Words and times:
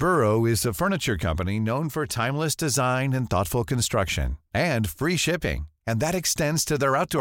Furniture 0.00 1.16
company 1.22 1.58
note 1.60 1.90
for 1.92 2.04
timeless 2.42 2.56
design 2.58 3.12
construction 3.68 4.32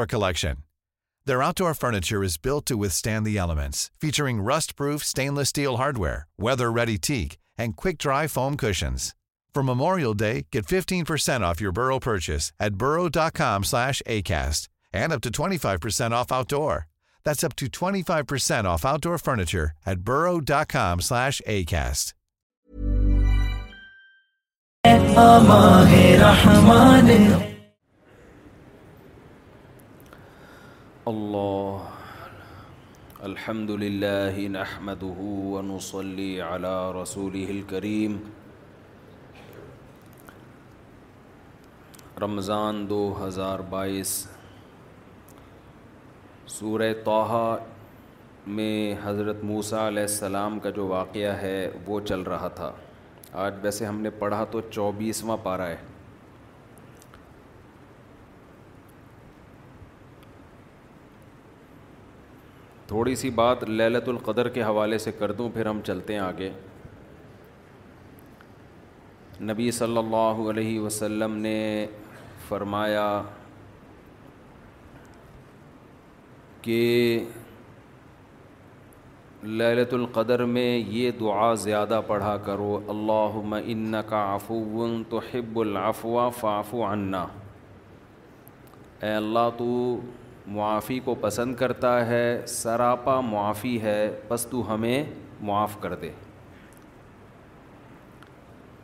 collection 0.09 0.54
furniture 1.80 2.73
weather 6.39 6.67
very 6.78 6.95
tech 7.08 7.34
and 7.59 7.76
key 7.84 8.28
form 8.34 8.56
cushion 8.64 8.95
from 9.54 9.70
اموریل 9.70 10.14
day 10.17 10.34
get 10.54 10.70
fifteen 10.70 11.04
الحمد 33.23 33.70
للہ 33.84 34.38
على 36.44 36.67
رسول 37.02 37.62
کریم 37.70 38.17
رمضان 42.22 42.86
دو 42.90 43.04
ہزار 43.26 43.60
بائیس 43.70 44.16
سور 46.58 46.82
توحہ 47.06 47.45
میں 48.58 48.95
حضرت 49.04 49.44
موسیٰ 49.44 49.86
علیہ 49.88 50.02
السلام 50.02 50.60
کا 50.60 50.70
جو 50.80 50.88
واقعہ 50.98 51.36
ہے 51.42 51.60
وہ 51.88 52.00
چل 52.08 52.22
رہا 52.36 52.48
تھا 52.62 52.72
آج 53.38 53.54
ویسے 53.64 53.86
ہم 53.86 54.00
نے 54.02 54.10
پڑھا 54.20 54.44
تو 54.52 54.62
چوبیسواں 54.72 55.36
پارا 55.44 55.68
ہے 55.70 55.76
تھوڑی 62.88 63.16
سی 63.16 63.30
بات 63.30 63.64
للت 63.70 64.08
القدر 64.10 64.48
کے 64.54 64.64
حوالے 64.64 64.98
سے 64.98 65.12
کر 65.20 65.32
دوں 65.38 65.50
پھر 65.54 65.66
ہم 65.66 65.82
چلتے 65.86 66.14
ہیں 66.14 66.20
آگے 66.20 66.50
نبی 69.50 69.70
صلی 69.72 69.98
اللہ 69.98 70.42
علیہ 70.50 70.80
وسلم 70.80 71.36
نے 71.42 71.86
فرمایا 72.48 73.22
کہ 76.62 76.80
للت 79.44 79.94
القدر 79.94 80.44
میں 80.45 80.77
یہ 80.92 81.11
دعا 81.20 81.54
زیادہ 81.60 82.00
پڑھا 82.08 82.36
کرو 82.45 82.80
اللہ 82.89 83.38
مَن 83.50 83.95
کاف 84.08 84.50
و 84.52 84.88
حب 85.33 85.60
العفو 85.60 86.17
فاف 86.39 86.73
انا 86.89 87.26
اے 89.04 89.11
اللہ 89.14 89.50
تو 89.58 89.66
معافی 90.48 91.00
کو 91.04 91.16
پسند 91.22 91.55
کرتا 91.55 92.05
ہے 92.08 92.42
سراپا 92.48 93.20
معافی 93.30 93.82
ہے 93.82 94.10
بس 94.30 94.45
تو 94.52 94.64
ہمیں 94.73 95.04
معاف 95.50 95.80
کر 95.82 95.95
دے 96.02 96.11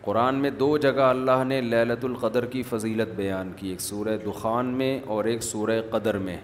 قرآن 0.02 0.36
میں 0.42 0.50
دو 0.60 0.76
جگہ 0.78 1.02
اللہ 1.10 1.44
نے 1.48 1.60
للت 1.62 2.04
القدر 2.06 2.46
کی 2.56 2.64
فضیلت 2.70 3.14
بیان 3.16 3.52
کی 3.58 3.68
ایک 3.70 3.82
سورہ 3.82 4.18
دخان 4.26 4.66
میں 4.80 4.98
اور 5.14 5.26
ایک 5.32 5.44
سورہ 5.44 5.82
قدر 5.92 6.18
میں 6.26 6.38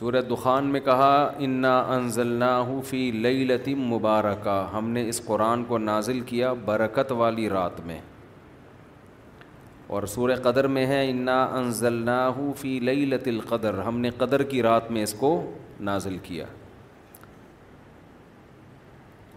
سورہ 0.00 0.20
دخان 0.28 0.66
میں 0.72 0.80
کہا 0.80 1.14
انا 1.44 1.72
انزل 1.94 2.42
فی 2.88 3.00
لئی 3.22 3.74
مبارکہ 3.78 4.50
ہم 4.72 4.88
نے 4.90 5.00
اس 5.08 5.20
قرآن 5.24 5.64
کو 5.68 5.78
نازل 5.78 6.20
کیا 6.28 6.52
برکت 6.64 7.10
والی 7.16 7.48
رات 7.50 7.80
میں 7.86 7.98
اور 9.96 10.02
سورہ 10.12 10.36
قدر 10.42 10.66
میں 10.76 10.84
ہے 10.86 11.00
انا 11.10 11.42
انزل 11.56 12.08
فی 12.60 12.78
لئی 12.88 13.10
القدر 13.28 13.78
ہم 13.86 13.98
نے 14.00 14.10
قدر 14.18 14.42
کی 14.52 14.62
رات 14.62 14.90
میں 14.90 15.02
اس 15.02 15.12
کو 15.18 15.32
نازل 15.88 16.16
کیا 16.28 16.44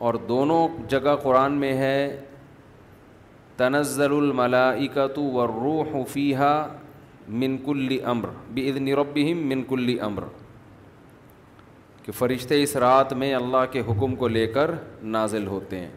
اور 0.05 0.13
دونوں 0.29 0.67
جگہ 0.91 1.15
قرآن 1.23 1.57
میں 1.65 1.73
ہے 1.77 1.97
تنزر 3.57 4.11
الملاقۃ 4.21 5.13
تو 5.15 5.81
حفیحہ 5.93 6.55
منکلی 7.41 7.97
امر 8.15 8.29
بدن 8.55 8.87
ربهم 9.01 9.43
من 9.51 9.63
کل 9.73 9.95
امر 10.09 10.23
کہ 12.05 12.11
فرشتے 12.11 12.61
اس 12.63 12.75
رات 12.83 13.11
میں 13.19 13.33
اللہ 13.33 13.65
کے 13.71 13.81
حکم 13.87 14.15
کو 14.21 14.27
لے 14.27 14.45
کر 14.53 14.71
نازل 15.15 15.45
ہوتے 15.47 15.79
ہیں 15.79 15.91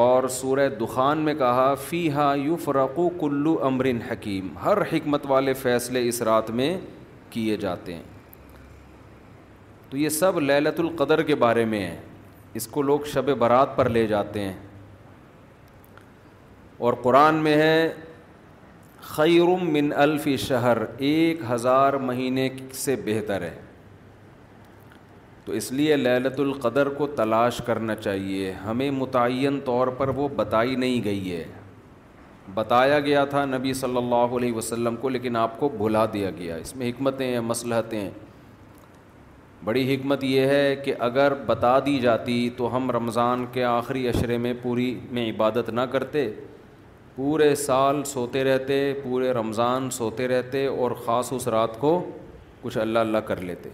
اور 0.00 0.26
سورہ 0.30 0.68
دخان 0.80 1.18
میں 1.24 1.32
کہا 1.38 1.72
فی 1.88 2.00
ہا 2.12 2.32
یو 2.44 2.56
فرق 2.64 2.98
و 2.98 3.08
کلو 3.20 3.56
امرن 3.66 3.98
حکیم 4.10 4.48
ہر 4.64 4.78
حکمت 4.92 5.26
والے 5.28 5.52
فیصلے 5.62 6.06
اس 6.08 6.20
رات 6.28 6.50
میں 6.60 6.76
کیے 7.30 7.56
جاتے 7.64 7.94
ہیں 7.94 8.02
تو 9.90 9.96
یہ 9.96 10.08
سب 10.18 10.38
للت 10.40 10.80
القدر 10.80 11.22
کے 11.30 11.34
بارے 11.44 11.64
میں 11.74 11.80
ہے 11.86 11.98
اس 12.60 12.66
کو 12.76 12.82
لوگ 12.82 13.00
شب 13.12 13.30
برات 13.38 13.76
پر 13.76 13.88
لے 13.88 14.06
جاتے 14.06 14.40
ہیں 14.44 14.54
اور 16.86 16.92
قرآن 17.02 17.34
میں 17.42 17.54
ہے 17.56 17.76
خیرم 19.14 19.72
من 19.72 19.92
الفی 20.06 20.36
شہر 20.46 20.78
ایک 21.10 21.40
ہزار 21.50 21.92
مہینے 22.08 22.48
سے 22.82 22.96
بہتر 23.04 23.42
ہے 23.42 23.54
تو 25.44 25.52
اس 25.58 25.70
لیے 25.72 25.96
للت 25.96 26.38
القدر 26.40 26.88
کو 26.98 27.06
تلاش 27.16 27.60
کرنا 27.66 27.94
چاہیے 27.96 28.50
ہمیں 28.64 28.90
متعین 28.98 29.58
طور 29.64 29.88
پر 29.98 30.08
وہ 30.18 30.28
بتائی 30.36 30.74
نہیں 30.82 31.02
گئی 31.04 31.32
ہے 31.32 31.44
بتایا 32.54 32.98
گیا 33.00 33.24
تھا 33.32 33.44
نبی 33.44 33.72
صلی 33.80 33.96
اللہ 33.96 34.36
علیہ 34.36 34.52
وسلم 34.52 34.96
کو 35.00 35.08
لیکن 35.08 35.36
آپ 35.36 35.58
کو 35.60 35.68
بھلا 35.78 36.04
دیا 36.12 36.30
گیا 36.38 36.56
اس 36.64 36.74
میں 36.76 36.88
حکمتیں 36.88 37.26
ہیں 37.26 37.40
مصلحتیں 37.40 38.08
بڑی 39.64 39.94
حکمت 39.94 40.24
یہ 40.24 40.46
ہے 40.52 40.74
کہ 40.84 40.94
اگر 41.06 41.34
بتا 41.46 41.78
دی 41.86 41.98
جاتی 42.00 42.38
تو 42.56 42.74
ہم 42.76 42.90
رمضان 42.90 43.44
کے 43.52 43.64
آخری 43.64 44.06
اشرے 44.08 44.38
میں 44.46 44.52
پوری 44.62 44.94
میں 45.16 45.28
عبادت 45.30 45.70
نہ 45.70 45.80
کرتے 45.92 46.28
پورے 47.16 47.54
سال 47.62 48.02
سوتے 48.14 48.42
رہتے 48.44 48.82
پورے 49.04 49.32
رمضان 49.32 49.88
سوتے 49.98 50.28
رہتے 50.28 50.66
اور 50.66 50.90
خاص 51.04 51.32
اس 51.32 51.48
رات 51.56 51.78
کو 51.80 51.98
کچھ 52.62 52.78
اللہ 52.78 52.98
اللہ 52.98 53.18
کر 53.28 53.40
لیتے 53.50 53.68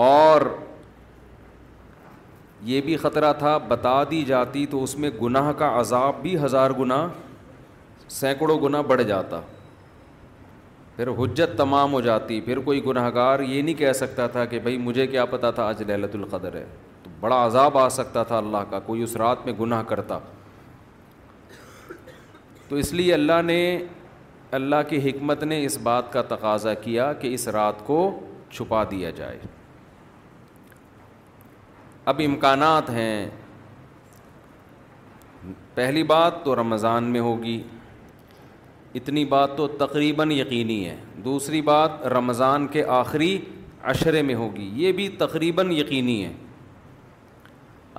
اور 0.00 0.40
یہ 2.64 2.80
بھی 2.80 2.96
خطرہ 2.96 3.32
تھا 3.38 3.56
بتا 3.68 4.02
دی 4.10 4.22
جاتی 4.24 4.64
تو 4.70 4.82
اس 4.82 4.96
میں 4.98 5.10
گناہ 5.22 5.50
کا 5.58 5.70
عذاب 5.80 6.20
بھی 6.22 6.36
ہزار 6.44 6.70
گنا 6.78 7.06
سینکڑوں 8.10 8.58
گنا 8.62 8.80
بڑھ 8.88 9.02
جاتا 9.08 9.40
پھر 10.96 11.08
حجت 11.18 11.56
تمام 11.58 11.92
ہو 11.92 12.00
جاتی 12.00 12.40
پھر 12.40 12.58
کوئی 12.64 12.84
گناہ 12.84 13.10
گار 13.14 13.40
یہ 13.40 13.60
نہیں 13.62 13.74
کہہ 13.74 13.92
سکتا 14.00 14.26
تھا 14.34 14.44
کہ 14.44 14.58
بھائی 14.62 14.76
مجھے 14.78 15.06
کیا 15.06 15.24
پتا 15.26 15.50
تھا 15.50 15.64
آج 15.68 15.82
لہلت 15.86 16.14
القدر 16.14 16.54
ہے 16.56 16.64
تو 17.02 17.10
بڑا 17.20 17.44
عذاب 17.46 17.78
آ 17.78 17.88
سکتا 17.98 18.22
تھا 18.32 18.36
اللہ 18.38 18.64
کا 18.70 18.78
کوئی 18.86 19.02
اس 19.02 19.16
رات 19.22 19.44
میں 19.46 19.52
گناہ 19.60 19.82
کرتا 19.88 20.18
تو 22.68 22.76
اس 22.76 22.92
لیے 22.92 23.14
اللہ 23.14 23.40
نے 23.44 23.60
اللہ 24.58 24.82
کی 24.88 24.98
حکمت 25.08 25.42
نے 25.44 25.64
اس 25.64 25.78
بات 25.82 26.12
کا 26.12 26.22
تقاضا 26.28 26.74
کیا 26.84 27.12
کہ 27.20 27.34
اس 27.34 27.48
رات 27.56 27.84
کو 27.86 27.98
چھپا 28.50 28.82
دیا 28.90 29.10
جائے 29.16 29.38
اب 32.10 32.20
امکانات 32.24 32.88
ہیں 32.90 33.26
پہلی 35.74 36.02
بات 36.04 36.44
تو 36.44 36.54
رمضان 36.56 37.04
میں 37.12 37.20
ہوگی 37.20 37.60
اتنی 39.00 39.24
بات 39.24 39.56
تو 39.56 39.66
تقریباً 39.82 40.30
یقینی 40.30 40.84
ہے 40.88 40.96
دوسری 41.24 41.60
بات 41.68 42.06
رمضان 42.16 42.66
کے 42.72 42.84
آخری 42.96 43.36
عشرے 43.92 44.22
میں 44.22 44.34
ہوگی 44.34 44.68
یہ 44.84 44.92
بھی 44.98 45.08
تقریباً 45.18 45.70
یقینی 45.72 46.24
ہے 46.24 46.32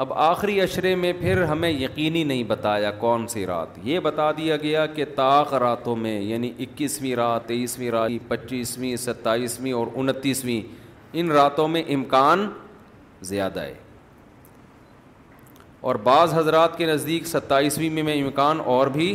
اب 0.04 0.14
آخری 0.26 0.60
عشرے 0.62 0.94
میں 0.96 1.12
پھر 1.20 1.42
ہمیں 1.52 1.70
یقینی 1.70 2.24
نہیں 2.24 2.44
بتایا 2.48 2.92
کون 3.00 3.28
سی 3.34 3.46
رات 3.46 3.78
یہ 3.84 4.00
بتا 4.04 4.30
دیا 4.38 4.58
گیا 4.64 4.86
کہ 4.96 5.06
طاق 5.16 5.54
راتوں 5.64 5.96
میں 6.04 6.20
یعنی 6.22 6.52
اکیسویں 6.60 7.16
رات 7.16 7.48
تیئیسویں 7.48 7.90
رات 7.92 8.12
پچیسویں 8.30 8.96
ستائیسویں 9.08 9.72
اور 9.74 9.88
انتیسویں 10.04 10.62
ان 11.14 11.32
راتوں 11.32 11.68
میں 11.76 11.84
امکان 11.94 12.48
زیادہ 13.32 13.62
ہے 13.62 13.74
اور 15.88 15.96
بعض 16.04 16.34
حضرات 16.34 16.78
کے 16.78 16.86
نزدیک 16.86 17.26
ستائیسویں 17.28 18.04
میں 18.04 18.14
امکان 18.22 18.60
اور 18.74 18.88
بھی 18.92 19.08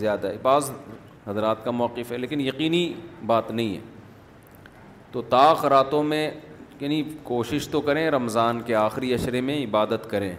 زیادہ 0.00 0.26
ہے 0.26 0.36
بعض 0.42 0.70
حضرات 1.26 1.62
کا 1.64 1.70
موقف 1.70 2.10
ہے 2.12 2.18
لیکن 2.18 2.40
یقینی 2.40 2.82
بات 3.26 3.50
نہیں 3.50 3.74
ہے 3.74 3.80
تو 5.12 5.22
طاق 5.28 5.64
راتوں 5.72 6.02
میں 6.12 6.30
یعنی 6.80 7.02
کوشش 7.22 7.66
تو 7.68 7.80
کریں 7.88 8.04
رمضان 8.10 8.60
کے 8.66 8.74
آخری 8.80 9.12
اشرے 9.14 9.40
میں 9.48 9.56
عبادت 9.64 10.08
کریں 10.10 10.34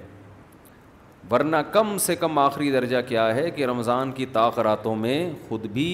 ورنہ 1.32 1.58
کم 1.72 1.98
سے 2.06 2.16
کم 2.24 2.38
آخری 2.40 2.70
درجہ 2.72 3.02
کیا 3.08 3.26
ہے 3.36 3.50
کہ 3.56 3.66
رمضان 3.72 4.12
کی 4.18 4.26
طاق 4.34 4.60
راتوں 4.70 4.96
میں 4.96 5.18
خود 5.48 5.66
بھی 5.74 5.90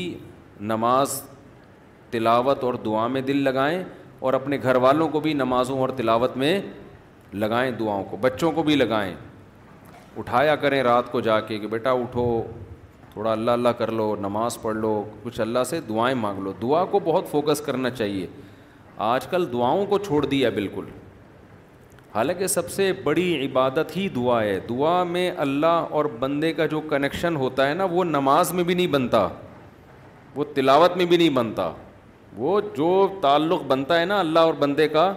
نماز 0.71 1.21
تلاوت 2.11 2.63
اور 2.63 2.73
دعا 2.85 3.07
میں 3.15 3.21
دل 3.31 3.41
لگائیں 3.47 3.83
اور 4.19 4.33
اپنے 4.39 4.57
گھر 4.63 4.75
والوں 4.85 5.07
کو 5.09 5.19
بھی 5.25 5.33
نمازوں 5.41 5.77
اور 5.79 5.89
تلاوت 5.97 6.37
میں 6.43 6.59
لگائیں 7.33 7.69
دعاؤں 7.79 8.03
کو 8.11 8.17
بچوں 8.21 8.51
کو 8.51 8.63
بھی 8.63 8.75
لگائیں 8.75 9.13
اٹھایا 10.17 10.55
کریں 10.61 10.81
رات 10.83 11.11
کو 11.11 11.19
جا 11.21 11.39
کے 11.39 11.57
کہ 11.59 11.67
بیٹا 11.67 11.91
اٹھو 12.01 12.23
تھوڑا 13.11 13.31
اللہ 13.31 13.51
اللہ 13.51 13.69
کر 13.77 13.91
لو 13.91 14.15
نماز 14.21 14.57
پڑھ 14.61 14.77
لو 14.77 15.03
کچھ 15.23 15.39
اللہ 15.41 15.63
سے 15.69 15.79
دعائیں 15.89 16.15
مانگ 16.17 16.39
لو 16.43 16.53
دعا 16.61 16.83
کو 16.91 16.99
بہت 17.03 17.27
فوکس 17.31 17.61
کرنا 17.65 17.89
چاہیے 17.89 18.25
آج 19.07 19.27
کل 19.31 19.45
دعاؤں 19.51 19.85
کو 19.89 19.97
چھوڑ 20.05 20.23
دیا 20.25 20.49
بالکل 20.55 20.85
حالانکہ 22.15 22.47
سب 22.47 22.69
سے 22.71 22.91
بڑی 23.03 23.45
عبادت 23.45 23.95
ہی 23.97 24.07
دعا 24.15 24.41
ہے 24.43 24.59
دعا 24.69 25.01
میں 25.09 25.29
اللہ 25.45 25.85
اور 25.97 26.05
بندے 26.19 26.51
کا 26.53 26.65
جو 26.65 26.81
کنیکشن 26.89 27.35
ہوتا 27.35 27.67
ہے 27.69 27.73
نا 27.73 27.83
وہ 27.91 28.03
نماز 28.03 28.51
میں 28.53 28.63
بھی 28.63 28.73
نہیں 28.73 28.87
بنتا 28.95 29.27
وہ 30.35 30.43
تلاوت 30.53 30.97
میں 30.97 31.05
بھی 31.05 31.17
نہیں 31.17 31.29
بنتا 31.35 31.71
وہ 32.37 32.59
جو 32.77 32.91
تعلق 33.21 33.61
بنتا 33.67 33.99
ہے 33.99 34.05
نا 34.05 34.19
اللہ 34.19 34.39
اور 34.49 34.53
بندے 34.59 34.87
کا 34.87 35.11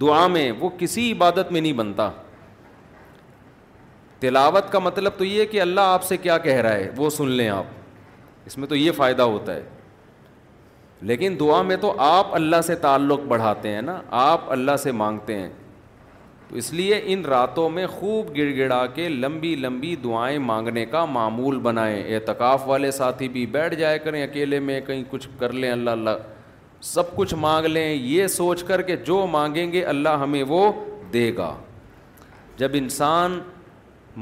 دعا 0.00 0.26
میں 0.34 0.50
وہ 0.58 0.68
کسی 0.78 1.10
عبادت 1.12 1.52
میں 1.52 1.60
نہیں 1.60 1.72
بنتا 1.78 2.10
تلاوت 4.20 4.70
کا 4.72 4.78
مطلب 4.78 5.12
تو 5.18 5.24
یہ 5.24 5.44
کہ 5.50 5.60
اللہ 5.60 5.80
آپ 5.96 6.04
سے 6.04 6.16
کیا 6.16 6.38
کہہ 6.46 6.60
رہا 6.62 6.72
ہے 6.74 6.90
وہ 6.96 7.10
سن 7.16 7.28
لیں 7.28 7.48
آپ 7.48 8.46
اس 8.46 8.56
میں 8.58 8.68
تو 8.68 8.76
یہ 8.76 8.92
فائدہ 8.96 9.22
ہوتا 9.22 9.54
ہے 9.54 9.62
لیکن 11.08 11.36
دعا 11.40 11.60
میں 11.62 11.76
تو 11.80 11.92
آپ 12.02 12.34
اللہ 12.34 12.60
سے 12.66 12.74
تعلق 12.84 13.20
بڑھاتے 13.28 13.68
ہیں 13.74 13.82
نا 13.82 14.00
آپ 14.20 14.50
اللہ 14.52 14.76
سے 14.82 14.92
مانگتے 15.02 15.34
ہیں 15.38 15.48
تو 16.48 16.56
اس 16.56 16.72
لیے 16.72 17.00
ان 17.12 17.24
راتوں 17.28 17.68
میں 17.70 17.86
خوب 17.98 18.28
گڑ 18.36 18.46
گڑا 18.56 18.84
کے 18.94 19.08
لمبی 19.08 19.54
لمبی 19.56 19.94
دعائیں 20.04 20.38
مانگنے 20.48 20.84
کا 20.94 21.04
معمول 21.16 21.58
بنائیں 21.66 22.14
اعتکاف 22.14 22.66
والے 22.68 22.90
ساتھی 22.98 23.28
بھی 23.34 23.44
بیٹھ 23.56 23.74
جائے 23.78 23.98
کریں 24.04 24.22
اکیلے 24.22 24.60
میں 24.68 24.80
کہیں 24.86 25.02
کچھ 25.10 25.28
کر 25.40 25.52
لیں 25.52 25.70
اللہ 25.72 25.90
اللہ 25.90 26.10
سب 26.94 27.14
کچھ 27.16 27.34
مانگ 27.38 27.66
لیں 27.66 27.92
یہ 27.92 28.26
سوچ 28.40 28.62
کر 28.64 28.82
کہ 28.90 28.96
جو 29.06 29.26
مانگیں 29.30 29.70
گے 29.72 29.84
اللہ 29.92 30.16
ہمیں 30.22 30.42
وہ 30.48 30.70
دے 31.12 31.30
گا 31.36 31.54
جب 32.58 32.70
انسان 32.74 33.38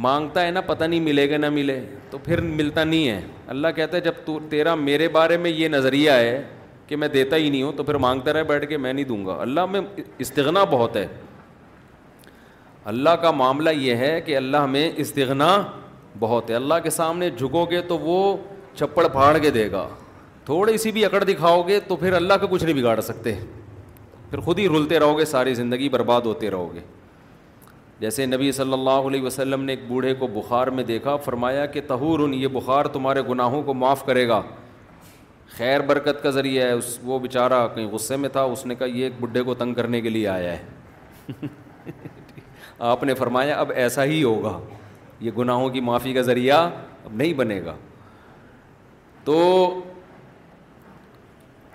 مانگتا 0.05 0.45
ہے 0.47 0.51
نا 0.51 0.61
پتہ 0.67 0.85
نہیں 0.85 1.01
ملے 1.01 1.29
گا 1.31 1.37
نہ 1.37 1.49
ملے 1.51 1.81
تو 2.11 2.19
پھر 2.25 2.41
ملتا 2.41 2.83
نہیں 2.85 3.09
ہے 3.09 3.21
اللہ 3.53 3.69
کہتا 3.77 3.97
ہے 3.97 4.01
جب 4.03 4.13
تو 4.25 4.39
تیرا 4.51 4.75
میرے 4.75 5.09
بارے 5.13 5.37
میں 5.39 5.51
یہ 5.51 5.69
نظریہ 5.69 6.11
ہے 6.11 6.43
کہ 6.87 6.97
میں 6.97 7.09
دیتا 7.09 7.37
ہی 7.37 7.49
نہیں 7.51 7.63
ہوں 7.63 7.73
تو 7.77 7.83
پھر 7.83 7.95
مانگتا 8.05 8.33
رہے 8.33 8.45
بیٹھ 8.51 8.67
کے 8.69 8.77
میں 8.79 8.93
نہیں 8.93 9.05
دوں 9.05 9.25
گا 9.27 9.37
اللہ 9.43 9.67
میں 9.73 9.81
استغنا 10.27 10.65
بہت 10.71 10.97
ہے 10.97 11.07
اللہ 12.93 13.15
کا 13.23 13.31
معاملہ 13.39 13.71
یہ 13.77 13.97
ہے 14.05 14.21
کہ 14.27 14.37
اللہ 14.37 14.67
میں 14.77 14.91
استغنا 15.05 15.49
بہت 16.19 16.51
ہے 16.51 16.55
اللہ 16.55 16.75
کے 16.83 16.91
سامنے 16.91 17.31
جھکو 17.31 17.65
گے 17.71 17.81
تو 17.89 17.99
وہ 17.99 18.19
چھپڑ 18.79 19.07
پھاڑ 19.13 19.37
کے 19.39 19.51
دے 19.51 19.71
گا 19.71 19.87
تھوڑی 20.45 20.77
سی 20.79 20.93
بھی 20.93 21.05
اکڑ 21.05 21.23
دکھاؤ 21.25 21.63
گے 21.69 21.81
تو 21.89 21.97
پھر 22.03 22.13
اللہ 22.21 22.35
کا 22.41 22.47
کچھ 22.51 22.65
نہیں 22.65 22.75
بگاڑ 22.83 23.01
سکتے 23.01 23.35
پھر 24.31 24.41
خود 24.45 24.59
ہی 24.59 24.69
رلتے 24.69 24.99
رہو 24.99 25.19
گے 25.19 25.25
ساری 25.35 25.55
زندگی 25.55 25.89
برباد 25.89 26.21
ہوتے 26.31 26.51
رہو 26.51 26.73
گے 26.75 26.81
جیسے 28.01 28.25
نبی 28.27 28.51
صلی 28.53 28.73
اللہ 28.73 29.07
علیہ 29.11 29.23
وسلم 29.23 29.63
نے 29.65 29.73
ایک 29.73 29.85
بوڑھے 29.89 30.13
کو 30.19 30.27
بخار 30.33 30.67
میں 30.79 30.83
دیکھا 30.85 31.17
فرمایا 31.25 31.65
کہ 31.67 31.81
ان 32.01 32.35
یہ 32.35 32.49
بخار 32.53 32.85
تمہارے 32.97 33.23
گناہوں 33.29 33.63
کو 33.67 33.75
معاف 33.75 34.05
کرے 34.07 34.27
گا 34.29 34.41
خیر 35.57 35.81
برکت 35.87 36.23
کا 36.23 36.31
ذریعہ 36.31 36.67
ہے 36.67 36.73
اس 36.73 36.99
وہ 37.03 37.19
بیچارہ 37.19 37.67
کہیں 37.75 37.87
غصے 37.93 38.17
میں 38.17 38.29
تھا 38.33 38.43
اس 38.53 38.65
نے 38.67 38.75
کہا 38.75 38.87
یہ 38.87 39.05
ایک 39.05 39.13
بڈھے 39.21 39.43
کو 39.43 39.55
تنگ 39.63 39.75
کرنے 39.75 40.01
کے 40.01 40.09
لیے 40.09 40.29
آیا 40.29 40.55
ہے 40.59 41.49
آپ 42.93 43.05
نے 43.05 43.15
فرمایا 43.19 43.59
اب 43.61 43.71
ایسا 43.75 44.05
ہی 44.05 44.23
ہوگا 44.23 44.59
یہ 45.21 45.31
گناہوں 45.39 45.69
کی 45.77 45.81
معافی 45.81 46.13
کا 46.13 46.23
ذریعہ 46.23 46.57
اب 47.05 47.11
نہیں 47.15 47.33
بنے 47.35 47.61
گا 47.65 47.75
تو 49.25 49.41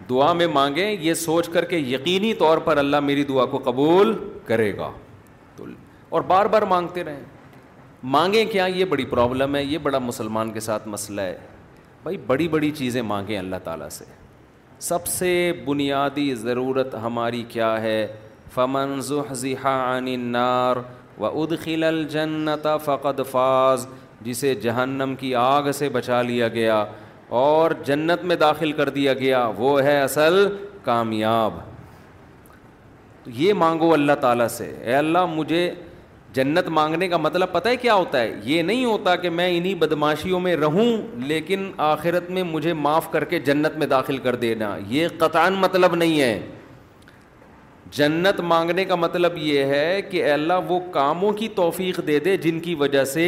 دعا 0.09 0.31
میں 0.33 0.47
مانگیں 0.53 0.89
یہ 0.99 1.13
سوچ 1.13 1.47
کر 1.49 1.65
کے 1.65 1.77
یقینی 1.77 2.33
طور 2.43 2.57
پر 2.67 2.77
اللہ 2.77 2.99
میری 3.09 3.23
دعا 3.23 3.45
کو 3.45 3.57
قبول 3.65 4.13
کرے 4.45 4.75
گا 4.77 4.89
اور 6.15 6.21
بار 6.29 6.45
بار 6.53 6.61
مانگتے 6.69 7.03
رہیں 7.03 7.21
مانگیں 8.13 8.43
کیا 8.51 8.63
یہ 8.75 8.85
بڑی 8.93 9.05
پرابلم 9.09 9.55
ہے 9.55 9.63
یہ 9.63 9.77
بڑا 9.83 9.97
مسلمان 9.99 10.49
کے 10.51 10.59
ساتھ 10.59 10.87
مسئلہ 10.87 11.21
ہے 11.21 11.37
بھائی 12.03 12.17
بڑی 12.27 12.47
بڑی 12.55 12.71
چیزیں 12.79 13.01
مانگیں 13.11 13.37
اللہ 13.37 13.55
تعالیٰ 13.63 13.87
سے 13.97 14.05
سب 14.87 15.05
سے 15.07 15.29
بنیادی 15.65 16.33
ضرورت 16.35 16.95
ہماری 17.03 17.43
کیا 17.49 17.69
ہے 17.81 17.97
فمن 18.53 18.95
عن 19.63 20.07
النار 20.13 20.77
و 21.17 21.25
ادخل 21.41 21.83
الجنت 21.87 22.67
فقد 22.85 23.19
فاز 23.31 23.87
جسے 24.25 24.53
جہنم 24.65 25.13
کی 25.19 25.33
آگ 25.43 25.71
سے 25.77 25.89
بچا 25.99 26.21
لیا 26.21 26.47
گیا 26.57 26.83
اور 27.43 27.71
جنت 27.85 28.23
میں 28.31 28.35
داخل 28.41 28.71
کر 28.81 28.89
دیا 28.97 29.13
گیا 29.21 29.45
وہ 29.57 29.81
ہے 29.83 29.99
اصل 30.01 30.43
کامیاب 30.85 31.53
تو 33.23 33.29
یہ 33.41 33.53
مانگو 33.63 33.93
اللہ 33.93 34.19
تعالیٰ 34.21 34.47
سے 34.57 34.71
اے 34.85 34.93
اللہ 34.95 35.25
مجھے 35.35 35.63
جنت 36.35 36.67
مانگنے 36.69 37.07
کا 37.09 37.17
مطلب 37.17 37.51
پتہ 37.51 37.69
ہے 37.69 37.75
کیا 37.77 37.93
ہوتا 37.93 38.19
ہے 38.21 38.33
یہ 38.43 38.61
نہیں 38.61 38.85
ہوتا 38.85 39.15
کہ 39.23 39.29
میں 39.29 39.47
انہی 39.57 39.73
بدماشیوں 39.75 40.39
میں 40.39 40.55
رہوں 40.57 40.85
لیکن 41.27 41.69
آخرت 41.87 42.29
میں 42.31 42.43
مجھے 42.51 42.73
معاف 42.83 43.09
کر 43.11 43.23
کے 43.31 43.39
جنت 43.49 43.77
میں 43.77 43.87
داخل 43.87 44.17
کر 44.27 44.35
دینا 44.45 44.75
یہ 44.89 45.07
قطع 45.19 45.47
مطلب 45.57 45.95
نہیں 45.95 46.19
ہے 46.21 46.39
جنت 47.97 48.39
مانگنے 48.51 48.85
کا 48.85 48.95
مطلب 48.95 49.37
یہ 49.37 49.63
ہے 49.73 50.01
کہ 50.11 50.23
اللہ 50.31 50.59
وہ 50.69 50.79
کاموں 50.91 51.31
کی 51.39 51.47
توفیق 51.55 51.99
دے 52.07 52.19
دے 52.25 52.35
جن 52.45 52.59
کی 52.67 52.75
وجہ 52.83 53.03
سے 53.13 53.25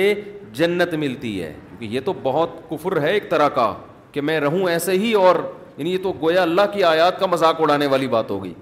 جنت 0.60 0.94
ملتی 1.04 1.42
ہے 1.44 1.54
کیونکہ 1.68 1.96
یہ 1.96 2.00
تو 2.06 2.14
بہت 2.24 2.50
کفر 2.70 3.02
ہے 3.02 3.12
ایک 3.14 3.30
طرح 3.30 3.50
کا 3.56 3.74
کہ 4.12 4.22
میں 4.22 4.40
رہوں 4.40 4.68
ایسے 4.70 4.92
ہی 4.98 5.14
اور 5.26 5.36
یعنی 5.78 5.92
یہ 5.94 5.98
تو 6.04 6.14
گویا 6.22 6.42
اللہ 6.42 6.72
کی 6.74 6.84
آیات 6.84 7.20
کا 7.20 7.26
مذاق 7.32 7.62
اڑانے 7.62 7.86
والی 7.94 8.08
بات 8.08 8.32
ہوگی 8.32 8.54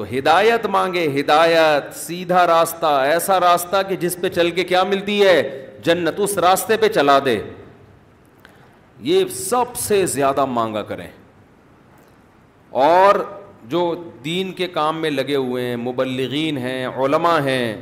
تو 0.00 0.04
ہدایت 0.16 0.64
مانگے 0.72 1.04
ہدایت 1.18 1.92
سیدھا 1.96 2.46
راستہ 2.46 2.86
ایسا 3.08 3.38
راستہ 3.40 3.76
کہ 3.88 3.96
جس 4.04 4.16
پہ 4.20 4.28
چل 4.34 4.50
کے 4.58 4.64
کیا 4.64 4.82
ملتی 4.90 5.20
ہے 5.26 5.36
جنت 5.84 6.20
اس 6.24 6.36
راستے 6.44 6.76
پہ 6.80 6.88
چلا 6.94 7.18
دے 7.24 7.36
یہ 9.08 9.24
سب 9.38 9.74
سے 9.78 10.04
زیادہ 10.14 10.44
مانگا 10.52 10.82
کریں 10.92 11.06
اور 12.84 13.14
جو 13.72 13.82
دین 14.24 14.52
کے 14.62 14.66
کام 14.78 15.00
میں 15.00 15.10
لگے 15.10 15.36
ہوئے 15.36 15.66
ہیں 15.66 15.76
مبلغین 15.84 16.58
ہیں 16.64 16.86
علماء 16.86 17.38
ہیں 17.46 17.76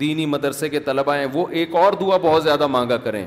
دینی 0.00 0.26
مدرسے 0.36 0.68
کے 0.68 0.80
طلباء 0.88 1.16
ہیں 1.18 1.26
وہ 1.34 1.46
ایک 1.58 1.74
اور 1.82 1.92
دعا 2.06 2.16
بہت 2.22 2.42
زیادہ 2.44 2.66
مانگا 2.78 2.96
کریں 3.08 3.24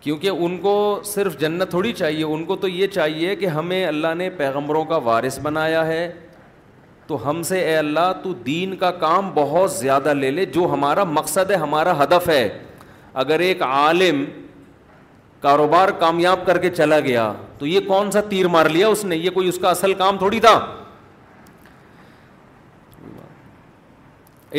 کیونکہ 0.00 0.28
ان 0.30 0.56
کو 0.66 0.76
صرف 1.14 1.38
جنت 1.40 1.70
تھوڑی 1.70 1.92
چاہیے 2.02 2.24
ان 2.24 2.44
کو 2.44 2.56
تو 2.64 2.68
یہ 2.68 2.86
چاہیے 3.00 3.34
کہ 3.36 3.46
ہمیں 3.60 3.84
اللہ 3.86 4.14
نے 4.16 4.30
پیغمبروں 4.42 4.84
کا 4.84 4.96
وارث 5.06 5.38
بنایا 5.42 5.86
ہے 5.86 6.06
تو 7.06 7.16
ہم 7.28 7.42
سے 7.42 7.58
اے 7.64 7.76
اللہ 7.76 8.12
تو 8.22 8.32
دین 8.46 8.76
کا 8.76 8.90
کام 9.00 9.30
بہت 9.34 9.72
زیادہ 9.72 10.12
لے 10.14 10.30
لے 10.30 10.44
جو 10.54 10.68
ہمارا 10.72 11.04
مقصد 11.04 11.50
ہے 11.50 11.56
ہمارا 11.56 11.94
ہدف 12.02 12.28
ہے 12.28 12.48
اگر 13.22 13.40
ایک 13.48 13.62
عالم 13.62 14.24
کاروبار 15.40 15.88
کامیاب 15.98 16.46
کر 16.46 16.58
کے 16.58 16.70
چلا 16.70 16.98
گیا 17.00 17.32
تو 17.58 17.66
یہ 17.66 17.80
کون 17.88 18.10
سا 18.10 18.20
تیر 18.28 18.48
مار 18.48 18.68
لیا 18.68 18.88
اس 18.88 19.04
نے 19.04 19.16
یہ 19.16 19.30
کوئی 19.30 19.48
اس 19.48 19.58
کا 19.62 19.68
اصل 19.70 19.94
کام 19.94 20.18
تھوڑی 20.18 20.40
تھا 20.40 20.58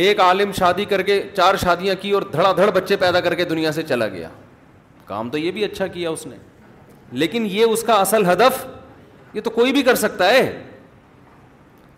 ایک 0.01 0.19
عالم 0.19 0.51
شادی 0.55 0.85
کر 0.85 1.01
کے 1.03 1.21
چار 1.35 1.55
شادیاں 1.61 1.95
کی 2.01 2.11
اور 2.11 2.21
دھڑا 2.31 2.51
دھڑ 2.57 2.69
بچے 2.75 2.95
پیدا 3.03 3.19
کر 3.27 3.35
کے 3.35 3.45
دنیا 3.45 3.71
سے 3.71 3.83
چلا 3.87 4.07
گیا 4.07 4.29
کام 5.05 5.29
تو 5.29 5.37
یہ 5.37 5.51
بھی 5.51 5.63
اچھا 5.63 5.87
کیا 5.87 6.09
اس 6.09 6.25
نے 6.27 6.35
لیکن 7.21 7.47
یہ 7.49 7.63
اس 7.65 7.83
کا 7.83 7.93
اصل 8.01 8.25
ہدف 8.31 8.65
یہ 9.33 9.41
تو 9.41 9.49
کوئی 9.49 9.71
بھی 9.73 9.81
کر 9.83 9.95
سکتا 9.95 10.29
ہے 10.33 10.41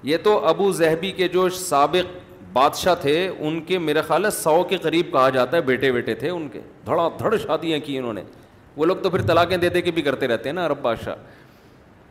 یہ 0.08 0.18
تو 0.24 0.38
ابو 0.48 0.72
زہبی 0.72 1.12
کے 1.12 1.28
جو 1.28 1.48
سابق 1.62 2.12
بادشاہ 2.54 2.94
تھے 3.02 3.14
ان 3.28 3.60
کے 3.70 3.80
میرے 3.88 4.02
خیال 4.08 4.26
ہے 4.26 4.30
سو 4.32 4.62
کے 4.70 4.78
قریب 4.82 5.12
کہا 5.12 5.30
جاتا 5.38 5.58
ہے 5.58 5.62
بیٹے 5.70 5.92
بیٹے 5.92 6.14
تھے 6.22 6.30
ان 6.30 6.48
کے 6.54 6.60
دھڑا 6.86 7.08
دھڑ 7.20 7.36
شادیاں 7.38 7.80
کی 7.86 7.98
انہوں 8.00 8.14
نے 8.14 8.22
وہ 8.76 8.86
لوگ 8.86 8.98
تو 9.04 9.10
پھر 9.10 9.22
طلاقیں 9.28 9.58
دے 9.64 9.70
دے 9.70 9.82
کے 9.82 9.92
بھی 9.98 10.02
کرتے 10.02 10.28
رہتے 10.34 10.50
ہیں 10.50 10.54
نا 10.56 10.66
عرب 10.66 10.82
بادشاہ 10.82 11.16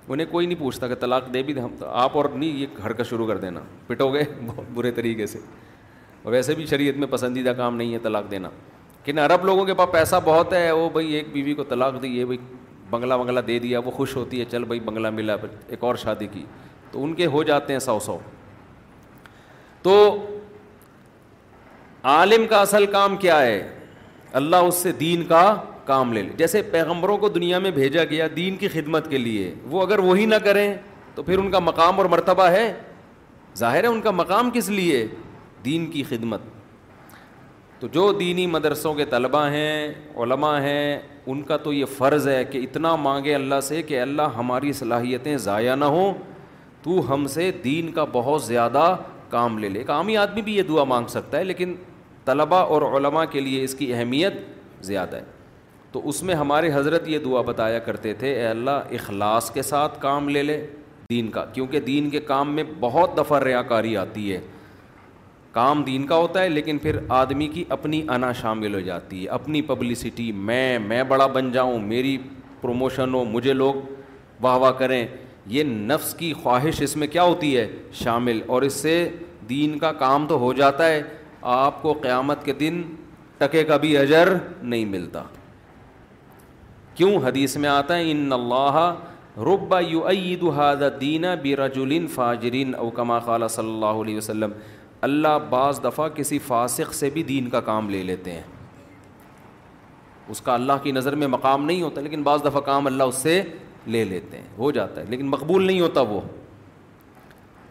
انہیں 0.08 0.26
کوئی 0.30 0.46
نہیں 0.46 0.58
پوچھتا 0.58 0.88
کہ 0.88 0.94
طلاق 1.00 1.32
دے 1.34 1.42
بھی 1.42 1.54
ہم 1.60 1.74
تو 1.78 1.86
آپ 2.02 2.16
اور 2.16 2.24
نہیں 2.34 2.58
یہ 2.60 2.66
گھر 2.82 2.92
کا 2.98 3.02
شروع 3.10 3.26
کر 3.26 3.36
دینا 3.46 3.60
پٹو 3.86 4.12
گئے 4.14 4.24
بہت 4.46 4.68
برے 4.74 4.90
طریقے 5.00 5.26
سے 5.32 5.38
ویسے 6.24 6.54
بھی 6.54 6.66
شریعت 6.66 6.96
میں 6.98 7.06
پسندیدہ 7.10 7.50
کام 7.62 7.76
نہیں 7.76 7.92
ہے 7.94 7.98
طلاق 8.08 8.30
دینا 8.30 8.50
لیکن 9.04 9.18
عرب 9.30 9.44
لوگوں 9.46 9.64
کے 9.64 9.74
پاس 9.80 9.90
پیسہ 9.92 10.16
بہت 10.24 10.52
ہے 10.52 10.70
وہ 10.82 10.88
بھائی 10.98 11.12
ایک 11.14 11.26
بیوی 11.32 11.54
کو 11.54 11.64
طلاق 11.68 12.00
دی 12.02 12.08
یہ 12.18 12.24
بھائی 12.24 12.38
بنگلہ 12.90 13.14
بنگلہ 13.24 13.40
دے 13.46 13.58
دیا 13.58 13.78
وہ 13.84 13.90
خوش 13.90 14.16
ہوتی 14.16 14.40
ہے 14.40 14.44
چل 14.50 14.64
بھائی 14.64 14.80
بنگلہ 14.84 15.10
ملا 15.10 15.36
پھر 15.36 15.48
ایک 15.68 15.84
اور 15.84 15.94
شادی 16.04 16.26
کی 16.32 16.44
تو 16.92 17.04
ان 17.04 17.12
کے 17.14 17.26
ہو 17.32 17.42
جاتے 17.42 17.72
ہیں 17.72 17.80
سو 17.80 17.98
سو 18.04 18.18
تو 19.82 19.94
عالم 22.14 22.46
کا 22.50 22.60
اصل 22.60 22.86
کام 22.92 23.16
کیا 23.16 23.40
ہے 23.42 23.58
اللہ 24.40 24.64
اس 24.68 24.74
سے 24.82 24.92
دین 25.00 25.24
کا 25.28 25.42
کام 25.84 26.12
لے 26.12 26.22
لے 26.22 26.28
جیسے 26.36 26.60
پیغمبروں 26.70 27.16
کو 27.18 27.28
دنیا 27.28 27.58
میں 27.64 27.70
بھیجا 27.70 28.04
گیا 28.10 28.26
دین 28.36 28.56
کی 28.56 28.68
خدمت 28.68 29.08
کے 29.10 29.18
لیے 29.18 29.54
وہ 29.70 29.82
اگر 29.82 29.98
وہی 30.08 30.24
نہ 30.26 30.34
کریں 30.44 30.74
تو 31.14 31.22
پھر 31.22 31.38
ان 31.38 31.50
کا 31.50 31.58
مقام 31.58 31.98
اور 31.98 32.06
مرتبہ 32.14 32.46
ہے 32.50 32.72
ظاہر 33.58 33.82
ہے 33.84 33.88
ان 33.88 34.00
کا 34.02 34.10
مقام 34.10 34.50
کس 34.54 34.68
لیے 34.70 35.06
دین 35.64 35.90
کی 35.90 36.02
خدمت 36.08 36.40
تو 37.80 37.86
جو 37.92 38.10
دینی 38.18 38.46
مدرسوں 38.46 38.92
کے 38.94 39.04
طلبہ 39.04 39.44
ہیں 39.50 39.92
علماء 40.22 40.58
ہیں 40.62 40.98
ان 41.30 41.42
کا 41.42 41.56
تو 41.64 41.72
یہ 41.72 41.84
فرض 41.96 42.28
ہے 42.28 42.44
کہ 42.50 42.58
اتنا 42.64 42.94
مانگے 43.06 43.34
اللہ 43.34 43.60
سے 43.62 43.80
کہ 43.82 44.00
اللہ 44.00 44.36
ہماری 44.36 44.72
صلاحیتیں 44.80 45.36
ضائع 45.48 45.74
نہ 45.74 45.84
ہوں 45.96 46.14
تو 46.86 47.00
ہم 47.12 47.26
سے 47.26 47.50
دین 47.62 47.90
کا 47.92 48.02
بہت 48.12 48.42
زیادہ 48.42 48.82
کام 49.30 49.58
لے 49.58 49.68
لے 49.68 49.78
ایک 49.78 49.88
عامی 49.90 50.16
آدمی 50.16 50.42
بھی 50.48 50.54
یہ 50.56 50.62
دعا 50.68 50.82
مانگ 50.90 51.06
سکتا 51.12 51.38
ہے 51.38 51.44
لیکن 51.44 51.74
طلباء 52.24 52.60
اور 52.74 52.82
علماء 52.96 53.24
کے 53.30 53.40
لیے 53.40 53.62
اس 53.64 53.74
کی 53.74 53.92
اہمیت 53.94 54.32
زیادہ 54.88 55.16
ہے 55.16 55.24
تو 55.92 56.06
اس 56.08 56.22
میں 56.28 56.34
ہمارے 56.34 56.70
حضرت 56.74 57.08
یہ 57.08 57.18
دعا 57.24 57.40
بتایا 57.46 57.78
کرتے 57.88 58.12
تھے 58.20 58.32
اے 58.40 58.46
اللہ 58.48 58.94
اخلاص 59.00 59.50
کے 59.54 59.62
ساتھ 59.72 60.00
کام 60.02 60.28
لے 60.28 60.42
لے 60.42 60.60
دین 61.10 61.30
کا 61.30 61.44
کیونکہ 61.54 61.80
دین 61.88 62.10
کے 62.10 62.20
کام 62.30 62.54
میں 62.56 62.64
بہت 62.80 63.16
دفعہ 63.18 63.40
ریا 63.42 63.62
کاری 63.72 63.96
آتی 64.06 64.32
ہے 64.32 64.40
کام 65.52 65.82
دین 65.84 66.06
کا 66.06 66.16
ہوتا 66.22 66.42
ہے 66.42 66.48
لیکن 66.48 66.78
پھر 66.82 66.98
آدمی 67.18 67.48
کی 67.54 67.64
اپنی 67.78 68.02
انا 68.18 68.32
شامل 68.40 68.74
ہو 68.74 68.80
جاتی 68.92 69.22
ہے 69.24 69.28
اپنی 69.40 69.62
پبلسٹی 69.74 70.30
میں 70.50 70.68
میں 70.86 71.02
بڑا 71.14 71.26
بن 71.38 71.50
جاؤں 71.52 71.78
میری 71.94 72.16
پروموشن 72.60 73.14
ہو 73.14 73.24
مجھے 73.36 73.52
لوگ 73.52 73.74
واہ 74.44 74.58
واہ 74.58 74.72
کریں 74.78 75.06
یہ 75.48 75.64
نفس 75.64 76.14
کی 76.18 76.32
خواہش 76.42 76.80
اس 76.82 76.96
میں 76.96 77.06
کیا 77.06 77.22
ہوتی 77.22 77.56
ہے 77.56 77.66
شامل 77.94 78.40
اور 78.54 78.62
اس 78.62 78.74
سے 78.82 78.94
دین 79.48 79.78
کا 79.78 79.92
کام 80.02 80.26
تو 80.26 80.38
ہو 80.38 80.52
جاتا 80.52 80.86
ہے 80.88 81.02
آپ 81.56 81.80
کو 81.82 81.92
قیامت 82.02 82.44
کے 82.44 82.52
دن 82.60 82.80
ٹکے 83.38 83.62
کا 83.64 83.76
بھی 83.76 83.96
اجر 83.98 84.32
نہیں 84.62 84.84
ملتا 84.94 85.22
کیوں 86.94 87.16
حدیث 87.24 87.56
میں 87.64 87.68
آتا 87.68 87.96
ہے 87.96 88.10
ان 88.10 88.32
اللہ 88.32 88.76
رب 89.48 89.74
عید 89.74 90.42
هذا 90.58 90.88
دین 91.00 91.24
برجل 91.42 92.06
فاجرین 92.14 92.72
صلی 92.96 93.68
اللہ 93.68 94.02
علیہ 94.02 94.16
وسلم 94.16 94.52
اللہ 95.08 95.38
بعض 95.50 95.80
دفعہ 95.84 96.08
کسی 96.14 96.38
فاسق 96.46 96.94
سے 96.94 97.10
بھی 97.16 97.22
دین 97.32 97.48
کا 97.50 97.60
کام 97.70 97.90
لے 97.90 98.02
لیتے 98.02 98.32
ہیں 98.32 98.42
اس 100.34 100.40
کا 100.42 100.54
اللہ 100.54 100.82
کی 100.82 100.92
نظر 100.92 101.14
میں 101.14 101.26
مقام 101.32 101.64
نہیں 101.64 101.82
ہوتا 101.82 102.00
لیکن 102.00 102.22
بعض 102.28 102.44
دفعہ 102.44 102.60
کام 102.70 102.86
اللہ 102.86 103.04
اس 103.04 103.14
سے 103.22 103.40
لے 103.88 104.04
لیتے 104.04 104.36
ہیں 104.36 104.46
ہو 104.58 104.70
جاتا 104.76 105.00
ہے 105.00 105.06
لیکن 105.08 105.26
مقبول 105.30 105.66
نہیں 105.66 105.80
ہوتا 105.80 106.00
وہ 106.12 106.20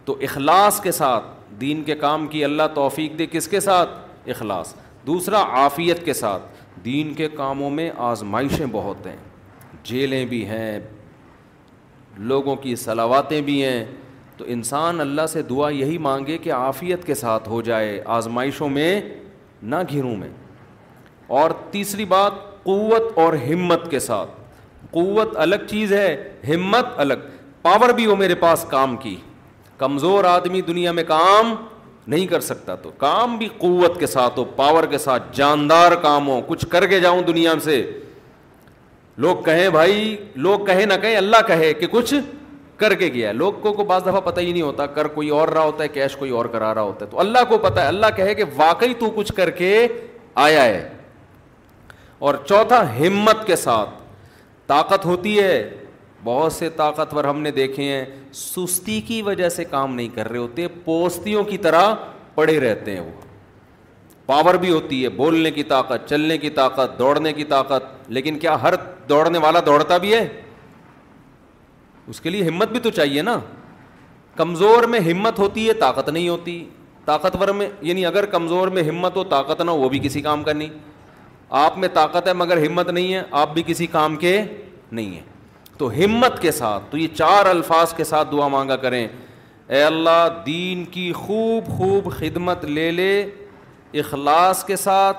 تو 0.06 0.16
اخلاص 0.24 0.80
کے 0.82 0.92
ساتھ 0.92 1.24
دین 1.62 1.84
کے 1.84 1.96
کام 1.96 2.28
کی 2.28 2.44
اللہ 2.46 2.64
توفیق 2.74 3.18
دے 3.20 3.26
کس 3.32 3.48
کے 3.48 3.60
ساتھ 3.60 4.30
اخلاص 4.30 4.74
دوسرا 5.08 5.42
عافیت 5.62 6.04
کے 6.06 6.14
ساتھ 6.14 6.44
دین 6.86 7.14
کے 7.14 7.28
کاموں 7.36 7.70
میں 7.72 7.90
آزمائشیں 8.12 8.66
بہت 8.72 9.06
ہیں 9.08 9.16
جیلیں 9.86 10.24
بھی 10.26 10.46
ہیں 10.48 10.80
لوگوں 12.32 12.56
کی 12.56 12.76
سلاواتیں 12.84 13.40
بھی 13.50 13.64
ہیں 13.66 13.86
تو 14.38 14.46
انسان 14.48 15.00
اللہ 15.02 15.26
سے 15.32 15.42
دعا 15.50 15.70
یہی 15.70 15.98
مانگے 16.08 16.38
کہ 16.44 16.52
عافیت 16.54 17.06
کے 17.06 17.16
ساتھ 17.16 17.48
ہو 17.50 17.62
جائے 17.68 18.02
آزمائشوں 18.16 18.70
میں 18.70 19.02
نہ 19.64 19.76
گھروں 19.92 20.16
میں 20.18 20.30
اور 21.42 21.52
تیسری 21.72 22.06
بات 22.06 22.34
قوت 22.64 23.18
اور 23.20 23.34
ہمت 23.48 23.90
کے 23.92 24.00
ساتھ 24.00 24.30
قوت 24.96 25.34
الگ 25.46 25.64
چیز 25.70 25.94
ہے 25.94 26.08
ہمت 26.48 27.00
الگ 27.06 27.24
پاور 27.62 27.90
بھی 27.98 28.06
ہو 28.06 28.16
میرے 28.16 28.36
پاس 28.46 28.66
کام 28.70 28.96
کی 29.06 29.16
کمزور 29.78 30.24
آدمی 30.34 30.62
دنیا 30.68 30.92
میں 31.00 31.04
کام 31.08 31.54
نہیں 32.14 32.28
کر 32.34 32.40
سکتا 32.50 32.76
تو 32.84 32.90
کام 32.98 33.36
بھی 33.38 33.48
قوت 33.60 34.00
کے 34.00 34.08
ساتھ 34.08 34.38
ہو 34.40 34.44
پاور 34.60 34.84
کے 34.90 34.98
ساتھ 35.06 35.24
جاندار 35.38 35.92
کام 36.02 36.28
ہو 36.28 36.40
کچھ 36.48 36.66
کر 36.76 36.86
کے 36.92 37.00
جاؤں 37.06 37.22
دنیا 37.28 37.54
سے 37.64 37.76
لوگ 39.26 39.42
کہیں 39.46 39.68
بھائی 39.78 40.16
لوگ 40.46 40.66
کہیں 40.66 40.86
نہ 40.86 40.94
کہیں 41.02 41.16
اللہ 41.18 41.46
کہے 41.48 41.74
کہ 41.82 41.88
کچھ 41.92 42.14
کر 42.78 42.94
کے 43.02 43.08
گیا 43.14 43.32
لوگ 43.42 43.60
کو 43.78 43.84
بعض 43.92 44.02
دفعہ 44.06 44.20
پتہ 44.30 44.40
ہی 44.42 44.52
نہیں 44.52 44.62
ہوتا 44.62 44.86
کر 45.00 45.08
کوئی 45.18 45.30
اور 45.40 45.48
رہا 45.56 45.64
ہوتا 45.64 45.84
ہے 45.84 45.88
کیش 45.98 46.16
کوئی 46.24 46.32
اور 46.40 46.46
کرا 46.56 46.74
رہا 46.74 46.82
ہوتا 46.90 47.06
ہے 47.06 47.10
تو 47.12 47.20
اللہ 47.20 47.44
کو 47.50 47.58
پتا 47.68 47.88
اللہ 47.88 48.16
کہے 48.16 48.34
کہ 48.40 48.44
واقعی 48.56 48.94
تو 49.00 49.10
کچھ 49.16 49.32
کر 49.38 49.50
کے 49.60 49.72
آیا 50.48 50.64
ہے 50.66 50.88
اور 52.28 52.36
چوتھا 52.48 52.82
ہمت 53.00 53.46
کے 53.48 53.56
ساتھ 53.66 54.04
طاقت 54.68 55.06
ہوتی 55.06 55.40
ہے 55.40 55.56
بہت 56.24 56.54
سے 56.54 56.70
طاقتور 56.76 57.24
ہم 57.24 57.40
نے 57.42 57.50
دیکھے 57.52 57.84
ہیں 57.92 58.06
سستی 58.34 59.00
کی 59.08 59.22
وجہ 59.22 59.50
سے 59.56 59.64
کام 59.72 59.96
نہیں 59.96 60.08
کر 60.16 60.30
رہے 60.30 60.38
ہوتے 60.38 60.68
پوستیوں 60.86 61.44
کی 61.50 61.58
طرح 61.66 61.94
پڑے 62.36 62.60
رہتے 62.60 62.94
ہیں 62.96 63.02
وہ 63.02 63.12
پاور 64.26 64.54
بھی 64.62 64.72
ہوتی 64.72 65.04
ہے 65.04 65.10
بولنے 65.18 65.52
کی 65.52 65.64
طاقت 65.74 66.08
چلنے 66.10 66.38
کی 66.38 66.50
طاقت 66.60 66.98
دوڑنے 67.00 67.34
کی 67.34 67.44
طاقت 67.50 68.10
لیکن 68.18 68.40
کیا 68.40 68.62
ہر 68.62 68.74
دوڑنے 69.10 69.40
والا 69.40 69.60
دوڑتا 69.66 69.98
بھی 70.06 70.14
ہے 70.14 70.26
اس 72.14 72.22
کے 72.22 72.30
لیے 72.30 72.48
ہمت 72.48 72.72
بھی 72.72 72.80
تو 72.80 72.90
چاہیے 73.02 73.22
نا 73.28 73.38
کمزور 74.38 74.84
میں 74.94 75.00
ہمت 75.12 75.40
ہوتی 75.40 75.68
ہے 75.68 75.74
طاقت 75.84 76.10
نہیں 76.10 76.28
ہوتی 76.30 76.64
طاقتور 77.06 77.48
میں 77.60 77.70
یعنی 77.88 78.06
اگر 78.06 78.26
کمزور 78.36 78.68
میں 78.78 78.84
ہمت 78.90 79.16
ہو 79.18 79.24
طاقت 79.36 79.62
نہ 79.62 79.72
ہو 79.72 79.78
وہ 79.80 79.90
بھی 79.90 80.00
کسی 80.04 80.22
کام 80.22 80.44
کا 80.44 80.54
نہیں 80.54 80.70
آپ 81.50 81.78
میں 81.78 81.88
طاقت 81.94 82.28
ہے 82.28 82.34
مگر 82.34 82.58
ہمت 82.66 82.90
نہیں 82.90 83.14
ہے 83.14 83.22
آپ 83.40 83.54
بھی 83.54 83.64
کسی 83.68 83.88
کام 83.88 84.16
کے 84.18 84.40
نہیں 84.92 85.10
ہیں 85.14 85.24
تو 85.78 85.90
ہمت 85.92 86.42
کے 86.42 86.52
ساتھ 86.52 86.84
تو 86.92 86.98
یہ 86.98 87.08
چار 87.16 87.46
الفاظ 87.46 87.94
کے 87.94 88.04
ساتھ 88.04 88.32
دعا 88.32 88.48
مانگا 88.48 88.76
کریں 88.86 89.08
اے 89.68 89.82
اللہ 89.84 90.26
دین 90.46 90.84
کی 90.92 91.12
خوب 91.16 91.68
خوب 91.78 92.12
خدمت 92.18 92.66
لے 92.66 92.90
لے 92.92 93.22
اخلاص 94.00 94.64
کے 94.66 94.76
ساتھ 94.76 95.18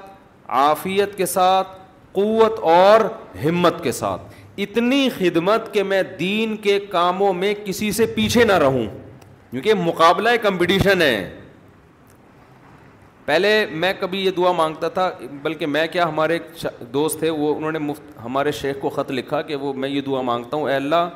عافیت 0.62 1.16
کے 1.16 1.26
ساتھ 1.26 1.68
قوت 2.12 2.58
اور 2.74 3.00
ہمت 3.44 3.82
کے 3.84 3.92
ساتھ 3.92 4.34
اتنی 4.62 5.08
خدمت 5.16 5.72
کہ 5.74 5.82
میں 5.82 6.02
دین 6.18 6.56
کے 6.62 6.78
کاموں 6.90 7.32
میں 7.34 7.54
کسی 7.64 7.90
سے 7.92 8.06
پیچھے 8.14 8.44
نہ 8.44 8.52
رہوں 8.58 8.86
کیونکہ 9.50 9.74
مقابلہ 9.84 10.30
کمپٹیشن 10.42 11.02
ہے 11.02 11.30
پہلے 13.26 13.50
میں 13.82 13.92
کبھی 14.00 14.18
یہ 14.24 14.30
دعا 14.36 14.50
مانگتا 14.56 14.88
تھا 14.96 15.08
بلکہ 15.42 15.66
میں 15.66 15.86
کیا 15.92 16.04
ہمارے 16.08 16.32
ایک 16.38 16.82
دوست 16.92 17.18
تھے 17.18 17.30
وہ 17.30 17.54
انہوں 17.54 17.72
نے 17.72 17.78
مفت 17.78 18.18
ہمارے 18.24 18.50
شیخ 18.58 18.76
کو 18.80 18.88
خط 18.96 19.10
لکھا 19.10 19.40
کہ 19.48 19.56
وہ 19.62 19.72
میں 19.82 19.88
یہ 19.88 20.00
دعا 20.06 20.20
مانگتا 20.22 20.56
ہوں 20.56 20.68
اے 20.70 20.74
اللہ 20.76 21.08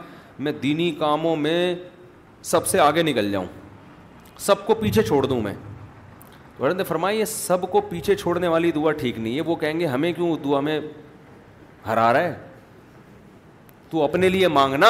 میں 0.45 0.53
دینی 0.63 0.91
کاموں 0.99 1.35
میں 1.37 1.75
سب 2.51 2.67
سے 2.67 2.79
آگے 2.81 3.03
نکل 3.03 3.31
جاؤں 3.33 3.45
سب 4.47 4.67
کو 4.67 4.75
پیچھے 4.81 5.03
چھوڑ 5.03 5.25
دوں 5.27 5.41
میں 5.43 5.55
نے 6.77 6.85
فرمایا 6.85 7.19
یہ 7.19 7.25
سب 7.25 7.71
کو 7.73 7.81
پیچھے 7.91 8.15
چھوڑنے 8.15 8.49
والی 8.49 8.71
دعا 8.75 8.93
ٹھیک 9.03 9.19
نہیں 9.19 9.37
ہے 9.37 9.41
وہ 9.47 9.55
کہیں 9.57 9.79
گے 9.81 9.87
ہمیں 9.87 10.13
کیوں 10.13 10.35
دعا 10.45 10.61
میں 10.61 10.79
ہرا 11.87 12.13
رہا 12.13 12.23
ہے 12.23 12.35
تو 13.91 14.03
اپنے 14.05 14.29
لیے 14.29 14.49
مانگنا 14.59 14.89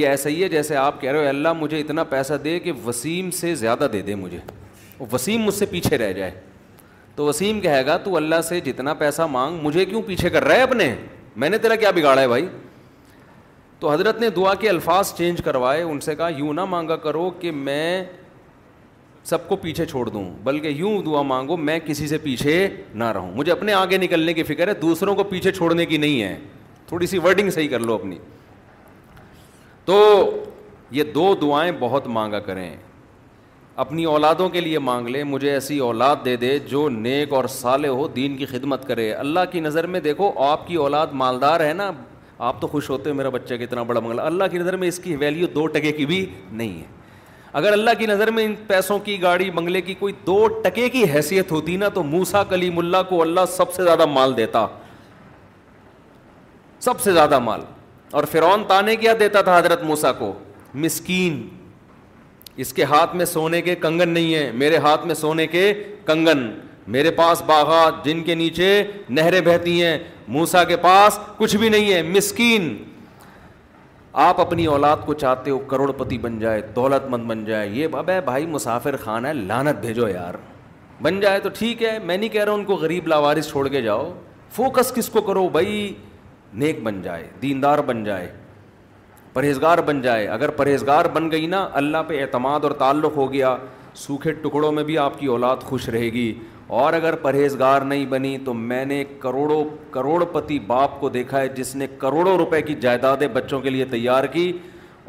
یہ 0.00 0.08
ایسا 0.08 0.28
ہی 0.30 0.42
ہے 0.42 0.48
جیسے 0.48 0.76
آپ 0.76 1.00
کہہ 1.00 1.12
رہے 1.12 1.20
ہو 1.22 1.28
اللہ 1.28 1.52
مجھے 1.60 1.80
اتنا 1.80 2.04
پیسہ 2.10 2.34
دے 2.44 2.58
کہ 2.60 2.72
وسیم 2.84 3.30
سے 3.40 3.54
زیادہ 3.64 3.88
دے 3.92 4.02
دے 4.10 4.14
مجھے 4.14 4.38
وسیم 5.12 5.42
مجھ 5.44 5.54
سے 5.54 5.66
پیچھے 5.66 5.98
رہ 5.98 6.12
جائے 6.12 6.30
تو 7.16 7.24
وسیم 7.26 7.60
کہے 7.60 7.84
گا 7.86 7.96
تو 8.04 8.16
اللہ 8.16 8.40
سے 8.48 8.60
جتنا 8.60 8.94
پیسہ 8.98 9.22
مانگ 9.30 9.58
مجھے 9.62 9.84
کیوں 9.84 10.02
پیچھے 10.06 10.30
کر 10.30 10.44
رہا 10.44 10.54
ہے 10.56 10.62
اپنے 10.62 10.94
میں 11.42 11.48
نے 11.50 11.58
تیرا 11.58 11.74
کیا 11.76 11.90
بگاڑا 11.96 12.20
ہے 12.20 12.28
بھائی 12.28 12.46
تو 13.80 13.90
حضرت 13.92 14.20
نے 14.20 14.28
دعا 14.36 14.54
کے 14.60 14.68
الفاظ 14.68 15.12
چینج 15.16 15.40
کروائے 15.44 15.82
ان 15.82 16.00
سے 16.00 16.14
کہا 16.14 16.28
یوں 16.36 16.52
نہ 16.54 16.64
مانگا 16.74 16.96
کرو 17.06 17.30
کہ 17.40 17.50
میں 17.52 18.04
سب 19.24 19.48
کو 19.48 19.56
پیچھے 19.56 19.86
چھوڑ 19.86 20.08
دوں 20.08 20.24
بلکہ 20.44 20.68
یوں 20.68 21.00
دعا 21.02 21.20
مانگو 21.22 21.56
میں 21.56 21.78
کسی 21.84 22.08
سے 22.08 22.18
پیچھے 22.22 22.66
نہ 22.94 23.04
رہوں 23.14 23.30
مجھے 23.34 23.50
اپنے 23.52 23.72
آگے 23.74 23.96
نکلنے 23.98 24.32
کی 24.34 24.42
فکر 24.42 24.68
ہے 24.68 24.74
دوسروں 24.80 25.14
کو 25.16 25.24
پیچھے 25.28 25.52
چھوڑنے 25.52 25.86
کی 25.86 25.96
نہیں 25.96 26.22
ہے 26.22 26.36
تھوڑی 26.88 27.06
سی 27.06 27.18
ورڈنگ 27.24 27.50
صحیح 27.50 27.68
کر 27.68 27.80
لو 27.80 27.94
اپنی 27.94 28.18
تو 29.84 30.00
یہ 30.96 31.02
دو 31.14 31.34
دعائیں 31.42 31.70
بہت 31.80 32.06
مانگا 32.06 32.38
کریں 32.40 32.68
اپنی 33.82 34.04
اولادوں 34.04 34.48
کے 34.48 34.60
لیے 34.60 34.78
مانگ 34.78 35.06
لے 35.08 35.22
مجھے 35.24 35.50
ایسی 35.50 35.78
اولاد 35.84 36.16
دے 36.24 36.34
دے 36.36 36.58
جو 36.70 36.88
نیک 36.88 37.32
اور 37.34 37.44
سالے 37.50 37.88
ہو 37.88 38.06
دین 38.16 38.36
کی 38.36 38.46
خدمت 38.46 38.86
کرے 38.88 39.10
اللہ 39.12 39.40
کی 39.52 39.60
نظر 39.60 39.86
میں 39.94 40.00
دیکھو 40.00 40.30
آپ 40.48 40.66
کی 40.66 40.74
اولاد 40.84 41.06
مالدار 41.22 41.60
ہے 41.60 41.72
نا 41.74 41.90
آپ 42.48 42.60
تو 42.60 42.66
خوش 42.66 42.90
ہوتے 42.90 43.10
ہو 43.10 43.14
میرا 43.14 43.28
بچہ 43.28 43.54
کتنا 43.60 43.82
بڑا 43.82 43.98
بنگلہ 44.00 44.20
اللہ 44.22 44.44
کی 44.50 44.58
نظر 44.58 44.76
میں 44.76 44.88
اس 44.88 44.98
کی 45.04 45.14
ویلیو 45.16 45.46
دو 45.54 45.66
ٹکے 45.74 45.92
کی 45.92 46.06
بھی 46.06 46.24
نہیں 46.52 46.78
ہے 46.80 46.84
اگر 47.58 47.72
اللہ 47.72 47.90
کی 47.98 48.06
نظر 48.06 48.30
میں 48.36 48.44
ان 48.44 48.54
پیسوں 48.66 48.98
کی 49.04 49.20
گاڑی 49.22 49.50
بنگلے 49.54 49.80
کی 49.82 49.94
کوئی 49.98 50.12
دو 50.26 50.46
ٹکے 50.62 50.88
کی 50.90 51.04
حیثیت 51.14 51.52
ہوتی 51.52 51.76
نا 51.76 51.88
تو 51.94 52.02
موسا 52.02 52.42
کلی 52.48 52.70
ملا 52.74 53.02
کو 53.10 53.20
اللہ 53.22 53.44
سب 53.56 53.72
سے 53.74 53.82
زیادہ 53.84 54.06
مال 54.06 54.36
دیتا 54.36 54.66
سب 56.84 57.00
سے 57.00 57.12
زیادہ 57.12 57.38
مال 57.38 57.60
اور 58.12 58.24
فرعون 58.32 58.64
تانے 58.68 58.96
کیا 58.96 59.12
دیتا 59.20 59.42
تھا 59.42 59.58
حضرت 59.58 59.82
موسا 59.84 60.12
کو 60.12 60.32
مسکین 60.86 61.42
اس 62.62 62.72
کے 62.72 62.84
ہاتھ 62.90 63.14
میں 63.16 63.24
سونے 63.26 63.60
کے 63.62 63.74
کنگن 63.74 64.08
نہیں 64.08 64.34
ہیں 64.34 64.50
میرے 64.56 64.76
ہاتھ 64.82 65.06
میں 65.06 65.14
سونے 65.14 65.46
کے 65.46 65.72
کنگن 66.06 66.48
میرے 66.96 67.10
پاس 67.16 67.42
باغات 67.46 68.04
جن 68.04 68.22
کے 68.24 68.34
نیچے 68.34 68.68
نہریں 69.08 69.40
بہتی 69.44 69.82
ہیں 69.82 69.98
موسا 70.34 70.64
کے 70.64 70.76
پاس 70.82 71.18
کچھ 71.36 71.56
بھی 71.56 71.68
نہیں 71.68 71.92
ہے 71.92 72.02
مسکین 72.10 72.74
آپ 74.24 74.40
اپنی 74.40 74.64
اولاد 74.66 74.96
کو 75.04 75.14
چاہتے 75.22 75.50
ہو 75.50 75.58
کروڑ 75.68 75.90
پتی 75.98 76.18
بن 76.18 76.38
جائے 76.38 76.60
دولت 76.76 77.06
مند 77.10 77.24
بن 77.28 77.44
جائے 77.44 77.68
یہ 77.72 77.86
باب 77.92 78.10
ہے 78.10 78.20
بھائی 78.24 78.46
مسافر 78.46 78.96
خان 79.04 79.26
ہے 79.26 79.32
لانت 79.34 79.80
بھیجو 79.84 80.08
یار 80.08 80.34
بن 81.02 81.20
جائے 81.20 81.40
تو 81.40 81.48
ٹھیک 81.58 81.82
ہے 81.82 81.98
میں 82.02 82.16
نہیں 82.16 82.28
کہہ 82.32 82.44
رہا 82.44 82.52
ان 82.52 82.64
کو 82.64 82.74
غریب 82.82 83.08
لاوارس 83.08 83.50
چھوڑ 83.50 83.66
کے 83.68 83.80
جاؤ 83.82 84.12
فوکس 84.56 84.92
کس 84.96 85.08
کو 85.12 85.20
کرو 85.20 85.48
بھائی 85.52 85.92
نیک 86.62 86.82
بن 86.82 87.02
جائے 87.02 87.26
دیندار 87.42 87.78
بن 87.86 88.04
جائے 88.04 88.30
پرہیزگار 89.34 89.78
بن 89.86 90.00
جائے 90.02 90.26
اگر 90.32 90.48
پرہیزگار 90.58 91.04
بن 91.12 91.30
گئی 91.30 91.46
نا 91.52 91.66
اللہ 91.80 92.02
پہ 92.08 92.20
اعتماد 92.22 92.64
اور 92.64 92.70
تعلق 92.78 93.16
ہو 93.16 93.32
گیا 93.32 93.56
سوکھے 93.96 94.32
ٹکڑوں 94.42 94.70
میں 94.72 94.82
بھی 94.84 94.98
آپ 94.98 95.18
کی 95.18 95.26
اولاد 95.34 95.62
خوش 95.68 95.88
رہے 95.88 96.10
گی 96.12 96.32
اور 96.82 96.92
اگر 96.92 97.14
پرہیزگار 97.22 97.82
نہیں 97.92 98.04
بنی 98.10 98.36
تو 98.44 98.52
میں 98.54 98.84
نے 98.84 99.02
کروڑوں 99.20 99.62
کروڑ 99.94 100.22
پتی 100.32 100.58
باپ 100.66 100.98
کو 101.00 101.08
دیکھا 101.16 101.40
ہے 101.40 101.48
جس 101.56 101.74
نے 101.76 101.86
کروڑوں 101.98 102.36
روپے 102.38 102.60
کی 102.68 102.74
جائیدادیں 102.80 103.26
بچوں 103.32 103.60
کے 103.60 103.70
لیے 103.70 103.84
تیار 103.90 104.24
کی 104.36 104.50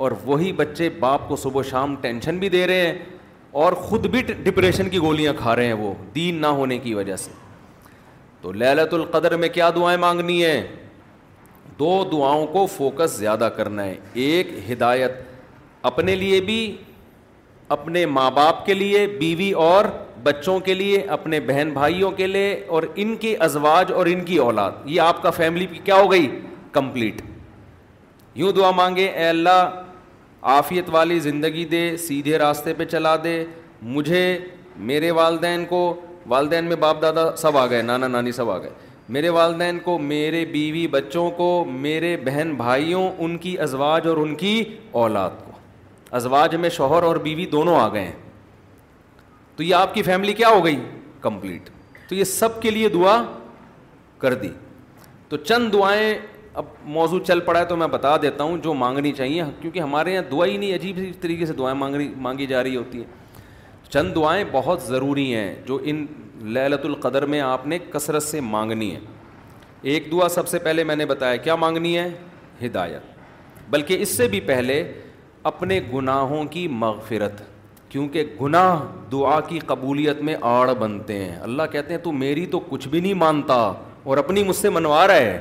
اور 0.04 0.12
وہی 0.26 0.52
بچے 0.54 0.90
باپ 1.00 1.28
کو 1.28 1.36
صبح 1.44 1.60
و 1.60 1.64
شام 1.70 1.96
ٹینشن 2.02 2.38
بھی 2.40 2.50
دے 2.58 2.66
رہے 2.68 2.86
ہیں 2.86 2.96
اور 3.64 3.74
خود 3.88 4.06
بھی 4.16 4.22
ڈپریشن 4.44 4.90
کی 4.90 5.00
گولیاں 5.02 5.34
کھا 5.38 5.56
رہے 5.56 5.66
ہیں 5.66 5.74
وہ 5.86 5.94
دین 6.16 6.42
نہ 6.42 6.48
ہونے 6.62 6.78
کی 6.88 6.94
وجہ 6.94 7.16
سے 7.26 7.32
تو 8.42 8.52
للت 8.52 8.94
القدر 8.94 9.38
میں 9.44 9.50
کیا 9.60 9.70
دعائیں 9.76 9.98
مانگنی 10.00 10.44
ہیں 10.46 10.62
دو 11.80 12.04
دعاؤں 12.12 12.46
کو 12.52 12.66
فوکس 12.76 13.18
زیادہ 13.18 13.50
کرنا 13.56 13.86
ہے 13.86 13.96
ایک 14.24 14.48
ہدایت 14.72 15.14
اپنے 15.90 16.16
لیے 16.16 16.40
بھی 16.42 16.60
اپنے 17.76 18.06
ماں 18.06 18.30
باپ 18.32 18.66
کے 18.66 18.74
لیے 18.74 19.06
بیوی 19.20 19.52
اور 19.68 19.86
بچوں 20.24 20.60
کے 20.68 20.74
لیے 20.74 21.02
اپنے 21.16 21.40
بہن 21.48 21.70
بھائیوں 21.74 22.12
کے 22.18 22.28
لیے 22.28 22.54
اور 22.76 22.84
ان 23.04 23.16
کے 23.22 23.36
ازواج 23.48 23.92
اور 23.94 24.06
ان 24.12 24.24
کی 24.26 24.38
اولاد 24.46 24.72
یہ 24.90 25.02
آپ 25.02 25.22
کا 25.24 25.30
فیملی 25.32 25.66
کی 25.74 25.80
کیا 25.86 25.96
ہو 26.02 26.12
گئی 26.12 26.28
کمپلیٹ 26.72 27.22
یوں 28.36 28.52
دعا 28.52 28.72
مانگے 28.82 29.06
اے 29.08 29.26
اللہ 29.28 29.82
آفیت 30.58 30.90
والی 30.92 31.20
زندگی 31.20 31.66
دے 31.72 31.86
سیدھے 32.08 32.38
راستے 32.38 32.74
پہ 32.78 32.86
چلا 32.86 33.16
دے 33.24 33.44
مجھے 33.94 34.26
میرے 34.90 35.12
والدین 35.20 35.66
کو 35.70 35.82
والدین 36.30 36.66
میں 36.66 36.76
باپ 36.80 37.02
دادا 37.02 37.30
سب 37.38 37.58
آ 37.58 37.66
گئے 37.70 37.82
نانا 37.82 38.08
نانی 38.08 38.32
سب 38.42 38.50
آ 38.52 38.58
گئے 38.62 38.70
میرے 39.14 39.30
والدین 39.30 39.80
کو 39.84 39.98
میرے 40.00 40.44
بیوی 40.52 40.86
بچوں 40.92 41.30
کو 41.38 41.48
میرے 41.72 42.16
بہن 42.26 42.54
بھائیوں 42.58 43.10
ان 43.24 43.38
کی 43.38 43.58
ازواج 43.62 44.08
اور 44.08 44.18
ان 44.18 44.34
کی 44.36 44.64
اولاد 45.02 45.32
کو 45.46 45.52
ازواج 46.16 46.56
میں 46.62 46.70
شوہر 46.78 47.04
اور 47.04 47.16
بیوی 47.26 47.46
دونوں 47.52 47.76
آ 47.80 47.88
گئے 47.94 48.04
ہیں 48.04 48.14
تو 49.56 49.64
یہ 49.64 49.76
آپ 49.76 49.94
کی 49.94 50.02
فیملی 50.04 50.34
کیا 50.34 50.48
ہو 50.50 50.64
گئی 50.66 50.80
کمپلیٹ 51.22 51.70
تو 52.10 52.16
یہ 52.16 52.24
سب 52.24 52.62
کے 52.62 52.70
لیے 52.72 52.90
دعا 52.94 53.22
کر 54.20 54.34
دی 54.42 54.50
تو 55.30 55.38
چند 55.38 55.72
دعائیں 55.74 56.14
اب 56.54 56.66
موضوع 56.96 57.20
چل 57.28 57.40
پڑا 57.46 57.60
ہے 57.60 57.66
تو 57.66 57.76
میں 57.78 57.88
بتا 57.94 58.16
دیتا 58.22 58.44
ہوں 58.44 58.58
جو 58.64 58.74
مانگنی 58.74 59.12
چاہیے 59.18 59.44
کیونکہ 59.62 59.80
ہمارے 59.80 60.14
یہاں 60.14 60.24
دعا 60.32 60.46
ہی 60.46 60.58
نہیں 60.58 60.76
عجیب 60.76 61.00
طریقے 61.22 61.46
سے 61.46 61.54
دعائیں 61.58 61.78
مانگنی 61.80 62.10
مانگی 62.28 62.46
جا 62.48 62.64
رہی 62.64 62.76
ہوتی 62.76 62.98
ہیں 63.00 63.24
چند 63.96 64.12
دعائیں 64.16 64.44
بہت 64.52 64.82
ضروری 64.82 65.34
ہیں 65.36 65.54
جو 65.68 65.78
ان 65.90 66.06
للت 66.54 66.86
القدر 66.86 67.26
میں 67.34 67.40
آپ 67.42 67.66
نے 67.74 67.78
کثرت 67.92 68.24
سے 68.24 68.40
مانگنی 68.42 68.90
ہے 68.94 69.00
ایک 69.92 70.12
دعا 70.12 70.28
سب 70.30 70.48
سے 70.48 70.60
پہلے 70.66 70.84
میں 70.84 70.96
نے 70.96 71.06
بتایا 71.12 71.36
کیا 71.46 71.56
مانگنی 71.56 71.98
ہے 71.98 72.08
ہدایت 72.66 73.70
بلکہ 73.74 74.02
اس 74.02 74.16
سے 74.18 74.28
بھی 74.34 74.40
پہلے 74.50 74.78
اپنے 75.52 75.80
گناہوں 75.94 76.44
کی 76.56 76.68
مغفرت 76.82 77.42
کیونکہ 77.90 78.34
گناہ 78.42 78.82
دعا 79.12 79.40
کی 79.48 79.60
قبولیت 79.68 80.22
میں 80.30 80.36
آڑ 80.56 80.74
بنتے 80.80 81.24
ہیں 81.24 81.40
اللہ 81.44 81.72
کہتے 81.72 81.94
ہیں 81.94 82.02
تو 82.04 82.12
میری 82.26 82.46
تو 82.56 82.60
کچھ 82.70 82.88
بھی 82.88 83.00
نہیں 83.02 83.14
مانتا 83.26 83.60
اور 84.08 84.18
اپنی 84.24 84.44
مجھ 84.48 84.56
سے 84.56 84.70
منوا 84.80 85.06
رہا 85.08 85.16
ہے 85.16 85.40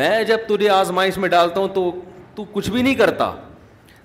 میں 0.00 0.22
جب 0.28 0.48
تجھے 0.48 0.68
آزمائش 0.80 1.18
میں 1.24 1.28
ڈالتا 1.36 1.60
ہوں 1.60 1.68
تو 1.74 1.90
تو 2.34 2.44
کچھ 2.52 2.70
بھی 2.70 2.82
نہیں 2.82 2.94
کرتا 3.04 3.30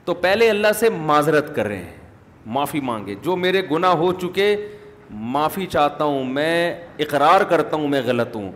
تو 0.06 0.14
پہلے 0.28 0.50
اللہ 0.50 0.80
سے 0.80 0.90
معذرت 1.14 1.56
کر 1.56 1.68
رہے 1.68 1.78
ہیں 1.84 2.00
معافی 2.46 2.80
مانگے 2.82 3.16
جو 3.24 3.36
میرے 3.38 3.62
گناہ 3.72 3.94
ہو 3.98 4.12
چکے 4.22 4.56
معافی 5.32 5.66
چاہتا 5.72 6.04
ہوں 6.04 6.24
میں 6.34 6.74
اقرار 7.02 7.42
کرتا 7.50 7.78
ہوں 7.78 7.88
میں 7.88 8.02
غلط 8.06 8.36
ہوں 8.36 8.52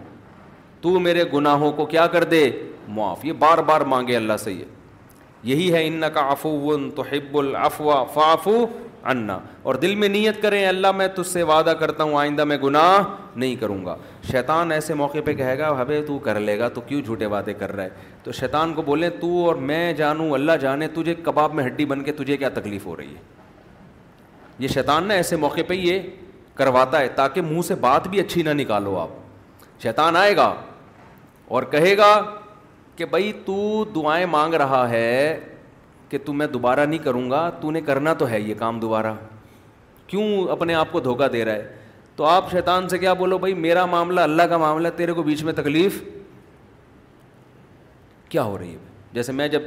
تو 0.81 0.99
میرے 0.99 1.23
گناہوں 1.33 1.71
کو 1.75 1.85
کیا 1.85 2.05
کر 2.07 2.23
دے 2.23 2.49
معاف 2.95 3.25
یہ 3.25 3.33
بار 3.39 3.57
بار 3.67 3.81
مانگے 3.91 4.15
اللہ 4.15 4.37
سے 4.43 4.53
یہ 4.53 4.63
یہی 5.43 5.71
ہے 5.73 5.85
ان 5.87 6.03
کا 6.13 6.21
افو 6.31 6.73
تو 6.95 7.03
حب 7.11 7.37
فافو 8.13 8.65
انا 9.09 9.37
اور 9.63 9.75
دل 9.81 9.93
میں 9.95 10.07
نیت 10.09 10.41
کریں 10.41 10.65
اللہ 10.67 10.91
میں 10.97 11.07
تجھ 11.15 11.27
سے 11.27 11.43
وعدہ 11.49 11.73
کرتا 11.79 12.03
ہوں 12.03 12.17
آئندہ 12.19 12.43
میں 12.43 12.57
گناہ 12.63 13.03
نہیں 13.35 13.55
کروں 13.59 13.83
گا 13.85 13.95
شیطان 14.31 14.71
ایسے 14.71 14.93
موقع 14.93 15.17
پہ 15.25 15.33
کہے 15.35 15.57
گا 15.59 15.69
ہبے 15.81 16.01
تو 16.07 16.17
کر 16.23 16.39
لے 16.39 16.57
گا 16.59 16.69
تو 16.73 16.81
کیوں 16.87 17.01
جھوٹے 17.01 17.25
وعدے 17.33 17.53
کر 17.59 17.75
رہا 17.75 17.83
ہے 17.83 17.89
تو 18.23 18.31
شیطان 18.39 18.73
کو 18.73 18.81
بولیں 18.85 19.09
تو 19.21 19.45
اور 19.45 19.55
میں 19.71 19.91
جانوں 19.97 20.31
اللہ 20.33 20.57
جانے 20.61 20.87
تجھے 20.95 21.15
کباب 21.23 21.53
میں 21.55 21.65
ہڈی 21.65 21.85
بن 21.85 22.03
کے 22.03 22.11
تجھے 22.17 22.37
کیا 22.37 22.49
تکلیف 22.55 22.85
ہو 22.85 22.95
رہی 22.97 23.13
ہے 23.15 23.34
یہ 24.59 24.67
شیطان 24.73 25.07
نا 25.07 25.13
ایسے 25.13 25.35
موقع 25.35 25.61
پہ 25.67 25.73
یہ 25.73 26.01
کرواتا 26.55 26.99
ہے 26.99 27.07
تاکہ 27.15 27.41
منہ 27.41 27.61
سے 27.67 27.75
بات 27.79 28.07
بھی 28.07 28.19
اچھی 28.19 28.41
نہ 28.43 28.49
نکالو 28.59 28.97
آپ 28.99 29.81
شیطان 29.83 30.15
آئے 30.15 30.35
گا 30.37 30.53
اور 31.55 31.63
کہے 31.71 31.95
گا 31.97 32.11
کہ 32.95 33.05
بھائی 33.05 33.31
تو 33.45 33.83
دعائیں 33.95 34.25
مانگ 34.31 34.53
رہا 34.53 34.89
ہے 34.89 35.39
کہ 36.09 36.17
تو 36.25 36.33
میں 36.33 36.47
دوبارہ 36.47 36.85
نہیں 36.85 36.99
کروں 37.03 37.29
گا 37.31 37.49
تو 37.61 37.71
نے 37.71 37.81
کرنا 37.85 38.13
تو 38.17 38.29
ہے 38.29 38.39
یہ 38.41 38.53
کام 38.59 38.79
دوبارہ 38.79 39.13
کیوں 40.07 40.47
اپنے 40.51 40.73
آپ 40.75 40.91
کو 40.91 40.99
دھوکہ 40.99 41.27
دے 41.33 41.43
رہا 41.45 41.53
ہے 41.53 41.73
تو 42.15 42.25
آپ 42.25 42.51
شیطان 42.51 42.87
سے 42.89 42.97
کیا 42.97 43.13
بولو 43.21 43.37
بھائی 43.37 43.53
میرا 43.53 43.85
معاملہ 43.85 44.21
اللہ 44.21 44.43
کا 44.49 44.57
معاملہ 44.57 44.87
تیرے 44.95 45.13
کو 45.13 45.23
بیچ 45.23 45.43
میں 45.43 45.53
تکلیف 45.53 46.01
کیا 48.29 48.43
ہو 48.43 48.57
رہی 48.57 48.73
ہے 48.73 48.77
جیسے 49.13 49.31
میں 49.31 49.47
جب 49.47 49.61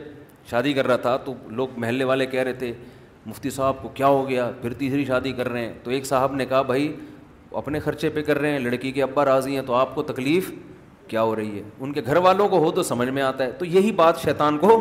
شادی 0.50 0.72
کر 0.72 0.86
رہا 0.86 0.96
تھا 0.96 1.16
تو 1.24 1.34
لوگ 1.58 1.78
محلے 1.80 2.04
والے 2.04 2.26
کہہ 2.26 2.42
رہے 2.42 2.52
تھے 2.62 2.72
مفتی 3.26 3.50
صاحب 3.50 3.82
کو 3.82 3.88
کیا 3.94 4.06
ہو 4.06 4.28
گیا 4.28 4.50
پھر 4.60 4.72
تیسری 4.78 5.04
شادی 5.04 5.32
کر 5.32 5.48
رہے 5.48 5.64
ہیں 5.66 5.72
تو 5.84 5.90
ایک 5.90 6.06
صاحب 6.06 6.34
نے 6.36 6.46
کہا 6.46 6.60
بھائی 6.62 6.92
اپنے 7.60 7.80
خرچے 7.80 8.08
پہ 8.10 8.22
کر 8.22 8.38
رہے 8.38 8.50
ہیں 8.52 8.58
لڑکی 8.58 8.92
کے 8.92 9.02
ابا 9.02 9.24
راضی 9.24 9.54
ہیں 9.54 9.62
تو 9.66 9.74
آپ 9.74 9.94
کو 9.94 10.02
تکلیف 10.12 10.50
کیا 11.08 11.22
ہو 11.22 11.34
رہی 11.36 11.58
ہے 11.58 11.62
ان 11.78 11.92
کے 11.92 12.00
گھر 12.06 12.16
والوں 12.26 12.48
کو 12.48 12.58
ہو 12.64 12.70
تو 12.70 12.82
سمجھ 12.82 13.08
میں 13.08 13.22
آتا 13.22 13.44
ہے 13.44 13.52
تو 13.58 13.64
یہی 13.64 13.92
بات 14.00 14.20
شیطان 14.22 14.58
کو 14.58 14.72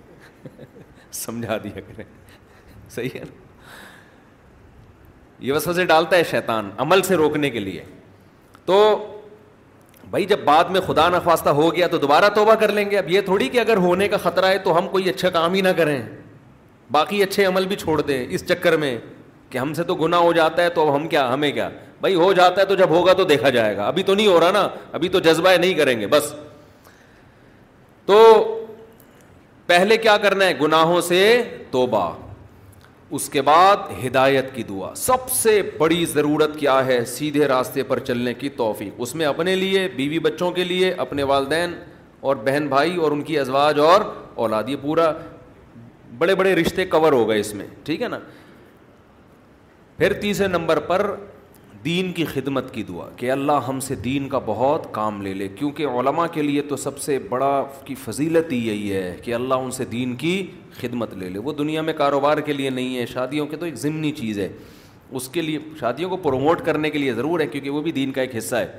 سمجھا 1.20 1.56
دیا 1.64 1.80
کریں 1.86 2.04
صحیح 2.94 3.08
ہے 3.14 3.20
نا 3.20 3.48
یہ 5.46 5.58
سے 5.74 5.84
ڈالتا 5.86 6.16
ہے 6.16 6.22
شیطان 6.30 6.68
عمل 6.78 7.02
سے 7.02 7.14
روکنے 7.16 7.50
کے 7.50 7.60
لیے 7.60 7.84
تو 8.64 8.78
بھائی 10.10 10.24
جب 10.26 10.38
بعد 10.44 10.70
میں 10.70 10.80
خدا 10.86 11.08
نخواستہ 11.08 11.48
ہو 11.60 11.74
گیا 11.74 11.86
تو 11.88 11.98
دوبارہ 11.98 12.28
توبہ 12.34 12.54
کر 12.60 12.72
لیں 12.72 12.90
گے 12.90 12.98
اب 12.98 13.08
یہ 13.10 13.20
تھوڑی 13.24 13.48
کہ 13.48 13.58
اگر 13.60 13.76
ہونے 13.86 14.08
کا 14.08 14.16
خطرہ 14.22 14.46
ہے 14.48 14.58
تو 14.64 14.76
ہم 14.78 14.88
کوئی 14.88 15.08
اچھا 15.08 15.30
کام 15.38 15.54
ہی 15.54 15.60
نہ 15.60 15.68
کریں 15.76 16.00
باقی 16.90 17.22
اچھے 17.22 17.44
عمل 17.44 17.66
بھی 17.68 17.76
چھوڑ 17.76 18.00
دیں 18.00 18.24
اس 18.34 18.46
چکر 18.48 18.76
میں 18.84 18.96
کہ 19.50 19.58
ہم 19.58 19.74
سے 19.74 19.82
تو 19.84 19.94
گناہ 19.94 20.20
ہو 20.20 20.32
جاتا 20.32 20.62
ہے 20.62 20.68
تو 20.74 20.86
اب 20.88 20.94
ہم 20.96 21.06
کیا 21.08 21.32
ہمیں 21.32 21.50
کیا 21.52 21.68
بھائی 22.00 22.14
ہو 22.14 22.32
جاتا 22.32 22.60
ہے 22.60 22.66
تو 22.66 22.74
جب 22.74 22.90
ہوگا 22.90 23.12
تو 23.12 23.24
دیکھا 23.24 23.50
جائے 23.56 23.76
گا 23.76 23.86
ابھی 23.86 24.02
تو 24.02 24.14
نہیں 24.14 24.26
ہو 24.26 24.38
رہا 24.40 24.50
نا 24.52 24.68
ابھی 24.98 25.08
تو 25.08 25.18
جذبہ 25.26 25.50
نہیں 25.60 25.74
کریں 25.78 25.98
گے 26.00 26.06
بس 26.10 26.32
تو 28.06 28.16
پہلے 29.66 29.96
کیا 29.96 30.16
کرنا 30.22 30.44
ہے 30.46 30.54
گناہوں 30.60 31.00
سے 31.08 31.18
توبہ 31.70 32.10
اس 33.18 33.28
کے 33.30 33.42
بعد 33.42 33.76
ہدایت 34.04 34.54
کی 34.54 34.62
دعا 34.62 34.92
سب 34.96 35.30
سے 35.32 35.60
بڑی 35.78 36.04
ضرورت 36.14 36.58
کیا 36.58 36.84
ہے 36.86 37.04
سیدھے 37.12 37.46
راستے 37.48 37.82
پر 37.92 37.98
چلنے 38.10 38.34
کی 38.34 38.48
توفیق 38.58 38.94
اس 39.02 39.14
میں 39.20 39.26
اپنے 39.26 39.54
لیے 39.56 39.86
بیوی 39.96 40.18
بچوں 40.26 40.50
کے 40.58 40.64
لیے 40.64 40.92
اپنے 41.06 41.22
والدین 41.32 41.74
اور 42.28 42.36
بہن 42.46 42.66
بھائی 42.68 42.96
اور 43.04 43.12
ان 43.12 43.22
کی 43.30 43.38
ازواج 43.38 43.78
اور 43.80 44.00
اولاد 44.44 44.64
یہ 44.68 44.76
پورا 44.82 45.10
بڑے 46.18 46.34
بڑے 46.34 46.54
رشتے 46.56 46.84
کور 46.84 47.12
ہو 47.12 47.28
گئے 47.28 47.40
اس 47.40 47.52
میں 47.54 47.66
ٹھیک 47.84 48.02
ہے 48.02 48.08
نا 48.08 48.18
پھر 49.98 50.12
تیسرے 50.20 50.46
نمبر 50.48 50.78
پر 50.88 51.14
دین 51.84 52.12
کی 52.12 52.24
خدمت 52.32 52.72
کی 52.74 52.82
دعا 52.88 53.08
کہ 53.16 53.30
اللہ 53.30 53.60
ہم 53.68 53.78
سے 53.80 53.94
دین 54.04 54.28
کا 54.28 54.38
بہت 54.46 54.86
کام 54.94 55.20
لے 55.22 55.32
لے 55.34 55.48
کیونکہ 55.58 55.86
علماء 55.98 56.26
کے 56.32 56.42
لیے 56.42 56.62
تو 56.68 56.76
سب 56.76 56.98
سے 57.00 57.18
بڑا 57.28 57.52
کی 57.84 57.94
فضیلت 58.04 58.52
ہی 58.52 58.56
یہی 58.66 58.92
ہے 58.92 59.16
کہ 59.22 59.34
اللہ 59.34 59.54
ان 59.64 59.70
سے 59.76 59.84
دین 59.92 60.14
کی 60.16 60.34
خدمت 60.80 61.14
لے 61.18 61.28
لے 61.30 61.38
وہ 61.44 61.52
دنیا 61.58 61.82
میں 61.82 61.92
کاروبار 61.98 62.38
کے 62.46 62.52
لیے 62.52 62.70
نہیں 62.70 62.96
ہے 62.98 63.06
شادیوں 63.12 63.46
کے 63.46 63.56
تو 63.56 63.66
ایک 63.66 63.74
ضمنی 63.86 64.12
چیز 64.16 64.38
ہے 64.38 64.48
اس 65.18 65.28
کے 65.32 65.42
لیے 65.42 65.58
شادیوں 65.80 66.10
کو 66.10 66.16
پروموٹ 66.28 66.64
کرنے 66.64 66.90
کے 66.90 66.98
لیے 66.98 67.12
ضرور 67.14 67.40
ہے 67.40 67.46
کیونکہ 67.46 67.70
وہ 67.70 67.80
بھی 67.82 67.92
دین 67.92 68.12
کا 68.12 68.20
ایک 68.22 68.36
حصہ 68.36 68.56
ہے 68.56 68.78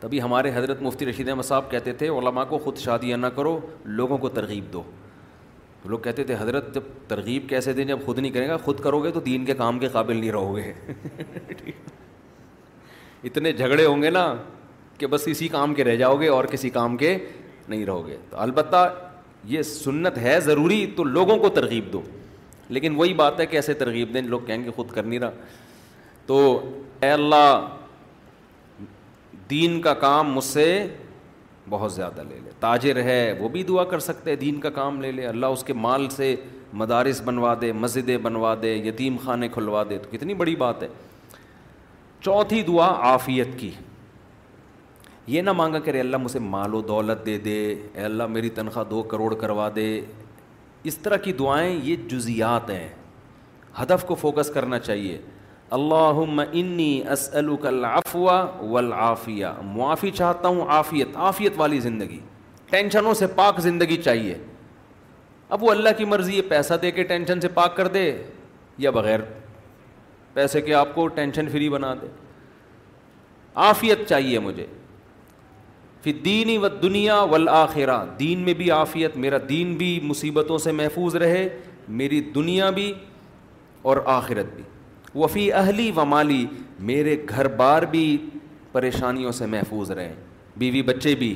تبھی 0.00 0.22
ہمارے 0.22 0.50
حضرت 0.54 0.80
مفتی 0.82 1.06
رشید 1.06 1.28
احمد 1.28 1.42
صاحب 1.44 1.70
کہتے 1.70 1.92
تھے 1.98 2.08
علماء 2.18 2.44
کو 2.48 2.58
خود 2.58 2.76
شادیاں 2.84 3.16
نہ 3.18 3.26
کرو 3.36 3.58
لوگوں 3.84 4.18
کو 4.18 4.28
ترغیب 4.38 4.72
دو 4.72 4.82
تو 5.82 5.88
لوگ 5.88 5.98
کہتے 6.04 6.24
تھے 6.24 6.34
حضرت 6.38 6.74
جب 6.74 6.80
ترغیب 7.08 7.48
کیسے 7.48 7.72
دیں 7.72 7.84
جب 7.84 7.98
خود 8.04 8.18
نہیں 8.18 8.32
کریں 8.32 8.48
گا 8.48 8.56
خود 8.64 8.80
کرو 8.82 9.00
گے 9.04 9.10
تو 9.12 9.20
دین 9.20 9.44
کے 9.44 9.54
کام 9.56 9.78
کے 9.78 9.88
قابل 9.92 10.16
نہیں 10.16 10.30
رہو 10.32 10.56
گے 10.56 10.72
اتنے 13.28 13.52
جھگڑے 13.52 13.84
ہوں 13.84 14.02
گے 14.02 14.10
نا 14.10 14.26
کہ 14.98 15.06
بس 15.14 15.22
اسی 15.28 15.48
کام 15.48 15.74
کے 15.74 15.84
رہ 15.84 15.96
جاؤ 15.96 16.16
گے 16.20 16.28
اور 16.28 16.44
کسی 16.50 16.70
کام 16.70 16.96
کے 16.96 17.16
نہیں 17.68 17.84
رہو 17.86 18.06
گے 18.06 18.16
تو 18.30 18.38
البتہ 18.40 18.88
یہ 19.54 19.62
سنت 19.62 20.18
ہے 20.22 20.38
ضروری 20.44 20.84
تو 20.96 21.04
لوگوں 21.04 21.36
کو 21.38 21.48
ترغیب 21.60 21.92
دو 21.92 22.00
لیکن 22.76 22.94
وہی 22.96 23.12
بات 23.20 23.40
ہے 23.40 23.46
کیسے 23.52 23.74
ترغیب 23.74 24.14
دیں 24.14 24.20
لوگ 24.22 24.40
کہیں 24.46 24.64
گے 24.64 24.70
خود 24.76 24.90
کر 24.94 25.02
نہیں 25.02 25.20
رہا 25.20 25.30
تو 26.26 26.42
اے 27.04 27.10
اللہ 27.10 27.66
دین 29.50 29.80
کا 29.82 29.94
کام 30.04 30.32
مجھ 30.32 30.44
سے 30.44 30.68
بہت 31.70 31.92
زیادہ 31.92 32.22
لے 32.28 32.38
لے 32.44 32.50
تاجر 32.60 33.02
ہے 33.02 33.20
وہ 33.38 33.48
بھی 33.48 33.62
دعا 33.64 33.84
کر 33.92 33.98
سکتے 34.10 34.34
دین 34.36 34.60
کا 34.60 34.70
کام 34.80 35.00
لے 35.00 35.12
لے 35.12 35.26
اللہ 35.26 35.54
اس 35.56 35.62
کے 35.64 35.72
مال 35.86 36.08
سے 36.16 36.34
مدارس 36.82 37.20
بنوا 37.24 37.54
دے 37.60 37.72
مسجدیں 37.84 38.16
بنوا 38.26 38.54
دے 38.62 38.74
یتیم 38.74 39.16
خانے 39.24 39.48
کھلوا 39.54 39.82
دے 39.90 39.98
تو 39.98 40.08
کتنی 40.16 40.34
بڑی 40.42 40.56
بات 40.56 40.82
ہے 40.82 40.88
چوتھی 42.24 42.62
دعا 42.62 42.88
آفیت 43.12 43.58
کی 43.58 43.70
یہ 45.34 45.42
نہ 45.42 45.52
مانگا 45.60 45.78
کہ 45.84 45.90
رے 45.90 46.00
اللہ 46.00 46.16
مجھے 46.16 46.40
مال 46.54 46.74
و 46.74 46.80
دولت 46.92 47.24
دے 47.26 47.38
دے 47.44 47.56
اے 47.94 48.04
اللہ 48.04 48.26
میری 48.36 48.48
تنخواہ 48.58 48.84
دو 48.90 49.02
کروڑ 49.10 49.34
کروا 49.40 49.68
دے 49.76 49.86
اس 50.90 50.96
طرح 51.02 51.16
کی 51.24 51.32
دعائیں 51.40 51.76
یہ 51.82 51.96
جزیات 52.10 52.70
ہیں 52.70 52.88
ہدف 53.80 54.04
کو 54.06 54.14
فوکس 54.20 54.50
کرنا 54.54 54.78
چاہیے 54.78 55.18
اللہم 55.76 56.40
انی 56.40 56.88
اسألوک 57.12 57.66
العفو 57.66 58.22
والعافیہ 58.70 59.46
معافی 59.74 60.10
چاہتا 60.14 60.48
ہوں 60.48 60.68
عافیت 60.76 61.16
عافیت 61.26 61.52
والی 61.56 61.78
زندگی 61.80 62.18
ٹینشنوں 62.70 63.12
سے 63.18 63.26
پاک 63.36 63.60
زندگی 63.60 63.96
چاہیے 64.02 64.34
اب 65.56 65.62
وہ 65.64 65.70
اللہ 65.70 65.88
کی 65.98 66.04
مرضی 66.04 66.36
ہے 66.36 66.42
پیسہ 66.48 66.74
دے 66.82 66.90
کے 66.96 67.02
ٹینشن 67.12 67.40
سے 67.40 67.48
پاک 67.54 67.76
کر 67.76 67.88
دے 67.96 68.02
یا 68.86 68.90
بغیر 68.96 69.20
پیسے 70.34 70.60
کے 70.62 70.74
آپ 70.74 70.94
کو 70.94 71.06
ٹینشن 71.20 71.48
فری 71.52 71.68
بنا 71.68 71.94
دے 72.02 72.06
عافیت 73.68 74.06
چاہیے 74.08 74.38
مجھے 74.38 74.66
پھر 76.02 76.12
دینی 76.24 76.58
و 76.58 76.68
دنیا 76.82 77.20
والآخرہ 77.30 77.98
دین 78.20 78.40
میں 78.44 78.54
بھی 78.62 78.70
عافیت 78.70 79.16
میرا 79.24 79.38
دین 79.48 79.74
بھی 79.76 79.98
مصیبتوں 80.02 80.58
سے 80.66 80.72
محفوظ 80.82 81.16
رہے 81.24 81.48
میری 82.02 82.20
دنیا 82.34 82.70
بھی 82.78 82.92
اور 83.90 83.96
آخرت 84.18 84.54
بھی 84.54 84.62
وفی 85.14 85.50
اہلی 85.52 85.90
و 85.96 86.04
مالی 86.04 86.44
میرے 86.88 87.16
گھر 87.28 87.48
بار 87.56 87.82
بھی 87.90 88.04
پریشانیوں 88.72 89.32
سے 89.32 89.46
محفوظ 89.54 89.90
رہیں 89.90 90.14
بیوی 90.56 90.82
بچے 90.82 91.14
بھی 91.18 91.34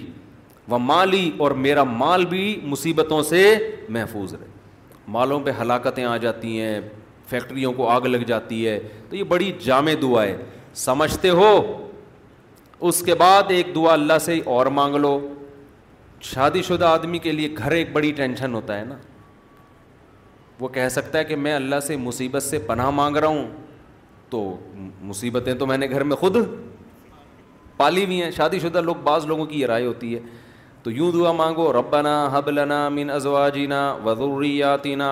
و 0.70 0.78
مالی 0.78 1.30
اور 1.38 1.50
میرا 1.64 1.82
مال 1.84 2.24
بھی 2.26 2.58
مصیبتوں 2.64 3.22
سے 3.28 3.40
محفوظ 3.96 4.34
رہے 4.34 4.52
مالوں 5.14 5.40
پہ 5.44 5.50
ہلاکتیں 5.60 6.04
آ 6.04 6.16
جاتی 6.16 6.60
ہیں 6.60 6.80
فیکٹریوں 7.28 7.72
کو 7.72 7.88
آگ 7.88 8.00
لگ 8.06 8.24
جاتی 8.26 8.66
ہے 8.66 8.78
تو 9.08 9.16
یہ 9.16 9.24
بڑی 9.28 9.50
جامع 9.64 9.92
دعا 10.02 10.22
ہے 10.24 10.37
سمجھتے 10.84 11.30
ہو 11.40 11.52
اس 12.88 13.02
کے 13.06 13.14
بعد 13.14 13.50
ایک 13.50 13.74
دعا 13.74 13.92
اللہ 13.92 14.18
سے 14.20 14.40
اور 14.54 14.66
مانگ 14.78 14.94
لو 15.00 15.18
شادی 16.32 16.62
شدہ 16.68 16.84
آدمی 16.87 17.18
کے 17.18 17.32
لیے 17.32 17.48
گھر 17.58 17.72
ایک 17.72 17.92
بڑی 17.92 18.12
ٹینشن 18.16 18.54
ہوتا 18.54 18.78
ہے 18.78 18.84
نا 18.84 18.96
وہ 20.60 20.68
کہہ 20.74 20.88
سکتا 20.90 21.18
ہے 21.18 21.24
کہ 21.24 21.37
میں 21.37 21.54
اللہ 21.54 21.80
سے 21.87 21.96
مصیبت 21.96 22.42
سے 22.42 22.58
پناہ 22.66 22.90
مانگ 23.00 23.16
رہا 23.16 23.28
ہوں 23.28 23.46
تو 24.34 24.40
مصیبتیں 25.08 25.52
تو 25.62 25.66
میں 25.72 25.76
نے 25.78 25.88
گھر 25.96 26.02
میں 26.10 26.16
خود 26.24 26.36
پالی 27.76 28.04
ہوئی 28.04 28.22
ہیں 28.22 28.30
شادی 28.40 28.58
شدہ 28.62 28.80
لوگ 28.88 29.02
بعض 29.08 29.26
لوگوں 29.32 29.44
کی 29.52 29.60
یہ 29.60 29.66
رائے 29.66 29.84
ہوتی 29.86 30.14
ہے 30.14 30.20
تو 30.82 30.90
یوں 30.96 31.10
دعا 31.12 31.32
مانگو 31.42 31.66
ربنا 31.72 32.14
من 32.30 32.38
ازواجنا 32.44 32.84
ازواجینا 33.14 33.80
وضوریاتی 34.04 34.94
نا 35.02 35.10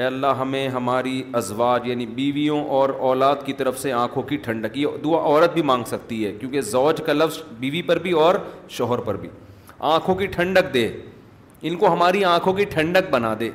اے 0.00 0.04
اللہ 0.04 0.36
ہمیں 0.40 0.68
ہماری 0.74 1.16
ازواج 1.40 1.86
یعنی 1.88 2.04
بیویوں 2.18 2.58
اور 2.76 2.90
اولاد 3.12 3.40
کی 3.46 3.52
طرف 3.62 3.78
سے 3.80 3.90
آنکھوں 4.02 4.22
کی 4.28 4.36
ٹھنڈک 4.48 4.76
یہ 4.82 4.96
دعا 5.04 5.18
عورت 5.32 5.52
بھی 5.54 5.62
مانگ 5.70 5.84
سکتی 5.94 6.24
ہے 6.26 6.30
کیونکہ 6.40 6.60
زوج 6.74 7.00
کا 7.06 7.12
لفظ 7.22 7.38
بیوی 7.64 7.82
پر 7.90 7.98
بھی 8.08 8.12
اور 8.26 8.34
شوہر 8.76 8.98
پر 9.08 9.16
بھی 9.24 9.28
آنکھوں 9.94 10.14
کی 10.22 10.26
ٹھنڈک 10.36 10.72
دے 10.74 10.86
ان 11.70 11.76
کو 11.82 11.92
ہماری 11.92 12.24
آنکھوں 12.34 12.52
کی 12.60 12.64
ٹھنڈک 12.76 13.10
بنا 13.10 13.34
دے 13.40 13.50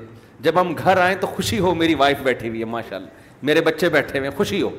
جب 0.47 0.59
ہم 0.61 0.73
گھر 0.83 1.01
آئیں 1.05 1.15
تو 1.21 1.27
خوشی 1.37 1.59
ہو 1.67 1.73
میری 1.83 1.95
وائف 2.03 2.21
بیٹھی 2.29 2.49
ہوئی 2.49 2.59
ہے 2.65 2.71
ماشاء 2.77 2.95
اللہ 2.95 3.25
میرے 3.43 3.61
بچے 3.61 3.89
بیٹھے 3.89 4.19
ہوئے 4.19 4.29
خوشی 4.37 4.61
ہو 4.61 4.69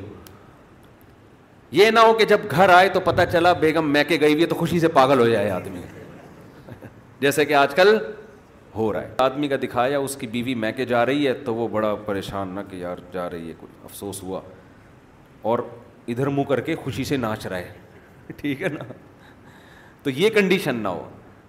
یہ 1.72 1.90
نہ 1.90 2.00
ہو 2.00 2.12
کہ 2.18 2.24
جب 2.24 2.40
گھر 2.50 2.68
آئے 2.74 2.88
تو 2.92 3.00
پتا 3.04 3.26
چلا 3.26 3.52
بیگم 3.60 3.90
میں 3.92 4.04
کے 4.08 4.20
گئی 4.20 4.32
ہوئی 4.32 4.42
ہے 4.42 4.48
تو 4.48 4.54
خوشی 4.56 4.78
سے 4.80 4.88
پاگل 4.88 5.18
ہو 5.20 5.26
جائے 5.28 5.50
آدمی 5.50 5.80
جیسے 7.20 7.44
کہ 7.44 7.54
آج 7.54 7.74
کل 7.74 7.96
ہو 8.74 8.92
رہا 8.92 9.02
ہے 9.02 9.10
آدمی 9.18 9.48
کا 9.48 9.56
دکھایا 9.62 9.98
اس 9.98 10.16
کی 10.16 10.26
بیوی 10.26 10.54
میں 10.64 10.72
کے 10.72 10.84
جا 10.86 11.04
رہی 11.06 11.26
ہے 11.26 11.32
تو 11.44 11.54
وہ 11.54 11.68
بڑا 11.68 11.94
پریشان 12.06 12.54
نہ 12.54 12.60
کہ 12.70 12.76
یار 12.76 12.96
جا 13.12 13.28
رہی 13.30 13.48
ہے 13.48 13.54
کوئی 13.60 13.72
افسوس 13.84 14.22
ہوا 14.22 14.40
اور 15.50 15.58
ادھر 16.12 16.26
منہ 16.36 16.44
کر 16.48 16.60
کے 16.68 16.74
خوشی 16.84 17.04
سے 17.04 17.16
ناچ 17.16 17.46
رہا 17.46 17.58
ہے 17.58 18.32
ٹھیک 18.36 18.62
ہے 18.62 18.68
نا 18.68 18.84
تو 20.02 20.10
یہ 20.10 20.30
کنڈیشن 20.34 20.76
نہ 20.82 20.88
ہو 20.88 21.08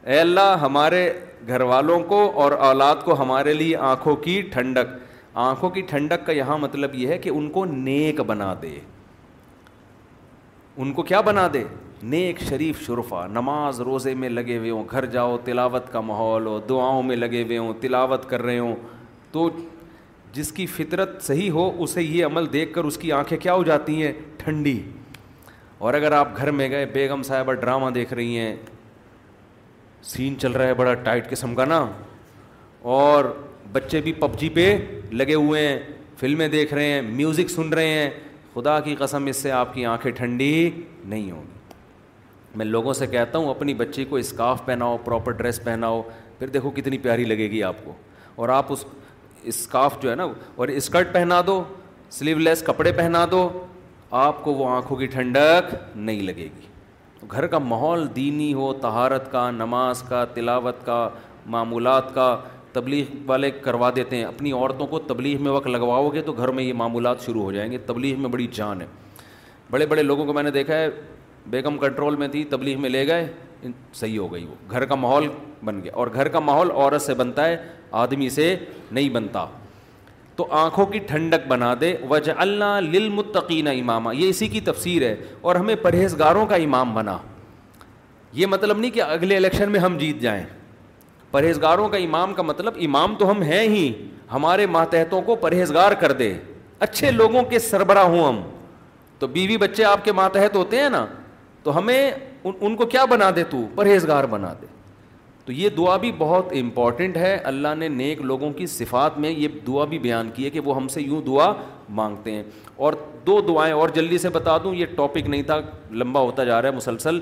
اے 0.10 0.20
اللہ 0.20 0.56
ہمارے 0.62 1.12
گھر 1.48 1.62
والوں 1.72 2.00
کو 2.08 2.26
اور 2.42 2.52
اولاد 2.68 2.96
کو 3.04 3.20
ہمارے 3.22 3.54
لیے 3.54 3.78
آنکھوں 3.92 4.16
کی 4.26 4.42
ٹھنڈک 4.52 4.88
آنکھوں 5.34 5.70
کی 5.70 5.82
ٹھنڈک 5.90 6.26
کا 6.26 6.32
یہاں 6.34 6.58
مطلب 6.58 6.96
یہ 6.96 7.08
ہے 7.08 7.18
کہ 7.20 7.30
ان 7.30 7.50
کو 7.52 7.66
نیک 7.66 8.22
بنا 8.28 8.54
دے 8.62 8.78
ان 10.82 10.94
کو 10.94 11.04
کیا 11.04 11.22
بنا 11.22 11.48
دے 11.54 11.64
نیک 12.12 12.40
شریف 12.50 12.82
شرفہ 12.86 13.26
نماز 13.32 13.82
روزے 13.86 14.14
میں 14.16 14.28
لگے 14.30 14.58
ہوئے 14.58 14.70
ہوں 14.72 14.84
گھر 14.92 15.06
جاؤ 15.16 15.38
تلاوت 15.46 15.92
کا 15.92 16.02
ماحول 16.02 16.46
ہو 16.48 16.60
دعاؤں 16.70 17.04
میں 17.04 17.16
لگے 17.16 17.44
ہوئے 17.44 17.58
ہوں 17.58 17.74
تلاوت 17.82 18.30
کر 18.30 18.42
رہے 18.42 18.60
ہوں 18.60 18.76
تو 19.32 19.50
جس 20.34 20.52
کی 20.52 20.66
فطرت 20.76 21.22
صحیح 21.24 21.52
ہو 21.52 21.72
اسے 21.84 22.02
یہ 22.04 22.26
عمل 22.26 22.52
دیکھ 22.54 22.74
کر 22.74 22.84
اس 22.86 22.98
کی 22.98 23.12
آنکھیں 23.12 23.38
کیا 23.38 23.54
ہو 23.54 23.64
جاتی 23.64 24.02
ہیں 24.04 24.12
ٹھنڈی 24.38 24.82
اور 25.80 25.94
اگر 25.94 26.12
آپ 26.12 26.38
گھر 26.38 26.52
میں 26.52 26.70
گئے 26.72 26.86
بیگم 26.94 27.22
صاحبہ 27.24 27.54
ڈرامہ 27.54 27.90
دیکھ 27.96 28.14
رہی 28.14 28.38
ہیں 28.40 28.56
سین 30.14 30.38
چل 30.40 30.52
رہا 30.52 30.66
ہے 30.68 30.74
بڑا 30.74 30.94
ٹائٹ 31.04 31.30
قسم 31.30 31.56
کا 31.56 31.66
نا 31.66 31.86
اور 32.98 33.26
بچے 33.72 34.00
بھی 34.02 34.12
پب 34.20 34.38
جی 34.40 34.50
پہ 34.54 34.78
لگے 35.12 35.34
ہوئے 35.36 35.68
ہیں 35.68 35.78
فلمیں 36.18 36.48
دیکھ 36.50 36.74
رہے 36.74 36.86
ہیں 36.92 37.02
میوزک 37.02 37.50
سن 37.50 37.70
رہے 37.74 37.88
ہیں 37.88 38.10
خدا 38.54 38.80
کی 38.86 38.96
قسم 39.00 39.26
اس 39.30 39.38
سے 39.42 39.52
آپ 39.52 39.74
کی 39.74 39.86
آنکھیں 39.86 40.12
ٹھنڈی 40.16 40.70
نہیں 41.06 41.30
ہوں 41.32 41.42
گی 41.48 41.58
میں 42.58 42.66
لوگوں 42.66 42.94
سے 42.94 43.08
کہتا 43.08 43.38
ہوں 43.40 43.50
اپنی 43.50 43.74
بچی 43.82 44.06
کو 44.10 44.16
اسکارف 44.18 44.66
پہناؤ 44.66 44.98
پراپر 45.06 45.32
ڈریس 45.42 45.60
پہناؤ 45.64 46.02
پھر 46.40 46.48
دیکھو 46.50 46.70
کتنی 46.76 46.98
پیاری 46.98 47.26
لگے 47.26 47.50
گی 47.52 47.62
آپ 47.64 47.84
کو 47.86 47.94
اور 48.36 48.50
آپ 48.50 48.72
اس 48.74 48.84
اسکارف 49.54 50.02
جو 50.02 50.10
ہے 50.10 50.16
نا 50.16 50.26
اور 50.56 50.68
اسکرٹ 50.68 51.14
پہنا 51.14 51.42
دو 51.48 51.64
سلیو 52.12 52.38
لیس 52.38 52.64
کپڑے 52.68 52.92
پہنا 52.98 53.26
دو 53.32 53.48
آپ 54.26 54.44
کو 54.44 54.54
وہ 54.54 54.70
آنکھوں 54.76 54.98
کی 54.98 55.06
ٹھنڈک 55.16 55.74
نہیں 55.96 56.22
لگے 56.22 56.48
گی 56.58 56.68
گھر 57.32 57.48
کا 57.48 57.58
ماحول 57.60 58.08
دینی 58.16 58.54
ہو 58.54 58.74
تہارت 58.82 59.32
کا 59.32 59.50
نماز 59.52 60.02
کا 60.10 60.24
تلاوت 60.34 60.86
کا 60.86 61.08
معمولات 61.56 62.14
کا 62.16 62.36
تبلیغ 62.74 63.06
والے 63.28 63.50
کروا 63.62 63.90
دیتے 63.96 64.16
ہیں 64.16 64.24
اپنی 64.24 64.52
عورتوں 64.52 64.88
کو 64.88 65.00
تبلیغ 65.08 65.42
میں 65.44 65.52
وقت 65.52 65.68
لگواؤ 65.68 66.10
گے 66.14 66.22
تو 66.22 66.34
گھر 66.34 66.48
میں 66.58 66.64
یہ 66.64 66.74
معمولات 66.82 67.22
شروع 67.26 67.44
ہو 67.44 67.52
جائیں 67.52 67.72
گے 67.72 67.78
تبلیغ 67.86 68.20
میں 68.22 68.30
بڑی 68.30 68.48
جان 68.54 68.82
ہے 68.82 68.88
بڑے 69.72 69.86
بڑے 69.86 70.04
لوگوں 70.04 70.26
کو 70.26 70.34
میں 70.34 70.44
نے 70.44 70.52
دیکھا 70.52 70.78
ہے 70.78 70.88
بیگم 71.50 71.78
کنٹرول 71.78 72.16
میں 72.16 72.28
تھی 72.28 72.44
تبلیغ 72.50 72.82
میں 72.82 72.90
لے 72.90 73.06
گئے 73.08 73.72
صحیح 73.94 74.18
ہو 74.20 74.32
گئی 74.34 74.46
وہ 74.46 74.56
گھر 74.72 74.86
کا 74.86 74.96
ماحول 74.96 75.28
بن 75.66 75.80
گیا 75.84 75.92
اور 75.96 76.08
گھر 76.14 76.28
کا 76.36 76.40
ماحول 76.40 76.72
عورت 76.72 77.02
سے 77.02 77.14
بنتا 77.22 77.46
ہے 77.48 77.58
آدمی 78.04 78.30
سے 78.30 78.56
نہیں 78.92 79.10
بنتا 79.14 79.46
تو 80.36 80.48
آنکھوں 80.56 80.86
کی 80.86 81.00
ٹھنڈک 81.08 81.48
بنا 81.48 81.74
دے 81.82 81.94
وجہ 82.10 82.34
اللہ 82.48 82.80
للمتقین 82.82 83.68
امام 83.68 83.90
امامہ 83.90 84.16
یہ 84.16 84.30
اسی 84.30 84.48
کی 84.48 84.62
تفسیر 84.70 85.02
ہے 85.08 85.16
اور 85.42 85.56
ہمیں 85.56 85.76
پرہیزگاروں 85.82 86.46
کا 86.48 86.56
امام 86.68 86.94
بنا 86.96 87.18
یہ 88.34 88.46
مطلب 88.48 88.78
نہیں 88.80 88.92
کہ 88.92 89.02
اگلے 89.02 89.38
الیکشن 89.38 89.72
میں 89.72 89.80
ہم 89.80 89.98
جیت 89.98 90.20
جائیں 90.22 90.44
پرہیزگاروں 91.32 91.88
کا 91.90 91.98
امام 91.98 92.34
کا 92.34 92.44
مطلب 92.44 92.74
امام 92.86 93.16
تو 93.20 93.30
ہم 93.32 93.42
ہیں 93.44 93.64
ہی 93.70 93.92
ہمارے 94.32 94.66
ماتحتوں 94.76 95.22
کو 95.26 95.36
پرہیزگار 95.42 95.92
کر 96.00 96.12
دے 96.22 96.34
اچھے 96.88 97.12
لوگوں 97.12 97.42
کے 97.50 97.60
سربراہ 97.60 98.04
ہوں 98.06 98.26
ہم 98.28 98.42
تو 99.20 99.28
بیوی 99.28 99.58
بچے 99.58 99.84
آپ 99.86 100.04
کے 100.06 100.12
ماتحت 100.12 100.56
ہوتے 100.56 100.80
ہیں 100.82 100.90
نا 100.90 101.06
تو 101.64 101.78
ہمیں 101.78 102.02
ان 102.44 102.52
ان 102.60 102.76
کو 102.76 102.86
کیا 102.96 103.06
بنا 103.10 103.30
دے 103.36 103.44
تو 103.50 103.66
پرہیزگار 103.76 104.24
بنا 104.34 104.54
دے 104.62 104.66
تو 105.46 105.52
یہ 105.54 105.70
دعا 105.78 105.96
بھی 105.98 106.12
بہت 106.18 106.52
امپورٹنٹ 106.62 107.18
ہے 107.18 107.36
اللہ 107.52 107.76
نے 107.78 107.88
نیک 107.90 108.22
لوگوں 108.32 108.52
کی 108.54 108.66
صفات 108.76 109.18
میں 109.20 109.30
یہ 109.32 109.48
دعا 109.68 109.86
بھی 109.94 110.00
بیان 110.00 110.30
کی 110.34 110.46
ہے 110.46 110.50
کہ 110.50 110.60
وہ 110.66 110.76
ہم 110.76 110.88
سے 110.88 111.02
یوں 111.02 111.22
دعا 111.28 111.52
مانگتے 112.00 112.32
ہیں 112.32 112.44
اور 112.88 112.94
دو 113.28 113.40
دعائیں 113.48 113.74
اور 113.74 113.90
جلدی 113.96 114.18
سے 114.18 114.30
بتا 114.34 114.58
دوں 114.64 114.74
یہ 114.76 114.86
ٹاپک 114.96 115.30
نہیں 115.30 115.44
تھا 115.44 115.60
لمبا 116.02 116.22
ہوتا 116.22 116.44
جا 116.44 116.62
رہا 116.62 116.70
ہے 116.70 116.76
مسلسل 116.76 117.20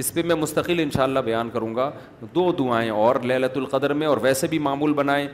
اس 0.00 0.12
پہ 0.14 0.22
میں 0.26 0.34
مستقل 0.36 0.78
انشاءاللہ 0.80 1.20
بیان 1.24 1.50
کروں 1.52 1.74
گا 1.76 1.90
دو 2.34 2.50
دعائیں 2.58 2.88
اور 2.90 3.16
لہلت 3.24 3.56
القدر 3.56 3.92
میں 4.02 4.06
اور 4.06 4.18
ویسے 4.22 4.46
بھی 4.48 4.58
معمول 4.66 4.92
بنائیں 5.00 5.26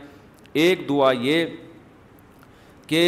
ایک 0.62 0.88
دعا 0.88 1.10
یہ 1.22 1.44
کہ 2.86 3.02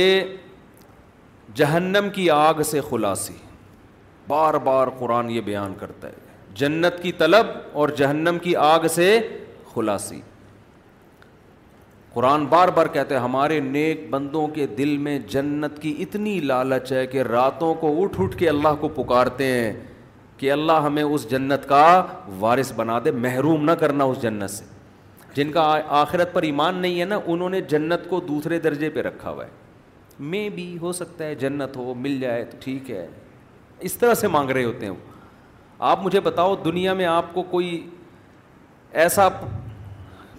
جہنم 1.54 2.08
کی 2.14 2.28
آگ 2.30 2.62
سے 2.70 2.80
خلاصی 2.90 3.34
بار 4.28 4.54
بار 4.64 4.88
قرآن 4.98 5.30
یہ 5.30 5.40
بیان 5.44 5.74
کرتا 5.78 6.08
ہے 6.08 6.28
جنت 6.56 7.02
کی 7.02 7.12
طلب 7.18 7.46
اور 7.78 7.88
جہنم 7.98 8.38
کی 8.42 8.54
آگ 8.66 8.86
سے 8.94 9.18
خلاصی 9.74 10.20
قرآن 12.14 12.44
بار 12.50 12.68
بار 12.76 12.86
کہتے 12.92 13.14
ہیں 13.14 13.22
ہمارے 13.22 13.58
نیک 13.60 14.08
بندوں 14.10 14.46
کے 14.54 14.66
دل 14.78 14.96
میں 14.98 15.18
جنت 15.32 15.80
کی 15.82 15.94
اتنی 16.02 16.38
لالچ 16.44 16.92
ہے 16.92 17.06
کہ 17.06 17.22
راتوں 17.22 17.74
کو 17.80 17.92
اٹھ 18.02 18.20
اٹھ 18.20 18.36
کے 18.38 18.48
اللہ 18.48 18.74
کو 18.80 18.88
پکارتے 18.96 19.46
ہیں 19.50 19.72
کہ 20.40 20.50
اللہ 20.52 20.84
ہمیں 20.84 21.02
اس 21.02 21.30
جنت 21.30 21.68
کا 21.68 21.82
وارث 22.40 22.72
بنا 22.76 22.98
دے 23.04 23.10
محروم 23.24 23.64
نہ 23.64 23.70
کرنا 23.80 24.04
اس 24.12 24.20
جنت 24.22 24.50
سے 24.50 24.64
جن 25.34 25.50
کا 25.52 25.64
آخرت 26.02 26.32
پر 26.32 26.42
ایمان 26.42 26.76
نہیں 26.82 27.00
ہے 27.00 27.04
نا 27.04 27.18
انہوں 27.32 27.50
نے 27.56 27.60
جنت 27.72 28.08
کو 28.10 28.20
دوسرے 28.28 28.58
درجے 28.66 28.90
پہ 28.94 29.02
رکھا 29.08 29.30
ہوا 29.30 29.44
ہے 29.46 29.50
میں 30.30 30.48
بھی 30.54 30.66
ہو 30.80 30.92
سکتا 31.00 31.24
ہے 31.24 31.34
جنت 31.44 31.76
ہو 31.76 31.92
مل 32.06 32.18
جائے 32.20 32.44
تو 32.50 32.56
ٹھیک 32.60 32.90
ہے 32.90 33.06
اس 33.88 33.94
طرح 33.98 34.14
سے 34.22 34.28
مانگ 34.36 34.50
رہے 34.50 34.64
ہوتے 34.64 34.86
ہیں 34.86 34.94
آپ 35.90 36.02
مجھے 36.04 36.20
بتاؤ 36.30 36.56
دنیا 36.64 36.92
میں 36.94 37.04
آپ 37.06 37.32
کو 37.34 37.42
کوئی 37.50 37.70
ایسا 39.04 39.28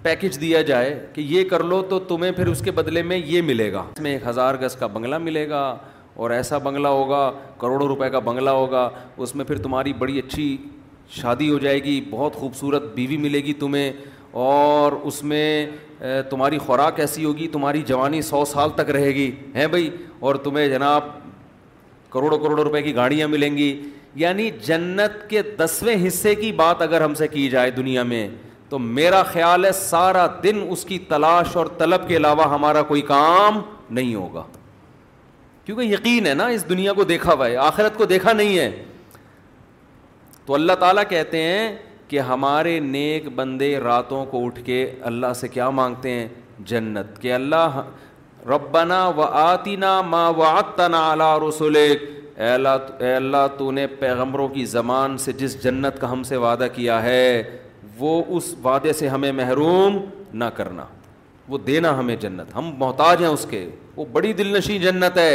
پیکج 0.01 0.39
دیا 0.41 0.61
جائے 0.71 0.99
کہ 1.13 1.21
یہ 1.29 1.43
کر 1.49 1.63
لو 1.63 1.81
تو 1.89 1.99
تمہیں 2.11 2.31
پھر 2.41 2.47
اس 2.47 2.61
کے 2.65 2.71
بدلے 2.81 3.01
میں 3.11 3.17
یہ 3.17 3.41
ملے 3.51 3.71
گا 3.73 3.83
اس 3.95 3.99
میں 4.01 4.11
ایک 4.11 4.27
ہزار 4.27 4.55
گز 4.61 4.75
کا 4.75 4.87
بنگلہ 4.97 5.17
ملے 5.29 5.49
گا 5.49 5.61
اور 6.21 6.29
ایسا 6.31 6.57
بنگلہ 6.63 6.87
ہوگا 6.87 7.19
کروڑوں 7.59 7.87
روپے 7.87 8.09
کا 8.11 8.19
بنگلہ 8.25 8.49
ہوگا 8.49 8.89
اس 9.25 9.33
میں 9.35 9.45
پھر 9.45 9.57
تمہاری 9.61 9.93
بڑی 10.01 10.17
اچھی 10.19 10.45
شادی 11.11 11.49
ہو 11.51 11.57
جائے 11.59 11.79
گی 11.83 11.99
بہت 12.09 12.33
خوبصورت 12.39 12.83
بیوی 12.95 13.17
ملے 13.17 13.39
گی 13.43 13.53
تمہیں 13.61 13.91
اور 14.41 14.91
اس 15.09 15.21
میں 15.31 15.65
تمہاری 16.29 16.57
خوراک 16.65 16.99
ایسی 16.99 17.25
ہوگی 17.25 17.47
تمہاری 17.55 17.81
جوانی 17.87 18.21
سو 18.29 18.43
سال 18.51 18.69
تک 18.75 18.89
رہے 18.97 19.09
گی 19.15 19.29
ہیں 19.55 19.65
بھائی 19.75 19.89
اور 20.27 20.35
تمہیں 20.43 20.67
جناب 20.75 21.07
کروڑوں 22.13 22.37
کروڑوں 22.37 22.63
روپے 22.63 22.81
کی 22.83 22.95
گاڑیاں 22.95 23.27
ملیں 23.27 23.57
گی 23.57 23.69
یعنی 24.25 24.49
جنت 24.67 25.29
کے 25.29 25.41
دسویں 25.65 25.95
حصے 26.07 26.35
کی 26.35 26.51
بات 26.61 26.81
اگر 26.81 27.01
ہم 27.01 27.13
سے 27.23 27.27
کی 27.35 27.49
جائے 27.57 27.71
دنیا 27.81 28.03
میں 28.13 28.27
تو 28.69 28.79
میرا 28.99 29.23
خیال 29.33 29.65
ہے 29.65 29.71
سارا 29.81 30.27
دن 30.43 30.65
اس 30.69 30.85
کی 30.85 30.99
تلاش 31.09 31.55
اور 31.57 31.77
طلب 31.77 32.07
کے 32.07 32.17
علاوہ 32.17 32.51
ہمارا 32.53 32.81
کوئی 32.93 33.01
کام 33.13 33.61
نہیں 33.89 34.15
ہوگا 34.15 34.43
کیونکہ 35.65 35.81
یقین 35.93 36.27
ہے 36.27 36.33
نا 36.33 36.45
اس 36.55 36.67
دنیا 36.69 36.93
کو 36.93 37.03
دیکھا 37.13 37.33
ہوا 37.33 37.47
ہے 37.47 37.55
آخرت 37.63 37.97
کو 37.97 38.05
دیکھا 38.11 38.33
نہیں 38.33 38.57
ہے 38.57 38.69
تو 40.45 40.53
اللہ 40.53 40.73
تعالیٰ 40.79 41.03
کہتے 41.09 41.41
ہیں 41.41 41.71
کہ 42.07 42.19
ہمارے 42.29 42.79
نیک 42.83 43.27
بندے 43.35 43.77
راتوں 43.79 44.23
کو 44.31 44.45
اٹھ 44.45 44.59
کے 44.65 44.79
اللہ 45.11 45.33
سے 45.39 45.47
کیا 45.47 45.69
مانگتے 45.81 46.09
ہیں 46.11 46.27
جنت 46.71 47.21
کہ 47.21 47.33
اللہ 47.33 47.79
ربنا 48.49 49.07
و 49.07 49.21
آتی 49.21 49.75
نا 49.85 49.99
ما 50.01 50.27
و 50.29 50.41
آل 50.43 51.21
رسلخ 51.47 52.03
اللہ 52.43 53.03
اے 53.03 53.13
اللہ 53.15 53.47
تو 53.57 53.71
نے 53.71 53.85
پیغمبروں 53.99 54.47
کی 54.49 54.65
زبان 54.65 55.17
سے 55.25 55.31
جس 55.41 55.61
جنت 55.63 55.99
کا 56.01 56.11
ہم 56.11 56.23
سے 56.31 56.35
وعدہ 56.45 56.67
کیا 56.75 57.01
ہے 57.03 57.41
وہ 57.97 58.21
اس 58.37 58.53
وعدے 58.63 58.93
سے 59.01 59.07
ہمیں 59.07 59.31
محروم 59.41 59.99
نہ 60.41 60.45
کرنا 60.55 60.83
وہ 61.51 61.57
دینا 61.67 61.97
ہمیں 61.99 62.15
جنت 62.19 62.55
ہم 62.55 62.69
محتاج 62.79 63.21
ہیں 63.21 63.29
اس 63.29 63.45
کے 63.49 63.65
وہ 63.95 64.03
بڑی 64.11 64.31
دل 64.33 64.47
نشی 64.57 64.77
جنت 64.79 65.17
ہے 65.17 65.33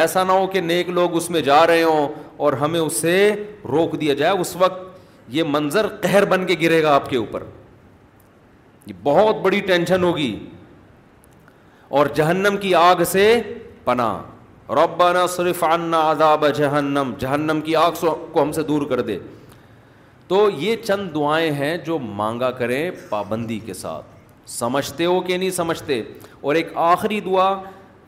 ایسا 0.00 0.22
نہ 0.24 0.32
ہو 0.32 0.46
کہ 0.52 0.60
نیک 0.60 0.88
لوگ 0.98 1.14
اس 1.16 1.28
میں 1.30 1.40
جا 1.48 1.66
رہے 1.66 1.82
ہوں 1.82 2.08
اور 2.44 2.52
ہمیں 2.62 2.78
اسے 2.80 3.14
روک 3.72 4.00
دیا 4.00 4.14
جائے 4.20 4.36
اس 4.40 4.54
وقت 4.56 4.86
یہ 5.36 5.44
منظر 5.54 5.86
قہر 6.02 6.24
بن 6.34 6.44
کے 6.46 6.54
گرے 6.62 6.82
گا 6.82 6.94
آپ 6.94 7.08
کے 7.10 7.16
اوپر 7.16 7.42
یہ 8.86 8.92
بہت 9.04 9.40
بڑی 9.46 9.60
ٹینشن 9.70 10.04
ہوگی 10.04 10.32
اور 11.98 12.06
جہنم 12.16 12.56
کی 12.60 12.74
آگ 12.74 13.02
سے 13.12 13.24
پناہ 13.84 15.26
صرف 15.36 15.64
عنا 15.64 16.00
عذاب 16.10 16.44
جہنم 16.56 17.12
جہنم 17.18 17.60
کی 17.64 17.74
آگ 17.86 17.98
کو 18.32 18.42
ہم 18.42 18.52
سے 18.52 18.62
دور 18.70 18.86
کر 18.90 19.00
دے 19.10 19.18
تو 20.28 20.48
یہ 20.58 20.76
چند 20.84 21.14
دعائیں 21.14 21.50
ہیں 21.60 21.76
جو 21.86 21.98
مانگا 22.22 22.50
کریں 22.60 22.90
پابندی 23.08 23.58
کے 23.66 23.74
ساتھ 23.74 24.16
سمجھتے 24.48 25.04
ہو 25.06 25.20
کہ 25.20 25.36
نہیں 25.36 25.50
سمجھتے 25.50 26.02
اور 26.40 26.54
ایک 26.54 26.68
آخری 26.84 27.18
دعا 27.20 27.52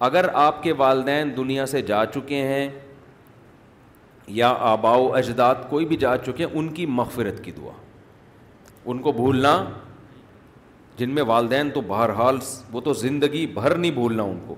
اگر 0.06 0.26
آپ 0.42 0.62
کے 0.62 0.72
والدین 0.76 1.36
دنیا 1.36 1.66
سے 1.66 1.82
جا 1.90 2.04
چکے 2.14 2.40
ہیں 2.46 2.68
یا 4.38 4.48
آباؤ 4.72 5.08
اجداد 5.18 5.54
کوئی 5.70 5.84
بھی 5.86 5.96
جا 6.04 6.16
چکے 6.26 6.44
ہیں 6.44 6.56
ان 6.58 6.68
کی 6.74 6.86
مغفرت 7.00 7.42
کی 7.44 7.52
دعا 7.56 7.72
ان 8.90 8.98
کو 9.02 9.12
بھولنا 9.12 9.52
جن 10.98 11.10
میں 11.14 11.22
والدین 11.26 11.70
تو 11.74 11.80
بہرحال 11.86 12.38
وہ 12.72 12.80
تو 12.84 12.92
زندگی 13.02 13.46
بھر 13.54 13.74
نہیں 13.74 13.90
بھولنا 13.90 14.22
ان 14.22 14.38
کو 14.46 14.54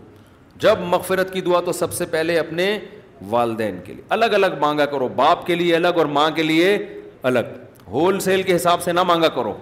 جب 0.66 0.78
مغفرت 0.88 1.32
کی 1.32 1.40
دعا 1.40 1.60
تو 1.64 1.72
سب 1.72 1.92
سے 1.92 2.06
پہلے 2.14 2.38
اپنے 2.38 2.66
والدین 3.30 3.78
کے 3.84 3.92
لیے 3.94 4.02
الگ 4.16 4.34
الگ 4.34 4.54
مانگا 4.60 4.86
کرو 4.94 5.08
باپ 5.16 5.46
کے 5.46 5.54
لیے 5.54 5.74
الگ 5.76 5.98
اور 5.98 6.06
ماں 6.18 6.28
کے 6.36 6.42
لیے 6.42 6.76
الگ 7.30 7.52
ہول 7.90 8.18
سیل 8.20 8.42
کے 8.42 8.56
حساب 8.56 8.82
سے 8.82 8.92
نہ 8.92 9.02
مانگا 9.06 9.28
کرو 9.34 9.52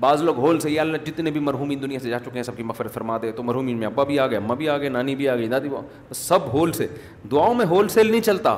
بعض 0.00 0.22
لوگ 0.22 0.38
ہول 0.40 0.58
سے 0.60 0.78
اللہ 0.80 0.96
جتنے 1.06 1.30
بھی 1.30 1.40
مرحومین 1.40 1.82
دنیا 1.82 1.98
سے 2.00 2.08
جا 2.10 2.18
چکے 2.20 2.34
ہیں 2.36 2.42
سب 2.42 2.56
کی 2.56 2.62
مفرت 2.62 2.94
فرما 2.94 3.18
دے 3.22 3.30
تو 3.32 3.42
مرحومین 3.42 3.76
میں 3.78 3.86
ابا 3.86 4.04
بھی 4.04 4.18
آ 4.18 4.26
گئے 4.26 4.36
اماں 4.38 4.56
بھی 4.56 4.68
آ 4.68 4.76
گئے 4.78 4.88
نانی 4.88 5.14
بھی 5.16 5.28
آ 5.28 5.36
گئی 5.36 5.48
دادی 5.48 5.68
سب 6.16 6.52
ہول 6.52 6.72
سے 6.72 6.86
دعاؤں 7.32 7.54
میں 7.54 7.66
ہول 7.70 7.88
سیل 7.88 8.10
نہیں 8.10 8.20
چلتا 8.20 8.56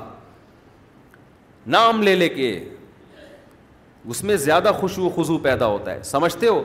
نام 1.76 2.02
لے 2.02 2.14
لے 2.14 2.28
کے 2.28 2.48
اس 4.14 4.22
میں 4.24 4.36
زیادہ 4.36 4.70
خوشو 4.80 5.04
و 5.06 5.08
خوشو 5.14 5.38
پیدا 5.42 5.66
ہوتا 5.66 5.92
ہے 5.94 6.02
سمجھتے 6.10 6.46
ہو 6.48 6.62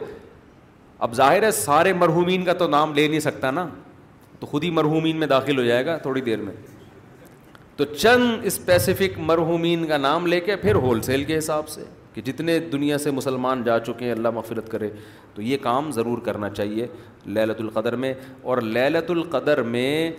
اب 1.06 1.14
ظاہر 1.16 1.44
ہے 1.44 1.52
سارے 1.52 1.94
مرحومین 1.94 2.44
کا 2.46 2.54
تو 2.54 2.68
نام 2.70 2.94
لے 2.94 3.08
نہیں 3.08 3.20
سکتا 3.20 3.52
نا 3.52 3.68
تو 4.40 4.46
خود 4.48 4.64
ہی 4.64 4.70
مرحومین 4.72 5.18
میں 5.20 5.28
داخل 5.28 5.58
ہو 5.58 5.64
جائے 5.64 5.86
گا 5.86 5.98
تھوڑی 6.02 6.22
دیر 6.22 6.40
میں 6.42 6.54
تو 7.78 7.86
چند 7.86 8.46
اسپیسیفک 8.46 9.18
مرحومین 9.20 9.86
کا 9.88 9.98
نام 9.98 10.28
لے 10.28 10.40
کے 10.46 10.56
پھر 10.62 10.76
ہول 10.86 11.02
سیل 11.02 11.24
کے 11.24 11.38
حساب 11.38 11.70
سے 11.70 11.84
کہ 12.14 12.22
جتنے 12.26 12.58
دنیا 12.72 12.98
سے 12.98 13.12
مسلمان 13.12 13.64
جا 13.64 13.78
چکے 13.80 14.06
ہیں 14.06 14.12
اللہ 14.12 14.30
مغفرت 14.34 14.70
کرے 14.72 14.90
تو 15.36 15.42
یہ 15.42 15.58
کام 15.62 15.92
ضرور 15.92 16.18
کرنا 16.26 16.50
چاہیے 16.50 16.88
للت 17.28 17.62
القدر 17.62 17.96
میں 18.04 18.14
اور 18.50 18.58
للت 18.78 19.12
القدر 19.12 19.62
میں 19.76 20.12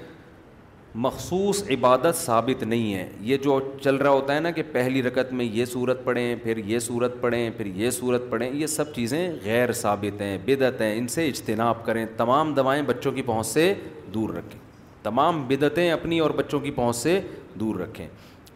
مخصوص 1.05 1.63
عبادت 1.77 2.17
ثابت 2.17 2.63
نہیں 2.63 2.95
ہے 2.95 3.09
یہ 3.27 3.37
جو 3.45 3.59
چل 3.85 3.97
رہا 3.97 4.11
ہوتا 4.11 4.35
ہے 4.35 4.41
نا 4.41 4.51
کہ 4.57 4.63
پہلی 4.73 5.03
رکت 5.03 5.33
میں 5.35 5.45
یہ 5.45 5.65
صورت 5.65 6.05
پڑھیں 6.05 6.35
پھر 6.43 6.57
یہ 6.71 6.79
صورت 6.87 7.21
پڑھیں 7.21 7.51
پھر 7.57 7.67
یہ 7.83 7.91
صورت 7.99 8.23
پڑھیں 8.31 8.51
یہ 8.51 8.67
سب 8.67 8.95
چیزیں 8.95 9.29
غیر 9.45 9.73
ثابت 9.83 10.21
ہیں 10.23 10.37
بدعت 10.45 10.81
ہیں 10.81 10.95
ان 10.99 11.09
سے 11.15 11.27
اجتناب 11.29 11.85
کریں 11.85 12.05
تمام 12.17 12.53
دوائیں 12.55 12.83
بچوں 12.87 13.13
کی 13.13 13.23
پہنچ 13.27 13.47
سے 13.47 13.73
دور 14.15 14.35
رکھیں 14.35 14.61
تمام 15.03 15.45
بدعتیں 15.49 15.91
اپنی 15.91 16.19
اور 16.25 16.31
بچوں 16.43 16.61
کی 16.61 16.71
پہنچ 16.71 16.97
سے 16.97 17.21
دور 17.61 17.77
رکھیں 17.81 18.07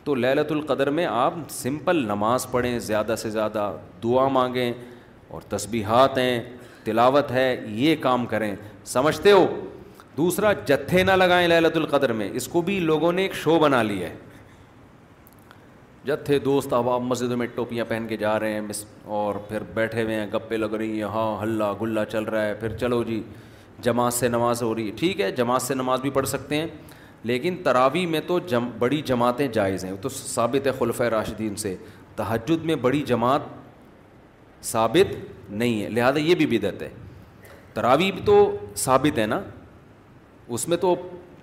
تو 0.07 0.15
للت 0.15 0.51
القدر 0.53 0.89
میں 0.97 1.05
آپ 1.11 1.35
سمپل 1.51 2.05
نماز 2.07 2.47
پڑھیں 2.51 2.79
زیادہ 2.89 3.15
سے 3.19 3.31
زیادہ 3.31 3.63
دعا 4.03 4.27
مانگیں 4.37 4.73
اور 5.35 5.41
تسبیحات 5.49 6.19
ہیں 6.19 6.41
تلاوت 6.85 7.31
ہے 7.33 7.47
یہ 7.85 7.97
کام 8.01 8.27
کریں 8.33 8.55
سمجھتے 8.93 9.33
ہو 9.33 9.47
دوسرا 10.17 10.53
جتھے 10.67 11.03
نہ 11.05 11.11
لگائیں 11.23 11.47
للت 11.49 11.77
القدر 11.77 12.13
میں 12.21 12.29
اس 12.41 12.47
کو 12.53 12.63
بھی 12.69 12.79
لوگوں 12.81 13.13
نے 13.13 13.23
ایک 13.23 13.35
شو 13.43 13.59
بنا 13.59 13.83
لی 13.83 14.03
ہے 14.03 14.15
جتھے 16.07 16.39
دوست 16.45 16.73
اب 16.73 16.89
آپ 16.91 17.01
مسجدوں 17.03 17.37
میں 17.37 17.47
ٹوپیاں 17.55 17.85
پہن 17.89 18.07
کے 18.09 18.17
جا 18.17 18.39
رہے 18.41 18.53
ہیں 18.61 18.81
اور 19.21 19.35
پھر 19.49 19.63
بیٹھے 19.75 20.03
ہوئے 20.03 20.15
ہیں 20.21 20.27
گپے 20.35 20.57
لگ 20.57 20.75
رہی 20.79 20.97
ہیں 21.03 21.09
ہاں 21.15 21.29
ہلّا 21.43 21.73
گلا 21.81 22.05
چل 22.13 22.25
رہا 22.35 22.45
ہے 22.47 22.55
پھر 22.61 22.77
چلو 22.77 23.03
جی 23.09 23.23
جماعت 23.83 24.15
سے 24.15 24.29
نماز 24.29 24.63
ہو 24.63 24.75
رہی 24.75 24.87
ہے 24.91 24.97
ٹھیک 24.99 25.21
ہے 25.21 25.31
جماعت 25.43 25.63
سے 25.63 25.75
نماز 25.75 26.01
بھی 26.01 26.11
پڑھ 26.19 26.29
سکتے 26.29 26.57
ہیں 26.61 26.67
لیکن 27.25 27.57
تراوی 27.65 28.05
میں 28.07 28.21
تو 28.27 28.39
جم 28.49 28.69
بڑی 28.79 29.01
جماعتیں 29.07 29.47
جائز 29.53 29.85
ہیں 29.85 29.93
وہ 29.93 29.97
تو 30.03 30.09
ثابت 30.09 30.67
ہے 30.67 30.73
خلف 30.79 31.01
راشدین 31.11 31.57
سے 31.57 31.75
تحجد 32.17 32.65
میں 32.65 32.75
بڑی 32.81 33.03
جماعت 33.07 33.41
ثابت 34.65 35.15
نہیں 35.53 35.83
ہے 35.83 35.89
لہٰذا 35.89 36.19
یہ 36.19 36.35
بھی 36.35 36.47
بدعت 36.59 36.83
ہے 36.83 36.89
تراوی 37.75 38.11
تو 38.25 38.37
ثابت 38.79 39.19
ہے 39.19 39.27
نا 39.27 39.41
اس 40.57 40.69
میں 40.69 40.77
تو 40.81 40.95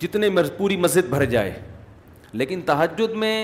جتنے 0.01 0.29
پوری 0.57 0.77
مسجد 0.77 1.09
بھر 1.09 1.25
جائے 1.25 1.53
لیکن 2.41 2.61
تحجد 2.65 3.13
میں 3.23 3.35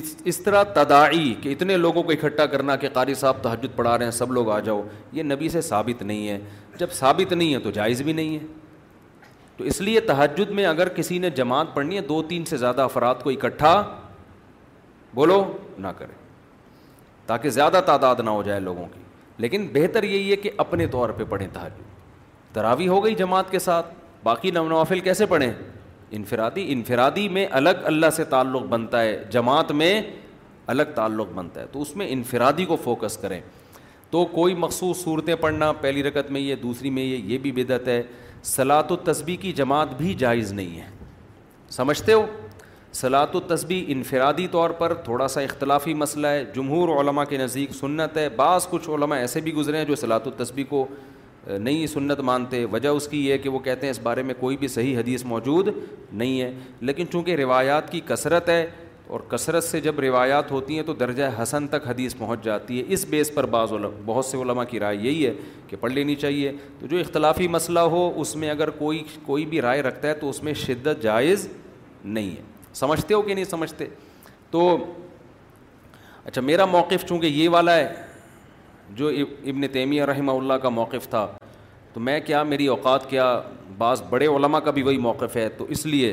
اس 0.00 0.38
طرح 0.44 0.62
تدائی 0.74 1.34
کہ 1.42 1.48
اتنے 1.48 1.76
لوگوں 1.76 2.02
کو 2.02 2.10
اکٹھا 2.12 2.46
کرنا 2.52 2.74
کہ 2.76 2.88
قاری 2.92 3.14
صاحب 3.14 3.36
تحجد 3.42 3.76
پڑھا 3.76 3.96
رہے 3.98 4.04
ہیں 4.04 4.12
سب 4.12 4.32
لوگ 4.32 4.50
آ 4.50 4.58
جاؤ 4.66 4.82
یہ 5.12 5.22
نبی 5.22 5.48
سے 5.48 5.60
ثابت 5.62 6.02
نہیں 6.02 6.28
ہے 6.28 6.38
جب 6.78 6.92
ثابت 6.92 7.32
نہیں 7.32 7.52
ہے 7.54 7.58
تو 7.66 7.70
جائز 7.76 8.02
بھی 8.02 8.12
نہیں 8.12 8.34
ہے 8.38 8.46
تو 9.56 9.64
اس 9.70 9.80
لیے 9.80 10.00
تحجد 10.10 10.50
میں 10.58 10.64
اگر 10.66 10.88
کسی 10.94 11.18
نے 11.24 11.30
جماعت 11.34 11.74
پڑھنی 11.74 11.96
ہے 11.96 12.00
دو 12.08 12.22
تین 12.28 12.44
سے 12.44 12.56
زیادہ 12.56 12.82
افراد 12.82 13.22
کو 13.22 13.30
اکٹھا 13.30 13.74
بولو 15.14 15.42
نہ 15.84 15.88
کرے 15.98 16.12
تاکہ 17.26 17.50
زیادہ 17.50 17.80
تعداد 17.86 18.16
نہ 18.24 18.30
ہو 18.38 18.42
جائے 18.42 18.60
لوگوں 18.60 18.86
کی 18.94 19.00
لیکن 19.42 19.66
بہتر 19.72 20.02
یہی 20.02 20.30
ہے 20.30 20.36
کہ 20.36 20.50
اپنے 20.64 20.86
طور 20.90 21.10
پہ 21.16 21.24
پڑھیں 21.28 21.46
تحج 21.52 21.80
تراوی 22.52 22.88
ہو 22.88 23.02
گئی 23.04 23.14
جماعت 23.18 23.50
کے 23.50 23.58
ساتھ 23.58 23.86
باقی 24.22 24.50
نو 24.50 24.66
نوافل 24.68 25.00
کیسے 25.06 25.26
پڑھیں 25.26 25.52
انفرادی 26.18 26.64
انفرادی 26.72 27.28
میں 27.36 27.46
الگ 27.60 27.84
اللہ 27.86 28.10
سے 28.16 28.24
تعلق 28.34 28.62
بنتا 28.70 29.02
ہے 29.02 29.16
جماعت 29.30 29.72
میں 29.80 30.00
الگ 30.74 30.92
تعلق 30.94 31.32
بنتا 31.34 31.60
ہے 31.60 31.66
تو 31.72 31.82
اس 31.82 31.94
میں 31.96 32.06
انفرادی 32.10 32.64
کو 32.64 32.76
فوکس 32.84 33.16
کریں 33.22 33.40
تو 34.10 34.24
کوئی 34.34 34.54
مخصوص 34.64 34.96
صورتیں 35.04 35.34
پڑھنا 35.40 35.72
پہلی 35.80 36.02
رکت 36.02 36.30
میں 36.32 36.40
یہ 36.40 36.54
دوسری 36.62 36.90
میں 36.98 37.02
یہ 37.04 37.32
یہ 37.32 37.38
بھی 37.46 37.52
بدعت 37.52 37.88
ہے 37.88 38.02
سلاط 38.48 38.90
و 38.92 38.96
تصبی 39.04 39.36
کی 39.40 39.52
جماعت 39.58 39.92
بھی 39.98 40.14
جائز 40.22 40.52
نہیں 40.52 40.80
ہے 40.80 40.88
سمجھتے 41.70 42.12
ہو 42.12 42.24
سلاط 42.94 43.34
و 43.36 43.40
تسبیح 43.40 43.84
انفرادی 43.92 44.46
طور 44.50 44.70
پر 44.78 44.92
تھوڑا 45.04 45.28
سا 45.28 45.40
اختلافی 45.40 45.94
مسئلہ 45.94 46.26
ہے 46.26 46.44
جمہور 46.54 46.88
علماء 47.00 47.24
کے 47.28 47.36
نزدیک 47.38 47.70
سنت 47.74 48.16
ہے 48.16 48.28
بعض 48.36 48.66
کچھ 48.70 48.88
علماء 48.94 49.16
ایسے 49.18 49.40
بھی 49.46 49.54
گزرے 49.54 49.78
ہیں 49.78 49.84
جو 49.84 49.94
و 50.16 50.30
تسبیح 50.42 50.64
کو 50.68 50.86
نہیں 51.46 51.86
سنت 51.86 52.20
مانتے 52.30 52.64
وجہ 52.72 52.88
اس 52.98 53.06
کی 53.08 53.26
یہ 53.26 53.32
ہے 53.32 53.38
کہ 53.38 53.48
وہ 53.50 53.58
کہتے 53.64 53.86
ہیں 53.86 53.90
اس 53.90 53.98
بارے 54.02 54.22
میں 54.28 54.34
کوئی 54.40 54.56
بھی 54.56 54.68
صحیح 54.74 54.98
حدیث 54.98 55.24
موجود 55.32 55.68
نہیں 56.12 56.40
ہے 56.40 56.50
لیکن 56.80 57.08
چونکہ 57.12 57.36
روایات 57.42 57.90
کی 57.92 58.00
کثرت 58.06 58.48
ہے 58.48 58.64
اور 59.14 59.20
کثرت 59.30 59.64
سے 59.64 59.80
جب 59.80 59.98
روایات 60.00 60.50
ہوتی 60.50 60.76
ہیں 60.76 60.82
تو 60.84 60.92
درجہ 61.00 61.24
حسن 61.42 61.66
تک 61.72 61.86
حدیث 61.86 62.14
پہنچ 62.18 62.42
جاتی 62.44 62.78
ہے 62.78 62.84
اس 62.94 63.04
بیس 63.08 63.30
پر 63.34 63.46
بعض 63.54 63.72
علم 63.72 63.90
بہت 64.06 64.24
سے 64.26 64.36
علماء 64.42 64.64
کی 64.70 64.80
رائے 64.80 64.96
یہی 65.00 65.24
ہے 65.26 65.32
کہ 65.68 65.76
پڑھ 65.80 65.92
لینی 65.92 66.14
چاہیے 66.22 66.52
تو 66.78 66.86
جو 66.92 66.98
اختلافی 67.00 67.48
مسئلہ 67.48 67.80
ہو 67.94 68.00
اس 68.20 68.34
میں 68.42 68.50
اگر 68.50 68.70
کوئی 68.80 69.02
کوئی 69.26 69.44
بھی 69.52 69.60
رائے 69.62 69.82
رکھتا 69.82 70.08
ہے 70.08 70.14
تو 70.22 70.30
اس 70.30 70.42
میں 70.42 70.54
شدت 70.64 71.02
جائز 71.02 71.48
نہیں 72.16 72.30
ہے 72.30 72.42
سمجھتے 72.80 73.14
ہو 73.14 73.22
کہ 73.22 73.34
نہیں 73.34 73.44
سمجھتے 73.50 73.86
تو 74.50 74.66
اچھا 76.24 76.40
میرا 76.50 76.64
موقف 76.74 77.04
چونکہ 77.08 77.26
یہ 77.42 77.48
والا 77.56 77.76
ہے 77.76 77.86
جو 79.02 79.08
ابن 79.42 79.68
تیمیہ 79.72 80.04
رحمہ 80.12 80.32
اللہ 80.38 80.54
کا 80.62 80.68
موقف 80.80 81.08
تھا 81.10 81.26
تو 81.92 82.00
میں 82.08 82.18
کیا 82.26 82.42
میری 82.54 82.66
اوقات 82.76 83.08
کیا 83.10 83.32
بعض 83.78 84.02
بڑے 84.10 84.26
علماء 84.36 84.60
کا 84.60 84.70
بھی 84.78 84.82
وہی 84.90 84.98
موقف 85.08 85.36
ہے 85.36 85.48
تو 85.58 85.64
اس 85.74 85.86
لیے 85.86 86.12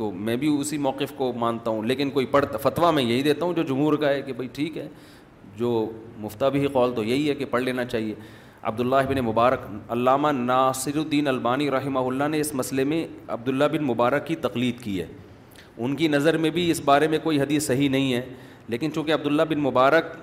تو 0.00 0.10
میں 0.26 0.34
بھی 0.42 0.48
اسی 0.60 0.76
موقف 0.84 1.12
کو 1.16 1.32
مانتا 1.38 1.70
ہوں 1.70 1.82
لیکن 1.92 2.10
کوئی 2.10 2.26
پڑھ 2.34 2.44
فتویٰ 2.62 2.92
میں 2.94 3.02
یہی 3.02 3.22
دیتا 3.22 3.44
ہوں 3.44 3.54
جو 3.54 3.62
جمہور 3.70 3.94
کا 4.04 4.08
ہے 4.10 4.20
کہ 4.26 4.32
بھائی 4.36 4.48
ٹھیک 4.58 4.76
ہے 4.78 4.86
جو 5.56 5.70
مفتا 6.18 6.48
بھی 6.54 6.66
قول 6.72 6.94
تو 6.96 7.02
یہی 7.04 7.28
ہے 7.28 7.34
کہ 7.40 7.44
پڑھ 7.50 7.62
لینا 7.62 7.84
چاہیے 7.84 8.14
عبداللہ 8.70 8.96
بن 9.08 9.18
مبارک 9.24 9.60
علامہ 9.92 10.28
ناصر 10.38 10.96
الدین 10.98 11.26
البانی 11.28 11.70
رحمہ 11.70 11.98
اللہ 12.10 12.28
نے 12.36 12.40
اس 12.40 12.54
مسئلے 12.60 12.84
میں 12.92 13.06
عبداللہ 13.36 13.64
بن 13.72 13.84
مبارک 13.90 14.26
کی 14.26 14.36
تقلید 14.46 14.80
کی 14.84 15.00
ہے 15.00 15.06
ان 15.82 15.96
کی 15.96 16.08
نظر 16.16 16.36
میں 16.44 16.50
بھی 16.56 16.70
اس 16.70 16.80
بارے 16.84 17.08
میں 17.14 17.18
کوئی 17.22 17.40
حدیث 17.40 17.66
صحیح 17.66 17.90
نہیں 17.90 18.12
ہے 18.12 18.22
لیکن 18.74 18.92
چونکہ 18.94 19.14
عبداللہ 19.14 19.42
بن 19.50 19.60
مبارک 19.68 20.14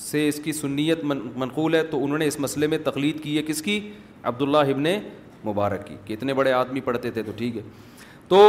سے 0.00 0.26
اس 0.28 0.40
کی 0.44 0.52
سنیت 0.62 1.04
منقول 1.44 1.74
ہے 1.74 1.82
تو 1.94 2.04
انہوں 2.04 2.18
نے 2.18 2.26
اس 2.32 2.38
مسئلے 2.40 2.66
میں 2.74 2.78
تقلید 2.90 3.22
کی 3.22 3.36
ہے 3.36 3.42
کس 3.46 3.62
کی 3.62 3.80
عبداللہ 4.32 4.66
ابن 4.74 4.86
مبارک 5.50 5.86
کی 5.86 5.96
کہ 6.04 6.12
اتنے 6.12 6.34
بڑے 6.38 6.52
آدمی 6.52 6.80
پڑھتے 6.88 7.10
تھے 7.10 7.22
تو 7.26 7.32
ٹھیک 7.36 7.56
ہے 7.56 7.62
تو 8.30 8.42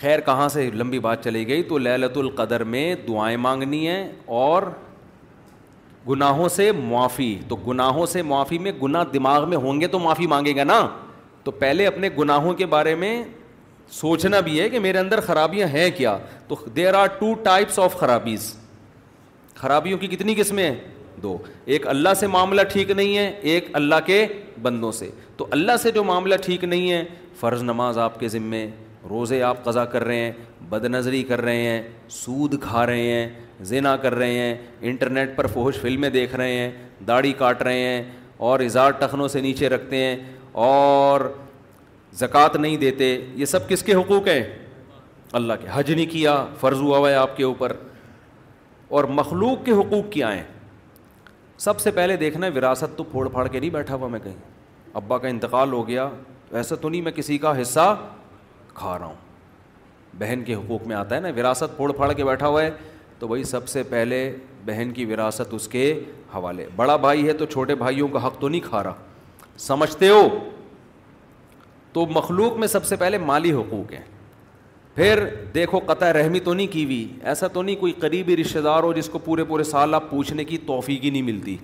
خیر 0.00 0.20
کہاں 0.26 0.48
سے 0.48 0.68
لمبی 0.74 0.98
بات 1.06 1.24
چلی 1.24 1.46
گئی 1.48 1.62
تو 1.68 1.78
للت 1.78 2.16
القدر 2.18 2.64
میں 2.74 2.84
دعائیں 3.06 3.36
مانگنی 3.46 3.86
ہیں 3.88 4.08
اور 4.44 4.62
گناہوں 6.08 6.48
سے 6.48 6.70
معافی 6.84 7.34
تو 7.48 7.56
گناہوں 7.68 8.06
سے 8.12 8.22
معافی 8.32 8.58
میں 8.58 8.72
گناہ 8.82 9.04
دماغ 9.12 9.48
میں 9.48 9.56
ہوں 9.64 9.80
گے 9.80 9.86
تو 9.88 9.98
معافی 9.98 10.26
مانگے 10.34 10.54
گا 10.56 10.64
نا 10.64 10.80
تو 11.44 11.50
پہلے 11.60 11.86
اپنے 11.86 12.08
گناہوں 12.18 12.52
کے 12.54 12.66
بارے 12.74 12.94
میں 12.94 13.22
سوچنا 14.00 14.40
بھی 14.40 14.60
ہے 14.60 14.68
کہ 14.70 14.78
میرے 14.80 14.98
اندر 14.98 15.20
خرابیاں 15.26 15.66
ہیں 15.68 15.88
کیا 15.96 16.16
تو 16.48 16.56
there 16.76 16.94
are 16.94 17.06
two 17.18 17.32
types 17.42 17.78
of 17.78 17.96
خرابیز 18.00 18.52
خرابیوں 19.54 19.98
کی 19.98 20.06
کتنی 20.16 20.34
قسمیں 20.38 20.64
ہیں 20.70 20.74
دو 21.22 21.36
ایک 21.74 21.86
اللہ 21.88 22.14
سے 22.20 22.26
معاملہ 22.26 22.62
ٹھیک 22.72 22.90
نہیں 22.90 23.16
ہے 23.18 23.30
ایک 23.52 23.68
اللہ 23.76 23.94
کے 24.06 24.26
بندوں 24.62 24.92
سے 24.92 25.10
تو 25.36 25.46
اللہ 25.58 25.76
سے 25.82 25.90
جو 25.92 26.04
معاملہ 26.04 26.34
ٹھیک 26.44 26.64
نہیں 26.64 26.90
ہے 26.90 27.02
فرض 27.40 27.62
نماز 27.62 27.98
آپ 27.98 28.18
کے 28.20 28.28
ذمے 28.28 28.66
روزے 29.10 29.42
آپ 29.42 29.64
قضا 29.64 29.84
کر 29.92 30.04
رہے 30.04 30.16
ہیں 30.20 30.32
بد 30.70 30.84
نظری 30.84 31.22
کر 31.28 31.40
رہے 31.42 31.62
ہیں 31.68 31.82
سود 32.10 32.60
کھا 32.62 32.86
رہے 32.86 33.10
ہیں 33.12 33.28
زنا 33.70 33.96
کر 34.02 34.14
رہے 34.14 34.32
ہیں 34.38 34.54
انٹرنیٹ 34.90 35.36
پر 35.36 35.46
فوش 35.52 35.80
فلمیں 35.80 36.10
دیکھ 36.10 36.34
رہے 36.36 36.56
ہیں 36.58 36.70
داڑھی 37.08 37.32
کاٹ 37.38 37.62
رہے 37.62 37.80
ہیں 37.82 38.02
اور 38.48 38.60
اظہار 38.60 38.90
ٹخنوں 38.98 39.28
سے 39.28 39.40
نیچے 39.40 39.68
رکھتے 39.68 39.96
ہیں 40.04 40.16
اور 40.62 41.20
زکوٰۃ 42.20 42.56
نہیں 42.60 42.76
دیتے 42.76 43.16
یہ 43.34 43.44
سب 43.46 43.68
کس 43.68 43.82
کے 43.82 43.94
حقوق 43.94 44.28
ہیں 44.28 44.42
اللہ 45.40 45.52
کے 45.60 45.66
حج 45.72 45.90
نہیں 45.92 46.06
کیا 46.12 46.44
فرض 46.60 46.80
ہوا 46.80 46.98
ہوا 46.98 47.10
ہے 47.10 47.14
آپ 47.16 47.36
کے 47.36 47.44
اوپر 47.44 47.72
اور 48.96 49.04
مخلوق 49.20 49.64
کے 49.66 49.72
حقوق 49.72 50.10
کیا 50.12 50.34
ہیں 50.34 50.42
سب 51.58 51.80
سے 51.80 51.90
پہلے 51.96 52.16
دیکھنا 52.16 52.46
ہے 52.46 52.50
وراثت 52.56 52.96
تو 52.96 53.04
پھوڑ 53.10 53.28
پھاڑ 53.28 53.46
کے 53.48 53.60
نہیں 53.60 53.70
بیٹھا 53.70 53.94
ہوا 53.94 54.08
میں 54.08 54.20
کہیں 54.22 54.36
ابا 55.00 55.18
کا 55.18 55.28
انتقال 55.28 55.72
ہو 55.72 55.86
گیا 55.88 56.08
ایسا 56.58 56.74
تو 56.80 56.88
نہیں 56.88 57.02
میں 57.02 57.12
کسی 57.12 57.36
کا 57.38 57.60
حصہ 57.60 57.94
کھا 58.74 58.98
رہا 58.98 59.06
ہوں 59.06 59.14
بہن 60.18 60.42
کے 60.46 60.54
حقوق 60.54 60.86
میں 60.86 60.96
آتا 60.96 61.14
ہے 61.14 61.20
نا 61.20 61.28
وراثت 61.36 61.76
پھوڑ 61.76 61.92
پھاڑ 61.96 62.12
کے 62.12 62.24
بیٹھا 62.24 62.46
ہوا 62.48 62.62
ہے 62.62 62.70
تو 63.18 63.28
بھائی 63.28 63.44
سب 63.44 63.68
سے 63.68 63.82
پہلے 63.90 64.18
بہن 64.64 64.90
کی 64.94 65.04
وراثت 65.12 65.54
اس 65.54 65.68
کے 65.68 65.84
حوالے 66.34 66.66
بڑا 66.76 66.96
بھائی 67.04 67.26
ہے 67.26 67.32
تو 67.38 67.46
چھوٹے 67.52 67.74
بھائیوں 67.74 68.08
کا 68.08 68.26
حق 68.26 68.38
تو 68.40 68.48
نہیں 68.48 68.60
کھا 68.64 68.82
رہا 68.84 68.94
سمجھتے 69.68 70.08
ہو 70.08 70.26
تو 71.92 72.06
مخلوق 72.14 72.56
میں 72.58 72.68
سب 72.68 72.84
سے 72.86 72.96
پہلے 72.96 73.18
مالی 73.18 73.52
حقوق 73.52 73.92
ہیں 73.92 74.02
پھر 74.94 75.24
دیکھو 75.54 75.80
قطع 75.86 76.12
رحمی 76.12 76.40
تو 76.44 76.54
نہیں 76.54 76.66
کی 76.72 76.84
ہوئی 76.84 77.06
ایسا 77.32 77.46
تو 77.52 77.62
نہیں 77.62 77.76
کوئی 77.80 77.92
قریبی 78.00 78.36
رشتے 78.36 78.60
دار 78.62 78.82
ہو 78.82 78.92
جس 78.92 79.08
کو 79.12 79.18
پورے 79.24 79.44
پورے 79.48 79.62
سال 79.64 79.94
آپ 79.94 80.10
پوچھنے 80.10 80.44
کی 80.44 80.58
توفیقی 80.66 81.10
نہیں 81.10 81.22
ملتی 81.22 81.56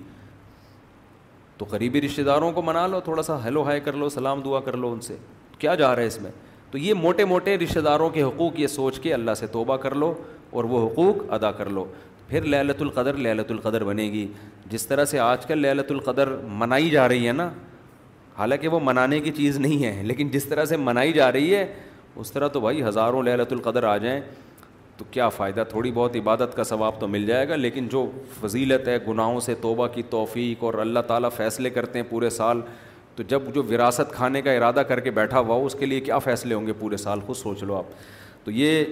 تو 1.59 1.64
قریبی 1.71 2.01
رشتہ 2.01 2.23
داروں 2.23 2.51
کو 2.53 2.62
منا 2.62 2.87
لو 2.87 3.01
تھوڑا 3.05 3.23
سا 3.23 3.37
ہیلو 3.44 3.62
ہائی 3.66 3.81
کر 3.85 3.92
لو 4.01 4.09
سلام 4.09 4.40
دعا 4.44 4.59
کر 4.64 4.77
لو 4.77 4.90
ان 4.92 5.01
سے 5.03 5.16
کیا 5.59 5.75
جا 5.75 5.94
رہا 5.94 6.03
ہے 6.03 6.07
اس 6.07 6.21
میں 6.23 6.31
تو 6.71 6.79
یہ 6.79 6.94
موٹے 6.94 7.25
موٹے 7.25 7.57
رشتے 7.59 7.81
داروں 7.81 8.09
کے 8.16 8.23
حقوق 8.23 8.59
یہ 8.61 8.66
سوچ 8.66 8.99
کے 9.03 9.12
اللہ 9.14 9.35
سے 9.38 9.47
توبہ 9.53 9.77
کر 9.85 9.94
لو 10.03 10.12
اور 10.51 10.64
وہ 10.73 10.87
حقوق 10.87 11.33
ادا 11.35 11.51
کر 11.53 11.71
لو 11.77 11.85
پھر 12.29 12.44
للت 12.55 12.83
القدر 12.83 13.14
للت 13.27 13.51
القدر 13.51 13.85
بنے 13.85 14.03
گی 14.12 14.27
جس 14.71 14.87
طرح 14.87 15.05
سے 15.12 15.18
آج 15.18 15.47
کل 15.47 15.59
للت 15.66 15.90
القدر 15.90 16.29
منائی 16.62 16.90
جا 16.90 17.09
رہی 17.09 17.27
ہے 17.29 17.33
نا 17.33 17.49
حالانکہ 18.38 18.68
وہ 18.75 18.81
منانے 18.85 19.21
کی 19.21 19.31
چیز 19.37 19.59
نہیں 19.61 19.85
ہے 19.85 20.03
لیکن 20.07 20.29
جس 20.33 20.44
طرح 20.49 20.64
سے 20.73 20.77
منائی 20.77 21.12
جا 21.12 21.31
رہی 21.33 21.55
ہے 21.55 21.66
اس 22.23 22.31
طرح 22.33 22.49
تو 22.57 22.61
بھائی 22.61 22.83
ہزاروں 22.85 23.23
لہلت 23.23 23.53
القدر 23.53 23.83
آ 23.92 23.97
جائیں 23.97 24.21
تو 24.98 25.04
کیا 25.11 25.28
فائدہ 25.28 25.62
تھوڑی 25.68 25.90
بہت 25.94 26.14
عبادت 26.16 26.54
کا 26.56 26.64
ثواب 26.64 26.98
تو 27.00 27.08
مل 27.08 27.26
جائے 27.26 27.48
گا 27.48 27.56
لیکن 27.56 27.88
جو 27.88 28.04
فضیلت 28.40 28.88
ہے 28.88 28.96
گناہوں 29.08 29.40
سے 29.40 29.54
توبہ 29.61 29.87
کی 29.94 30.02
توفیق 30.11 30.64
اور 30.64 30.74
اللہ 30.84 31.00
تعالیٰ 31.06 31.30
فیصلے 31.37 31.70
کرتے 31.70 31.98
ہیں 31.98 32.06
پورے 32.08 32.30
سال 32.38 32.61
تو 33.16 33.22
جب 33.34 33.42
جو 33.54 33.62
وراثت 33.70 34.12
کھانے 34.14 34.42
کا 34.42 34.52
ارادہ 34.52 34.82
کر 34.88 35.00
کے 35.00 35.11
بیٹھا 35.11 35.38
ہوا 35.38 35.56
اس 35.66 35.76
کے 35.78 35.87
لیے 35.87 36.00
کیا 36.08 36.18
فیصلے 36.26 36.54
ہوں 36.54 36.66
گے 36.66 36.72
پورے 36.80 36.96
سال 37.04 37.20
خود 37.26 37.37
سوچ 37.37 37.62
لو 37.62 37.76
آپ 37.76 37.94
تو 38.44 38.50
یہ 38.50 38.84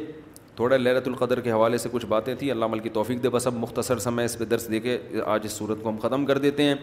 تھوڑا 0.57 0.77
لہرت 0.77 1.09
القدر 1.09 1.41
کے 1.41 1.53
حوالے 1.53 1.79
سے 1.79 1.89
کچھ 1.93 2.07
باتیں 2.09 2.35
تھیں 2.39 2.51
اللہ 2.51 2.77
کی 2.83 2.89
توفیق 2.89 3.23
دے 3.23 3.29
بس 3.31 3.47
اب 3.47 3.55
مختصر 3.59 3.99
سمے 4.05 4.25
اس 4.25 4.39
پہ 4.39 4.45
درس 4.55 4.71
دے 4.71 4.81
کے 4.81 4.97
آج 5.27 5.41
اس 5.45 5.53
صورت 5.53 5.83
کو 5.83 5.89
ہم 5.91 5.97
ختم 6.03 6.25
کر 6.27 6.39
دیتے 6.47 6.63
ہیں 6.65 6.75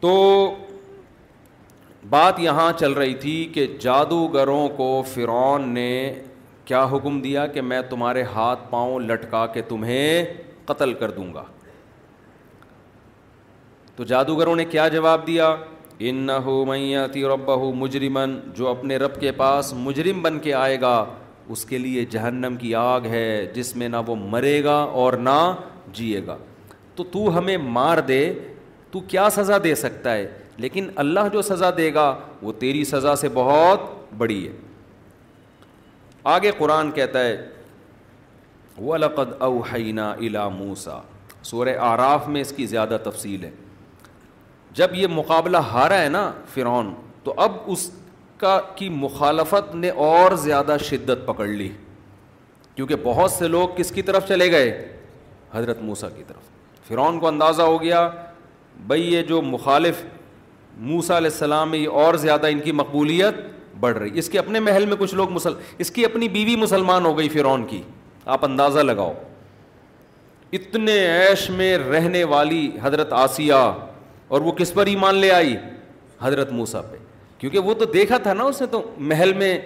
تو 0.00 0.14
بات 2.10 2.38
یہاں 2.40 2.72
چل 2.78 2.92
رہی 2.92 3.14
تھی 3.20 3.44
کہ 3.54 3.66
جادوگروں 3.80 4.66
کو 4.76 4.88
فرعون 5.12 5.68
نے 5.74 5.88
کیا 6.72 6.84
حکم 6.92 7.18
دیا 7.20 7.46
کہ 7.54 7.60
میں 7.60 7.80
تمہارے 7.88 8.22
ہاتھ 8.34 8.60
پاؤں 8.70 9.00
لٹکا 9.08 9.44
کے 9.54 9.62
تمہیں 9.70 10.24
قتل 10.66 10.92
کر 11.00 11.10
دوں 11.16 11.26
گا 11.34 11.42
تو 13.96 14.04
جادوگروں 14.12 14.54
نے 14.56 14.64
کیا 14.74 14.86
جواب 14.94 15.26
دیا 15.26 15.48
ان 16.10 16.22
نہ 16.30 16.32
ہو 16.46 17.72
مجرمن 17.80 18.38
جو 18.56 18.68
اپنے 18.68 18.96
رب 19.04 19.18
کے 19.20 19.32
پاس 19.42 19.72
مجرم 19.78 20.22
بن 20.22 20.38
کے 20.46 20.54
آئے 20.62 20.80
گا 20.80 20.94
اس 21.52 21.64
کے 21.72 21.78
لیے 21.78 22.04
جہنم 22.16 22.56
کی 22.60 22.74
آگ 22.84 23.06
ہے 23.10 23.26
جس 23.54 23.74
میں 23.76 23.88
نہ 23.88 23.96
وہ 24.06 24.16
مرے 24.30 24.62
گا 24.64 24.78
اور 25.02 25.12
نہ 25.28 25.38
جیے 25.98 26.26
گا 26.26 26.36
تو 26.96 27.04
تو 27.12 27.26
ہمیں 27.38 27.56
مار 27.78 27.98
دے 28.14 28.22
تو 28.90 29.00
کیا 29.12 29.28
سزا 29.36 29.58
دے 29.64 29.74
سکتا 29.84 30.14
ہے 30.16 30.26
لیکن 30.64 30.88
اللہ 31.04 31.28
جو 31.32 31.42
سزا 31.52 31.70
دے 31.76 31.92
گا 31.94 32.12
وہ 32.42 32.52
تیری 32.60 32.84
سزا 32.96 33.16
سے 33.24 33.28
بہت 33.42 33.90
بڑی 34.18 34.46
ہے 34.46 34.56
آگے 36.30 36.50
قرآن 36.58 36.90
کہتا 36.94 37.24
ہے 37.24 37.36
ولقد 38.78 39.32
اوحینا 39.42 40.10
الا 40.12 40.48
موسا 40.48 40.98
سورہ 41.44 41.76
آراف 41.86 42.28
میں 42.28 42.40
اس 42.40 42.52
کی 42.56 42.66
زیادہ 42.66 42.96
تفصیل 43.04 43.44
ہے 43.44 43.50
جب 44.74 44.94
یہ 44.94 45.06
مقابلہ 45.14 45.56
ہارا 45.72 46.00
ہے 46.02 46.08
نا 46.08 46.30
فرعون 46.52 46.92
تو 47.24 47.34
اب 47.44 47.56
اس 47.72 47.90
کا 48.38 48.58
کی 48.76 48.88
مخالفت 48.88 49.74
نے 49.74 49.90
اور 50.08 50.34
زیادہ 50.44 50.76
شدت 50.88 51.26
پکڑ 51.26 51.46
لی 51.46 51.68
کیونکہ 52.74 52.96
بہت 53.02 53.30
سے 53.30 53.48
لوگ 53.48 53.68
کس 53.76 53.90
کی 53.94 54.02
طرف 54.02 54.28
چلے 54.28 54.50
گئے 54.52 54.70
حضرت 55.52 55.80
موسیٰ 55.82 56.08
کی 56.16 56.22
طرف 56.28 56.88
فرعون 56.88 57.18
کو 57.20 57.26
اندازہ 57.28 57.62
ہو 57.62 57.80
گیا 57.82 58.08
بھئی 58.86 59.12
یہ 59.14 59.22
جو 59.22 59.40
مخالف 59.42 60.02
موسا 60.90 61.16
علیہ 61.16 61.30
السلام 61.30 61.70
میں 61.70 61.78
یہ 61.78 61.88
اور 62.04 62.14
زیادہ 62.26 62.46
ان 62.50 62.60
کی 62.64 62.72
مقبولیت 62.72 63.34
بڑھ 63.82 63.96
رہی 63.98 64.18
اس 64.18 64.28
کے 64.30 64.38
اپنے 64.38 64.60
محل 64.60 64.84
میں 64.86 64.96
کچھ 64.98 65.14
لوگ 65.14 65.30
مسل 65.32 65.52
اس 65.84 65.90
کی 65.90 66.04
اپنی 66.04 66.28
بیوی 66.38 66.54
مسلمان 66.56 67.04
ہو 67.06 67.16
گئی 67.18 67.28
فرعون 67.28 67.64
کی 67.70 67.80
آپ 68.34 68.44
اندازہ 68.44 68.80
لگاؤ 68.80 69.12
اتنے 70.58 70.94
عیش 71.10 71.48
میں 71.60 71.76
رہنے 71.90 72.22
والی 72.34 72.60
حضرت 72.82 73.12
آسیہ 73.26 73.60
اور 74.34 74.40
وہ 74.40 74.52
کس 74.58 74.72
پر 74.74 74.86
ہی 74.86 74.96
مان 75.04 75.14
لے 75.24 75.30
آئی 75.32 75.56
حضرت 76.22 76.52
موسا 76.58 76.80
پہ 76.90 76.96
کیونکہ 77.38 77.58
وہ 77.68 77.74
تو 77.78 77.84
دیکھا 77.94 78.18
تھا 78.26 78.32
نا 78.40 78.44
اس 78.52 78.60
نے 78.60 78.66
تو 78.74 78.82
محل 79.12 79.32
میں 79.42 79.56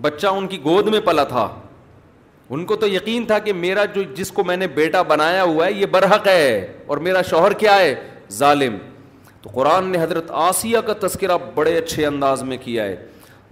بچہ 0.00 0.26
ان 0.40 0.46
کی 0.48 0.58
گود 0.64 0.88
میں 0.94 1.00
پلا 1.06 1.24
تھا 1.34 1.48
ان 2.54 2.64
کو 2.70 2.76
تو 2.82 2.88
یقین 2.88 3.24
تھا 3.26 3.38
کہ 3.46 3.52
میرا 3.64 3.84
جو 3.94 4.02
جس 4.16 4.30
کو 4.32 4.44
میں 4.50 4.56
نے 4.56 4.66
بیٹا 4.74 5.02
بنایا 5.12 5.42
ہوا 5.42 5.66
ہے 5.66 5.72
یہ 5.72 5.86
برحق 5.96 6.26
ہے 6.28 6.48
اور 6.90 6.98
میرا 7.08 7.22
شوہر 7.30 7.52
کیا 7.62 7.76
ہے 7.78 7.94
ظالم 8.42 8.76
تو 9.42 9.50
قرآن 9.54 9.88
نے 9.92 10.02
حضرت 10.02 10.30
آسیہ 10.46 10.78
کا 10.86 10.92
تذکرہ 11.06 11.38
بڑے 11.54 11.76
اچھے 11.78 12.06
انداز 12.06 12.42
میں 12.50 12.56
کیا 12.64 12.84
ہے 12.84 12.96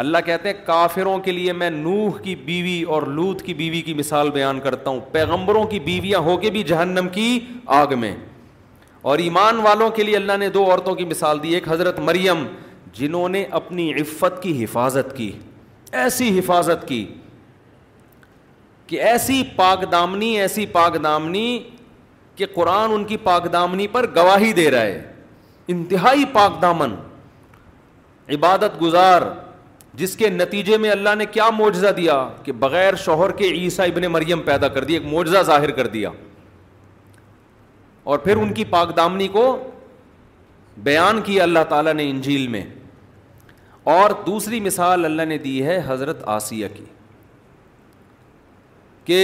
اللہ 0.00 0.18
کہتے 0.24 0.48
ہیں 0.48 0.54
کافروں 0.66 1.18
کے 1.18 1.32
لیے 1.32 1.52
میں 1.52 1.68
نوح 1.70 2.18
کی 2.22 2.34
بیوی 2.44 2.82
اور 2.94 3.02
لوت 3.16 3.40
کی 3.42 3.54
بیوی 3.60 3.80
کی 3.82 3.94
مثال 4.00 4.30
بیان 4.30 4.60
کرتا 4.64 4.90
ہوں 4.90 5.00
پیغمبروں 5.12 5.64
کی 5.70 5.78
بیویاں 5.84 6.18
ہو 6.24 6.36
کے 6.40 6.50
بھی 6.50 6.62
جہنم 6.64 7.08
کی 7.12 7.38
آگ 7.78 7.96
میں 7.98 8.14
اور 9.10 9.18
ایمان 9.18 9.58
والوں 9.64 9.90
کے 9.96 10.02
لیے 10.02 10.16
اللہ 10.16 10.36
نے 10.38 10.48
دو 10.58 10.64
عورتوں 10.70 10.94
کی 10.94 11.04
مثال 11.04 11.42
دی 11.42 11.54
ایک 11.54 11.68
حضرت 11.68 11.98
مریم 12.04 12.44
جنہوں 12.98 13.28
نے 13.28 13.44
اپنی 13.60 13.92
عفت 14.00 14.42
کی 14.42 14.62
حفاظت 14.62 15.16
کی 15.16 15.30
ایسی 16.02 16.38
حفاظت 16.38 16.86
کی 16.88 17.04
کہ 18.86 19.00
ایسی 19.02 19.42
پاک 19.56 19.90
دامنی 19.92 20.30
ایسی 20.40 20.64
پاک 20.72 21.02
دامنی 21.04 21.58
کہ 22.38 22.46
قرآن 22.54 22.90
ان 22.94 23.04
کی 23.04 23.16
پاکدامنی 23.22 23.86
پر 23.92 24.06
گواہی 24.16 24.52
دے 24.56 24.70
رہا 24.70 24.80
ہے 24.80 25.02
انتہائی 25.74 26.24
پاک 26.32 26.60
دامن 26.62 26.94
عبادت 28.34 28.80
گزار 28.82 29.22
جس 30.02 30.14
کے 30.16 30.28
نتیجے 30.30 30.76
میں 30.84 30.90
اللہ 30.90 31.14
نے 31.18 31.24
کیا 31.36 31.48
معجزہ 31.58 31.88
دیا 31.96 32.16
کہ 32.44 32.52
بغیر 32.64 32.94
شوہر 33.04 33.32
کے 33.40 33.48
عیسیٰ 33.54 33.86
ابن 33.90 34.02
مریم 34.12 34.42
پیدا 34.50 34.68
کر 34.76 34.84
دی 34.90 34.94
ایک 34.94 35.04
معجزہ 35.12 35.42
ظاہر 35.46 35.70
کر 35.78 35.86
دیا 35.96 36.10
اور 38.12 38.18
پھر 38.26 38.36
ان 38.42 38.52
کی 38.54 38.64
پاکدامنی 38.74 39.28
کو 39.38 39.44
بیان 40.90 41.20
کیا 41.24 41.42
اللہ 41.42 41.64
تعالیٰ 41.68 41.92
نے 41.94 42.08
انجیل 42.10 42.46
میں 42.52 42.64
اور 43.96 44.10
دوسری 44.26 44.60
مثال 44.68 45.04
اللہ 45.04 45.24
نے 45.32 45.38
دی 45.48 45.62
ہے 45.66 45.80
حضرت 45.86 46.22
آسیہ 46.36 46.68
کی 46.74 46.84
کہ 49.04 49.18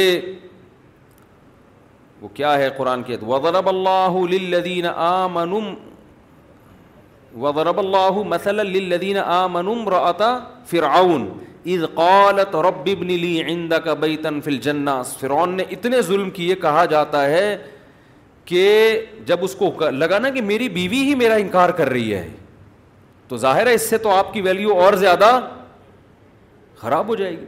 وہ 2.25 2.29
کیا 2.35 2.53
ہے 2.59 2.69
قرآن 2.77 3.03
کے 3.07 3.17
وضرب 3.27 3.69
اللہ 3.69 4.15
للذین 4.31 4.87
آمنم 5.07 5.73
وضرب 7.43 7.79
اللہ 7.79 8.21
مثلا 8.29 8.63
للذین 8.63 9.17
آمنم 9.25 9.89
رأت 9.95 10.23
فرعون 10.71 11.29
اذ 11.75 11.85
قالت 11.95 12.55
رب 12.67 12.87
ابن 12.93 13.07
لی 13.25 13.33
عندک 13.43 13.89
بیتا 14.01 14.29
فی 14.45 14.51
الجنہ 14.51 14.91
فرعون 15.21 15.57
نے 15.57 15.65
اتنے 15.77 16.01
ظلم 16.13 16.31
کیے 16.39 16.55
کہا 16.63 16.85
جاتا 16.95 17.25
ہے 17.31 17.57
کہ 18.51 18.65
جب 19.27 19.45
اس 19.45 19.55
کو 19.59 19.71
لگا 19.91 20.19
نا 20.19 20.31
کہ 20.37 20.43
میری 20.53 20.69
بیوی 20.79 21.03
ہی 21.09 21.15
میرا 21.25 21.35
انکار 21.45 21.71
کر 21.81 21.89
رہی 21.89 22.15
ہے 22.15 22.27
تو 23.29 23.37
ظاہر 23.45 23.67
ہے 23.67 23.75
اس 23.75 23.89
سے 23.91 23.99
تو 24.07 24.11
آپ 24.15 24.33
کی 24.33 24.41
ویلیو 24.49 24.79
اور 24.85 24.95
زیادہ 25.05 25.29
خراب 26.79 27.09
ہو 27.09 27.15
جائے 27.23 27.33
گی 27.39 27.45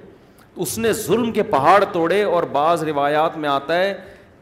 اس 0.67 0.77
نے 0.79 0.93
ظلم 1.03 1.33
کے 1.33 1.43
پہاڑ 1.57 1.83
توڑے 1.93 2.23
اور 2.35 2.43
بعض 2.59 2.83
روایات 2.89 3.37
میں 3.39 3.49
آتا 3.49 3.79
ہے 3.79 3.93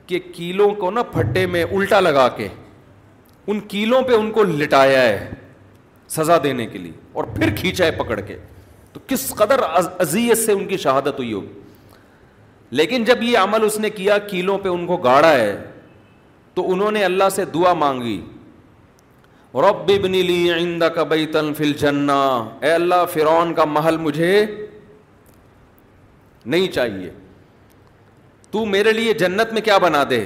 کہ 0.06 0.18
کیلوں 0.34 0.68
کو 0.80 0.90
نا 0.90 1.02
پھٹے 1.12 1.46
میں 1.52 1.64
الٹا 1.72 2.00
لگا 2.00 2.28
کے 2.36 2.48
ان 3.52 3.60
کیلوں 3.68 4.00
پہ 4.08 4.12
ان 4.14 4.30
کو 4.32 4.42
لٹایا 4.42 5.02
ہے 5.02 5.30
سزا 6.16 6.36
دینے 6.44 6.66
کے 6.66 6.78
لیے 6.78 6.92
اور 7.18 7.24
پھر 7.36 7.54
کھینچا 7.60 7.84
ہے 7.86 7.90
پکڑ 7.98 8.20
کے 8.26 8.36
تو 8.92 9.00
کس 9.06 9.28
قدر 9.36 9.60
ازیت 10.00 10.38
سے 10.38 10.52
ان 10.52 10.66
کی 10.66 10.76
شہادت 10.84 11.18
ہوئی 11.18 11.32
ہوگی 11.32 11.52
لیکن 12.80 13.04
جب 13.04 13.22
یہ 13.22 13.38
عمل 13.38 13.64
اس 13.64 13.78
نے 13.80 13.90
کیا 13.90 14.18
کیلوں 14.28 14.58
پہ 14.62 14.68
ان 14.68 14.86
کو 14.86 14.96
گاڑا 15.06 15.32
ہے 15.32 15.54
تو 16.54 16.70
انہوں 16.72 16.90
نے 16.92 17.04
اللہ 17.04 17.28
سے 17.34 17.44
دعا 17.54 17.72
مانگی 17.84 18.20
رب 19.68 19.90
بنی 20.02 20.22
لی 20.22 20.50
آئندہ 20.52 20.84
کا 20.94 21.02
فی 21.10 21.26
تن 21.32 21.52
فل 21.56 21.72
جنا 21.80 22.20
اے 22.62 22.70
اللہ 22.72 23.04
فرعون 23.12 23.52
کا 23.54 23.64
محل 23.74 23.96
مجھے 24.06 24.34
نہیں 26.44 26.66
چاہیے 26.72 27.10
تو 28.54 28.64
میرے 28.72 28.90
لیے 28.92 29.12
جنت 29.20 29.52
میں 29.52 29.60
کیا 29.68 29.76
بنا 29.84 30.02
دے 30.10 30.24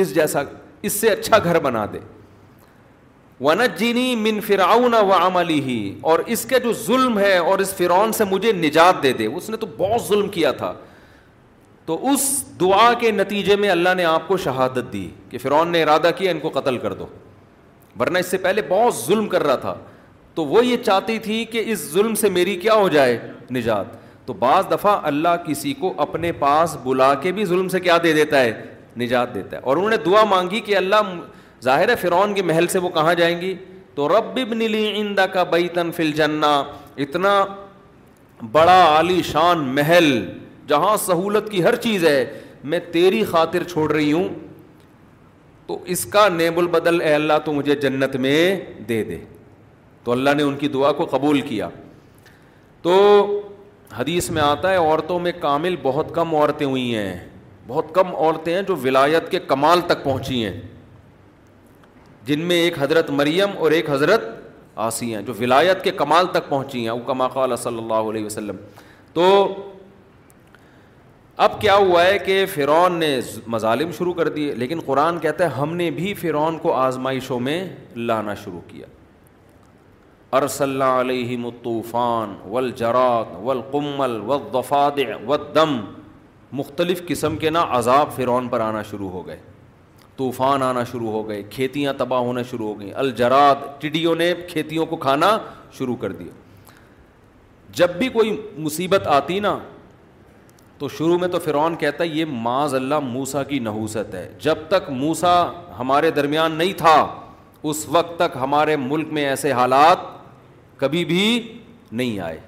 اس 0.00 0.14
جیسا 0.14 0.40
اس 0.88 0.92
سے 1.00 1.08
اچھا 1.10 1.36
گھر 1.44 1.58
بنا 1.66 1.84
دے 1.92 1.98
ونت 3.44 3.78
جینی 3.78 4.14
من 4.24 4.40
فراؤن 4.46 4.94
و 4.94 5.12
عملی 5.18 5.58
ہی 5.68 5.76
اور 6.10 6.18
اس 6.34 6.44
کے 6.48 6.58
جو 6.64 6.72
ظلم 6.86 7.18
ہے 7.18 7.36
اور 7.38 7.58
اس 7.58 7.72
فرعون 7.76 8.12
سے 8.18 8.24
مجھے 8.32 8.52
نجات 8.56 9.02
دے 9.02 9.12
دے 9.20 9.26
اس 9.26 9.48
نے 9.50 9.56
تو 9.62 9.66
بہت 9.76 10.06
ظلم 10.08 10.28
کیا 10.34 10.52
تھا 10.60 10.72
تو 11.86 11.98
اس 12.12 12.28
دعا 12.60 12.92
کے 13.00 13.10
نتیجے 13.10 13.56
میں 13.62 13.68
اللہ 13.70 13.94
نے 13.96 14.04
آپ 14.04 14.28
کو 14.28 14.36
شہادت 14.44 14.92
دی 14.92 15.08
کہ 15.30 15.38
فرعون 15.44 15.72
نے 15.72 15.82
ارادہ 15.82 16.10
کیا 16.16 16.30
ان 16.30 16.40
کو 16.40 16.50
قتل 16.58 16.78
کر 16.78 16.92
دو 16.98 17.06
ورنہ 18.00 18.18
اس 18.18 18.26
سے 18.30 18.38
پہلے 18.48 18.62
بہت 18.68 18.94
ظلم 19.06 19.26
کر 19.28 19.42
رہا 19.46 19.56
تھا 19.64 19.74
تو 20.34 20.44
وہ 20.52 20.66
یہ 20.66 20.76
چاہتی 20.84 21.18
تھی 21.28 21.44
کہ 21.54 21.62
اس 21.72 21.90
ظلم 21.92 22.14
سے 22.24 22.28
میری 22.40 22.56
کیا 22.66 22.74
ہو 22.84 22.88
جائے 22.98 23.18
نجات 23.56 23.98
تو 24.30 24.34
بعض 24.38 24.64
دفعہ 24.70 24.92
اللہ 25.06 25.28
کسی 25.46 25.72
کو 25.78 25.92
اپنے 26.02 26.30
پاس 26.38 26.76
بلا 26.82 27.12
کے 27.22 27.30
بھی 27.38 27.44
ظلم 27.44 27.68
سے 27.68 27.78
کیا 27.86 27.96
دے 28.02 28.12
دیتا 28.12 28.40
ہے 28.40 28.52
نجات 28.98 29.32
دیتا 29.34 29.56
ہے 29.56 29.60
اور 29.62 29.76
انہوں 29.76 29.90
نے 29.90 29.96
دعا 30.04 30.22
مانگی 30.30 30.60
کہ 30.66 30.76
اللہ 30.76 31.10
ظاہر 31.64 31.88
ہے 31.88 31.94
فرعون 32.00 32.34
کے 32.34 32.42
محل 32.50 32.66
سے 32.74 32.78
وہ 32.84 32.88
کہاں 32.98 33.14
جائیں 33.20 33.40
گی 33.40 33.54
تو 33.94 34.06
رب 34.08 34.38
ابن 34.42 34.58
لی 34.72 35.02
کا 35.32 35.44
اتنا 37.04 37.34
بڑا 38.52 38.78
عالی 38.94 39.20
شان 39.32 39.64
محل 39.74 40.10
جہاں 40.68 40.96
سہولت 41.06 41.50
کی 41.50 41.64
ہر 41.64 41.76
چیز 41.88 42.06
ہے 42.06 42.24
میں 42.74 42.78
تیری 42.92 43.24
خاطر 43.32 43.64
چھوڑ 43.72 43.90
رہی 43.92 44.12
ہوں 44.12 44.28
تو 45.66 45.78
اس 45.94 46.04
کا 46.14 46.28
نیب 46.38 46.58
البدل 46.64 47.00
اے 47.00 47.14
اللہ 47.14 47.38
تو 47.44 47.52
مجھے 47.60 47.74
جنت 47.88 48.16
میں 48.26 48.36
دے 48.88 49.02
دے 49.12 49.18
تو 50.04 50.12
اللہ 50.12 50.34
نے 50.36 50.42
ان 50.42 50.56
کی 50.62 50.68
دعا 50.78 50.92
کو 51.02 51.08
قبول 51.18 51.40
کیا 51.50 51.68
تو 52.82 52.96
حدیث 53.98 54.28
میں 54.30 54.42
آتا 54.42 54.70
ہے 54.70 54.76
عورتوں 54.76 55.18
میں 55.20 55.30
کامل 55.40 55.76
بہت 55.82 56.14
کم 56.14 56.34
عورتیں 56.34 56.66
ہوئی 56.66 56.94
ہیں 56.94 57.16
بہت 57.66 57.86
کم 57.94 58.14
عورتیں 58.16 58.52
ہیں 58.54 58.60
جو 58.68 58.74
ولایت 58.82 59.30
کے 59.30 59.38
کمال 59.46 59.80
تک 59.86 60.04
پہنچی 60.04 60.44
ہیں 60.44 60.52
جن 62.26 62.40
میں 62.48 62.56
ایک 62.62 62.78
حضرت 62.82 63.10
مریم 63.20 63.56
اور 63.58 63.70
ایک 63.78 63.90
حضرت 63.90 64.28
آسی 64.86 65.14
ہیں 65.14 65.22
جو 65.26 65.32
ولایت 65.38 65.82
کے 65.84 65.90
کمال 66.02 66.26
تک 66.32 66.48
پہنچی 66.48 66.88
ہیں 66.88 66.94
کما 67.06 67.28
قال 67.28 67.56
صلی 67.62 67.78
اللہ 67.78 68.10
علیہ 68.10 68.24
وسلم 68.24 68.56
تو 69.14 69.26
اب 71.48 71.60
کیا 71.60 71.74
ہوا 71.74 72.04
ہے 72.04 72.18
کہ 72.18 72.44
فرعون 72.54 72.98
نے 73.00 73.18
مظالم 73.56 73.90
شروع 73.98 74.12
کر 74.14 74.28
دیے 74.38 74.54
لیکن 74.62 74.80
قرآن 74.86 75.18
کہتا 75.18 75.44
ہے 75.44 75.58
ہم 75.60 75.74
نے 75.76 75.90
بھی 75.98 76.14
فرعون 76.22 76.58
کو 76.62 76.72
آزمائشوں 76.76 77.40
میں 77.48 77.62
لانا 77.96 78.34
شروع 78.44 78.60
کیا 78.68 78.86
ارسل 80.38 80.82
علیہم 80.82 81.44
الطوفان 81.46 82.34
والجرات 82.50 83.28
والقمل 83.44 84.16
والضفادع 84.26 85.14
والدم 85.26 85.80
مختلف 86.58 87.00
قسم 87.08 87.36
کے 87.36 87.50
نا 87.50 87.64
عذاب 87.78 88.12
فرعون 88.16 88.48
پر 88.48 88.60
آنا 88.60 88.82
شروع 88.90 89.08
ہو 89.10 89.26
گئے 89.26 89.38
طوفان 90.16 90.62
آنا 90.62 90.84
شروع 90.90 91.10
ہو 91.10 91.26
گئے 91.28 91.42
کھیتیاں 91.50 91.92
تباہ 91.98 92.20
ہونا 92.20 92.42
شروع 92.50 92.66
ہو 92.68 92.78
گئیں 92.80 92.92
الجرات 93.04 93.80
ٹڈیوں 93.82 94.14
نے 94.14 94.32
کھیتیوں 94.48 94.86
کو 94.86 94.96
کھانا 95.06 95.36
شروع 95.78 95.96
کر 96.00 96.12
دیا 96.20 96.32
جب 97.80 97.94
بھی 97.98 98.08
کوئی 98.18 98.36
مصیبت 98.58 99.06
آتی 99.18 99.38
نا 99.40 99.56
تو 100.78 100.88
شروع 100.98 101.18
میں 101.18 101.28
تو 101.28 101.38
فرعون 101.44 101.76
کہتا 101.76 102.04
ہے 102.04 102.08
یہ 102.08 102.24
معاذ 102.44 102.74
اللہ 102.74 102.98
موسا 103.02 103.42
کی 103.52 103.58
نحوست 103.66 104.14
ہے 104.14 104.28
جب 104.42 104.58
تک 104.68 104.90
موسا 104.90 105.32
ہمارے 105.78 106.10
درمیان 106.20 106.52
نہیں 106.58 106.72
تھا 106.78 106.94
اس 107.70 107.84
وقت 107.96 108.18
تک 108.18 108.36
ہمارے 108.40 108.76
ملک 108.86 109.12
میں 109.12 109.24
ایسے 109.28 109.52
حالات 109.52 110.18
کبھی 110.80 111.04
بھی 111.04 111.22
نہیں 111.92 112.18
آئے 112.26 112.38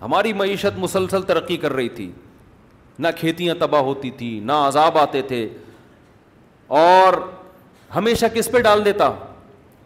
ہماری 0.00 0.32
معیشت 0.40 0.78
مسلسل 0.78 1.22
ترقی 1.30 1.56
کر 1.64 1.72
رہی 1.72 1.88
تھی 1.98 2.10
نہ 3.04 3.08
کھیتیاں 3.16 3.54
تباہ 3.58 3.80
ہوتی 3.88 4.10
تھیں 4.18 4.38
نہ 4.46 4.52
عذاب 4.66 4.98
آتے 4.98 5.22
تھے 5.32 5.46
اور 6.80 7.14
ہمیشہ 7.94 8.26
کس 8.34 8.50
پہ 8.52 8.58
ڈال 8.62 8.84
دیتا 8.84 9.10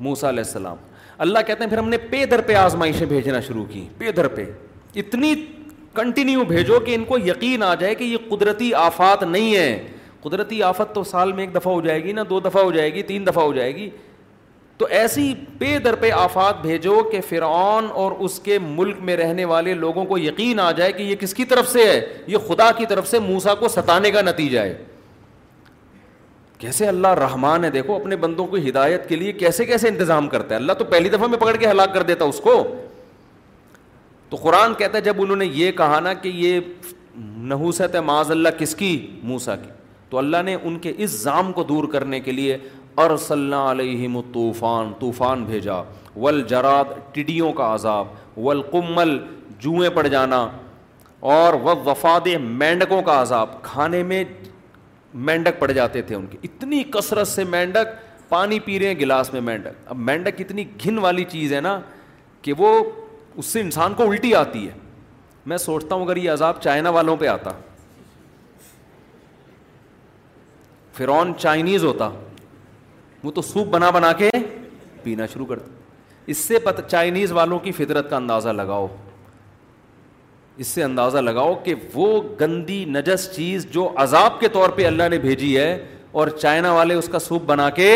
موسا 0.07 0.29
علیہ 0.29 0.45
السلام 0.47 0.77
اللہ 1.25 1.39
کہتے 1.47 1.63
ہیں 1.63 1.71
پھر 1.71 1.79
ہم 1.79 1.89
نے 1.89 1.99
پے 2.11 2.25
در 2.27 2.41
پہ 2.47 2.55
آزمائشیں 2.57 3.07
بھیجنا 3.07 3.41
شروع 3.49 3.65
کی 3.73 3.85
پے 3.99 4.13
در 4.13 4.29
پہ 4.37 4.45
اتنی 5.03 5.35
کنٹینیو 5.95 6.45
بھیجو 6.49 6.79
کہ 6.87 6.95
ان 6.95 7.05
کو 7.05 7.19
یقین 7.25 7.63
آ 7.63 7.75
جائے 7.81 7.95
کہ 7.95 8.05
یہ 8.05 8.29
قدرتی 8.29 8.73
آفات 8.85 9.23
نہیں 9.23 9.55
ہے 9.57 9.69
قدرتی 10.23 10.63
آفت 10.63 10.95
تو 10.95 11.05
سال 11.05 11.33
میں 11.33 11.45
ایک 11.45 11.55
دفعہ 11.55 11.73
ہو 11.73 11.81
جائے 11.87 12.03
گی 12.05 12.13
نہ 12.13 12.21
دو 12.31 12.41
دفعہ 12.41 12.63
ہو 12.65 12.73
جائے 12.73 12.93
گی 12.95 13.03
تین 13.13 13.27
دفعہ 13.27 13.43
ہو 13.45 13.53
جائے 13.53 13.75
گی 13.77 13.89
تو 14.83 14.87
ایسی 14.99 15.25
پے 15.59 15.77
در 15.85 15.95
پہ 15.97 16.11
آفات 16.13 16.61
بھیجو 16.63 17.01
کہ 17.11 17.21
فرعون 17.29 17.87
اور 18.03 18.13
اس 18.25 18.39
کے 18.45 18.59
ملک 18.63 18.97
میں 19.09 19.17
رہنے 19.17 19.45
والے 19.51 19.75
لوگوں 19.75 20.05
کو 20.05 20.17
یقین 20.19 20.61
آ 20.61 20.71
جائے 20.77 20.93
کہ 20.93 21.03
یہ 21.03 21.17
کس 21.21 21.35
کی 21.35 21.45
طرف 21.53 21.69
سے 21.73 21.85
ہے 21.91 22.01
یہ 22.27 22.37
خدا 22.49 22.71
کی 22.79 22.87
طرف 22.89 23.09
سے 23.09 23.19
موسا 23.27 23.55
کو 23.61 23.69
ستانے 23.75 24.11
کا 24.11 24.21
نتیجہ 24.27 24.61
ہے 24.61 24.75
کیسے 26.59 26.87
اللہ 26.89 27.15
رحمان 27.19 27.65
ہے 27.65 27.71
دیکھو 27.77 27.97
اپنے 27.97 28.17
بندوں 28.25 28.47
کو 28.47 28.57
ہدایت 28.69 29.09
کے 29.09 29.17
لیے 29.17 29.33
کیسے 29.43 29.65
کیسے 29.67 29.89
انتظام 29.89 30.29
کرتا 30.29 30.55
ہے 30.55 30.61
اللہ 30.61 30.73
تو 30.79 30.85
پہلی 30.91 31.09
دفعہ 31.11 31.29
میں 31.29 31.39
پکڑ 31.39 31.57
کے 31.57 31.69
ہلاک 31.71 31.95
کر 31.95 32.03
دیتا 32.11 32.25
اس 32.25 32.41
کو 32.45 32.63
تو 34.31 34.37
قرآن 34.43 34.75
کہتا 34.79 34.99
ہے 34.99 35.03
جب 35.03 35.23
انہوں 35.23 35.37
نے 35.37 35.47
یہ 35.53 35.73
کہا 35.77 36.01
نا 36.01 36.13
کہ 36.23 36.29
یہ 36.35 36.61
نحوست 37.49 37.95
ہے 37.95 38.01
معاذ 38.11 38.31
اللہ 38.31 38.59
کس 38.59 38.75
کی 38.83 38.97
موسا 39.23 39.57
کی 39.63 39.71
تو 40.11 40.19
اللہ 40.19 40.43
نے 40.45 40.57
ان 40.63 40.79
کے 40.79 40.93
اس 41.05 41.11
زام 41.23 41.53
کو 41.53 41.63
دور 41.65 41.85
کرنے 41.93 42.19
کے 42.21 42.33
لیے 42.33 42.57
ارسلنا 42.99 43.65
صلی 43.71 43.83
علیہم 43.83 44.21
طوفان 44.33 44.93
طوفان 44.99 45.45
بھیجا 45.45 45.81
والجراد 46.17 46.91
ٹڈیوں 47.13 47.53
کا 47.61 47.73
عذاب 47.75 48.07
والقمل 48.39 49.17
جوئیں 49.61 49.89
پڑ 49.95 50.07
جانا 50.07 50.41
اور 51.35 51.55
وہ 51.63 51.75
وفاد 51.87 52.27
مینڈکوں 52.41 53.01
کا 53.03 53.21
عذاب 53.23 53.61
کھانے 53.63 54.03
میں 54.03 54.23
مینڈک 55.29 55.59
پڑ 55.61 55.71
جاتے 55.73 56.03
تھے 56.03 56.15
ان 56.15 56.27
کے 56.31 56.39
اتنی 56.45 56.83
کثرت 56.93 57.29
سے 57.29 57.45
مینڈک 57.55 57.97
پانی 58.29 58.59
پی 58.65 58.79
رہے 58.79 58.87
ہیں 58.93 58.99
گلاس 59.01 59.33
میں 59.33 59.41
مینڈک 59.41 59.89
اب 59.91 59.97
مینڈک 60.11 60.41
اتنی 60.41 60.65
گھن 60.85 60.99
والی 60.99 61.25
چیز 61.31 61.53
ہے 61.53 61.61
نا 61.61 61.79
کہ 62.43 62.53
وہ 62.59 62.79
اس 63.37 63.47
سے 63.47 63.61
انسان 63.61 63.95
کو 63.97 64.11
الٹی 64.11 64.35
آتی 64.35 64.67
ہے 64.67 64.75
میں 65.51 65.57
سوچتا 65.59 65.95
ہوں 65.95 66.05
اگر 66.05 66.17
یہ 66.17 66.31
عذاب 66.31 66.61
چائنا 66.63 66.91
والوں 66.99 67.17
پہ 67.21 67.27
آتا 67.29 67.51
فرعون 70.97 71.33
چائنیز 71.41 71.85
ہوتا 71.85 72.09
وہ 73.23 73.31
تو 73.35 73.43
سوپ 73.43 73.67
بنا 73.71 73.91
بنا 73.91 74.13
کے 74.19 74.31
پینا 75.03 75.27
شروع 75.33 75.47
کر 75.47 75.59
اس 76.33 76.39
سے 76.39 76.59
پتہ 76.65 76.87
چائنیز 76.89 77.33
والوں 77.33 77.59
کی 77.59 77.73
فطرت 77.73 78.09
کا 78.11 78.17
اندازہ 78.17 78.49
لگاؤ 78.49 78.87
اس 80.63 80.67
سے 80.67 80.83
اندازہ 80.85 81.19
لگاؤ 81.19 81.55
کہ 81.65 81.75
وہ 81.95 82.21
گندی 82.41 82.85
نجس 82.89 83.29
چیز 83.35 83.67
جو 83.73 83.89
عذاب 84.03 84.41
کے 84.41 84.49
طور 84.53 84.71
پہ 84.77 84.87
اللہ 84.87 85.09
نے 85.11 85.19
بھیجی 85.19 85.57
ہے 85.59 85.71
اور 86.21 86.29
چائنا 86.41 86.73
والے 86.73 86.95
اس 86.95 87.09
کا 87.13 87.19
سوپ 87.19 87.43
بنا 87.47 87.69
کے 87.79 87.95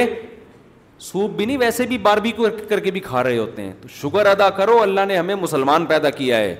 سوپ 1.09 1.31
بھی 1.37 1.47
نہیں 1.47 1.59
ویسے 1.59 1.87
بھی 1.87 2.31
کو 2.37 2.47
کر 2.69 2.81
کے 2.81 2.91
بھی 2.91 3.01
کھا 3.01 3.23
رہے 3.25 3.39
ہوتے 3.39 3.63
ہیں 3.63 3.73
تو 3.81 3.89
شکر 4.01 4.27
ادا 4.27 4.49
کرو 4.59 4.81
اللہ 4.83 5.05
نے 5.09 5.17
ہمیں 5.19 5.35
مسلمان 5.35 5.87
پیدا 5.87 6.11
کیا 6.11 6.37
ہے 6.39 6.55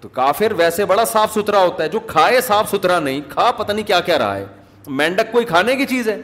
تو 0.00 0.08
کافر 0.12 0.52
ویسے 0.56 0.84
بڑا 0.92 1.04
صاف 1.04 1.34
ستھرا 1.34 1.62
ہوتا 1.64 1.84
ہے 1.84 1.88
جو 1.88 2.00
کھائے 2.06 2.40
صاف 2.40 2.70
ستھرا 2.70 2.98
نہیں 2.98 3.20
کھا 3.28 3.50
پتہ 3.56 3.72
نہیں 3.72 3.86
کیا 3.86 4.00
کیا 4.06 4.18
رہا 4.18 4.36
ہے 4.36 4.46
مینڈک 5.00 5.32
کوئی 5.32 5.44
کھانے 5.46 5.74
کی 5.76 5.86
چیز 5.86 6.08
ہے 6.08 6.20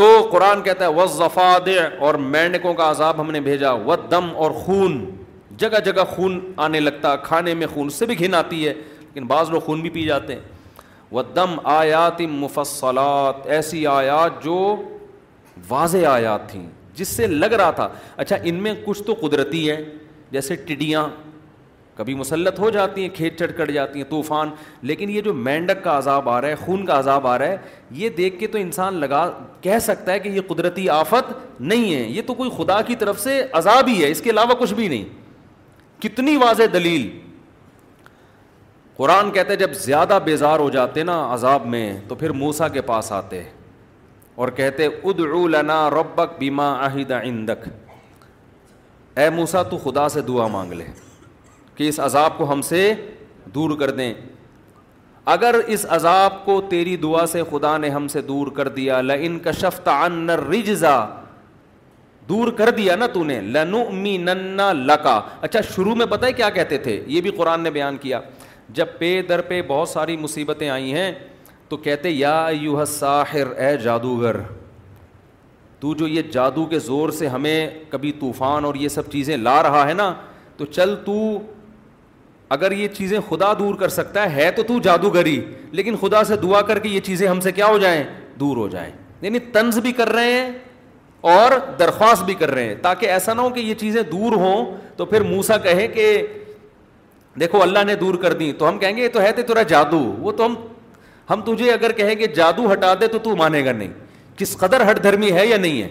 تو 0.00 0.20
قرآن 0.32 0.60
کہتا 0.62 0.86
ہے 0.88 0.90
وہ 0.94 1.24
اور 2.06 2.14
مینڈکوں 2.34 2.72
کا 2.74 2.90
عذاب 2.90 3.20
ہم 3.20 3.30
نے 3.30 3.40
بھیجا 3.48 3.72
و 3.86 3.96
دم 4.10 4.28
اور 4.44 4.50
خون 4.64 4.94
جگہ 5.62 5.78
جگہ 5.84 6.04
خون 6.10 6.38
آنے 6.66 6.80
لگتا 6.80 7.14
کھانے 7.24 7.54
میں 7.62 7.66
خون 7.72 7.90
سے 7.96 8.06
بھی 8.10 8.18
گھن 8.18 8.34
آتی 8.34 8.66
ہے 8.66 8.72
لیکن 9.00 9.26
بعض 9.32 9.50
لوگ 9.50 9.60
خون 9.66 9.80
بھی 9.82 9.90
پی 9.96 10.04
جاتے 10.04 10.34
ہیں 10.34 10.80
وہ 11.10 11.22
دم 11.36 11.54
آیات 11.72 12.20
مفصلات 12.30 13.46
ایسی 13.56 13.86
آیات 13.96 14.42
جو 14.44 14.56
واضح 15.68 16.06
آیات 16.10 16.48
تھیں 16.50 16.66
جس 16.96 17.08
سے 17.16 17.26
لگ 17.26 17.52
رہا 17.62 17.70
تھا 17.80 17.88
اچھا 18.24 18.36
ان 18.50 18.62
میں 18.62 18.74
کچھ 18.84 19.02
تو 19.06 19.14
قدرتی 19.20 19.68
ہے 19.70 19.76
جیسے 20.32 20.56
ٹڈیاں 20.66 21.08
کبھی 21.96 22.14
مسلط 22.14 22.58
ہو 22.60 22.68
جاتی 22.70 23.02
ہیں 23.02 23.08
کھیت 23.14 23.38
چٹ 23.38 23.56
کٹ 23.58 23.70
جاتی 23.72 24.00
ہیں 24.02 24.08
طوفان 24.10 24.48
لیکن 24.90 25.10
یہ 25.10 25.20
جو 25.22 25.32
مینڈک 25.34 25.82
کا 25.84 25.96
عذاب 25.98 26.28
آ 26.28 26.40
رہا 26.40 26.48
ہے 26.48 26.54
خون 26.64 26.84
کا 26.86 26.98
عذاب 26.98 27.26
آ 27.26 27.36
رہا 27.38 27.46
ہے 27.46 27.56
یہ 28.02 28.08
دیکھ 28.16 28.38
کے 28.40 28.46
تو 28.46 28.58
انسان 28.58 28.94
لگا 29.00 29.26
کہہ 29.60 29.78
سکتا 29.82 30.12
ہے 30.12 30.18
کہ 30.20 30.28
یہ 30.28 30.40
قدرتی 30.48 30.88
آفت 30.96 31.32
نہیں 31.60 31.94
ہے 31.94 32.00
یہ 32.02 32.22
تو 32.26 32.34
کوئی 32.34 32.50
خدا 32.56 32.80
کی 32.86 32.96
طرف 32.96 33.18
سے 33.20 33.42
عذاب 33.62 33.88
ہی 33.88 34.02
ہے 34.02 34.10
اس 34.10 34.20
کے 34.22 34.30
علاوہ 34.30 34.54
کچھ 34.60 34.74
بھی 34.74 34.88
نہیں 34.88 35.04
کتنی 36.02 36.36
واضح 36.44 36.72
دلیل 36.72 37.08
قرآن 38.96 39.30
کہتے 39.30 39.56
جب 39.56 39.72
زیادہ 39.82 40.18
بیزار 40.24 40.58
ہو 40.58 40.70
جاتے 40.70 41.02
نا 41.02 41.18
عذاب 41.34 41.66
میں 41.74 41.92
تو 42.08 42.14
پھر 42.22 42.30
موسا 42.40 42.68
کے 42.68 42.80
پاس 42.86 43.10
آتے 43.12 43.42
اور 44.42 44.48
کہتے 44.56 44.86
اد 45.02 45.20
لنا 45.54 45.78
ربک 45.90 46.38
بیما 46.38 46.72
عندک 47.22 47.68
اے 49.18 49.28
موسا 49.30 49.62
تو 49.70 49.78
خدا 49.84 50.08
سے 50.08 50.20
دعا 50.28 50.46
مانگ 50.48 50.72
لے 50.72 50.84
کہ 51.80 51.88
اس 51.88 51.98
عذاب 52.04 52.36
کو 52.38 52.50
ہم 52.50 52.60
سے 52.62 52.78
دور 53.54 53.70
کر 53.80 53.90
دیں 53.98 54.12
اگر 55.34 55.54
اس 55.74 55.84
عذاب 55.96 56.32
کو 56.44 56.60
تیری 56.70 56.96
دعا 57.02 57.24
سے 57.32 57.42
خدا 57.50 57.76
نے 57.84 57.88
ہم 57.90 58.08
سے 58.14 58.20
دور 58.22 58.46
کر 58.56 58.68
دیا 58.78 59.00
لن 59.02 59.38
دور 62.28 62.48
کر 62.58 62.70
دیا 62.76 62.96
نا 62.96 63.06
تو 63.12 63.22
نے 63.24 63.40
لنو 63.54 63.82
لکا 64.86 65.18
اچھا 65.40 65.60
شروع 65.74 65.94
میں 66.02 66.06
کیا 66.36 66.50
کہتے 66.58 66.78
تھے 66.88 67.00
یہ 67.06 67.20
بھی 67.20 67.30
قرآن 67.36 67.60
نے 67.62 67.70
بیان 67.76 67.96
کیا 68.00 68.20
جب 68.80 68.86
پے 68.98 69.10
در 69.28 69.40
پہ 69.48 69.60
بہت 69.68 69.88
ساری 69.88 70.16
مصیبتیں 70.24 70.68
آئی 70.70 70.92
ہیں 70.94 71.10
تو 71.68 71.76
کہتے 71.86 72.10
یا 72.10 72.34
یو 72.60 72.84
ساحر 72.88 73.52
اے 73.66 73.76
جادوگر 73.84 74.36
تو 75.80 75.94
جو 76.02 76.08
یہ 76.08 76.22
جادو 76.32 76.64
کے 76.74 76.78
زور 76.90 77.10
سے 77.22 77.28
ہمیں 77.36 77.66
کبھی 77.90 78.12
طوفان 78.20 78.64
اور 78.64 78.74
یہ 78.84 78.88
سب 78.98 79.10
چیزیں 79.12 79.36
لا 79.36 79.62
رہا 79.62 79.86
ہے 79.88 79.92
نا 80.02 80.12
تو 80.56 80.64
چل 80.78 80.94
تو 81.04 81.16
اگر 82.54 82.72
یہ 82.72 82.88
چیزیں 82.94 83.18
خدا 83.28 83.52
دور 83.58 83.74
کر 83.80 83.88
سکتا 83.96 84.24
ہے 84.34 84.50
تو 84.56 84.62
تو 84.68 84.78
جادوگری 84.84 85.40
لیکن 85.72 85.96
خدا 86.00 86.22
سے 86.28 86.36
دعا 86.42 86.60
کر 86.70 86.78
کے 86.78 86.88
یہ 86.88 87.00
چیزیں 87.08 87.26
ہم 87.28 87.40
سے 87.40 87.50
کیا 87.58 87.66
ہو 87.66 87.76
جائیں 87.78 88.02
دور 88.40 88.56
ہو 88.56 88.66
جائیں 88.68 88.90
یعنی 89.20 89.38
طنز 89.52 89.78
بھی 89.82 89.92
کر 89.98 90.08
رہے 90.12 90.32
ہیں 90.32 90.50
اور 91.32 91.52
درخواست 91.78 92.22
بھی 92.24 92.34
کر 92.38 92.50
رہے 92.54 92.64
ہیں 92.68 92.74
تاکہ 92.82 93.06
ایسا 93.14 93.34
نہ 93.34 93.40
ہو 93.40 93.50
کہ 93.54 93.60
یہ 93.60 93.74
چیزیں 93.80 94.00
دور 94.12 94.32
ہوں 94.40 94.74
تو 94.96 95.04
پھر 95.12 95.22
موسا 95.28 95.58
کہے 95.68 95.86
کہ 95.88 96.08
دیکھو 97.40 97.62
اللہ 97.62 97.84
نے 97.86 97.94
دور 98.02 98.14
کر 98.22 98.32
دی 98.42 98.52
تو 98.58 98.68
ہم 98.68 98.78
کہیں 98.78 98.96
گے 98.96 99.02
یہ 99.02 99.08
تو 99.12 99.20
ہے 99.22 99.30
تو 99.32 99.42
تیرا 99.48 99.62
جادو 99.74 99.98
وہ 100.20 100.32
تو 100.36 100.46
ہم 100.46 100.54
ہم 101.30 101.40
تجھے 101.52 101.70
اگر 101.72 101.92
کہیں 101.96 102.14
گے 102.18 102.26
جادو 102.36 102.72
ہٹا 102.72 102.92
دے 103.00 103.06
تو 103.08 103.18
تو 103.22 103.36
مانے 103.44 103.64
گا 103.64 103.72
نہیں 103.72 103.92
کس 104.38 104.56
قدر 104.58 104.90
ہٹ 104.90 105.02
دھرمی 105.02 105.32
ہے 105.36 105.46
یا 105.46 105.56
نہیں 105.56 105.82
ہے 105.82 105.88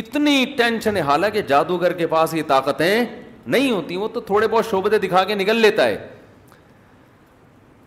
اتنی 0.00 0.44
ٹینشن 0.56 0.96
ہے 0.96 1.00
حالانکہ 1.10 1.42
جادوگر 1.48 1.92
کے 2.00 2.06
پاس 2.06 2.34
یہ 2.34 2.42
طاقتیں 2.46 3.04
نہیں 3.54 3.70
ہوتی 3.70 3.96
وہ 3.96 4.08
تو 4.12 4.20
تھوڑے 4.20 4.46
بہت 4.48 4.66
شعبتیں 4.70 4.98
دکھا 4.98 5.22
کے 5.24 5.34
نکل 5.34 5.56
لیتا 5.60 5.86
ہے 5.86 5.96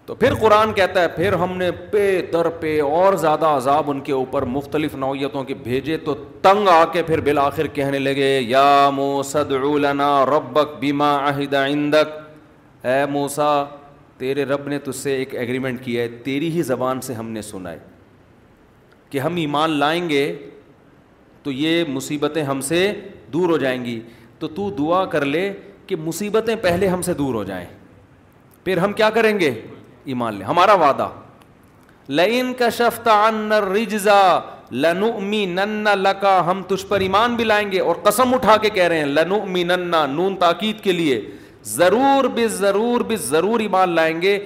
تو 0.06 0.16
پھر 0.16 0.34
قرآن 0.42 0.72
کہتا 0.74 1.02
ہے 1.02 1.08
پھر 1.16 1.34
ہم 1.42 1.58
نے 1.58 1.70
پے 1.92 2.04
در 2.34 2.50
پے 2.60 2.80
اور 2.82 3.14
زیادہ 3.24 3.46
عذاب 3.56 3.90
ان 3.92 4.00
کے 4.04 4.12
اوپر 4.14 4.46
مختلف 4.54 4.96
نوعیتوں 4.96 5.44
کے 5.44 5.54
بھیجے 5.64 5.98
تو 6.06 6.14
تنگ 6.42 6.68
آ 6.74 6.84
کے 6.94 7.04
پھر 7.08 7.22
بالآخر 7.22 7.68
کہنے 7.74 8.00
لگے 8.00 8.30
یا 8.42 8.64
ربک 10.30 10.78
بیما 10.80 11.14
عہد 11.30 11.54
اے 11.54 13.06
موسا 13.12 13.64
تیرے 14.18 14.46
رب 14.46 14.68
نے 14.68 14.80
تجھ 14.84 14.96
سے 14.96 15.14
ایک 15.16 15.36
ایگریمنٹ 15.36 15.84
کیا 15.84 16.04
ہے 16.04 16.08
تیری 16.24 16.50
ہی 16.56 16.62
زبان 16.64 17.02
سے 17.02 17.14
ہم 17.14 17.30
نے 17.32 17.42
سنا 17.42 17.72
ہے 17.72 17.78
کہ 19.10 19.20
ہم 19.20 19.36
ایمان 19.44 19.70
لائیں 19.80 20.08
گے 20.10 20.24
تو 21.44 21.52
یہ 21.52 21.84
مصیبتیں 21.88 22.44
ہم 22.44 22.62
سے 22.62 22.82
دور 23.34 23.50
ہو 23.50 23.58
جائیں 23.58 23.84
گی 23.86 24.00
تو 24.40 24.48
تو 24.56 24.70
دعا 24.78 25.04
کر 25.14 25.26
لے 25.26 25.52
کہ 25.88 25.96
مصیبتیں 26.06 26.56
پہلے 26.62 26.88
ہم 26.88 27.02
سے 27.02 27.14
دور 27.14 27.34
ہو 27.36 27.44
جائیں 27.44 27.66
پھر 28.66 28.78
ہم 28.84 28.94
کیا 28.94 29.10
کریں 29.18 29.40
گے 29.40 29.50
ایمان 30.12 30.36
لیں 30.36 30.46
ہمارا 30.46 30.74
وعدہ 30.84 31.10
لئن 32.20 32.54
کا 32.60 32.70
شفتا 32.78 33.14
ہم 36.48 36.62
تجھ 36.68 36.86
پر 36.88 37.00
ایمان 37.00 37.36
بھی 37.36 37.44
لائیں 37.46 37.72
گے 37.72 37.80
اور 37.82 37.96
قسم 38.04 38.34
اٹھا 38.34 38.56
کے 38.62 38.70
کہہ 38.70 38.88
رہے 38.88 38.98
ہیں 39.00 39.06
لنو 39.06 39.42
امی 39.42 39.64
نن 39.70 39.92
نون 40.16 40.36
تاکید 40.40 40.80
کے 40.84 40.92
لیے 40.92 41.20
ضرور 41.76 42.26
بے 42.36 42.48
ضرور 42.48 43.02
ضرور 43.24 43.60
ایمان 43.60 43.90
لائیں 43.96 44.22
گے 44.22 44.38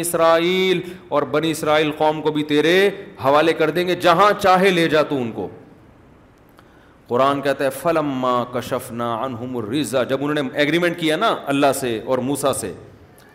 اسرائیل 0.00 0.80
اور 1.08 1.22
بنی 1.36 1.50
اسرائیل 1.50 1.90
قوم 1.98 2.20
کو 2.22 2.32
بھی 2.32 2.42
تیرے 2.52 2.78
حوالے 3.24 3.52
کر 3.62 3.70
دیں 3.78 3.86
گے 3.88 3.94
جہاں 4.00 4.32
چاہے 4.40 4.70
لے 4.70 4.88
جا 4.88 5.02
تو 5.08 5.16
ان 5.22 5.30
کو 5.34 5.48
قرآن 7.08 7.40
کہتا 7.40 7.64
ہے 7.64 7.70
فلما 7.82 8.34
کشفنا 8.52 9.14
عنہم 9.24 9.56
الرزا 9.56 10.02
جب 10.12 10.22
انہوں 10.24 10.34
نے 10.42 10.56
ایگریمنٹ 10.58 10.98
کیا 11.00 11.16
نا 11.16 11.34
اللہ 11.52 11.72
سے 11.80 11.98
اور 12.06 12.18
موسا 12.28 12.52
سے 12.60 12.72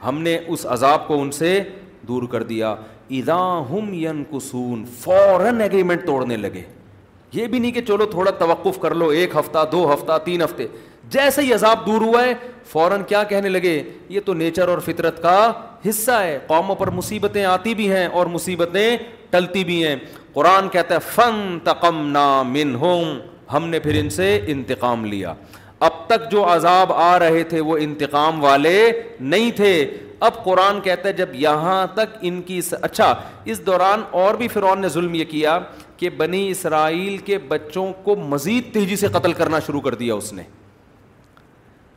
ہم 0.06 0.22
نے 0.22 0.38
اس 0.48 0.66
عذاب 0.76 1.08
کو 1.08 1.22
ان 1.22 1.32
سے 1.40 1.60
دور 2.08 2.24
کر 2.32 2.44
دیا 2.52 2.72
ادا 3.20 3.38
ہم 3.70 3.94
ین 4.04 4.24
کسون 4.32 4.84
فوراً 5.04 5.62
ایگریمنٹ 5.62 6.06
توڑنے 6.06 6.38
لگے 6.38 6.64
یہ 7.34 7.48
بھی 7.48 7.60
نہیں 7.60 7.72
کہ 7.72 7.82
چلو 7.88 8.06
تھوڑا 8.12 8.32
توقف 8.40 8.80
کر 8.82 8.96
لو 9.02 9.08
ایک 9.20 9.36
ہفتہ 9.36 9.60
دو 9.72 9.92
ہفتہ 9.94 10.18
تین 10.24 10.42
ہفتے 10.42 10.68
جیسے 11.16 11.42
ہی 11.42 11.54
عذاب 11.54 11.86
دور 11.86 12.02
ہوا 12.02 12.24
ہے 12.26 12.34
فوراً 12.72 13.04
کیا 13.08 13.24
کہنے 13.32 13.50
لگے 13.50 13.82
یہ 14.16 14.20
تو 14.26 14.34
نیچر 14.44 14.68
اور 14.70 14.80
فطرت 14.86 15.22
کا 15.22 15.40
حصہ 15.90 16.20
ہے 16.24 16.38
قوموں 16.48 16.76
پر 16.76 16.90
مصیبتیں 17.00 17.44
آتی 17.56 17.74
بھی 17.76 17.92
ہیں 17.92 18.06
اور 18.20 18.26
مصیبتیں 18.36 18.98
ٹلتی 19.30 19.64
بھی 19.64 19.86
ہیں 19.86 19.96
قرآن 20.34 20.70
کہتا 20.72 20.96
ہے 20.96 21.00
فن 21.16 21.58
تقم 21.66 22.06
نام 22.10 22.56
ہوم 22.82 23.18
ہم 23.54 23.68
نے 23.70 23.80
پھر 23.80 24.00
ان 24.00 24.10
سے 24.10 24.40
انتقام 24.48 25.06
لیا 25.06 25.34
اب 25.86 25.92
تک 26.08 26.30
جو 26.32 26.44
عذاب 26.54 26.92
آ 26.94 27.18
رہے 27.20 27.44
تھے 27.50 27.60
وہ 27.70 27.78
انتقام 27.82 28.44
والے 28.44 28.76
نہیں 29.20 29.52
تھے 29.56 29.72
اب 30.28 30.44
قرآن 30.44 30.80
کہتا 30.84 31.08
ہے 31.08 31.14
جب 31.14 31.30
یہاں 31.36 31.86
تک 31.94 32.18
ان 32.30 32.42
کی 32.48 32.60
س... 32.62 32.74
اچھا 32.82 33.14
اس 33.54 33.66
دوران 33.66 34.02
اور 34.24 34.36
بھی 34.42 34.48
فرعون 34.48 34.82
نے 34.82 34.88
ظلم 34.98 35.16
یہ 35.16 35.26
کیا 35.30 35.58
کہ 35.98 36.10
بنی 36.18 36.48
اسرائیل 36.50 37.18
کے 37.30 37.38
بچوں 37.48 37.92
کو 38.04 38.16
مزید 38.34 38.74
تیزی 38.74 38.96
سے 38.96 39.08
قتل 39.14 39.34
کرنا 39.40 39.60
شروع 39.68 39.82
کر 39.88 39.96
دیا 39.96 40.16
اس 40.16 40.32
نے 40.34 40.44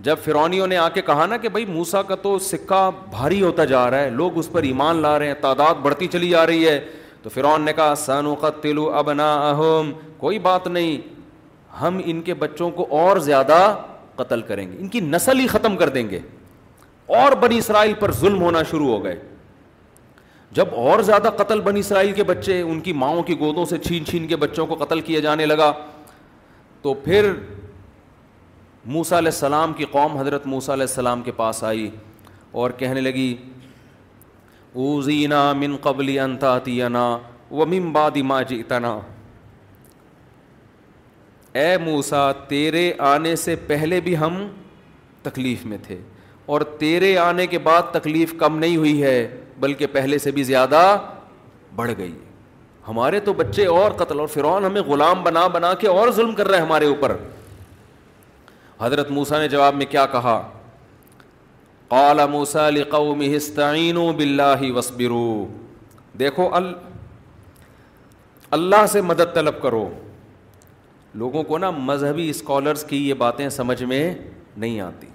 جب 0.06 0.16
فرونیوں 0.24 0.66
نے 0.66 0.76
آ 0.76 0.88
کے 0.94 1.02
کہا 1.02 1.26
نا 1.26 1.36
کہ 1.42 1.48
بھائی 1.48 1.64
موسا 1.66 2.02
کا 2.08 2.14
تو 2.22 2.38
سکہ 2.48 2.80
بھاری 3.10 3.40
ہوتا 3.42 3.64
جا 3.74 3.88
رہا 3.90 3.98
ہے 4.00 4.10
لوگ 4.14 4.36
اس 4.38 4.50
پر 4.52 4.62
ایمان 4.70 4.96
لا 5.02 5.18
رہے 5.18 5.26
ہیں 5.26 5.34
تعداد 5.40 5.80
بڑھتی 5.82 6.06
چلی 6.12 6.28
جا 6.30 6.46
رہی 6.46 6.66
ہے 6.68 6.78
تو 7.22 7.30
فرون 7.34 7.62
نے 7.64 7.72
کہا 7.76 7.94
سن 7.98 8.26
و 8.26 8.34
قتل 8.40 8.78
ابنا 9.02 9.30
کوئی 10.18 10.38
بات 10.48 10.66
نہیں 10.68 10.98
ہم 11.80 12.00
ان 12.04 12.20
کے 12.22 12.34
بچوں 12.42 12.70
کو 12.70 12.86
اور 13.00 13.16
زیادہ 13.28 13.60
قتل 14.16 14.40
کریں 14.48 14.70
گے 14.72 14.76
ان 14.80 14.88
کی 14.88 15.00
نسل 15.00 15.40
ہی 15.40 15.46
ختم 15.48 15.76
کر 15.76 15.88
دیں 15.96 16.08
گے 16.10 16.18
اور 17.20 17.32
بنی 17.40 17.58
اسرائیل 17.58 17.94
پر 18.00 18.12
ظلم 18.20 18.40
ہونا 18.42 18.62
شروع 18.70 18.88
ہو 18.88 19.02
گئے 19.04 19.14
جب 20.58 20.74
اور 20.88 21.00
زیادہ 21.08 21.30
قتل 21.36 21.60
بنی 21.60 21.80
اسرائیل 21.80 22.12
کے 22.14 22.22
بچے 22.24 22.60
ان 22.60 22.80
کی 22.80 22.92
ماؤں 23.00 23.22
کی 23.30 23.38
گودوں 23.38 23.64
سے 23.70 23.78
چھین 23.86 24.04
چھین 24.06 24.26
کے 24.28 24.36
بچوں 24.44 24.66
کو 24.66 24.74
قتل 24.84 25.00
کیا 25.08 25.20
جانے 25.20 25.46
لگا 25.46 25.72
تو 26.82 26.92
پھر 27.04 27.32
موسا 28.94 29.18
علیہ 29.18 29.30
السلام 29.32 29.72
کی 29.72 29.84
قوم 29.90 30.16
حضرت 30.18 30.46
موسا 30.46 30.72
علیہ 30.72 30.86
السلام 30.88 31.22
کے 31.22 31.32
پاس 31.36 31.62
آئی 31.64 31.88
اور 32.62 32.70
کہنے 32.78 33.00
لگی 33.00 33.34
او 34.82 35.00
زینا 35.02 35.42
من 35.62 35.76
قبل 35.82 36.18
انتا 36.22 36.58
و 37.50 37.66
ممباد 37.66 38.16
ما 38.30 38.40
جئتنا 38.42 38.94
تنا 38.98 39.13
اے 41.62 41.76
موسا 41.78 42.20
تیرے 42.48 42.92
آنے 43.14 43.34
سے 43.36 43.54
پہلے 43.66 43.98
بھی 44.04 44.16
ہم 44.18 44.38
تکلیف 45.22 45.64
میں 45.72 45.76
تھے 45.86 45.98
اور 46.54 46.60
تیرے 46.78 47.16
آنے 47.18 47.46
کے 47.46 47.58
بعد 47.66 47.82
تکلیف 47.92 48.32
کم 48.38 48.56
نہیں 48.58 48.76
ہوئی 48.76 49.02
ہے 49.02 49.18
بلکہ 49.60 49.86
پہلے 49.92 50.18
سے 50.18 50.30
بھی 50.38 50.42
زیادہ 50.44 50.80
بڑھ 51.76 51.90
گئی 51.98 52.12
ہمارے 52.88 53.20
تو 53.28 53.32
بچے 53.32 53.66
اور 53.76 53.90
قتل 54.00 54.18
اور 54.20 54.26
فرعون 54.32 54.64
ہمیں 54.64 54.80
غلام 54.88 55.22
بنا 55.24 55.46
بنا 55.58 55.72
کے 55.80 55.88
اور 55.88 56.10
ظلم 56.16 56.34
کر 56.34 56.48
رہے 56.48 56.60
ہمارے 56.60 56.86
اوپر 56.86 57.16
حضرت 58.80 59.10
موسا 59.10 59.38
نے 59.40 59.48
جواب 59.48 59.74
میں 59.74 59.86
کیا 59.90 60.06
کہا 60.12 60.36
قال 61.88 62.18
موسا 62.30 62.68
لکھو 62.70 63.14
مہس 63.18 63.50
و 63.96 64.10
بلّہ 64.16 64.70
وسبرو 64.76 65.24
دیکھو 66.18 66.48
اللہ 68.58 68.86
سے 68.92 69.00
مدد 69.12 69.34
طلب 69.34 69.62
کرو 69.62 69.88
لوگوں 71.18 71.42
کو 71.48 71.58
نا 71.58 71.70
مذہبی 71.70 72.28
اسکالرس 72.30 72.84
کی 72.84 73.08
یہ 73.08 73.14
باتیں 73.18 73.48
سمجھ 73.48 73.82
میں 73.82 74.14
نہیں 74.56 74.80
آتی 74.80 75.06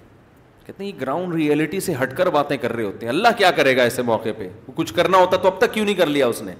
کہتے 0.66 0.82
ہیں 0.84 0.90
یہ 0.90 1.00
گراؤنڈ 1.00 1.34
ریئلٹی 1.34 1.80
سے 1.80 1.94
ہٹ 2.02 2.16
کر 2.16 2.26
باتیں 2.30 2.56
کر 2.60 2.72
رہے 2.76 2.84
ہوتے 2.84 3.06
ہیں 3.06 3.12
اللہ 3.12 3.28
کیا 3.38 3.50
کرے 3.56 3.76
گا 3.76 3.82
ایسے 3.82 4.02
موقع 4.10 4.28
پہ 4.38 4.48
کچھ 4.74 4.92
کرنا 4.94 5.18
ہوتا 5.18 5.36
تو 5.42 5.48
اب 5.48 5.58
تک 5.58 5.72
کیوں 5.74 5.84
نہیں 5.84 5.94
کر 5.96 6.06
لیا 6.06 6.26
اس 6.26 6.42
نے 6.42 6.52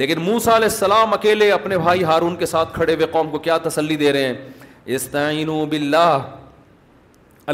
لیکن 0.00 0.20
موسا 0.22 0.56
علیہ 0.56 0.68
السلام 0.68 1.12
اکیلے 1.12 1.50
اپنے 1.52 1.78
بھائی 1.78 2.04
ہارون 2.04 2.36
کے 2.36 2.46
ساتھ 2.46 2.74
کھڑے 2.74 2.94
ہوئے 2.94 3.06
قوم 3.12 3.30
کو 3.30 3.38
کیا 3.46 3.56
تسلی 3.62 3.96
دے 4.02 4.12
رہے 4.12 4.26
ہیں 4.26 5.54
بلّہ 5.70 6.20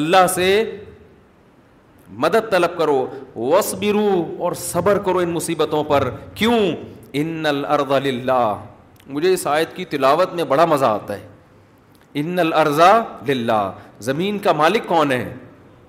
اللہ 0.01 0.27
سے 0.35 0.49
مدد 2.25 2.51
طلب 2.51 2.77
کرو 2.79 3.05
وس 3.37 3.75
اور 4.39 4.53
صبر 4.63 4.99
کرو 5.07 5.19
ان 5.19 5.29
مصیبتوں 5.33 5.83
پر 5.85 6.09
کیوں 6.35 6.59
ان 7.21 7.27
للہ 7.47 8.43
مجھے 9.09 9.33
اس 9.33 9.47
آیت 9.47 9.75
کی 9.75 9.85
تلاوت 9.85 10.33
میں 10.35 10.45
بڑا 10.49 10.65
مزہ 10.65 10.85
آتا 10.85 11.17
ہے 11.19 11.27
ان 12.19 12.39
الرضا 12.39 12.93
للہ 13.29 13.71
زمین 14.07 14.39
کا 14.47 14.53
مالک 14.61 14.87
کون 14.87 15.13
ہے 15.13 15.33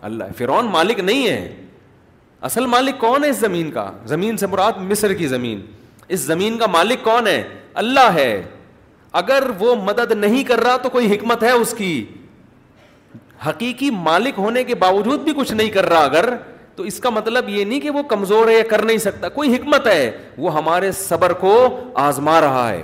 اللہ 0.08 0.24
فرعون 0.38 0.68
مالک 0.72 1.00
نہیں 1.00 1.28
ہے 1.28 1.54
اصل 2.50 2.66
مالک 2.74 3.00
کون 3.00 3.24
ہے 3.24 3.30
اس 3.30 3.38
زمین 3.38 3.72
کا 3.72 3.90
زمین 4.08 4.38
سے 4.38 4.48
مراد 4.48 4.78
مصر 4.90 5.14
کی 5.22 5.28
زمین 5.28 5.62
اس 6.16 6.20
زمین 6.20 6.58
کا 6.58 6.66
مالک 6.72 7.04
کون 7.04 7.28
ہے 7.28 7.42
اللہ 7.84 8.10
ہے 8.16 8.32
اگر 9.22 9.44
وہ 9.60 9.76
مدد 9.84 10.12
نہیں 10.18 10.44
کر 10.48 10.60
رہا 10.64 10.78
تو 10.84 10.90
کوئی 10.90 11.12
حکمت 11.16 11.44
ہے 11.44 11.52
اس 11.52 11.74
کی 11.78 11.94
حقیقی 13.48 13.90
مالک 13.94 14.38
ہونے 14.38 14.64
کے 14.64 14.76
باوجود 14.84 15.20
بھی 15.24 15.34
کچھ 15.38 15.54
نہیں 15.54 15.70
کر 15.72 15.86
رہا 15.90 16.04
اگر 16.06 16.30
تو 16.76 16.84
اس 16.90 17.00
کا 17.00 17.10
مطلب 17.10 17.50
یہ 17.50 17.66
نہیں 17.66 17.80
کہ 17.80 17.90
وہ 17.90 18.04
کمزور 18.14 18.48
ہے 18.48 18.54
یا 18.58 18.64
کر 18.70 18.84
نہیں 18.86 18.98
سکتا 19.08 19.30
کوئی 19.38 19.56
حکمت 19.56 19.88
ہے 19.88 20.10
وہ 20.38 20.54
ہمارے 20.54 20.92
صبر 21.00 21.34
کو 21.44 21.54
آزما 22.04 22.40
رہا 22.42 22.70
ہے 22.70 22.84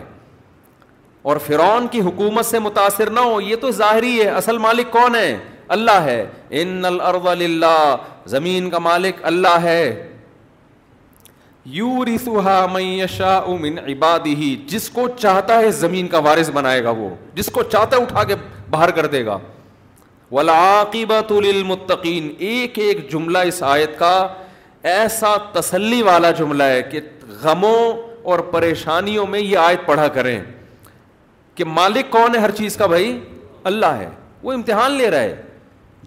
اور 1.24 1.38
فرون 1.46 1.86
کی 1.92 2.00
حکومت 2.06 2.46
سے 2.46 2.60
متاثر 2.60 3.10
نہ 3.10 3.20
ہو 3.20 3.40
یہ 3.42 3.56
تو 3.62 3.70
ظاہری 3.72 4.20
ہے 4.22 4.28
اصل 4.30 4.58
مالک 4.58 4.90
کون 4.92 5.16
ہے 5.16 5.36
اللہ 5.76 6.00
ہے 6.06 6.26
ان 6.62 6.86
الارض 6.86 7.26
للہ 7.42 7.76
زمین 8.32 8.70
کا 8.70 8.80
مالک 8.88 9.20
اللہ 9.26 9.58
ہے 9.64 10.10
جس 14.76 14.90
کو 14.94 15.08
چاہتا 15.20 15.58
ہے 15.60 15.70
زمین 15.78 16.08
کا 16.16 16.20
وارث 16.26 16.50
بنائے 16.54 16.84
گا 16.84 16.90
وہ 16.98 17.10
جس 17.36 17.50
کو 17.56 17.64
چاہتا 17.64 17.98
ہے 17.98 18.02
اٹھا 18.02 18.24
کے 18.32 18.36
باہر 18.70 18.92
کر 18.98 19.06
دے 19.16 19.26
گا 19.26 19.38
ولاقی 20.32 21.06
للمتقین 21.32 22.30
ایک 22.50 22.80
ایک 22.84 23.10
جملہ 23.12 23.38
اس 23.54 23.62
آیت 23.76 23.98
کا 24.00 24.14
ایسا 24.96 25.36
تسلی 25.54 26.02
والا 26.10 26.32
جملہ 26.42 26.64
ہے 26.76 26.82
کہ 26.92 27.00
غموں 27.44 27.82
اور 28.32 28.40
پریشانیوں 28.52 29.26
میں 29.28 29.40
یہ 29.40 29.58
آیت 29.58 29.86
پڑھا 29.86 30.08
کریں 30.20 30.40
کہ 31.56 31.64
مالک 31.68 32.10
کون 32.12 32.36
ہے 32.36 32.40
ہر 32.42 32.52
چیز 32.58 32.76
کا 32.78 32.86
بھائی 32.94 33.18
اللہ 33.72 33.98
ہے 34.00 34.10
وہ 34.44 34.54
امتحان 34.54 34.92
لے 34.98 35.10
رہا 35.12 35.22
ہے 35.22 35.42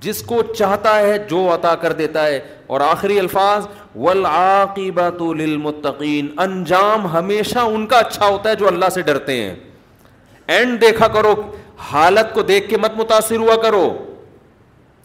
جس 0.04 0.22
کو 0.26 0.40
چاہتا 0.56 0.96
ہے 1.00 1.16
جو 1.28 1.46
عطا 1.52 1.74
کر 1.82 1.92
دیتا 2.00 2.24
ہے 2.26 2.40
اور 2.74 2.80
آخری 2.88 3.18
الفاظ 3.18 3.66
ولاقیبت 4.06 5.22
للمتقین 5.36 6.28
انجام 6.46 7.06
ہمیشہ 7.14 7.58
ان 7.74 7.86
کا 7.92 7.98
اچھا 7.98 8.26
ہوتا 8.26 8.50
ہے 8.50 8.54
جو 8.62 8.66
اللہ 8.68 8.88
سے 8.94 9.02
ڈرتے 9.02 9.40
ہیں 9.42 9.54
اینڈ 10.56 10.80
دیکھا 10.80 11.08
کرو 11.14 11.34
حالت 11.92 12.34
کو 12.34 12.42
دیکھ 12.50 12.68
کے 12.70 12.76
مت 12.82 12.96
متاثر 12.96 13.36
ہوا 13.36 13.56
کرو 13.62 13.86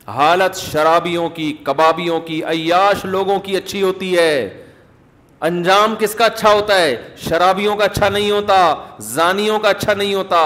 حالت 0.08 0.58
شرابیوں 0.58 1.30
کی 1.40 1.52
کبابیوں 1.64 2.20
کی 2.26 2.44
عیاش 2.50 3.06
لوگوں 3.06 3.40
کی 3.48 3.56
اچھی 3.58 3.82
ہوتی 3.82 4.16
ہے 4.18 4.34
انجام 5.48 5.94
کس 6.00 6.14
کا 6.16 6.26
اچھا 6.26 6.52
ہوتا 6.54 6.78
ہے 6.82 6.96
شرابیوں 7.18 7.76
کا 7.76 7.84
اچھا 7.86 8.08
نہیں 8.10 8.30
ہوتا 8.32 8.56
زانیوں 9.14 9.58
کا 9.60 9.70
اچھا 9.70 9.94
نہیں 9.94 10.14
ہوتا 10.14 10.42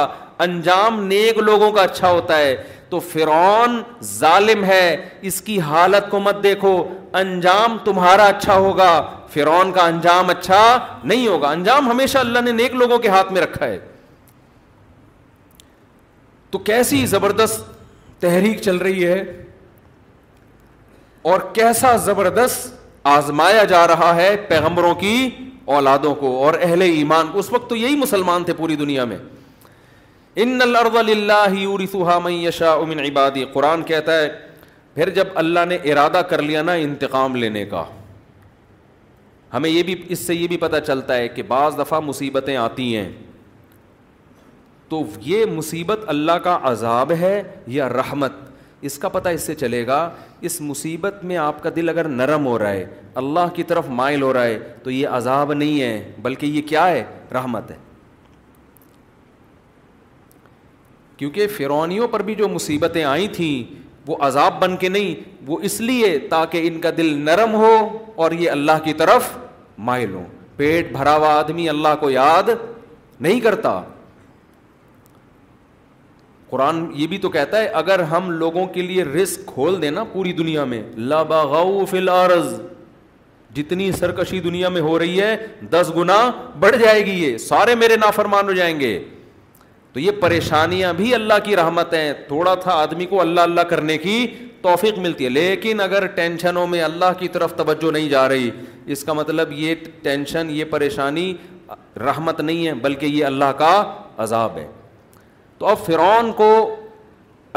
انجام 0.45 1.01
نیک 1.07 1.37
لوگوں 1.37 1.71
کا 1.71 1.81
اچھا 1.81 2.11
ہوتا 2.11 2.37
ہے 2.37 2.55
تو 2.89 2.99
فرعون 3.11 3.81
ظالم 4.17 4.63
ہے 4.63 4.85
اس 5.29 5.41
کی 5.41 5.59
حالت 5.69 6.09
کو 6.11 6.19
مت 6.19 6.41
دیکھو 6.43 6.71
انجام 7.21 7.77
تمہارا 7.85 8.23
اچھا 8.31 8.55
ہوگا 8.55 8.91
فرعون 9.33 9.71
کا 9.75 9.85
انجام 9.85 10.29
اچھا 10.29 10.61
نہیں 11.03 11.27
ہوگا 11.27 11.49
انجام 11.49 11.89
ہمیشہ 11.91 12.17
اللہ 12.17 12.41
نے 12.45 12.51
نیک 12.61 12.75
لوگوں 12.81 12.99
کے 12.99 13.07
ہاتھ 13.15 13.31
میں 13.33 13.41
رکھا 13.41 13.65
ہے 13.65 13.77
تو 16.51 16.59
کیسی 16.71 17.05
زبردست 17.15 17.73
تحریک 18.21 18.61
چل 18.63 18.75
رہی 18.87 19.05
ہے 19.07 19.19
اور 21.31 21.39
کیسا 21.53 21.95
زبردست 22.05 22.83
آزمایا 23.11 23.63
جا 23.69 23.85
رہا 23.87 24.13
ہے 24.15 24.35
پیغمبروں 24.47 24.93
کی 24.99 25.09
اولادوں 25.77 26.13
کو 26.19 26.27
اور 26.45 26.53
اہل 26.59 26.81
ایمان 26.81 27.27
کو 27.31 27.39
اس 27.39 27.51
وقت 27.53 27.69
تو 27.69 27.75
یہی 27.75 27.95
مسلمان 27.95 28.43
تھے 28.43 28.53
پوری 28.57 28.75
دنیا 28.75 29.03
میں 29.11 29.17
ان 30.45 30.61
الارض 30.61 30.95
للہ 31.09 32.07
من 32.23 32.31
یشاء 32.31 32.77
من 32.89 32.99
عبادی 32.99 33.43
قرآن 33.53 33.83
کہتا 33.91 34.17
ہے 34.19 34.29
پھر 34.95 35.09
جب 35.19 35.27
اللہ 35.43 35.65
نے 35.69 35.75
ارادہ 35.91 36.21
کر 36.29 36.41
لیا 36.41 36.61
نا 36.61 36.71
انتقام 36.87 37.35
لینے 37.35 37.65
کا 37.75 37.83
ہمیں 39.53 39.69
یہ 39.69 39.83
بھی 39.89 39.95
اس 40.13 40.19
سے 40.27 40.35
یہ 40.35 40.47
بھی 40.47 40.57
پتہ 40.57 40.77
چلتا 40.87 41.15
ہے 41.17 41.27
کہ 41.35 41.43
بعض 41.47 41.77
دفعہ 41.79 41.99
مصیبتیں 42.05 42.55
آتی 42.57 42.95
ہیں 42.95 43.09
تو 44.89 45.03
یہ 45.25 45.45
مصیبت 45.53 45.99
اللہ 46.15 46.41
کا 46.43 46.57
عذاب 46.71 47.11
ہے 47.21 47.41
یا 47.77 47.89
رحمت 47.89 48.31
اس 48.87 48.97
کا 48.99 49.09
پتہ 49.09 49.29
اس 49.29 49.41
سے 49.41 49.55
چلے 49.55 49.85
گا 49.87 50.09
اس 50.47 50.59
مصیبت 50.61 51.23
میں 51.25 51.37
آپ 51.37 51.61
کا 51.63 51.69
دل 51.75 51.89
اگر 51.89 52.07
نرم 52.09 52.45
ہو 52.45 52.57
رہا 52.59 52.71
ہے 52.71 52.85
اللہ 53.21 53.53
کی 53.55 53.63
طرف 53.67 53.85
مائل 53.99 54.21
ہو 54.21 54.33
رہا 54.33 54.43
ہے 54.45 54.57
تو 54.83 54.91
یہ 54.91 55.07
عذاب 55.07 55.53
نہیں 55.53 55.81
ہے 55.81 56.11
بلکہ 56.21 56.45
یہ 56.45 56.61
کیا 56.69 56.87
ہے 56.87 57.03
رحمت 57.35 57.71
ہے 57.71 57.75
کیونکہ 61.17 61.47
فرونیوں 61.57 62.07
پر 62.11 62.19
بھی 62.29 62.35
جو 62.35 62.47
مصیبتیں 62.49 63.03
آئی 63.03 63.27
تھیں 63.35 63.83
وہ 64.07 64.15
عذاب 64.25 64.59
بن 64.61 64.75
کے 64.77 64.89
نہیں 64.89 65.13
وہ 65.47 65.57
اس 65.67 65.79
لیے 65.81 66.17
تاکہ 66.29 66.67
ان 66.67 66.79
کا 66.81 66.89
دل 66.97 67.13
نرم 67.25 67.53
ہو 67.55 67.75
اور 68.23 68.31
یہ 68.39 68.49
اللہ 68.49 68.83
کی 68.83 68.93
طرف 68.97 69.35
مائل 69.91 70.13
ہو 70.13 70.23
پیٹ 70.55 70.91
بھرا 70.97 71.15
ہوا 71.15 71.33
آدمی 71.35 71.69
اللہ 71.69 71.95
کو 71.99 72.09
یاد 72.09 72.49
نہیں 73.21 73.39
کرتا 73.41 73.81
قرآن 76.55 76.77
یہ 76.95 77.07
بھی 77.11 77.17
تو 77.17 77.29
کہتا 77.29 77.59
ہے 77.59 77.65
اگر 77.77 77.99
ہم 78.11 78.29
لوگوں 78.31 78.65
کے 78.73 78.81
لیے 78.81 79.03
رسک 79.03 79.45
کھول 79.53 79.81
دیں 79.81 79.89
پوری 80.11 80.31
دنیا 80.33 80.63
میں 80.73 80.81
جتنی 83.55 83.91
سرکشی 83.97 84.39
دنیا 84.45 84.69
میں 84.75 84.81
ہو 84.81 84.97
رہی 84.99 85.19
ہے 85.21 85.35
دس 85.71 85.91
گنا 85.97 86.15
بڑھ 86.59 86.75
جائے 86.83 87.05
گی 87.05 87.11
یہ 87.23 87.37
سارے 87.45 87.73
میرے 87.81 87.95
نافرمان 88.03 88.47
ہو 88.49 88.53
جائیں 88.59 88.79
گے 88.79 88.89
تو 89.93 89.99
یہ 89.99 90.11
پریشانیاں 90.21 90.91
بھی 90.93 91.13
اللہ 91.15 91.39
کی 91.43 91.55
رحمت 91.61 91.93
ہیں 91.93 92.11
تھوڑا 92.27 92.55
تھا 92.63 92.73
آدمی 92.83 93.05
کو 93.11 93.19
اللہ 93.21 93.41
اللہ 93.49 93.67
کرنے 93.71 93.97
کی 94.05 94.17
توفیق 94.61 94.97
ملتی 95.07 95.23
ہے 95.25 95.29
لیکن 95.29 95.81
اگر 95.87 96.05
ٹینشنوں 96.21 96.65
میں 96.67 96.81
اللہ 96.89 97.13
کی 97.19 97.27
طرف 97.37 97.55
توجہ 97.57 97.91
نہیں 97.97 98.09
جا 98.15 98.27
رہی 98.29 98.49
اس 98.95 99.03
کا 99.03 99.13
مطلب 99.23 99.51
یہ 99.63 99.75
ٹینشن 100.07 100.49
یہ 100.59 100.65
پریشانی 100.77 101.31
رحمت 102.05 102.41
نہیں 102.41 102.65
ہے 102.67 102.73
بلکہ 102.87 103.05
یہ 103.19 103.25
اللہ 103.33 103.51
کا 103.57 103.73
عذاب 104.25 104.57
ہے 104.57 104.67
تو 105.65 105.71
اب 105.71 105.77
فرعون 105.85 106.31
کو 106.37 106.47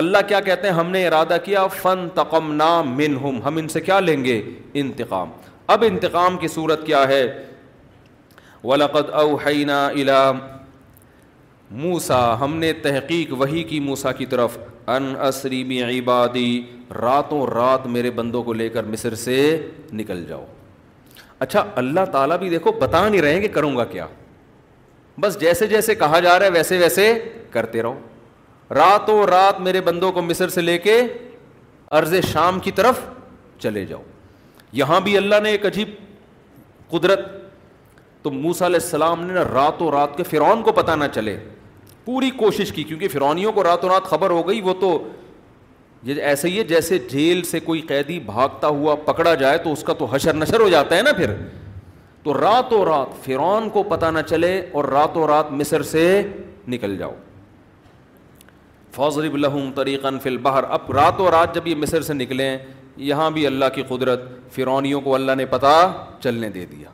اللہ 0.01 0.19
کیا 0.29 0.39
کہتے 0.41 0.67
ہیں 0.69 0.75
ہم 0.75 0.91
نے 0.91 1.07
ارادہ 1.07 1.37
کیا 1.45 1.67
فن 1.81 2.07
تقم 2.15 2.53
نام 2.57 2.97
من 2.97 3.17
ہم 3.45 3.57
ان 3.61 3.67
سے 3.69 3.81
کیا 3.81 3.99
لیں 4.01 4.25
گے 4.25 4.41
انتقام 4.83 5.31
اب 5.75 5.83
انتقام 5.89 6.39
کی 6.39 6.49
صورت 6.49 6.87
کیا 6.87 7.07
ہے 7.09 7.23
ولقد 8.65 9.11
او 9.23 9.35
حینا 9.47 9.81
الا 9.89 10.23
موسا 11.83 12.21
ہم 12.41 12.57
نے 12.63 12.73
تحقیق 12.83 13.33
وہی 13.41 13.63
کی 13.73 13.81
موسا 13.89 14.13
کی 14.21 14.27
طرف 14.37 14.57
انری 14.95 15.63
میں 15.73 15.83
عبادی 15.99 16.49
راتوں 17.01 17.47
رات 17.55 17.87
میرے 17.99 18.11
بندوں 18.21 18.43
کو 18.43 18.53
لے 18.61 18.69
کر 18.77 18.85
مصر 18.95 19.15
سے 19.25 19.37
نکل 20.01 20.25
جاؤ 20.29 20.45
اچھا 21.47 21.65
اللہ 21.83 22.05
تعالیٰ 22.13 22.39
بھی 22.39 22.49
دیکھو 22.51 22.73
بتا 22.81 23.09
نہیں 23.09 23.23
رہے 23.23 23.41
کہ 23.41 23.49
کروں 23.59 23.77
گا 23.77 23.85
کیا 23.95 24.07
بس 25.21 25.39
جیسے 25.41 25.67
جیسے 25.67 25.95
کہا 26.01 26.19
جا 26.21 26.39
رہا 26.39 26.47
ہے 26.47 26.51
ویسے 26.55 26.79
ویسے 26.79 27.13
کرتے 27.51 27.83
رہو 27.83 28.75
رات 28.75 29.09
و 29.11 29.27
رات 29.27 29.61
میرے 29.61 29.81
بندوں 29.81 30.11
کو 30.13 30.23
مصر 30.23 30.49
سے 30.57 30.61
لے 30.61 30.77
کے 30.79 31.01
عرض 32.01 32.15
شام 32.33 32.59
کی 32.67 32.71
طرف 32.81 32.99
چلے 33.63 33.85
جاؤ 33.87 34.03
یہاں 34.81 35.01
بھی 35.01 35.17
اللہ 35.17 35.41
نے 35.43 35.51
ایک 35.51 35.65
عجیب 35.67 35.89
قدرت 36.91 37.21
تو 38.23 38.31
موسا 38.31 38.67
علیہ 38.67 38.79
السلام 38.83 39.23
نے 39.27 39.35
رات 39.53 39.83
و 39.83 39.91
رات 39.91 40.17
کے 40.17 40.23
فرعون 40.31 40.63
کو 40.63 40.73
پتہ 40.81 40.93
نہ 40.99 41.05
چلے 41.15 41.37
پوری 42.05 42.31
کوشش 42.37 42.73
کی 42.73 42.83
کیونکہ 42.85 43.09
فرونیوں 43.13 43.53
کو 43.53 43.65
رات 43.65 43.85
و 43.85 43.89
رات 43.89 44.05
خبر 44.11 44.31
ہو 44.31 44.47
گئی 44.49 44.61
وہ 44.69 44.75
تو 44.81 44.93
ایسا 46.21 46.49
ہی 46.49 46.59
ہے 46.59 46.65
جیسے 46.65 46.99
جیل 47.11 47.43
سے 47.45 47.61
کوئی 47.61 47.81
قیدی 47.89 48.19
بھاگتا 48.27 48.67
ہوا 48.77 48.95
پکڑا 49.05 49.35
جائے 49.45 49.59
تو 49.65 49.73
اس 49.73 49.83
کا 49.85 49.93
تو 49.99 50.05
حشر 50.13 50.35
نشر 50.35 50.61
ہو 50.61 50.69
جاتا 50.69 50.97
ہے 50.97 51.03
نا 51.03 51.13
پھر 51.17 51.31
تو 52.71 52.85
رات 52.85 53.21
فرعون 53.25 53.69
کو 53.73 53.83
پتہ 53.89 54.07
نہ 54.13 54.19
چلے 54.29 54.49
اور 54.73 54.85
رات 54.93 55.17
و 55.17 55.27
رات 55.27 55.51
مصر 55.61 55.83
سے 55.93 56.03
نکل 56.69 56.97
جاؤ 56.99 57.11
فوضرب 58.95 59.37
لہم 59.37 59.71
طریقن 59.75 60.19
فل 60.23 60.37
بہر 60.43 60.65
اب 60.79 60.91
رات 60.93 61.21
و 61.21 61.31
رات 61.31 61.55
جب 61.55 61.67
یہ 61.67 61.75
مصر 61.77 62.03
سے 62.03 62.15
نکلیں 62.15 62.57
یہاں 63.07 63.31
بھی 63.31 63.47
اللہ 63.47 63.65
کی 63.75 63.83
قدرت 63.89 64.23
فرونیوں 64.55 65.01
کو 65.01 65.15
اللہ 65.15 65.35
نے 65.39 65.47
پتہ 65.47 65.75
چلنے 66.23 66.49
دے 66.55 66.65
دیا 66.73 66.89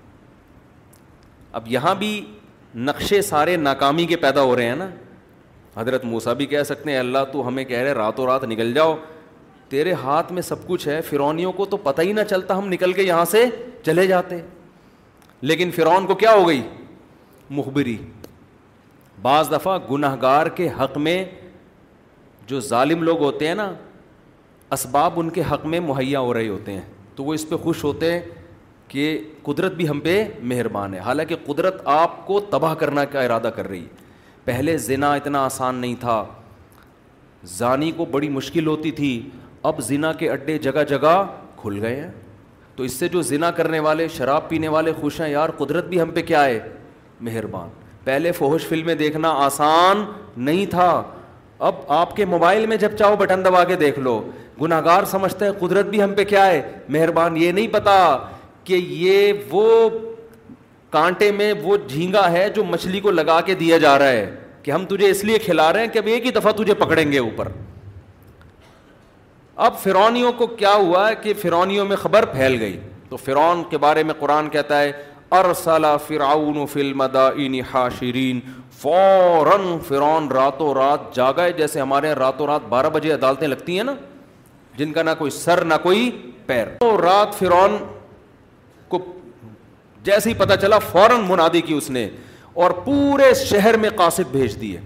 اب 1.59 1.69
یہاں 1.73 1.95
بھی 1.95 2.13
نقشے 2.91 3.21
سارے 3.23 3.57
ناکامی 3.57 4.07
کے 4.07 4.17
پیدا 4.27 4.43
ہو 4.43 4.55
رہے 4.57 4.69
ہیں 4.69 4.77
نا 4.77 4.89
حضرت 5.77 6.05
موسا 6.05 6.33
بھی 6.41 6.47
کہہ 6.47 6.63
سکتے 6.67 6.91
ہیں 6.93 6.99
اللہ 6.99 7.25
تو 7.33 7.47
ہمیں 7.49 7.65
کہہ 7.65 7.79
رہے 7.79 7.93
راتوں 7.95 8.27
رات 8.27 8.45
نکل 8.49 8.73
جاؤ 8.75 8.97
تیرے 9.69 9.93
ہاتھ 10.03 10.33
میں 10.33 10.43
سب 10.43 10.67
کچھ 10.67 10.87
ہے 10.89 11.01
فرونیوں 11.11 11.53
کو 11.53 11.65
تو 11.67 11.77
پتہ 11.89 12.03
ہی 12.03 12.13
نہ 12.13 12.21
چلتا 12.31 12.59
ہم 12.59 12.69
نکل 12.69 12.93
کے 12.93 13.03
یہاں 13.03 13.25
سے 13.31 13.45
چلے 13.87 14.07
جاتے 14.07 14.41
لیکن 15.49 15.71
فرعون 15.77 16.07
کو 16.07 16.15
کیا 16.21 16.33
ہو 16.35 16.47
گئی 16.49 16.61
مخبری 17.57 17.97
بعض 19.23 19.51
دفعہ 19.53 19.77
گناہ 19.91 20.15
گار 20.23 20.47
کے 20.61 20.69
حق 20.79 20.97
میں 20.99 21.17
جو 22.49 22.61
ظالم 22.69 23.03
لوگ 23.03 23.23
ہوتے 23.23 23.49
ہیں 23.49 23.55
نا 23.55 23.71
اسباب 24.77 25.19
ان 25.21 25.29
کے 25.31 25.43
حق 25.51 25.67
میں 25.75 25.81
مہیا 25.89 26.21
ہو 26.27 26.33
رہے 26.35 26.49
ہوتے 26.49 26.73
ہیں 26.73 26.81
تو 27.17 27.25
وہ 27.25 27.35
اس 27.35 27.49
پہ 27.49 27.57
خوش 27.65 27.85
ہوتے 27.85 28.13
ہیں 28.13 28.21
کہ 28.89 29.05
قدرت 29.43 29.73
بھی 29.75 29.89
ہم 29.89 30.01
پہ 30.05 30.17
مہربان 30.53 30.95
ہے 30.95 30.99
حالانکہ 31.11 31.37
قدرت 31.47 31.83
آپ 31.99 32.27
کو 32.27 32.41
تباہ 32.55 32.75
کرنا 32.85 33.05
کا 33.13 33.21
ارادہ 33.29 33.51
کر 33.57 33.69
رہی 33.69 33.83
ہے 33.83 34.03
پہلے 34.45 34.77
زنا 34.89 35.13
اتنا 35.15 35.45
آسان 35.47 35.75
نہیں 35.81 35.95
تھا 36.01 36.23
زانی 37.59 37.91
کو 37.97 38.05
بڑی 38.17 38.29
مشکل 38.41 38.67
ہوتی 38.67 38.91
تھی 39.03 39.17
اب 39.71 39.81
زنا 39.89 40.13
کے 40.23 40.31
اڈے 40.31 40.59
جگہ 40.69 40.85
جگہ 40.91 41.23
کھل 41.61 41.79
گئے 41.83 41.97
ہیں 42.01 42.11
تو 42.77 42.83
اس 42.83 42.93
سے 42.99 43.09
جو 43.09 43.21
ذنا 43.23 43.51
کرنے 43.57 43.79
والے 43.87 44.07
شراب 44.17 44.49
پینے 44.49 44.69
والے 44.75 44.93
خوش 45.01 45.21
ہیں 45.21 45.29
یار 45.31 45.49
قدرت 45.59 45.89
بھی 45.89 46.01
ہم 46.01 46.11
پہ 46.15 46.23
کیا 46.27 46.45
ہے 46.45 46.59
مہربان 47.27 47.69
پہلے 48.05 48.33
فوہش 48.39 48.67
فلمیں 48.69 48.95
دیکھنا 48.95 49.29
آسان 49.45 50.03
نہیں 50.45 50.67
تھا 50.71 50.89
اب 51.67 51.75
آپ 51.99 52.17
کے 52.17 52.25
موبائل 52.27 52.67
میں 52.67 52.77
جب 52.77 52.97
چاہو 52.99 53.17
بٹن 53.17 53.45
دبا 53.45 53.63
کے 53.65 53.77
دیکھ 53.83 53.99
لو 53.99 54.21
گناہ 54.63 54.81
گار 54.85 55.05
سمجھتا 55.11 55.47
ہے 55.47 55.51
قدرت 55.59 55.87
بھی 55.91 56.03
ہم 56.03 56.13
پہ 56.17 56.25
کیا 56.25 56.47
ہے 56.47 56.61
مہربان 56.97 57.37
یہ 57.37 57.53
نہیں 57.53 57.69
پتا 57.73 57.99
کہ 58.65 58.73
یہ 58.75 59.33
وہ 59.51 59.89
کانٹے 60.91 61.31
میں 61.33 61.53
وہ 61.63 61.77
جھینگا 61.89 62.31
ہے 62.33 62.49
جو 62.55 62.65
مچھلی 62.65 63.01
کو 63.01 63.11
لگا 63.11 63.41
کے 63.47 63.55
دیا 63.61 63.79
جا 63.79 63.99
رہا 63.99 64.09
ہے 64.11 64.31
کہ 64.63 64.71
ہم 64.71 64.85
تجھے 64.89 65.09
اس 65.11 65.25
لیے 65.25 65.39
کھلا 65.45 65.73
رہے 65.73 65.81
ہیں 65.81 65.89
کہ 65.93 65.99
اب 65.99 66.07
ایک 66.09 66.27
ہی 66.27 66.31
دفعہ 66.41 66.53
تجھے 66.57 66.75
پکڑیں 66.85 67.11
گے 67.13 67.19
اوپر 67.19 67.49
اب 69.57 69.75
فرونیوں 69.81 70.31
کو 70.37 70.47
کیا 70.47 70.73
ہوا 70.75 71.11
کہ 71.23 71.33
فرونیوں 71.41 71.85
میں 71.87 71.97
خبر 71.97 72.25
پھیل 72.33 72.57
گئی 72.61 72.77
تو 73.09 73.17
فرون 73.17 73.63
کے 73.71 73.79
بارے 73.79 74.03
میں 74.03 74.15
قرآن 74.19 74.49
کہتا 74.51 74.81
ہے 74.81 74.93
ارسلا 75.39 75.95
المدائن 76.21 77.55
حاشرین 77.73 78.41
فوراً 78.81 79.61
فرون 79.89 80.29
راتوں 80.33 80.73
رات 80.75 81.19
ہے 81.39 81.53
جیسے 81.57 81.81
ہمارے 81.81 82.07
یہاں 82.07 82.17
راتوں 82.19 82.47
رات 82.47 82.67
بارہ 82.69 82.87
بجے 82.95 83.13
عدالتیں 83.13 83.47
لگتی 83.49 83.77
ہیں 83.77 83.85
نا 83.85 83.95
جن 84.77 84.93
کا 84.93 85.03
نہ 85.03 85.11
کوئی 85.19 85.31
سر 85.31 85.65
نہ 85.65 85.75
کوئی 85.83 86.11
پیر 86.47 86.69
تو 86.81 86.97
رات 87.03 87.35
فرعون 87.39 87.77
کو 88.89 88.99
جیسے 90.05 90.31
ہی 90.31 90.35
پتہ 90.39 90.55
چلا 90.63 90.79
فوراً 90.91 91.25
منادی 91.29 91.61
کی 91.67 91.75
اس 91.75 91.91
نے 91.91 92.09
اور 92.63 92.71
پورے 92.85 93.33
شہر 93.45 93.77
میں 93.85 93.91
قاصد 93.97 94.31
بھیج 94.33 94.61
دیے 94.61 94.79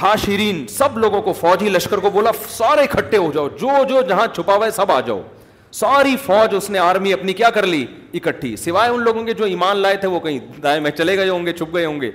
ہاشرین 0.00 0.66
سب 0.70 0.98
لوگوں 0.98 1.20
کو 1.22 1.32
فوجی 1.40 1.68
لشکر 1.68 1.98
کو 2.00 2.10
بولا 2.10 2.30
سارے 2.56 2.82
اکٹھے 2.82 3.18
ہو 3.18 3.30
جاؤ 3.34 3.48
جو 3.60 3.70
جو 3.88 4.00
جہاں 4.08 4.26
چھپا 4.34 4.54
ہوا 4.54 4.66
ہے 4.66 4.70
سب 4.70 4.92
آ 4.92 5.00
جاؤ 5.06 5.20
ساری 5.78 6.14
فوج 6.24 6.54
اس 6.56 6.68
نے 6.70 6.78
آرمی 6.78 7.12
اپنی 7.12 7.32
کیا 7.32 7.50
کر 7.54 7.66
لی 7.66 7.84
اکٹھی 8.14 8.54
سوائے 8.56 8.90
ان 8.90 9.02
لوگوں 9.04 9.24
کے 9.24 9.34
جو 9.34 9.44
ایمان 9.44 9.76
لائے 9.76 9.96
تھے 9.96 10.08
وہ 10.08 10.20
کہیں 10.20 10.38
دائیں 10.62 10.80
میں 10.82 10.90
چلے 10.90 11.16
گئے 11.16 11.28
ہوں 11.28 11.46
گے 11.46 11.52
چھپ 11.52 11.74
گئے 11.74 11.84
ہوں 11.84 12.00
گے 12.00 12.10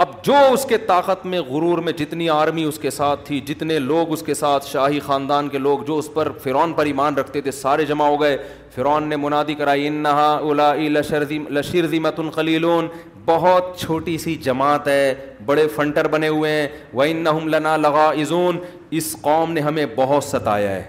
اب 0.00 0.10
جو 0.24 0.34
اس 0.52 0.64
کے 0.68 0.76
طاقت 0.86 1.24
میں 1.26 1.40
غرور 1.48 1.78
میں 1.86 1.92
جتنی 1.96 2.28
آرمی 2.30 2.62
اس 2.64 2.78
کے 2.82 2.90
ساتھ 2.90 3.24
تھی 3.24 3.40
جتنے 3.46 3.78
لوگ 3.78 4.12
اس 4.12 4.22
کے 4.26 4.34
ساتھ 4.34 4.66
شاہی 4.66 5.00
خاندان 5.06 5.48
کے 5.48 5.58
لوگ 5.58 5.78
جو 5.86 5.96
اس 5.98 6.08
پر 6.14 6.28
فرون 6.42 6.72
پر 6.74 6.86
ایمان 6.86 7.14
رکھتے 7.18 7.40
تھے 7.40 7.50
سارے 7.52 7.84
جمع 7.86 8.04
ہو 8.08 8.20
گئے 8.20 8.36
فرون 8.74 9.08
نے 9.08 9.16
منادی 9.24 9.54
کرائی 9.54 9.86
انہا 9.86 10.26
اولا 10.36 10.72
لشر 10.92 11.84
ذی 11.88 12.00
خلیلون 12.34 12.88
بہت 13.24 13.76
چھوٹی 13.80 14.16
سی 14.18 14.34
جماعت 14.44 14.88
ہے 14.88 15.14
بڑے 15.46 15.66
فنٹر 15.74 16.08
بنے 16.14 16.28
ہوئے 16.28 16.50
ہیں 16.52 16.66
وہ 16.92 17.04
ان 17.08 17.26
ہم 17.26 17.46
لنا 17.54 17.76
لگا 17.76 18.08
ایزون 18.16 18.58
اس 19.00 19.14
قوم 19.22 19.52
نے 19.52 19.60
ہمیں 19.60 19.84
بہت 19.96 20.24
ستایا 20.24 20.70
ہے 20.70 20.82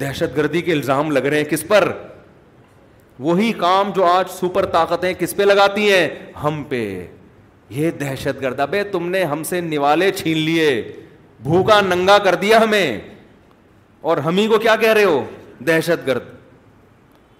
دہشت 0.00 0.36
گردی 0.36 0.60
کے 0.62 0.72
الزام 0.72 1.10
لگ 1.12 1.26
رہے 1.28 1.36
ہیں 1.42 1.50
کس 1.50 1.64
پر 1.68 1.90
وہی 3.26 3.52
کام 3.58 3.90
جو 3.94 4.04
آج 4.12 4.30
سپر 4.40 4.66
طاقتیں 4.72 5.12
کس 5.18 5.36
پہ 5.36 5.42
لگاتی 5.42 5.92
ہیں 5.92 6.08
ہم 6.44 6.62
پہ 6.68 6.82
یہ 7.70 7.90
دہشت 8.00 8.40
گرد 8.42 8.60
ابے 8.60 8.82
تم 8.92 9.08
نے 9.08 9.22
ہم 9.24 9.42
سے 9.44 9.60
نوالے 9.60 10.10
چھین 10.16 10.36
لیے 10.38 10.70
بھوکا 11.42 11.80
ننگا 11.80 12.18
کر 12.24 12.34
دیا 12.40 12.58
ہمیں 12.62 12.98
اور 14.10 14.18
ہم 14.24 14.36
ہی 14.38 14.46
کو 14.48 14.58
کیا 14.58 14.74
کہہ 14.80 14.92
رہے 14.92 15.04
ہو 15.04 15.24
دہشت 15.66 16.06
گرد 16.06 16.32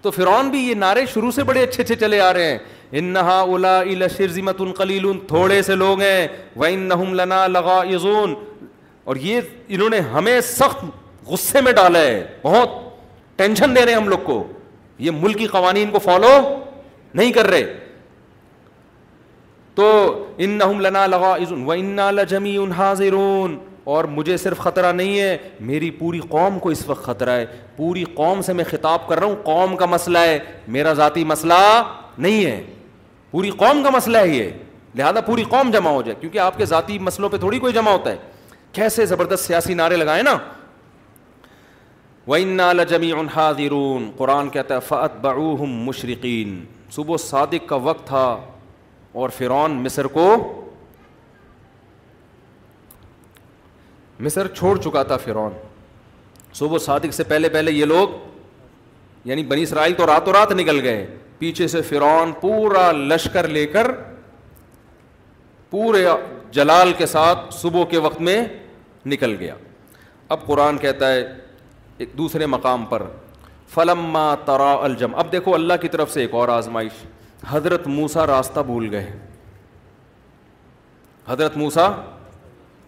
تو 0.01 0.11
فرعون 0.11 0.49
بھی 0.49 0.59
یہ 0.67 0.75
نعرے 0.75 1.05
شروع 1.13 1.31
سے 1.35 1.43
بڑے 1.43 1.63
اچھے 1.63 1.83
اچھے 1.83 1.95
چلے 1.99 2.19
آ 2.21 2.33
رہے 2.33 2.51
ہیں 2.91 3.21
اولا 3.21 3.81
تھوڑے 3.83 5.61
سے 5.67 5.75
لوگ 5.75 6.01
ہیں 6.01 6.27
وَإِنَّهُمْ 6.55 7.13
نہ 7.29 7.39
لگا 7.51 7.81
یزون 7.93 8.33
اور 9.05 9.15
یہ 9.21 9.39
انہوں 9.67 9.89
نے 9.89 9.99
ہمیں 10.13 10.39
سخت 10.49 10.83
غصے 11.29 11.61
میں 11.61 11.71
ڈالا 11.79 11.99
ہے 12.01 12.21
بہت 12.43 12.69
ٹینشن 13.37 13.75
دے 13.75 13.85
رہے 13.85 13.93
ہیں 13.93 13.99
ہم 14.01 14.07
لوگ 14.09 14.19
کو 14.25 14.43
یہ 15.07 15.11
ملک 15.21 15.37
کی 15.37 15.47
قوانین 15.57 15.91
کو 15.91 15.99
فالو 16.03 16.33
نہیں 17.13 17.31
کر 17.31 17.47
رہے 17.49 17.63
تو 19.75 20.25
ان 20.45 20.61
و 20.61 21.17
وجمی 21.67 22.55
انحاظ 22.57 22.99
حاضرون 23.01 23.57
اور 23.93 24.03
مجھے 24.09 24.35
صرف 24.37 24.57
خطرہ 24.59 24.91
نہیں 24.91 25.19
ہے 25.19 25.37
میری 25.69 25.89
پوری 25.97 26.19
قوم 26.29 26.59
کو 26.59 26.69
اس 26.69 26.85
وقت 26.89 27.03
خطرہ 27.05 27.35
ہے 27.37 27.45
پوری 27.75 28.03
قوم 28.15 28.41
سے 28.45 28.53
میں 28.59 28.63
خطاب 28.69 29.07
کر 29.07 29.17
رہا 29.19 29.27
ہوں 29.27 29.35
قوم 29.43 29.75
کا 29.77 29.85
مسئلہ 29.85 30.17
ہے 30.27 30.37
میرا 30.75 30.93
ذاتی 31.01 31.23
مسئلہ 31.33 31.53
نہیں 32.17 32.45
ہے 32.45 32.61
پوری 33.31 33.49
قوم 33.63 33.83
کا 33.83 33.89
مسئلہ 33.97 34.17
ہے 34.17 34.27
یہ 34.35 34.49
پوری 35.25 35.43
قوم 35.49 35.71
جمع 35.71 35.89
ہو 35.91 36.01
جائے 36.01 36.15
کیونکہ 36.19 36.39
آپ 36.39 36.57
کے 36.57 36.65
ذاتی 36.65 36.97
مسئلوں 37.07 37.29
پہ 37.29 37.37
تھوڑی 37.37 37.59
کوئی 37.59 37.73
جمع 37.73 37.91
ہوتا 37.91 38.11
ہے 38.11 38.15
کیسے 38.79 39.05
زبردست 39.05 39.45
سیاسی 39.47 39.73
نعرے 39.79 39.95
لگائے 39.95 40.21
نا 40.21 40.37
وَإِنَّا 42.27 42.73
لَجَمِيعٌ 42.73 43.27
حَاضِرُونَ 43.35 44.09
قرآن 44.17 44.49
کہتا 44.53 44.75
ہے 44.75 44.79
فَأَتْبَعُوهُمْ 44.87 45.87
مشرقین 45.89 46.59
صبح 46.95 47.17
صادق 47.29 47.67
کا 47.69 47.75
وقت 47.89 48.05
تھا 48.07 48.25
اور 49.21 49.29
فرون 49.35 49.71
مصر 49.83 50.07
کو 50.15 50.23
مصر 54.25 54.47
چھوڑ 54.55 54.75
چکا 54.81 55.03
تھا 55.11 55.17
فرعون 55.17 55.51
صبح 56.55 56.77
صادق 56.85 57.13
سے 57.15 57.23
پہلے 57.29 57.49
پہلے 57.49 57.71
یہ 57.71 57.85
لوگ 57.85 58.09
یعنی 59.29 59.43
بنی 59.53 59.61
اسرائیل 59.63 59.93
تو 59.97 60.05
راتوں 60.07 60.33
رات 60.33 60.51
نکل 60.61 60.79
گئے 60.83 61.05
پیچھے 61.39 61.67
سے 61.73 61.81
فرعون 61.91 62.31
پورا 62.41 62.91
لشکر 63.15 63.47
لے 63.57 63.65
کر 63.77 63.91
پورے 65.71 66.05
جلال 66.59 66.91
کے 66.97 67.05
ساتھ 67.15 67.53
صبح 67.61 67.85
کے 67.91 67.97
وقت 68.07 68.21
میں 68.29 68.37
نکل 69.13 69.35
گیا 69.39 69.55
اب 70.35 70.45
قرآن 70.45 70.77
کہتا 70.77 71.11
ہے 71.13 71.25
ایک 71.97 72.17
دوسرے 72.17 72.45
مقام 72.59 72.85
پر 72.93 73.03
فلم 73.75 74.17
ترا 74.45 74.71
الجم 74.83 75.15
اب 75.19 75.31
دیکھو 75.31 75.53
اللہ 75.55 75.73
کی 75.81 75.87
طرف 75.97 76.11
سے 76.13 76.21
ایک 76.21 76.33
اور 76.41 76.47
آزمائش 76.61 77.03
حضرت 77.49 77.87
موسا 77.87 78.25
راستہ 78.27 78.59
بھول 78.65 78.87
گئے 78.91 79.11
حضرت 81.27 81.57
موسا 81.57 81.89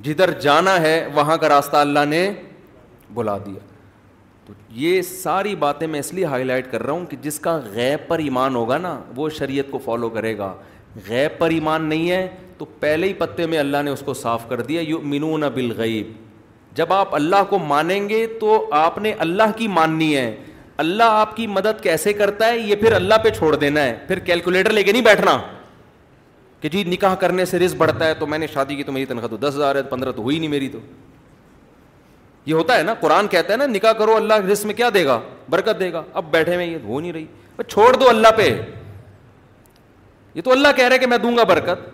جدھر 0.04 0.32
جانا 0.42 0.80
ہے 0.82 0.94
وہاں 1.14 1.38
کا 1.42 1.50
راستہ 1.50 1.78
اللہ 1.78 2.06
نے 2.10 2.22
بلا 3.14 3.38
دیا 3.46 3.60
تو 4.48 4.54
یہ 4.80 5.02
ساری 5.02 5.56
باتیں 5.66 5.86
میں 5.88 6.00
اس 6.00 6.14
لیے 6.14 6.26
ہائی 6.34 6.44
لائٹ 6.44 6.72
کر 6.72 6.84
رہا 6.84 6.94
ہوں 6.94 7.06
کہ 7.10 7.18
جس 7.22 7.40
کا 7.40 7.58
غیب 7.74 8.08
پر 8.08 8.20
ایمان 8.20 8.56
ہوگا 8.56 8.78
نا 8.78 9.00
وہ 9.16 9.30
شریعت 9.38 9.72
کو 9.72 9.78
فالو 9.86 10.10
کرے 10.10 10.38
گا 10.38 10.54
غیب 11.08 11.38
پر 11.40 11.50
ایمان 11.58 11.84
نہیں 11.90 12.10
ہے 12.12 12.28
تو 12.58 12.66
پہلے 12.80 13.08
ہی 13.08 13.14
پتے 13.18 13.46
میں 13.48 13.58
اللہ 13.60 13.82
نے 13.86 13.92
اس 13.92 14.04
کو 14.06 14.14
صاف 14.24 14.48
کر 14.50 14.62
دیا 14.70 14.82
یو 14.82 15.00
منون 15.14 15.44
بالغیب 15.54 16.12
جب 16.76 16.94
آپ 16.94 17.16
اللہ 17.16 17.44
کو 17.50 17.60
مانیں 17.60 18.10
گے 18.10 18.26
تو 18.40 18.66
آپ 18.80 18.98
نے 19.08 19.14
اللہ 19.28 19.52
کی 19.58 19.68
ماننی 19.76 20.16
ہے 20.16 20.34
اللہ 20.84 21.04
آپ 21.20 21.36
کی 21.36 21.46
مدد 21.48 21.82
کیسے 21.84 22.12
کرتا 22.14 22.48
ہے 22.48 22.58
یہ 22.58 22.76
پھر 22.82 22.92
اللہ 22.94 23.14
پہ 23.24 23.30
چھوڑ 23.38 23.56
دینا 23.56 23.84
ہے 23.84 23.96
پھر 24.08 24.20
کیلکولیٹر 24.26 24.72
لے 24.74 24.84
کے 24.84 24.92
نہیں 24.92 25.02
بیٹھنا 25.04 25.38
کہ 26.62 26.70
جی 26.70 26.84
نکاح 26.88 27.16
کرنے 27.22 27.46
سے 27.46 27.60
رزق 27.60 27.76
بڑھتا 27.78 28.06
ہے 28.08 28.14
تو 28.20 28.28
میں 28.28 28.38
نے 28.40 28.48
شادی 28.54 28.76
کی 28.76 28.84
تو 28.84 28.92
میری 28.92 29.06
تنخواہ 29.06 29.30
تو 29.30 29.38
دس 29.48 29.56
ہزار 29.56 29.76
ہے 29.76 29.84
پندرہ 29.90 30.12
تو 30.16 30.22
ہوئی 30.22 30.38
نہیں 30.40 30.50
میری 30.50 30.70
تو 30.70 30.80
یہ 32.46 32.54
ہوتا 32.54 32.78
ہے 32.78 32.84
نا 32.84 32.94
قرآن 33.00 33.28
کہتا 33.28 33.52
ہے 33.54 33.58
نا 33.58 33.66
نکاح 33.66 33.92
کرو 34.00 34.16
اللہ 34.16 34.46
رزق 34.52 34.66
میں 34.66 34.74
کیا 34.74 34.90
دے 34.94 35.06
گا 35.06 35.20
برکت 35.50 35.80
دے 35.80 35.92
گا 35.94 36.04
اب 36.22 36.32
بیٹھے 36.32 36.58
میں 36.58 36.66
یہ 36.66 36.78
ہو 36.84 37.00
نہیں 37.00 37.14
رہی 37.14 37.26
چھوڑ 37.68 37.92
دو 37.96 38.10
اللہ 38.10 38.32
پہ 38.38 38.50
یہ 40.36 40.42
تو 40.42 40.52
اللہ 40.52 40.68
کہہ 40.76 40.88
رہے 40.88 40.98
کہ 40.98 41.08
میں 41.08 41.18
دوں 41.18 41.36
گا 41.38 41.44
برکت 41.52 41.88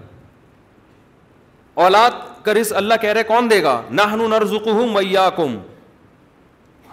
اولاد 1.84 2.12
کا 2.46 2.54
رزق 2.54 2.76
اللہ 2.78 2.94
کہہ 3.02 3.10
رہے 3.14 3.24
کون 3.28 3.50
دے 3.50 3.62
گا 3.64 3.82
نہ 3.90 4.02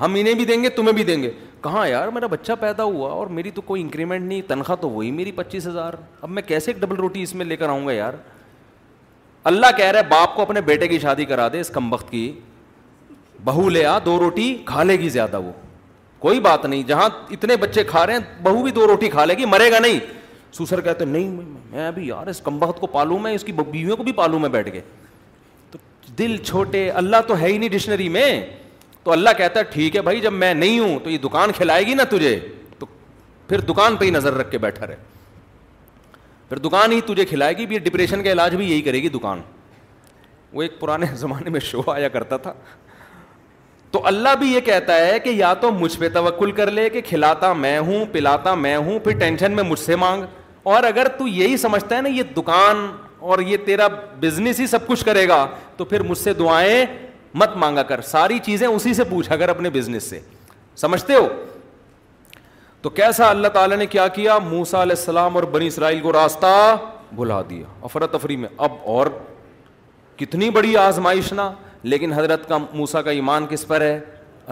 ہم 0.01 0.14
انہیں 0.18 0.34
بھی 0.34 0.45
دیں 0.45 0.62
گے 0.62 0.68
تمہیں 0.76 0.93
بھی 0.95 1.03
دیں 1.05 1.22
گے 1.22 1.30
کہاں 1.62 1.86
یار 1.88 2.08
میرا 2.14 2.26
بچہ 2.30 2.52
پیدا 2.61 2.82
ہوا 2.82 3.11
اور 3.12 3.26
میری 3.38 3.50
تو 3.54 3.62
کوئی 3.62 3.82
انکریمنٹ 3.82 4.24
نہیں 4.26 4.42
تنخواہ 4.48 4.76
تو 4.80 4.90
وہی 4.90 5.11
میری 5.12 5.32
پچیس 5.32 5.66
ہزار 5.66 5.94
اب 6.20 6.30
میں 6.30 6.42
کیسے 6.46 6.70
ایک 6.72 6.80
ڈبل 6.82 6.96
روٹی 6.96 7.22
اس 7.22 7.34
میں 7.34 7.46
لے 7.46 7.56
کر 7.56 7.68
آؤں 7.68 7.86
گا 7.86 7.92
یار 7.92 8.12
اللہ 9.50 9.66
کہہ 9.76 9.90
رہے 9.90 10.02
باپ 10.08 10.34
کو 10.36 10.42
اپنے 10.42 10.61
بیٹے 10.61 10.88
کی 10.88 10.98
شادی 10.98 11.24
کرا 11.24 11.48
دے 11.52 11.61
اس 11.61 11.70
کم 11.74 11.92
وقت 11.92 12.11
کی 12.11 12.30
بہو 13.44 13.68
لے 13.68 13.84
آ 13.86 13.98
دو 14.04 14.18
روٹی 14.20 14.54
کھا 14.66 14.82
لے 14.82 14.98
گی 15.00 15.08
زیادہ 15.08 15.40
وہ 15.40 15.52
کوئی 16.22 16.40
بات 16.46 16.64
نہیں 16.66 16.82
جہاں 16.88 17.08
اتنے 17.32 17.56
بچے 17.56 17.84
کھا 17.90 18.06
رہے 18.06 18.14
ہیں 18.14 18.42
بہو 18.44 18.62
بھی 18.62 18.70
دو 18.80 18.86
روٹی 18.86 19.08
کھا 19.11 19.24
لے 19.24 19.34
گی 19.38 19.44
مرے 19.44 19.70
گا 19.72 19.78
نہیں 19.78 19.98
سوسر 20.52 20.80
کہتے 20.80 21.04
نہیں 21.04 21.28
میں 21.84 21.90
یار 22.04 22.26
اس 22.26 22.40
کم 22.44 22.62
وقت 22.62 22.80
کو 22.80 22.86
پالوں 22.96 23.18
میں 23.26 23.32
اس 23.34 23.44
کی 23.44 23.52
بیویوں 23.56 23.96
کو 23.96 24.02
بھی 24.04 24.12
پالوں 24.12 24.38
میں 24.40 24.48
بیٹھ 24.56 24.70
کے 24.72 24.80
تو 25.70 25.78
دل 26.18 26.36
چھوٹے 26.46 26.88
اللہ 27.02 27.20
تو 27.28 27.38
ہے 27.40 27.48
ہی 27.52 27.56
نہیں 27.58 27.68
ڈکشنری 27.70 28.08
میں 28.16 28.26
تو 29.05 29.12
اللہ 29.12 29.30
کہتا 29.38 29.61
ہے 29.61 29.64
ٹھیک 29.72 29.96
ہے 29.96 30.01
بھائی 30.07 30.20
جب 30.20 30.32
میں 30.32 30.53
نہیں 30.55 30.78
ہوں 30.78 30.98
تو 31.05 31.11
یہ 31.11 31.18
دکان 31.18 31.53
کھلائے 31.57 31.86
گی 31.86 31.94
نا 31.94 32.05
تجھے 32.11 32.38
تو 32.78 32.86
پھر 33.48 33.61
دکان 33.68 33.96
پہ 33.96 34.05
ہی 34.05 34.11
نظر 34.11 34.34
رکھ 34.36 34.51
کے 34.51 34.59
بیٹھا 34.59 34.86
رہے 34.86 34.96
پھر 36.48 36.59
دکان 36.68 36.92
ہی 36.92 37.01
تجھے 37.07 37.24
کھلائے 37.24 37.57
گی 37.59 37.66
بھی 37.66 37.78
ڈپریشن 37.78 38.22
کا 38.24 38.32
علاج 38.32 38.55
بھی 38.57 38.70
یہی 38.70 38.82
کرے 38.82 39.03
گی 39.03 39.09
دکان 39.18 39.40
وہ 40.53 40.62
ایک 40.62 40.78
پرانے 40.80 41.07
زمانے 41.16 41.51
میں 41.51 41.61
شو 41.70 41.90
آیا 41.90 42.09
کرتا 42.18 42.36
تھا 42.46 42.53
تو 43.90 44.01
اللہ 44.07 44.34
بھی 44.38 44.53
یہ 44.53 44.61
کہتا 44.64 44.96
ہے 45.07 45.18
کہ 45.20 45.30
یا 45.30 45.53
تو 45.61 45.70
مجھ 45.78 45.96
پہ 45.98 46.09
توکل 46.14 46.51
کر 46.59 46.70
لے 46.70 46.88
کہ 46.90 47.01
کھلاتا 47.09 47.53
میں 47.53 47.78
ہوں 47.86 48.05
پلاتا 48.12 48.55
میں 48.55 48.76
ہوں 48.76 48.98
پھر 49.05 49.18
ٹینشن 49.18 49.53
میں 49.57 49.62
مجھ 49.62 49.78
سے 49.78 49.96
مانگ 49.96 50.24
اور 50.72 50.82
اگر 50.84 51.09
تو 51.18 51.26
یہی 51.28 51.57
سمجھتا 51.57 51.96
ہے 51.96 52.01
نا 52.01 52.09
یہ 52.09 52.22
دکان 52.36 52.86
اور 53.30 53.38
یہ 53.46 53.57
تیرا 53.64 53.86
بزنس 54.20 54.61
ہی 54.61 54.66
سب 54.66 54.86
کچھ 54.86 55.05
کرے 55.05 55.26
گا 55.28 55.46
تو 55.76 55.84
پھر 55.84 56.01
مجھ 56.09 56.18
سے 56.18 56.32
دعائیں 56.34 56.84
مت 57.39 57.57
مانگا 57.57 57.83
کر 57.89 58.01
ساری 58.05 58.39
چیزیں 58.45 58.66
اسی 58.66 58.95
سے 58.95 59.05
پوچھا 59.11 59.37
کر 59.37 59.49
اپنے 59.49 59.70
بزنس 59.70 60.03
سے 60.11 60.20
سمجھتے 60.76 61.14
ہو 61.14 61.28
تو 62.83 62.91
کیسا 62.91 63.28
اللہ 63.31 63.49
تعالیٰ 63.55 63.76
نے 63.78 63.87
کیا 63.87 64.07
کیا 64.09 64.39
موسا 64.43 64.83
علیہ 64.83 64.95
السلام 64.99 65.35
اور 65.37 65.45
بنی 65.53 65.66
اسرائیل 65.66 66.01
کو 66.01 66.12
راستہ 66.12 66.47
بھلا 67.16 67.41
دیا 67.51 67.66
افرتفری 67.85 68.37
میں 68.37 68.49
اب 68.57 68.72
اور 68.93 69.07
کتنی 70.16 70.51
بڑی 70.51 70.76
آزمائش 70.76 71.33
نہ 71.33 71.41
لیکن 71.83 72.12
حضرت 72.12 72.49
کا 72.49 72.59
موسا 72.72 73.03
کا 73.03 73.11
ایمان 73.11 73.47
کس 73.51 73.66
پر 73.68 73.81
ہے 73.81 73.99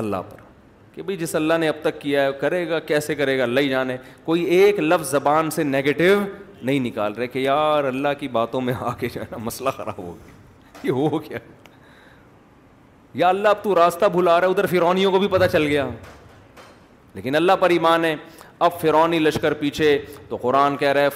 اللہ 0.03 0.23
پر 0.31 0.47
کہ 0.95 1.03
بھائی 1.03 1.17
جس 1.17 1.35
اللہ 1.35 1.59
نے 1.61 1.69
اب 1.69 1.75
تک 1.83 2.01
کیا 2.01 2.25
ہے 2.27 2.33
کرے 2.41 2.69
گا 2.69 2.79
کیسے 2.91 3.15
کرے 3.15 3.39
گا 3.39 3.43
اللہ 3.43 3.61
ہی 3.61 3.69
جانے 3.69 3.97
کوئی 4.25 4.43
ایک 4.59 4.79
لفظ 4.81 5.11
زبان 5.11 5.51
سے 5.51 5.63
نگیٹو 5.65 6.15
نہیں 6.63 6.81
نکال 6.87 7.13
رہے 7.15 7.27
کہ 7.29 7.39
یار 7.39 7.85
اللہ 7.85 8.15
کی 8.21 8.29
باتوں 8.39 8.61
میں 8.61 8.75
آ 8.81 8.93
کے 9.01 9.09
جانا 9.15 9.37
مسئلہ 9.45 9.71
خراب 9.77 9.99
ہو 9.99 10.15
گیا 10.15 10.87
یہ 10.87 11.09
ہو 11.09 11.23
گیا 11.23 11.39
یا 13.15 13.29
اللہ 13.29 13.49
اب 13.49 13.63
تو 13.63 13.75
راستہ 13.75 14.05
بھلا 14.13 14.41
رہا 14.41 14.47
ہے 14.47 14.51
ادھر 14.53 14.67
فرونیوں 14.71 15.11
کو 15.13 15.19
بھی 15.19 15.29
پتہ 15.31 15.45
چل 15.53 15.67
گیا 15.67 15.87
لیکن 17.15 17.37
اللہ 17.37 17.53
پر 17.61 17.71
ایمان 17.71 18.05
ہے 18.05 18.15
اب 18.67 18.81
فرونی 18.81 19.19
لشکر 19.19 19.55
پیچھے 19.59 19.97
تو 20.29 20.37
قرآن 20.43 20.77
کہہ 20.77 20.93
رہے 20.99 21.09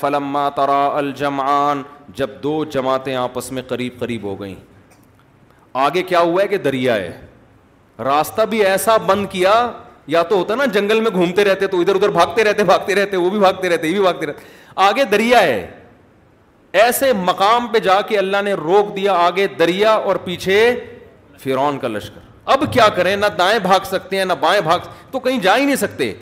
ترا 0.56 1.70
جب 2.16 2.30
دو 2.42 2.64
جماعتیں 2.72 3.14
آپس 3.16 3.50
میں 3.52 3.62
قریب 3.68 3.98
قریب 4.00 4.22
ہو 4.24 4.40
گئیں 4.40 4.54
آگے 5.84 6.02
کیا 6.02 6.20
ہوا 6.20 6.42
ہے 6.42 6.48
کہ 6.48 6.56
دریا 6.66 6.94
ہے 6.96 7.20
راستہ 8.04 8.42
بھی 8.50 8.64
ایسا 8.66 8.96
بند 9.06 9.26
کیا 9.30 9.52
یا 10.12 10.22
تو 10.28 10.36
ہوتا 10.36 10.54
نا 10.54 10.64
جنگل 10.72 11.00
میں 11.00 11.10
گھومتے 11.10 11.44
رہتے 11.44 11.66
تو 11.66 11.80
ادھر 11.80 11.94
ادھر 11.94 12.08
بھاگتے 12.10 12.44
رہتے 12.44 12.64
بھاگتے 12.64 12.94
رہتے 12.94 13.16
وہ 13.16 13.30
بھی 13.30 13.38
بھاگتے 13.38 13.68
رہتے 13.70 13.86
یہ 13.86 13.92
بھی 13.92 14.00
بھاگتے 14.02 14.26
رہتے 14.26 14.46
آگے 14.88 15.04
دریا 15.10 15.40
ہے 15.42 15.66
ایسے 16.82 17.12
مقام 17.22 17.66
پہ 17.72 17.78
جا 17.84 18.00
کے 18.08 18.18
اللہ 18.18 18.42
نے 18.44 18.52
روک 18.62 18.96
دیا 18.96 19.12
آگے 19.26 19.46
دریا 19.58 19.92
اور 19.92 20.16
پیچھے 20.24 20.58
فرعون 21.42 21.78
کا 21.78 21.88
لشکر 21.88 22.30
اب 22.52 22.62
کیا 22.72 22.88
کریں 22.96 23.14
نہ 23.16 23.26
دائیں 23.38 23.58
بھاگ 23.62 23.80
سکتے 23.86 24.16
ہیں 24.18 24.24
نہ 24.24 24.32
بائیں 24.40 24.60
بھاگ 24.62 24.78
تو 25.10 25.18
کہیں 25.20 25.38
جا 25.42 25.56
ہی 25.56 25.64
نہیں 25.64 25.76
سکتے 25.76 26.12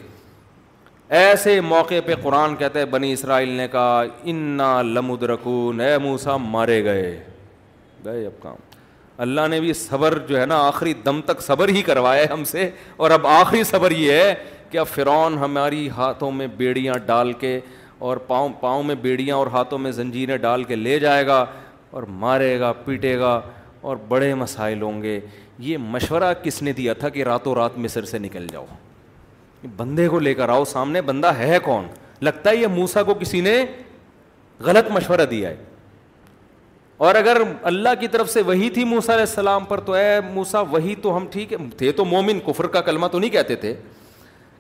ایسے 1.24 1.60
موقع 1.68 1.94
پہ 2.06 2.14
قرآن 2.22 2.54
کہتا 2.56 2.78
ہے 2.78 2.84
بنی 2.90 3.12
اسرائیل 3.12 3.48
نے 3.60 3.66
کہا 3.68 4.02
انا 4.32 4.70
لم 4.82 5.10
اد 5.12 5.22
رکون 5.30 5.80
موسا 6.02 6.36
مارے 6.56 6.82
گئے 6.84 7.08
گئے 8.04 8.24
اب 8.26 8.42
کام 8.42 8.68
اللہ 9.24 9.46
نے 9.50 9.60
بھی 9.60 9.72
صبر 9.78 10.18
جو 10.28 10.40
ہے 10.40 10.44
نا 10.46 10.58
آخری 10.66 10.92
دم 11.06 11.20
تک 11.26 11.40
صبر 11.46 11.68
ہی 11.78 11.82
کروایا 11.86 12.24
ہم 12.32 12.44
سے 12.52 12.68
اور 13.02 13.10
اب 13.16 13.26
آخری 13.26 13.62
صبر 13.70 13.90
یہ 14.02 14.12
ہے 14.12 14.34
کہ 14.70 14.78
اب 14.78 14.86
فرعون 14.88 15.38
ہماری 15.38 15.88
ہاتھوں 15.96 16.30
میں 16.32 16.46
بیڑیاں 16.56 16.94
ڈال 17.06 17.32
کے 17.42 17.58
اور 18.08 18.16
پاؤں 18.26 18.48
پاؤں 18.60 18.82
میں 18.90 18.94
بیڑیاں 19.00 19.36
اور 19.36 19.46
ہاتھوں 19.52 19.78
میں 19.78 19.90
زنجیریں 19.92 20.36
ڈال 20.44 20.64
کے 20.64 20.74
لے 20.76 20.98
جائے 20.98 21.26
گا 21.26 21.44
اور 21.96 22.02
مارے 22.22 22.58
گا 22.60 22.72
پیٹے 22.84 23.18
گا 23.20 23.40
اور 23.82 23.96
بڑے 24.08 24.32
مسائل 24.34 24.82
ہوں 24.82 25.02
گے 25.02 25.18
یہ 25.58 25.76
مشورہ 25.80 26.32
کس 26.42 26.60
نے 26.62 26.72
دیا 26.72 26.92
تھا 27.02 27.08
کہ 27.08 27.24
راتوں 27.24 27.54
رات 27.54 27.78
مصر 27.78 28.04
سے 28.04 28.18
نکل 28.18 28.46
جاؤ 28.52 28.64
بندے 29.76 30.08
کو 30.08 30.18
لے 30.18 30.34
کر 30.34 30.48
آؤ 30.48 30.64
سامنے 30.64 31.00
بندہ 31.02 31.32
ہے 31.38 31.58
کون 31.62 31.86
لگتا 32.22 32.50
ہے 32.50 32.56
یہ 32.56 32.66
موسا 32.76 33.02
کو 33.02 33.14
کسی 33.20 33.40
نے 33.40 33.64
غلط 34.64 34.90
مشورہ 34.92 35.24
دیا 35.30 35.48
ہے 35.48 35.56
اور 37.08 37.14
اگر 37.14 37.40
اللہ 37.70 37.88
کی 38.00 38.08
طرف 38.14 38.30
سے 38.30 38.40
وہی 38.46 38.68
تھی 38.70 38.84
موسا 38.84 39.12
علیہ 39.12 39.24
السلام 39.28 39.64
پر 39.64 39.80
تو 39.84 39.92
اے 39.94 40.18
موسا 40.32 40.60
وہی 40.70 40.94
تو 41.02 41.16
ہم 41.16 41.26
ٹھیک 41.32 41.52
ہے 41.52 41.56
تھے 41.78 41.92
تو 42.00 42.04
مومن 42.04 42.40
کفر 42.46 42.66
کا 42.74 42.80
کلمہ 42.88 43.06
تو 43.12 43.18
نہیں 43.18 43.30
کہتے 43.30 43.56
تھے 43.62 43.74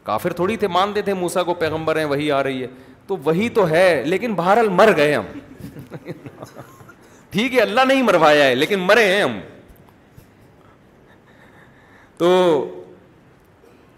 کافر 0.04 0.32
تھوڑی 0.32 0.56
تھے 0.56 0.68
مانتے 0.76 1.02
تھے 1.02 1.14
موسا 1.14 1.42
کو 1.50 1.54
پیغمبر 1.54 1.96
ہیں 1.98 2.04
وہی 2.12 2.30
آ 2.32 2.42
رہی 2.42 2.62
ہے 2.62 2.66
تو 3.06 3.16
وہی 3.24 3.48
تو 3.54 3.68
ہے 3.68 3.84
لیکن 4.06 4.34
بہرحال 4.34 4.68
مر 4.80 4.92
گئے 4.96 5.14
ہم 5.14 6.06
ٹھیک 7.30 7.54
ہے 7.54 7.60
اللہ 7.60 7.80
نہیں 7.88 8.02
مروایا 8.02 8.44
ہے 8.44 8.54
لیکن 8.54 8.80
مرے 8.86 9.04
ہیں 9.12 9.22
ہم 9.22 9.38
تو 12.18 12.28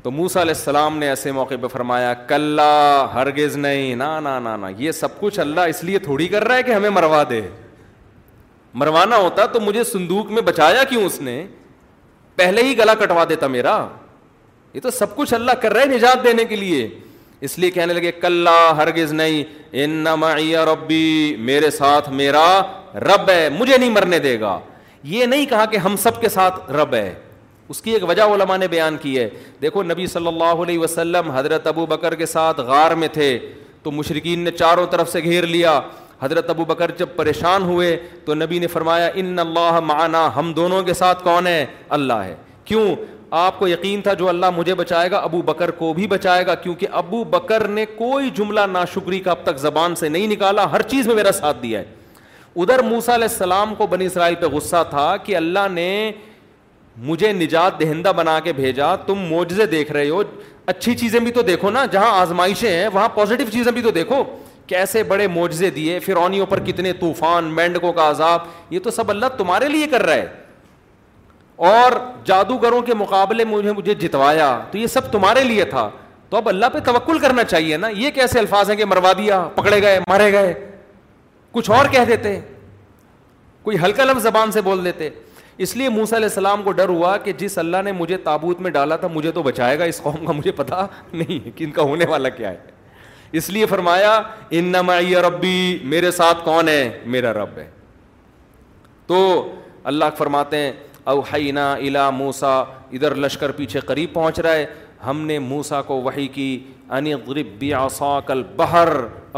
تو 0.03 0.11
موسا 0.11 0.41
علیہ 0.43 0.55
السلام 0.57 0.97
نے 0.99 1.09
ایسے 1.09 1.33
موقع 1.33 1.55
پہ 1.63 1.67
فرمایا 1.73 2.13
کل 2.29 2.61
ہرگز 3.15 3.57
نہیں 3.57 3.95
نا 3.97 4.19
نا 4.21 4.39
نا 4.57 4.69
یہ 4.79 4.93
سب 4.93 5.19
کچھ 5.21 5.39
اللہ 5.41 5.61
اس 5.73 5.83
لیے 5.85 5.99
تھوڑی 6.07 6.27
کر 6.29 6.45
رہا 6.47 6.57
ہے 6.57 6.63
کہ 6.63 6.73
ہمیں 6.73 6.91
مروا 6.91 7.23
دے 7.31 7.41
مروانا 8.83 9.17
ہوتا 9.17 9.45
تو 9.53 9.61
مجھے 9.61 9.85
سندوک 9.85 10.31
میں 10.33 10.43
بچایا 10.43 10.83
کیوں 10.91 11.03
اس 11.05 11.21
نے 11.21 11.43
پہلے 12.37 12.63
ہی 12.65 12.77
گلا 12.79 12.95
کٹوا 13.05 13.25
دیتا 13.29 13.47
میرا 13.55 13.77
یہ 14.75 14.81
تو 14.81 14.91
سب 14.99 15.17
کچھ 15.17 15.35
اللہ 15.35 15.53
کر 15.63 15.73
رہا 15.73 15.81
ہے 15.81 15.87
نجات 15.97 16.25
دینے 16.25 16.45
کے 16.53 16.57
لیے 16.57 16.89
اس 17.47 17.59
لیے 17.59 17.71
کہنے 17.71 17.93
لگے 17.95 18.11
کل 18.21 18.49
ہرگز 18.77 19.13
نہیں 19.13 19.45
ان 19.85 20.07
ربی 20.69 21.35
میرے 21.49 21.71
ساتھ 21.79 22.09
میرا 22.21 22.45
رب 23.09 23.31
ہے 23.31 23.49
مجھے 23.59 23.77
نہیں 23.79 23.91
مرنے 23.91 24.19
دے 24.27 24.39
گا 24.41 24.59
یہ 25.13 25.27
نہیں 25.27 25.47
کہا 25.51 25.65
کہ 25.73 25.77
ہم 25.87 25.97
سب 26.03 26.21
کے 26.21 26.29
ساتھ 26.29 26.71
رب 26.73 26.95
ہے 26.95 27.13
اس 27.73 27.81
کی 27.83 27.91
ایک 27.93 28.05
وجہ 28.09 28.23
علماء 28.35 28.57
نے 28.57 28.67
بیان 28.75 28.97
کی 29.03 29.19
ہے 29.19 29.29
دیکھو 29.63 29.83
نبی 29.83 30.07
صلی 30.15 30.27
اللہ 30.27 30.63
علیہ 30.65 30.79
وسلم 30.79 31.31
حضرت 31.35 31.67
ابو 31.67 31.87
بکر 31.93 32.15
کے 32.23 32.27
ساتھ 32.27 32.61
غار 32.69 32.91
میں 33.03 33.09
تھے 33.13 33.29
تو 33.83 33.91
مشرقین 33.91 34.41
نے 34.45 34.51
چاروں 34.59 34.87
طرف 34.91 35.13
سے 35.13 35.23
گھیر 35.23 35.47
لیا 35.55 35.81
حضرت 36.21 36.51
ابو 36.51 36.65
بکر 36.65 36.91
جب 36.99 37.17
پریشان 37.17 37.63
ہوئے 37.73 37.97
تو 38.25 38.35
نبی 38.35 38.59
نے 38.59 38.67
فرمایا 38.77 39.09
ان 39.23 39.39
اللہ 39.39 39.81
معنا 39.85 40.29
ہم 40.37 40.53
دونوں 40.57 40.83
کے 40.91 40.95
ساتھ 41.03 41.23
کون 41.25 41.47
ہے 41.47 41.65
اللہ 41.99 42.23
ہے 42.27 42.35
کیوں 42.65 42.87
آپ 43.41 43.59
کو 43.59 43.67
یقین 43.69 44.01
تھا 44.03 44.13
جو 44.15 44.29
اللہ 44.29 44.51
مجھے 44.55 44.75
بچائے 44.75 45.11
گا 45.11 45.19
ابو 45.25 45.41
بکر 45.43 45.71
کو 45.77 45.93
بھی 45.95 46.07
بچائے 46.07 46.45
گا 46.47 46.55
کیونکہ 46.63 46.87
ابو 47.03 47.23
بکر 47.31 47.67
نے 47.69 47.85
کوئی 47.97 48.31
جملہ 48.37 48.61
ناشکری 48.73 49.01
شکری 49.01 49.21
کا 49.21 49.31
اب 49.31 49.43
تک 49.45 49.59
زبان 49.59 49.95
سے 49.97 50.09
نہیں 50.09 50.27
نکالا 50.33 50.71
ہر 50.73 50.83
چیز 50.89 51.07
میں 51.07 51.15
میرا 51.17 51.33
ساتھ 51.33 51.63
دیا 51.63 51.79
ہے 51.81 51.85
ادھر 52.63 52.83
موسا 52.89 53.15
علیہ 53.15 53.27
السلام 53.31 53.75
کو 53.75 53.87
بنی 53.91 54.07
اسرائیل 54.07 54.35
پہ 54.41 54.47
غصہ 54.57 54.83
تھا 54.91 55.17
کہ 55.25 55.37
اللہ 55.37 55.69
نے 55.73 55.89
مجھے 57.07 57.33
نجات 57.33 57.81
دہندہ 57.81 58.13
بنا 58.17 58.39
کے 58.45 58.53
بھیجا 58.53 58.95
تم 59.07 59.19
موجے 59.29 59.67
دیکھ 59.67 59.93
رہے 59.93 60.09
ہو 60.09 60.23
اچھی 60.73 60.95
چیزیں 60.97 61.19
بھی 61.21 61.33
تو 61.33 61.43
دیکھو 61.43 61.71
نا 61.71 61.85
جہاں 61.93 62.11
آزمائشیں 62.21 62.71
ہیں 62.71 62.89
وہاں 62.93 63.09
پازیٹیو 63.15 63.47
چیزیں 63.53 63.73
بھی 63.73 63.83
تو 63.83 63.91
دیکھو 63.91 64.23
کیسے 64.67 65.03
بڑے 65.03 65.27
معجزے 65.35 65.71
دیے 65.81 65.99
فرونیوں 66.01 66.47
پر 66.51 66.61
کتنے 66.67 66.93
طوفان 67.01 67.45
مینڈکوں 67.55 67.93
کا 67.93 68.11
عذاب 68.11 68.41
یہ 68.71 68.79
تو 68.85 68.91
سب 69.01 69.11
اللہ 69.11 69.37
تمہارے 69.39 69.69
لیے 69.69 69.87
کر 69.91 70.03
رہا 70.07 70.15
ہے 70.15 70.29
اور 71.69 71.93
جادوگروں 72.27 72.81
کے 72.83 72.95
مقابلے 72.99 73.45
مجھے 73.45 73.73
مجھے 73.73 73.95
جتوایا 73.99 74.47
تو 74.71 74.79
یہ 74.79 74.87
سب 74.95 75.11
تمہارے 75.13 75.43
لیے 75.45 75.65
تھا 75.75 75.89
تو 76.31 76.37
اب 76.37 76.49
اللہ 76.49 76.67
پہ 76.73 76.79
توکل 76.85 77.19
کرنا 77.23 77.45
چاہیے 77.45 77.77
نا 77.77 77.89
یہ 77.97 78.11
کیسے 78.15 78.39
الفاظ 78.39 78.71
ہیں 78.71 78.77
کہ 78.77 78.85
مروا 78.85 79.13
دیا 79.19 79.39
پکڑے 79.55 79.81
گئے 79.83 79.99
مارے 80.09 80.31
گئے 80.33 80.53
کچھ 81.53 81.71
اور 81.79 81.87
کہہ 81.91 82.05
دیتے 82.09 82.39
کوئی 83.63 83.77
ہلکا 83.85 84.05
لفظ 84.05 84.23
زبان 84.23 84.53
سے 84.53 84.61
بول 84.69 84.85
دیتے 84.85 85.09
اس 85.67 85.77
لیے 85.77 85.89
موس 86.01 86.13
علیہ 86.13 86.25
السلام 86.35 86.63
کو 86.65 86.73
ڈر 86.83 86.89
ہوا 86.89 87.17
کہ 87.25 87.33
جس 87.39 87.57
اللہ 87.59 87.83
نے 87.85 87.93
مجھے 88.03 88.17
تابوت 88.29 88.61
میں 88.61 88.71
ڈالا 88.79 88.97
تھا 89.03 89.09
مجھے 89.21 89.33
تو 89.33 89.43
بچائے 89.43 89.79
گا 89.79 89.85
اس 89.95 90.01
قوم 90.03 90.25
کا 90.27 90.33
مجھے 90.33 90.53
پتا 90.67 90.87
نہیں 91.13 91.57
کہ 91.57 91.65
ان 91.65 91.71
کا 91.73 91.83
ہونے 91.93 92.05
والا 92.11 92.29
کیا 92.39 92.51
ہے 92.51 92.57
اس 93.41 93.49
لیے 93.51 93.67
فرمایا 93.79 94.21
ان 94.61 94.75
ربی 95.31 95.57
میرے 95.95 96.11
ساتھ 96.23 96.45
کون 96.45 96.69
ہے 96.69 96.83
میرا 97.17 97.33
رب 97.43 97.59
ہے 97.59 97.69
تو 99.07 99.21
اللہ 99.91 100.11
فرماتے 100.19 100.57
ہیں 100.57 100.73
اوحینا 101.11 101.73
الا 101.75 102.09
موسا 102.11 102.59
ادھر 102.93 103.15
لشکر 103.15 103.51
پیچھے 103.53 103.81
قریب 103.87 104.13
پہنچ 104.13 104.39
رہا 104.41 104.53
ہے 104.55 104.67
ہم 105.07 105.21
نے 105.27 105.39
موسا 105.39 105.81
کو 105.83 106.01
وہی 106.03 106.27
کی 106.35 106.49
ان 106.97 107.07
غرب 107.27 107.65
آسا 107.79 108.19
کل 108.27 108.43
بہر 108.57 108.89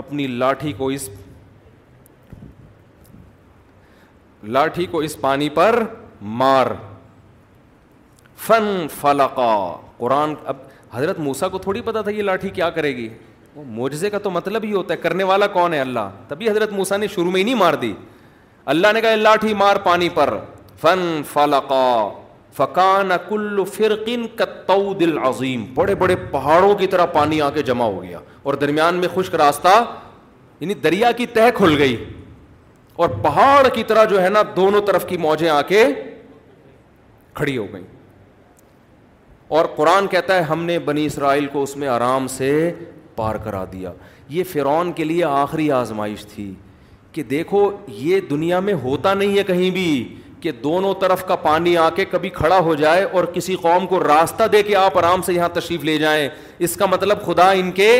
اپنی 0.02 0.26
لاٹھی 0.26 0.72
کو 0.78 0.88
اس 0.96 1.08
لاٹھی 4.44 4.86
کو 4.90 4.98
اس 5.02 5.20
پانی 5.20 5.48
پر 5.50 5.82
مار 6.42 6.66
فن 8.46 8.86
فلقا 9.00 9.50
قرآن 9.98 10.34
اب 10.46 10.56
حضرت 10.92 11.18
موسا 11.18 11.48
کو 11.48 11.58
تھوڑی 11.58 11.80
پتا 11.84 12.02
تھا 12.02 12.10
یہ 12.10 12.22
لاٹھی 12.22 12.50
کیا 12.58 12.68
کرے 12.70 12.94
گی 12.96 13.08
وہ 13.54 13.64
موجے 13.66 14.10
کا 14.10 14.18
تو 14.22 14.30
مطلب 14.30 14.64
ہی 14.64 14.72
ہوتا 14.72 14.92
ہے 14.94 14.98
کرنے 15.02 15.24
والا 15.24 15.46
کون 15.56 15.74
ہے 15.74 15.80
اللہ 15.80 16.10
تبھی 16.28 16.48
حضرت 16.50 16.72
موسا 16.72 16.96
نے 16.96 17.06
شروع 17.14 17.30
میں 17.30 17.38
ہی 17.40 17.44
نہیں 17.44 17.54
مار 17.54 17.74
دی 17.82 17.92
اللہ 18.74 18.92
نے 18.94 19.00
کہا 19.00 19.14
لاٹھی 19.16 19.54
مار 19.54 19.76
پانی 19.84 20.08
پر 20.14 20.34
فن 20.82 21.00
فلقا 21.32 22.08
فقان 22.56 23.12
کل 23.28 23.62
فرقن 23.74 24.24
دل 25.00 25.16
عظیم 25.26 25.64
بڑے 25.74 25.94
بڑے 26.02 26.16
پہاڑوں 26.30 26.74
کی 26.78 26.86
طرح 26.86 27.06
پانی 27.12 27.40
آ 27.42 27.50
کے 27.54 27.62
جمع 27.70 27.84
ہو 27.84 28.02
گیا 28.02 28.18
اور 28.42 28.54
درمیان 28.64 28.96
میں 29.00 29.08
خشک 29.14 29.34
راستہ 29.34 29.82
یعنی 30.60 30.74
دریا 30.84 31.10
کی 31.16 31.26
تہ 31.34 31.48
کھل 31.56 31.76
گئی 31.78 31.96
اور 33.04 33.08
پہاڑ 33.22 33.66
کی 33.74 33.82
طرح 33.84 34.04
جو 34.10 34.22
ہے 34.22 34.28
نا 34.30 34.42
دونوں 34.56 34.80
طرف 34.86 35.06
کی 35.08 35.16
موجیں 35.26 35.48
آ 35.50 35.60
کے 35.68 35.84
کھڑی 37.34 37.56
ہو 37.56 37.66
گئیں 37.72 37.86
اور 39.56 39.64
قرآن 39.76 40.06
کہتا 40.10 40.36
ہے 40.36 40.42
ہم 40.50 40.62
نے 40.64 40.78
بنی 40.84 41.06
اسرائیل 41.06 41.46
کو 41.52 41.62
اس 41.62 41.76
میں 41.76 41.88
آرام 41.88 42.26
سے 42.36 42.50
پار 43.16 43.34
کرا 43.44 43.64
دیا 43.72 43.92
یہ 44.28 44.44
فرعون 44.52 44.92
کے 44.92 45.04
لیے 45.04 45.24
آخری 45.24 45.70
آزمائش 45.72 46.24
تھی 46.34 46.52
کہ 47.12 47.22
دیکھو 47.22 47.70
یہ 47.88 48.20
دنیا 48.30 48.60
میں 48.68 48.74
ہوتا 48.82 49.12
نہیں 49.14 49.36
ہے 49.38 49.42
کہیں 49.46 49.70
بھی 49.70 49.88
کہ 50.44 50.50
دونوں 50.62 50.92
طرف 51.00 51.24
کا 51.26 51.36
پانی 51.42 51.76
آ 51.82 51.88
کے 51.96 52.04
کبھی 52.10 52.28
کھڑا 52.38 52.58
ہو 52.64 52.74
جائے 52.80 53.02
اور 53.16 53.24
کسی 53.34 53.54
قوم 53.60 53.86
کو 53.86 53.98
راستہ 54.02 54.46
دے 54.52 54.62
کے 54.62 54.74
آپ 54.76 54.96
آرام 54.98 55.22
سے 55.26 55.32
یہاں 55.34 55.48
تشریف 55.52 55.84
لے 55.84 55.96
جائیں 55.98 56.28
اس 56.66 56.74
کا 56.76 56.86
مطلب 56.86 57.24
خدا 57.26 57.50
ان 57.60 57.70
کے 57.78 57.90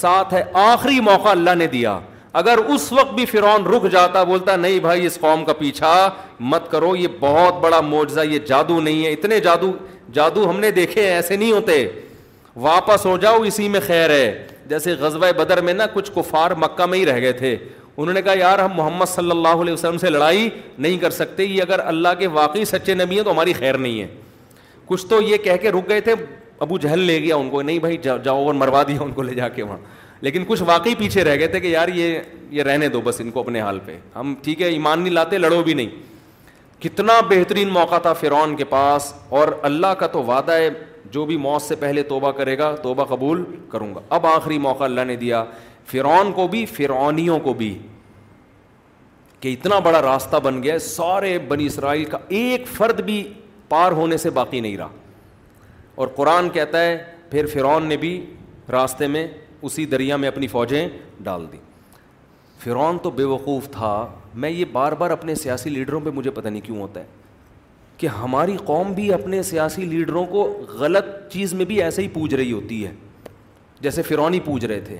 ساتھ 0.00 0.34
ہے 0.34 0.42
آخری 0.62 0.98
موقع 1.06 1.28
اللہ 1.28 1.54
نے 1.58 1.66
دیا 1.76 1.98
اگر 2.40 2.58
اس 2.74 2.90
وقت 2.92 3.14
بھی 3.14 3.24
فرعون 3.32 3.64
رک 3.74 3.90
جاتا 3.92 4.22
بولتا 4.32 4.56
نہیں 4.56 4.78
بھائی 4.86 5.06
اس 5.06 5.18
قوم 5.20 5.44
کا 5.44 5.52
پیچھا 5.58 5.92
مت 6.52 6.70
کرو 6.70 6.94
یہ 6.96 7.08
بہت 7.20 7.60
بڑا 7.62 7.80
معجزہ 7.92 8.20
یہ 8.32 8.38
جادو 8.48 8.80
نہیں 8.80 9.04
ہے 9.06 9.12
اتنے 9.12 9.38
جادو 9.48 9.72
جادو 10.18 10.48
ہم 10.50 10.58
نے 10.60 10.70
دیکھے 10.80 11.06
ہیں 11.06 11.14
ایسے 11.14 11.36
نہیں 11.36 11.52
ہوتے 11.52 11.86
واپس 12.66 13.06
ہو 13.06 13.16
جاؤ 13.26 13.40
اسی 13.52 13.68
میں 13.68 13.80
خیر 13.86 14.10
ہے 14.10 14.26
جیسے 14.68 14.94
غزوہ 15.00 15.32
بدر 15.36 15.60
میں 15.68 15.74
نا 15.74 15.86
کچھ 15.94 16.10
کفار 16.16 16.50
مکہ 16.64 16.86
میں 16.90 16.98
ہی 16.98 17.06
رہ 17.06 17.20
گئے 17.20 17.32
تھے 17.42 17.56
انہوں 17.96 18.14
نے 18.14 18.22
کہا 18.22 18.32
یار 18.38 18.58
ہم 18.58 18.72
محمد 18.76 19.06
صلی 19.08 19.30
اللہ 19.30 19.60
علیہ 19.62 19.72
وسلم 19.72 19.98
سے 19.98 20.10
لڑائی 20.10 20.48
نہیں 20.78 20.96
کر 20.98 21.10
سکتے 21.10 21.44
یہ 21.44 21.60
اگر 21.62 21.80
اللہ 21.86 22.14
کے 22.18 22.26
واقعی 22.38 22.64
سچے 22.64 22.94
نبی 22.94 23.16
ہیں 23.16 23.24
تو 23.24 23.30
ہماری 23.32 23.52
خیر 23.58 23.74
نہیں 23.78 24.00
ہے 24.00 24.06
کچھ 24.86 25.06
تو 25.10 25.20
یہ 25.22 25.36
کہہ 25.44 25.56
کے 25.62 25.70
رک 25.72 25.88
گئے 25.88 26.00
تھے 26.08 26.14
ابو 26.60 26.78
جہل 26.78 26.98
لے 26.98 27.18
گیا 27.22 27.36
ان 27.36 27.50
کو 27.50 27.60
نہیں 27.62 27.78
بھائی 27.78 27.96
جاؤ 28.24 28.44
اور 28.46 28.54
مروا 28.54 28.82
دیا 28.88 29.00
ان 29.02 29.12
کو 29.12 29.22
لے 29.22 29.34
جا 29.34 29.48
کے 29.48 29.62
وہاں 29.62 29.78
لیکن 30.20 30.44
کچھ 30.48 30.62
واقعی 30.66 30.94
پیچھے 30.98 31.24
رہ 31.24 31.36
گئے 31.38 31.46
تھے 31.54 31.60
کہ 31.60 31.66
یار 31.66 31.88
یہ 31.94 32.18
یہ 32.50 32.62
رہنے 32.62 32.88
دو 32.88 33.00
بس 33.04 33.20
ان 33.20 33.30
کو 33.30 33.40
اپنے 33.40 33.60
حال 33.60 33.78
پہ 33.86 33.96
ہم 34.16 34.34
ٹھیک 34.42 34.62
ہے 34.62 34.66
ایمان 34.72 35.00
نہیں 35.00 35.12
لاتے 35.12 35.38
لڑو 35.38 35.62
بھی 35.62 35.74
نہیں 35.74 35.88
کتنا 36.82 37.12
بہترین 37.28 37.68
موقع 37.72 37.98
تھا 38.02 38.12
فرعون 38.12 38.54
کے 38.56 38.64
پاس 38.68 39.12
اور 39.40 39.48
اللہ 39.70 39.92
کا 39.98 40.06
تو 40.12 40.22
وعدہ 40.24 40.52
ہے 40.52 40.68
جو 41.12 41.24
بھی 41.26 41.36
موت 41.36 41.62
سے 41.62 41.74
پہلے 41.80 42.02
توبہ 42.02 42.30
کرے 42.38 42.56
گا 42.58 42.74
توبہ 42.82 43.04
قبول 43.08 43.44
کروں 43.72 43.94
گا 43.94 44.00
اب 44.16 44.26
آخری 44.26 44.58
موقع 44.58 44.84
اللہ 44.84 45.04
نے 45.06 45.16
دیا 45.16 45.44
فرعون 45.90 46.32
کو 46.32 46.46
بھی 46.48 46.64
فرعونیوں 46.66 47.38
کو 47.42 47.52
بھی 47.54 47.76
کہ 49.40 49.52
اتنا 49.52 49.78
بڑا 49.84 50.00
راستہ 50.02 50.36
بن 50.42 50.62
گیا 50.62 50.78
سارے 50.80 51.38
بنی 51.48 51.66
اسرائیل 51.66 52.04
کا 52.10 52.18
ایک 52.38 52.66
فرد 52.76 53.00
بھی 53.04 53.22
پار 53.68 53.92
ہونے 53.92 54.16
سے 54.16 54.30
باقی 54.38 54.60
نہیں 54.60 54.76
رہا 54.76 54.88
اور 56.02 56.08
قرآن 56.16 56.48
کہتا 56.50 56.80
ہے 56.82 56.96
پھر 57.30 57.46
فرعون 57.52 57.86
نے 57.88 57.96
بھی 57.96 58.14
راستے 58.72 59.06
میں 59.06 59.26
اسی 59.62 59.84
دریا 59.86 60.16
میں 60.16 60.28
اپنی 60.28 60.46
فوجیں 60.46 60.88
ڈال 61.22 61.44
دی 61.52 61.58
فرعون 62.64 62.98
تو 63.02 63.10
بے 63.10 63.24
وقوف 63.24 63.68
تھا 63.70 63.94
میں 64.42 64.50
یہ 64.50 64.64
بار 64.72 64.92
بار 64.98 65.10
اپنے 65.10 65.34
سیاسی 65.34 65.70
لیڈروں 65.70 66.00
پہ 66.04 66.10
مجھے 66.14 66.30
پتہ 66.30 66.48
نہیں 66.48 66.60
کیوں 66.64 66.80
ہوتا 66.80 67.00
ہے 67.00 67.06
کہ 67.98 68.06
ہماری 68.22 68.56
قوم 68.66 68.92
بھی 68.92 69.12
اپنے 69.14 69.42
سیاسی 69.50 69.82
لیڈروں 69.86 70.24
کو 70.26 70.42
غلط 70.78 71.04
چیز 71.32 71.52
میں 71.54 71.64
بھی 71.64 71.82
ایسے 71.82 72.02
ہی 72.02 72.08
پوج 72.12 72.34
رہی 72.34 72.52
ہوتی 72.52 72.84
ہے 72.86 72.92
جیسے 73.80 74.02
ہی 74.10 74.40
پوج 74.46 74.64
رہے 74.66 74.80
تھے 74.84 74.98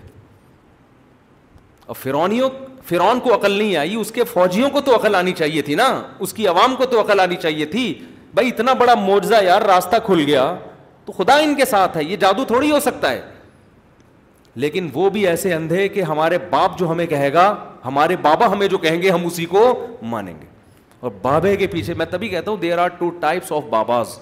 اور 1.87 1.95
فرونیوں 2.03 2.49
فرون 2.89 3.18
کو 3.24 3.35
عقل 3.35 3.51
نہیں 3.53 3.74
آئی 3.76 3.95
اس 3.97 4.11
کے 4.12 4.24
فوجیوں 4.32 4.68
کو 4.70 4.80
تو 4.85 4.95
عقل 4.97 5.14
آنی 5.14 5.32
چاہیے 5.39 5.62
تھی 5.62 5.74
نا 5.74 5.89
اس 6.26 6.32
کی 6.35 6.47
عوام 6.49 6.74
کو 6.76 6.85
تو 6.91 7.01
عقل 7.01 7.20
آنی 7.20 7.37
چاہیے 7.43 7.66
تھی 7.74 7.93
بھائی 8.35 8.49
اتنا 8.49 8.72
بڑا 8.82 8.95
موجا 8.95 9.41
یار 9.45 9.62
راستہ 9.68 9.97
کھل 10.07 10.22
گیا 10.26 10.55
تو 11.05 11.12
خدا 11.12 11.37
ان 11.45 11.55
کے 11.55 11.64
ساتھ 11.70 11.97
ہے 11.97 12.05
یہ 12.05 12.16
جادو 12.20 12.45
تھوڑی 12.45 12.70
ہو 12.70 12.80
سکتا 12.80 13.11
ہے 13.12 13.20
لیکن 14.62 14.89
وہ 14.95 15.09
بھی 15.11 15.26
ایسے 15.28 15.53
اندھے 15.55 15.87
کہ 15.89 16.03
ہمارے 16.09 16.39
باپ 16.51 16.78
جو 16.78 16.91
ہمیں 16.91 17.07
کہے 17.07 17.32
گا 17.32 17.55
ہمارے 17.85 18.16
بابا 18.22 18.51
ہمیں 18.53 18.66
جو 18.68 18.78
کہیں 18.78 19.01
گے 19.03 19.11
ہم 19.11 19.26
اسی 19.26 19.45
کو 19.55 19.64
مانیں 20.12 20.35
گے 20.41 20.47
اور 21.01 21.11
بابے 21.22 21.55
کے 21.57 21.66
پیچھے 21.72 21.95
میں 21.97 22.07
تبھی 22.11 22.28
کہتا 22.28 22.51
ہوں 22.51 22.59
there 22.59 22.78
are 22.78 22.89
two 22.99 23.11
types 23.20 23.53
of 23.53 23.62
باباز 23.70 24.18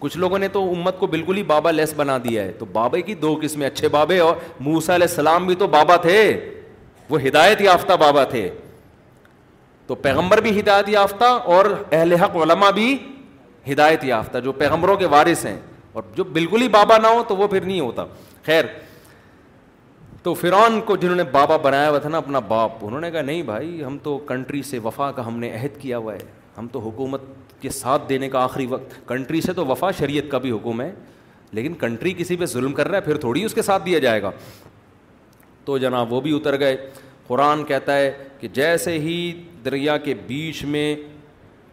کچھ 0.00 0.16
لوگوں 0.18 0.38
نے 0.38 0.48
تو 0.52 0.62
امت 0.72 0.98
کو 0.98 1.06
بالکل 1.12 1.36
ہی 1.36 1.42
بابا 1.48 1.70
لیس 1.70 1.92
بنا 1.96 2.16
دیا 2.24 2.42
ہے 2.42 2.52
تو 2.58 2.64
بابے 2.72 3.00
کی 3.02 3.14
دو 3.22 3.34
قسمیں 3.42 3.66
اچھے 3.66 3.88
بابے 3.96 4.18
اور 4.20 4.36
موسا 4.68 4.94
علیہ 4.94 5.06
السلام 5.10 5.46
بھی 5.46 5.54
تو 5.58 5.66
بابا 5.74 5.96
تھے 6.06 6.16
وہ 7.10 7.20
ہدایت 7.26 7.60
یافتہ 7.60 7.92
بابا 8.00 8.24
تھے 8.34 8.48
تو 9.86 9.94
پیغمبر 10.06 10.40
بھی 10.40 10.58
ہدایت 10.58 10.88
یافتہ 10.88 11.24
اور 11.54 11.64
اہل 11.90 12.12
حق 12.22 12.36
علما 12.44 12.70
بھی 12.78 12.96
ہدایت 13.72 14.04
یافتہ 14.04 14.38
جو 14.44 14.52
پیغمبروں 14.62 14.96
کے 14.96 15.06
وارث 15.16 15.44
ہیں 15.46 15.58
اور 15.92 16.02
جو 16.16 16.24
بالکل 16.38 16.62
ہی 16.62 16.68
بابا 16.78 16.98
نہ 17.02 17.06
ہو 17.14 17.22
تو 17.28 17.36
وہ 17.36 17.48
پھر 17.48 17.60
نہیں 17.64 17.80
ہوتا 17.80 18.04
خیر 18.46 18.64
تو 20.22 20.34
فرعون 20.40 20.80
کو 20.86 20.96
جنہوں 21.02 21.16
نے 21.16 21.24
بابا 21.32 21.56
بنایا 21.68 21.90
ہوا 21.90 21.98
تھا 21.98 22.08
نا 22.08 22.18
اپنا 22.18 22.38
باپ 22.48 22.84
انہوں 22.86 23.00
نے 23.00 23.10
کہا 23.10 23.22
نہیں 23.32 23.42
بھائی 23.52 23.82
ہم 23.84 23.98
تو 24.02 24.16
کنٹری 24.26 24.62
سے 24.70 24.78
وفا 24.84 25.10
کا 25.16 25.26
ہم 25.26 25.38
نے 25.40 25.50
عہد 25.56 25.80
کیا 25.80 25.98
ہوا 25.98 26.14
ہے 26.14 26.18
ہم 26.58 26.66
تو 26.72 26.78
حکومت 26.88 27.22
کے 27.60 27.70
ساتھ 27.70 28.08
دینے 28.08 28.28
کا 28.28 28.42
آخری 28.44 28.66
وقت 28.68 28.94
کنٹری 29.08 29.40
سے 29.40 29.52
تو 29.52 29.66
وفا 29.66 29.90
شریعت 29.98 30.30
کا 30.30 30.38
بھی 30.44 30.50
حکم 30.52 30.80
ہے 30.80 30.90
لیکن 31.58 31.74
کنٹری 31.78 32.12
کسی 32.18 32.36
پہ 32.36 32.46
ظلم 32.46 32.72
کر 32.74 32.88
رہا 32.88 32.96
ہے 32.96 33.02
پھر 33.02 33.16
تھوڑی 33.20 33.44
اس 33.44 33.54
کے 33.54 33.62
ساتھ 33.62 33.84
دیا 33.86 33.98
جائے 34.06 34.22
گا 34.22 34.30
تو 35.64 35.78
جناب 35.78 36.12
وہ 36.12 36.20
بھی 36.20 36.36
اتر 36.36 36.58
گئے 36.60 36.76
قرآن 37.26 37.64
کہتا 37.64 37.96
ہے 37.96 38.12
کہ 38.40 38.48
جیسے 38.52 38.98
ہی 38.98 39.16
دریا 39.64 39.96
کے 40.04 40.14
بیچ 40.26 40.64
میں 40.64 40.94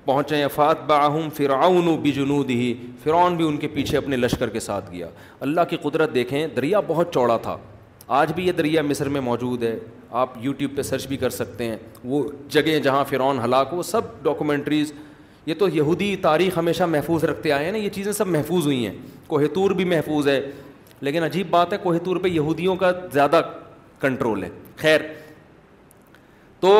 پہنچے 0.06 0.46
فات 0.56 0.84
باہم 0.88 1.30
فرعون 1.38 1.86
بج 2.02 2.20
ان 2.28 2.74
فرعون 3.04 3.36
بھی 3.38 3.48
ان 3.48 3.58
کے 3.58 3.68
پیچھے 3.74 3.98
اپنے 3.98 4.18
لشکر 4.18 4.50
کے 4.50 4.60
ساتھ 4.60 4.92
گیا 4.92 5.08
اللہ 5.48 5.62
کی 5.70 5.78
قدرت 5.82 6.14
دیکھیں 6.14 6.46
دریا 6.56 6.80
بہت 6.88 7.14
چوڑا 7.14 7.38
تھا 7.48 7.58
آج 8.20 8.32
بھی 8.34 8.46
یہ 8.48 8.52
دریا 8.58 8.82
مصر 8.82 9.10
میں 9.16 9.22
موجود 9.22 9.64
ہے 9.64 9.78
آپ 10.20 10.34
یوٹیوب 10.42 10.76
پہ 10.76 10.82
سرچ 10.82 11.08
بھی 11.08 11.18
کر 11.18 11.30
سکتے 11.40 11.66
ہیں 11.70 11.78
وہ 12.04 12.24
جگہیں 12.50 12.80
جہاں 12.82 13.04
فرعون 13.10 13.40
ہلاک 13.44 13.74
وہ 13.74 13.84
سب 13.84 14.22
ڈاکومنٹریز 14.24 14.92
یہ 15.48 15.54
تو 15.60 15.68
یہودی 15.74 16.16
تاریخ 16.22 16.58
ہمیشہ 16.58 16.84
محفوظ 16.94 17.24
رکھتے 17.26 17.52
آئے 17.52 17.66
ہیں 17.66 17.72
نا 17.72 17.78
یہ 17.78 17.90
چیزیں 17.98 18.12
سب 18.14 18.28
محفوظ 18.28 18.66
ہوئی 18.66 18.86
ہیں 18.86 18.94
کوہتور 19.28 19.72
بھی 19.76 19.84
محفوظ 19.92 20.28
ہے 20.28 20.40
لیکن 21.08 21.24
عجیب 21.24 21.50
بات 21.50 21.74
ہے 21.74 21.78
کوہتور 21.84 22.16
پہ 22.24 22.28
یہودیوں 22.30 22.76
کا 22.82 22.92
زیادہ 23.14 23.42
کنٹرول 24.00 24.44
ہے 24.44 24.50
خیر 24.78 25.02
تو 26.60 26.74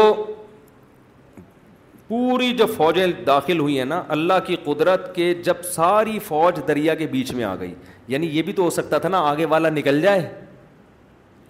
پوری 2.08 2.52
جو 2.58 2.66
فوجیں 2.76 3.06
داخل 3.28 3.60
ہوئی 3.60 3.78
ہیں 3.78 3.86
نا 3.86 4.02
اللہ 4.18 4.44
کی 4.46 4.56
قدرت 4.66 5.14
کے 5.16 5.34
جب 5.44 5.64
ساری 5.74 6.20
فوج 6.28 6.60
دریا 6.68 6.96
کے 7.04 7.08
بیچ 7.16 7.32
میں 7.40 7.44
آ 7.44 7.56
گئی 7.60 7.74
یعنی 8.14 8.28
یہ 8.38 8.42
بھی 8.50 8.54
تو 8.60 8.64
ہو 8.64 8.70
سکتا 8.80 8.98
تھا 9.06 9.10
نا 9.10 9.20
آگے 9.30 9.46
والا 9.56 9.70
نکل 9.80 10.02
جائے 10.02 10.30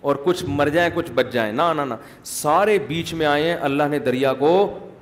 اور 0.08 0.16
کچھ 0.26 0.44
مر 0.48 0.70
جائیں 0.78 0.90
کچھ 0.96 1.12
بچ 1.16 1.32
جائیں 1.34 1.52
نہ 1.54 1.74
نہ 1.84 1.94
سارے 2.40 2.78
بیچ 2.88 3.14
میں 3.22 3.26
آئے 3.26 3.50
ہیں 3.52 3.58
اللہ 3.70 3.84
نے 3.92 4.00
دریا 4.10 4.34
کو 4.46 4.54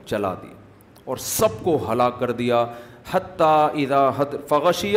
چلا 0.06 0.34
دیا 0.42 0.54
اور 1.06 1.18
سب 1.22 1.62
کو 1.64 1.78
ہلاک 1.92 2.20
کر 2.20 2.32
دیا 2.40 2.66
حتیٰ 3.12 3.68
ادا 3.84 4.10
فغشی 4.50 4.96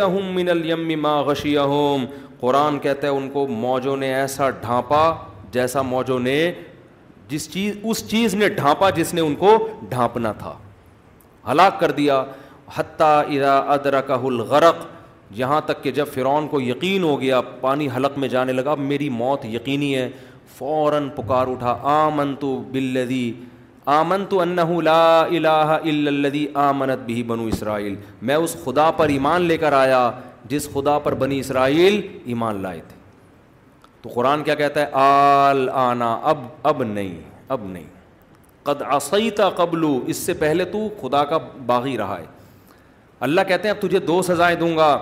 ہوم 1.59 2.05
قرآن 2.41 2.79
کہتا 2.79 3.07
ہے 3.07 3.13
ان 3.13 3.29
کو 3.31 3.47
موجوں 3.49 3.97
نے 3.97 4.13
ایسا 4.15 4.49
ڈھانپا 4.61 5.03
جیسا 5.53 5.83
موجوں 5.83 6.19
نے 6.21 6.37
جس 7.29 7.51
چیز 7.53 7.77
اس 7.83 8.07
چیز 8.11 8.35
نے 8.35 8.49
ڈھانپا 8.49 8.91
جس 8.99 9.13
نے 9.15 9.21
ان 9.21 9.35
کو 9.39 9.57
ڈھانپنا 9.89 10.33
تھا 10.39 10.55
ہلاک 11.51 11.79
کر 11.81 11.91
دیا 12.01 12.25
حتیٰ 12.75 13.15
ادا 13.37 13.57
ادرک 13.75 14.11
الغرق 14.23 14.87
یہاں 15.39 15.61
تک 15.67 15.83
کہ 15.83 15.91
جب 15.99 16.07
فرعون 16.15 16.47
کو 16.49 16.61
یقین 16.61 17.03
ہو 17.05 17.21
گیا 17.21 17.41
پانی 17.61 17.89
حلق 17.97 18.19
میں 18.19 18.29
جانے 18.29 18.53
لگا 18.53 18.75
میری 18.79 19.09
موت 19.23 19.45
یقینی 19.55 19.95
ہے 19.97 20.09
فوراً 20.59 21.09
پکار 21.17 21.47
اٹھا 21.51 21.77
آمن 21.99 22.35
تو 22.41 22.57
بلدی 22.73 23.31
آمن 23.93 24.25
تو 24.29 24.41
انہ 24.41 24.63
لا 24.85 25.03
الہ 25.21 25.77
الا 25.83 26.09
الذی 26.11 26.47
آمنت 26.63 27.05
بھی 27.05 27.23
بنو 27.29 27.45
اسرائیل 27.53 27.95
میں 28.31 28.35
اس 28.35 28.57
خدا 28.65 28.91
پر 28.99 29.09
ایمان 29.15 29.43
لے 29.43 29.57
کر 29.63 29.73
آیا 29.73 30.01
جس 30.49 30.69
خدا 30.73 30.99
پر 31.05 31.15
بنی 31.23 31.39
اسرائیل 31.41 32.01
ایمان 32.33 32.61
لائے 32.63 32.81
تھے 32.89 32.97
تو 34.03 34.09
قرآن 34.15 34.43
کیا 34.45 34.55
کہتا 34.55 34.81
ہے 34.81 34.87
آل 35.07 35.69
آنا 35.85 36.13
اب 36.33 36.45
اب 36.73 36.83
نہیں 36.85 37.15
اب 37.57 37.65
نہیں 37.71 37.87
قد 38.63 38.83
قبلو 39.57 39.99
اس 40.07 40.17
سے 40.27 40.33
پہلے 40.45 40.65
تو 40.77 40.89
خدا 41.01 41.25
کا 41.33 41.39
باغی 41.73 41.97
رہا 41.99 42.19
ہے 42.19 42.27
اللہ 43.29 43.49
کہتے 43.49 43.69
ہیں 43.69 43.75
اب 43.75 43.81
تجھے 43.89 43.99
دو 44.13 44.21
سزائیں 44.31 44.57
دوں 44.61 44.77
گا 44.77 44.97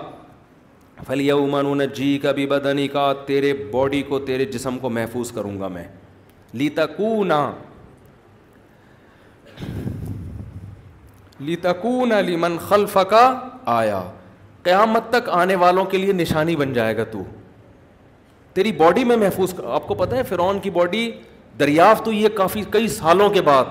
فلی 1.07 1.29
امن 1.31 1.85
جی 1.95 2.17
کا 2.21 2.31
بھی 2.39 2.47
بدنی 2.55 2.87
کا 2.97 3.11
تیرے 3.25 3.53
باڈی 3.71 4.01
کو 4.09 4.19
تیرے 4.31 4.45
جسم 4.57 4.77
کو 4.81 4.89
محفوظ 4.99 5.31
کروں 5.31 5.59
گا 5.59 5.67
میں 5.77 5.87
لیتا 6.61 6.85
کو 6.97 7.13
لتکون 11.47 12.09
لمن 12.09 12.17
علی 12.17 12.35
من 12.35 12.57
آیا 13.73 14.01
قیامت 14.63 15.09
تک 15.09 15.29
آنے 15.41 15.55
والوں 15.59 15.85
کے 15.91 15.97
لیے 15.97 16.13
نشانی 16.13 16.55
بن 16.55 16.73
جائے 16.73 16.95
گا 16.97 17.03
تو 17.11 17.23
تیری 18.53 18.71
باڈی 18.77 19.03
میں 19.05 19.15
محفوظ 19.17 19.53
آپ 19.65 19.87
کو 19.87 19.93
پتہ 19.95 20.15
ہے 20.15 20.23
فرعون 20.29 20.59
کی 20.59 20.69
باڈی 20.77 21.09
دریافت 21.59 22.07
ہوئی 22.07 22.23
ہے 22.23 22.29
کافی 22.35 22.63
کئی 22.71 22.87
سالوں 22.87 23.29
کے 23.29 23.41
بعد 23.41 23.65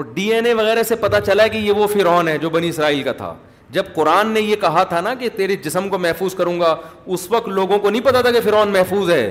اور 0.00 0.04
ڈی 0.14 0.32
این 0.34 0.46
اے 0.46 0.52
وغیرہ 0.54 0.82
سے 0.88 0.96
پتہ 1.00 1.16
چلا 1.26 1.46
کہ 1.46 1.58
یہ 1.58 1.72
وہ 1.72 1.86
فرعون 1.92 2.28
ہے 2.28 2.36
جو 2.38 2.50
بنی 2.50 2.68
اسرائیل 2.68 3.02
کا 3.02 3.12
تھا 3.16 3.34
جب 3.70 3.84
قرآن 3.94 4.28
نے 4.32 4.40
یہ 4.40 4.56
کہا 4.60 4.82
تھا 4.88 5.00
نا 5.00 5.14
کہ 5.20 5.28
تیرے 5.36 5.56
جسم 5.64 5.88
کو 5.88 5.98
محفوظ 5.98 6.34
کروں 6.34 6.58
گا 6.60 6.74
اس 7.14 7.30
وقت 7.30 7.48
لوگوں 7.48 7.78
کو 7.78 7.90
نہیں 7.90 8.04
پتا 8.04 8.20
تھا 8.22 8.30
کہ 8.32 8.40
فرعون 8.44 8.72
محفوظ 8.72 9.10
ہے 9.10 9.24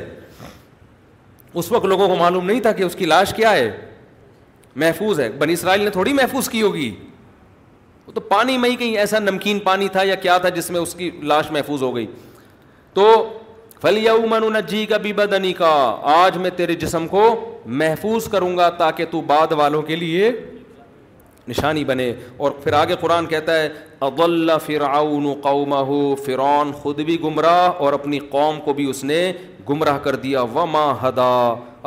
اس 1.61 1.71
وقت 1.71 1.85
لوگوں 1.85 2.07
کو 2.07 2.15
معلوم 2.19 2.45
نہیں 2.45 2.59
تھا 2.61 2.71
کہ 2.79 2.83
اس 2.83 2.95
کی 2.95 3.05
لاش 3.05 3.33
کیا 3.33 3.51
ہے 3.55 3.69
محفوظ 4.75 5.19
ہے 5.19 5.29
بنی 5.39 5.53
اسرائیل 5.53 5.83
نے 5.83 5.89
تھوڑی 5.89 6.13
محفوظ 6.13 6.47
کی 6.49 6.61
ہوگی 6.61 6.89
وہ 8.07 8.11
تو 8.13 8.21
پانی 8.21 8.57
میں 8.57 8.69
ہی 8.69 8.75
کہیں 8.75 8.97
ایسا 8.99 9.19
نمکین 9.19 9.59
پانی 9.59 9.87
تھا 9.91 10.03
یا 10.03 10.15
کیا 10.25 10.37
تھا 10.41 10.49
جس 10.57 10.69
میں 10.71 10.79
اس 10.79 10.93
کی 10.95 11.09
لاش 11.31 11.51
محفوظ 11.51 11.81
ہو 11.83 11.95
گئی 11.95 12.05
تو 12.93 13.07
فلی 13.81 14.05
من 14.29 14.55
جی 14.67 14.85
کا 14.89 14.97
کا 14.97 15.11
بدنی 15.15 15.53
آج 16.15 16.37
میں 16.43 16.49
تیرے 16.55 16.75
جسم 16.83 17.07
کو 17.07 17.23
محفوظ 17.81 18.23
کروں 18.31 18.53
گا 18.57 18.69
تاکہ 18.77 19.03
تو 19.11 19.17
بعد 19.31 19.51
والوں 19.57 19.81
کے 19.89 19.95
لیے 19.95 20.31
نشانی 21.47 21.83
بنے 21.85 22.11
اور 22.37 22.51
پھر 22.63 22.73
آگے 22.73 22.95
قرآن 23.01 23.25
کہتا 23.33 23.51
ہے 23.61 23.67
فرعون 24.65 26.69
خود 26.81 26.97
بھی 27.05 27.15
گمراہ 27.23 27.65
اور 27.83 27.91
اپنی 27.93 28.19
قوم 28.29 28.55
کو 28.65 28.73
بھی 28.79 28.85
اس 28.89 29.01
نے 29.03 29.31
گمراہ 29.69 29.97
کر 30.03 30.15
دیا 30.23 30.41
و 30.53 30.63
ہدا 31.03 31.33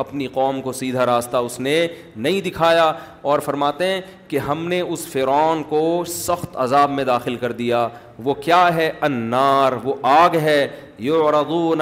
اپنی 0.01 0.27
قوم 0.33 0.61
کو 0.63 0.73
سیدھا 0.73 1.05
راستہ 1.07 1.37
اس 1.47 1.59
نے 1.61 1.77
نہیں 2.25 2.41
دکھایا 2.41 2.91
اور 3.31 3.39
فرماتے 3.45 3.87
ہیں 3.87 4.01
کہ 4.29 4.39
ہم 4.49 4.67
نے 4.69 4.81
اس 4.81 5.07
فرعون 5.13 5.63
کو 5.69 5.81
سخت 6.09 6.57
عذاب 6.65 6.91
میں 6.91 7.05
داخل 7.05 7.37
کر 7.37 7.53
دیا 7.61 7.87
وہ 8.25 8.35
کیا 8.45 8.63
ہے 8.75 8.91
انار 9.09 9.73
وہ 9.85 9.95
آگ 10.13 10.37
ہے 10.43 10.67
یو 11.09 11.31
رگون 11.33 11.81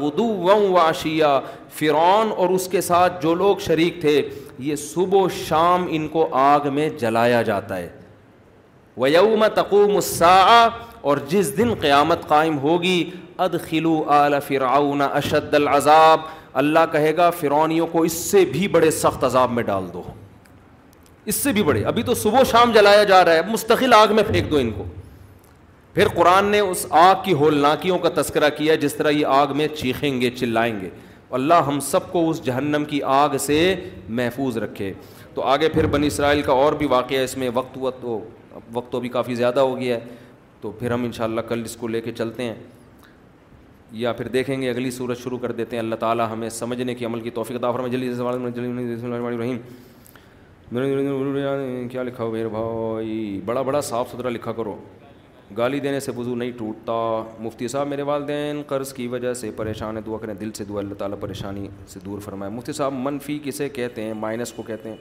غدو 0.00 0.28
و 0.46 0.90
شیعہ 1.02 1.40
فرعون 1.78 2.30
اور 2.36 2.48
اس 2.54 2.68
کے 2.72 2.80
ساتھ 2.90 3.22
جو 3.22 3.34
لوگ 3.34 3.56
شریک 3.66 4.00
تھے 4.00 4.20
یہ 4.68 4.76
صبح 4.84 5.18
و 5.22 5.28
شام 5.46 5.86
ان 5.90 6.08
کو 6.08 6.28
آگ 6.44 6.66
میں 6.72 6.88
جلایا 7.00 7.42
جاتا 7.50 7.76
ہے 7.76 7.88
ویوم 9.02 9.46
تَقُومُ 9.54 9.94
السَّاعَةِ 9.94 10.92
اور 11.10 11.16
جس 11.28 11.56
دن 11.56 11.72
قیامت 11.80 12.26
قائم 12.28 12.58
ہوگی 12.58 13.02
ادخلو 13.42 13.92
آل 14.14 14.38
فرعون 14.46 15.00
اشد 15.02 15.54
العذاب 15.54 16.20
اللہ 16.60 16.84
کہے 16.92 17.16
گا 17.16 17.28
فرونیوں 17.38 17.86
کو 17.92 18.02
اس 18.08 18.12
سے 18.30 18.44
بھی 18.52 18.66
بڑے 18.72 18.90
سخت 18.90 19.24
عذاب 19.24 19.50
میں 19.52 19.62
ڈال 19.62 19.86
دو 19.92 20.02
اس 21.24 21.34
سے 21.34 21.52
بھی 21.52 21.62
بڑے 21.62 21.82
ابھی 21.92 22.02
تو 22.02 22.14
صبح 22.14 22.42
شام 22.50 22.72
جلایا 22.72 23.02
جا 23.04 23.24
رہا 23.24 23.34
ہے 23.34 23.40
مستقل 23.52 23.94
آگ 23.96 24.12
میں 24.14 24.22
پھینک 24.30 24.50
دو 24.50 24.56
ان 24.56 24.70
کو 24.76 24.84
پھر 25.94 26.08
قرآن 26.14 26.44
نے 26.50 26.60
اس 26.60 26.84
آگ 27.00 27.22
کی 27.24 27.32
ہولناکیوں 27.40 27.98
کا 27.98 28.08
تذکرہ 28.20 28.48
کیا 28.56 28.74
جس 28.84 28.94
طرح 28.94 29.10
یہ 29.10 29.26
آگ 29.34 29.56
میں 29.56 29.66
چیخیں 29.76 30.20
گے 30.20 30.30
چلائیں 30.38 30.80
گے 30.80 30.88
اللہ 31.38 31.62
ہم 31.66 31.78
سب 31.90 32.10
کو 32.12 32.28
اس 32.30 32.42
جہنم 32.44 32.84
کی 32.88 33.00
آگ 33.14 33.36
سے 33.40 33.60
محفوظ 34.18 34.56
رکھے 34.62 34.92
تو 35.34 35.42
آگے 35.52 35.68
پھر 35.68 35.86
بنی 35.92 36.06
اسرائیل 36.06 36.42
کا 36.42 36.52
اور 36.52 36.72
بھی 36.82 36.86
واقعہ 36.90 37.22
اس 37.24 37.36
میں 37.36 37.48
وقت 37.54 37.76
ہوا 37.76 37.90
تو 38.00 38.18
وقت 38.72 38.92
تو 38.92 39.00
بھی 39.00 39.08
کافی 39.08 39.34
زیادہ 39.34 39.60
ہو 39.60 39.76
گیا 39.78 39.96
ہے 39.96 40.14
تو 40.60 40.70
پھر 40.78 40.90
ہم 40.90 41.04
انشاءاللہ 41.04 41.40
کل 41.48 41.62
اس 41.64 41.76
کو 41.76 41.88
لے 41.88 42.00
کے 42.00 42.12
چلتے 42.18 42.42
ہیں 42.42 42.54
یا 43.96 44.12
پھر 44.12 44.28
دیکھیں 44.28 44.60
گے 44.60 44.70
اگلی 44.70 44.90
صورت 44.90 45.18
شروع 45.18 45.38
کر 45.38 45.52
دیتے 45.52 45.76
ہیں 45.76 45.82
اللہ 45.82 45.94
تعالیٰ 45.98 46.28
ہمیں 46.30 46.48
سمجھنے 46.50 46.94
کی 46.94 47.04
عمل 47.04 47.20
کی 47.20 47.30
توفیق 47.38 47.64
رحیم 49.40 49.58
کیا 51.88 52.02
لکھا 52.02 52.24
ہو 52.24 52.30
بھائی 52.30 53.40
بڑا 53.46 53.62
بڑا 53.62 53.80
صاف 53.88 54.10
ستھرا 54.12 54.28
لکھا 54.30 54.52
کرو 54.52 54.76
گالی 55.58 55.80
دینے 55.80 56.00
سے 56.00 56.12
وضو 56.16 56.34
نہیں 56.36 56.50
ٹوٹتا 56.58 56.92
مفتی 57.40 57.68
صاحب 57.68 57.88
میرے 57.88 58.02
والدین 58.10 58.62
قرض 58.68 58.92
کی 58.94 59.06
وجہ 59.08 59.32
سے 59.40 59.50
پریشان 59.56 59.96
ہے 59.96 60.02
دعا 60.06 60.18
کریں 60.22 60.34
دل 60.40 60.52
سے 60.56 60.64
دعا 60.68 60.78
اللہ 60.78 60.94
تعالیٰ 60.98 61.18
پریشانی 61.20 61.66
سے 61.88 62.00
دور 62.04 62.20
فرمائے 62.24 62.52
مفتی 62.52 62.72
صاحب 62.80 62.92
منفی 63.02 63.38
کسے 63.44 63.68
کہتے 63.78 64.02
ہیں 64.04 64.14
مائنس 64.22 64.52
کو 64.52 64.62
کہتے 64.66 64.90
ہیں 64.90 64.96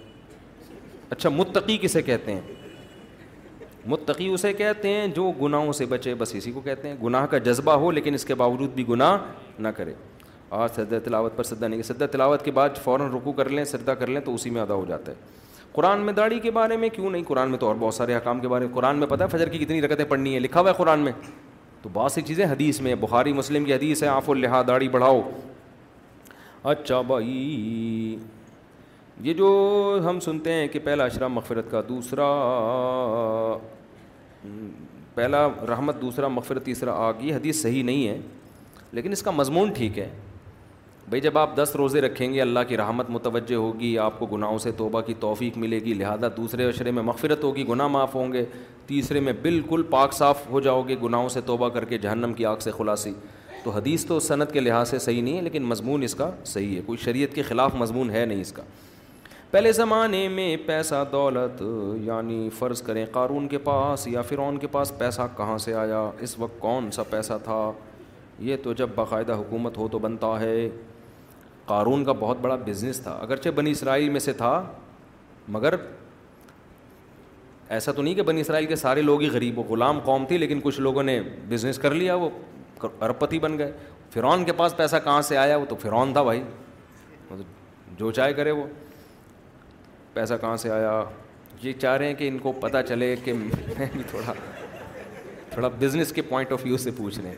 اچھا 1.10 1.30
متقی 1.30 1.78
کسے 1.82 2.02
کہتے 2.02 2.34
ہیں 2.36 2.63
متقی 3.92 4.28
اسے 4.34 4.52
کہتے 4.54 4.90
ہیں 4.94 5.08
جو 5.16 5.32
گناہوں 5.42 5.72
سے 5.74 5.86
بچے 5.86 6.14
بس 6.18 6.34
اسی 6.36 6.52
کو 6.52 6.62
کہتے 6.66 6.88
ہیں 6.90 6.96
گناہ 7.04 7.26
کا 7.32 7.38
جذبہ 7.46 7.72
ہو 7.80 7.90
لیکن 7.92 8.14
اس 8.14 8.26
کے 8.26 8.36
باوجود 8.36 8.74
بھی 8.76 8.88
گناہ 8.90 9.18
نہ 9.62 9.68
کرے 9.78 9.94
آج 10.60 10.70
سجدہ 10.76 11.00
تلاوت 11.06 11.36
پر 11.38 11.44
سجدہ 11.44 11.66
نہیں 11.66 11.82
کہ 11.82 11.88
سجدہ 11.94 12.06
تلاوت 12.12 12.44
کے 12.46 12.52
بعد 12.60 12.78
فوراً 12.84 13.12
رکو 13.16 13.32
کر 13.38 13.50
لیں 13.50 13.64
سجدہ 13.66 13.92
کر 14.00 14.08
لیں 14.08 14.22
تو 14.26 14.34
اسی 14.36 14.50
میں 14.50 14.62
ادا 14.62 14.74
ہو 14.74 14.86
جاتا 14.88 15.12
ہے 15.12 15.42
قرآن 15.72 16.02
میں 16.06 16.14
داڑھی 16.14 16.40
کے 16.40 16.52
بارے 16.52 16.78
میں 16.78 16.90
کیوں 16.94 17.10
نہیں 17.10 17.24
قرآن 17.28 17.50
میں 17.50 17.58
تو 17.60 17.68
اور 17.68 17.76
بہت 17.80 17.94
سارے 17.94 18.16
حکام 18.16 18.40
کے 18.40 18.48
بارے 18.48 18.66
میں 18.68 18.74
قرآن 18.74 18.98
میں 19.00 19.08
پتہ 19.08 19.24
ہے 19.24 19.30
فجر 19.38 19.50
کی 19.50 19.58
کتنی 19.66 19.82
رکتیں 19.82 20.06
پڑھنی 20.10 20.34
ہیں 20.34 20.40
لکھا 20.40 20.60
ہوا 20.60 20.70
ہے 20.70 20.76
قرآن 20.78 21.00
میں 21.00 21.12
تو 21.82 21.90
بہت 21.94 22.12
سی 22.12 22.22
چیزیں 22.28 22.46
حدیث 22.52 22.80
میں 22.82 22.96
بخاری 23.00 23.34
مسلم 23.34 23.66
کی 23.66 23.74
حدیث 23.74 24.04
ہے 24.04 24.08
آف 24.08 24.30
الحا 24.30 24.62
داڑھی 24.68 24.88
بڑھاؤ 24.90 25.22
اچھا 26.74 27.02
بھائی 27.08 28.16
یہ 29.22 29.34
جو 29.38 30.00
ہم 30.08 30.20
سنتے 30.20 30.54
ہیں 30.54 30.68
کہ 30.68 30.80
پہلا 30.84 31.04
اشرا 31.06 31.28
مغفرت 31.28 31.70
کا 31.72 31.82
دوسرا 31.90 32.26
پہلا 35.16 35.48
رحمت 35.70 36.02
دوسرا 36.02 36.28
مغفرت 36.28 36.64
تیسرا 36.66 36.94
آگ 37.08 37.22
یہ 37.22 37.36
حدیث 37.36 37.62
صحیح 37.62 37.84
نہیں 37.84 38.08
ہے 38.08 38.18
لیکن 38.92 39.12
اس 39.12 39.22
کا 39.24 39.32
مضمون 39.32 39.72
ٹھیک 39.76 39.98
ہے 40.00 40.08
بھائی 41.10 41.22
جب 41.22 41.38
آپ 41.38 41.56
دس 41.56 41.72
روزے 41.78 42.02
رکھیں 42.02 42.34
گے 42.34 42.42
اللہ 42.42 42.60
کی 42.68 42.78
رحمت 42.78 43.10
متوجہ 43.10 43.56
ہوگی 43.56 43.98
آپ 44.00 44.18
کو 44.20 44.26
گناہوں 44.32 44.58
سے 44.60 44.72
توبہ 44.78 45.02
کی 45.06 45.14
توفیق 45.20 45.58
ملے 45.58 45.80
گی 45.86 45.94
لہذا 45.94 46.28
دوسرے 46.38 46.66
اشرے 46.68 46.92
میں 46.92 47.04
مغفرت 47.04 47.44
ہوگی 47.44 47.68
گناہ 47.70 47.88
معاف 47.88 48.16
ہوں 48.16 48.34
گے 48.34 48.44
تیسرے 48.88 49.20
میں 49.20 49.34
بالکل 49.42 49.84
پاک 49.90 50.14
صاف 50.14 50.42
ہو 50.52 50.60
جاؤ 50.62 50.82
گے 50.88 50.96
گناہوں 51.04 51.30
سے 51.30 51.42
توبہ 51.46 51.70
کر 51.76 51.86
کے 51.86 51.98
جہنم 51.98 52.34
کی 52.38 52.46
آگ 52.46 52.58
سے 52.64 52.72
خلاصی 52.78 53.12
تو 53.64 53.72
حدیث 53.72 54.06
تو 54.06 54.20
صنعت 54.20 54.52
کے 54.54 54.60
لحاظ 54.60 54.90
سے 54.90 55.00
صحیح 55.00 55.22
نہیں 55.22 55.38
ہے 55.38 55.42
لیکن 55.42 55.64
مضمون 55.66 56.04
اس 56.04 56.16
کا 56.16 56.30
صحیح 56.46 56.76
ہے 56.76 56.82
کوئی 56.86 56.98
شریعت 57.04 57.36
کے 57.36 57.42
خلاف 57.50 57.76
مضمون 57.80 58.10
ہے 58.12 58.26
نہیں 58.26 58.42
اس 58.42 58.52
کا 58.54 58.64
پہلے 59.54 59.72
زمانے 59.72 60.28
میں 60.36 60.56
پیسہ 60.66 61.04
دولت 61.12 61.62
یعنی 62.04 62.50
فرض 62.60 62.82
کریں 62.84 63.06
قارون 63.14 63.48
کے 63.48 63.58
پاس 63.64 64.08
یا 64.08 64.22
فرعون 64.30 64.58
کے 64.60 64.68
پاس 64.76 64.92
پیسہ 64.98 65.22
کہاں 65.38 65.58
سے 65.66 65.74
آیا 65.82 66.00
اس 66.28 66.34
وقت 66.40 66.60
کون 66.60 66.90
سا 66.92 67.04
پیسہ 67.10 67.34
تھا 67.44 67.58
یہ 68.48 68.56
تو 68.64 68.74
جب 68.80 68.90
باقاعدہ 68.96 69.34
حکومت 69.40 69.78
ہو 69.78 69.88
تو 69.92 70.00
بنتا 70.06 70.28
ہے 70.40 70.56
قارون 71.66 72.06
کا 72.06 72.12
بہت 72.20 72.38
بڑا 72.42 72.56
بزنس 72.66 73.02
تھا 73.04 73.12
اگرچہ 73.22 73.50
بنی 73.56 73.72
اسرائیل 73.72 74.10
میں 74.10 74.20
سے 74.30 74.34
تھا 74.42 74.52
مگر 75.58 75.76
ایسا 77.70 77.92
تو 77.92 78.02
نہیں 78.02 78.16
کہ 78.16 78.22
بنی 78.32 78.42
اسرائیل 78.42 78.66
کے 78.68 78.76
سارے 78.86 79.02
لوگ 79.02 79.22
ہی 79.22 79.30
غریب 79.34 79.60
و 79.60 79.64
غلام 79.70 80.00
قوم 80.06 80.26
تھی 80.28 80.38
لیکن 80.38 80.60
کچھ 80.64 80.80
لوگوں 80.88 81.04
نے 81.04 81.20
بزنس 81.50 81.78
کر 81.86 81.94
لیا 81.96 82.16
وہ 82.26 82.30
ارپتی 83.10 83.40
بن 83.46 83.58
گئے 83.58 83.72
فرعون 84.14 84.46
کے 84.46 84.54
پاس 84.64 84.78
پیسہ 84.78 84.96
کہاں 85.04 85.22
سے 85.30 85.38
آیا 85.46 85.58
وہ 85.58 85.66
تو 85.70 85.76
فرعون 85.82 86.14
تھا 86.14 86.24
بھائی 86.32 86.44
جو 87.98 88.12
چاہے 88.12 88.34
کرے 88.34 88.52
وہ 88.52 88.66
پیسہ 90.14 90.34
کہاں 90.42 90.58
سے 90.64 90.70
آیا 90.72 90.92
یہ 91.62 91.74
چاہ 91.82 91.96
رہے 91.98 92.08
ہیں 92.08 92.14
کہ 92.16 92.28
ان 92.28 92.38
کو 92.40 92.52
پتہ 92.62 92.78
چلے 92.88 93.16
کہ 93.24 93.34
میں 93.34 93.86
بھی 93.94 94.02
تھوڑا 94.10 94.34
تھوڑا 95.50 95.68
بزنس 95.80 96.12
کے 96.14 96.22
پوائنٹ 96.30 96.52
آف 96.52 96.64
ویو 96.66 96.78
سے 96.86 96.92
پوچھ 96.98 97.20
لیں 97.20 97.34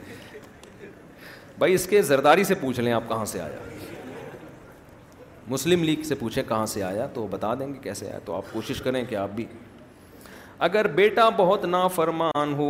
بھائی 1.60 1.73
اس 1.73 1.85
کے 1.88 2.02
زرداری 2.10 2.43
سے 2.43 2.56
پوچھ 2.61 2.80
لیں 2.80 2.91
آپ 2.93 3.07
کہاں 3.07 3.26
سے 3.34 3.41
آیا 3.41 3.69
مسلم 5.47 5.84
لیگ 5.84 6.03
سے 6.07 6.15
پوچھیں 6.19 6.41
کہاں 6.47 6.65
سے 6.76 6.84
آیا 6.84 7.06
تو 7.14 7.26
بتا 7.31 7.53
دیں 7.60 7.68
گے 7.73 7.80
کیسے 7.81 8.10
آیا 8.10 8.19
تو 8.26 8.35
آپ 8.35 8.52
کوشش 8.53 8.81
کریں 8.81 9.03
کہ 9.10 9.15
آپ 9.23 9.30
بھی 9.35 9.45
اگر 10.68 10.88
بیٹا 10.95 11.27
بہت 11.38 11.64
نافرمان 11.65 12.53
ہو 12.57 12.68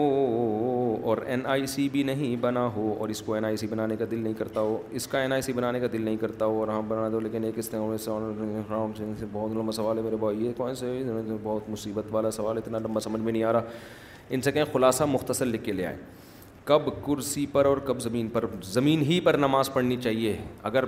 اور 1.09 1.17
این 1.27 1.41
آئی 1.55 1.65
سی 1.67 1.87
بھی 1.91 2.01
نہیں 2.03 2.35
بنا 2.41 2.65
ہو 2.75 2.93
اور 2.99 3.09
اس 3.09 3.21
کو 3.25 3.33
این 3.33 3.45
آئی 3.45 3.57
سی 3.57 3.67
بنانے 3.69 3.95
کا 3.95 4.05
دل 4.11 4.19
نہیں 4.19 4.33
کرتا 4.37 4.59
ہو 4.61 4.77
اس 4.99 5.07
کا 5.07 5.19
این 5.21 5.33
آئی 5.33 5.41
سی 5.41 5.53
بنانے 5.53 5.79
کا 5.79 5.87
دل 5.93 6.01
نہیں 6.01 6.17
کرتا 6.21 6.45
ہو 6.45 6.59
اور 6.59 6.67
ہاں 6.67 6.81
بنا 6.87 7.07
دو 7.11 7.19
لیکن 7.19 7.43
ایک 7.43 7.55
ہاں، 7.55 7.93
اس 7.93 8.05
طرح 8.09 9.13
سے 9.19 9.25
بہت 9.33 9.51
لمبا 9.57 9.71
سوال 9.71 9.97
ہے 9.97 10.03
میرے 10.03 10.15
بھائی 10.23 10.45
یہ 10.45 10.53
کون 10.57 10.75
سے 10.75 11.01
بہت 11.43 11.69
مصیبت 11.69 12.05
والا 12.13 12.31
سوال 12.37 12.57
اتنا 12.57 12.79
لمبا 12.85 12.99
سمجھ 13.01 13.21
میں 13.21 13.31
نہیں 13.31 13.43
آ 13.43 13.53
رہا 13.53 13.63
ان 14.29 14.41
سے 14.41 14.51
کہیں 14.51 14.65
خلاصہ 14.73 15.03
مختصر 15.09 15.45
لکھ 15.45 15.63
کے 15.65 15.71
لے 15.71 15.85
آئیں 15.85 15.97
کب 16.65 16.89
کرسی 17.05 17.45
پر 17.51 17.65
اور 17.65 17.77
کب 17.87 18.01
زمین 18.01 18.27
پر 18.33 18.45
زمین 18.73 19.01
ہی 19.11 19.19
پر 19.23 19.37
نماز 19.37 19.73
پڑھنی 19.73 19.97
چاہیے 20.03 20.35
اگر 20.71 20.85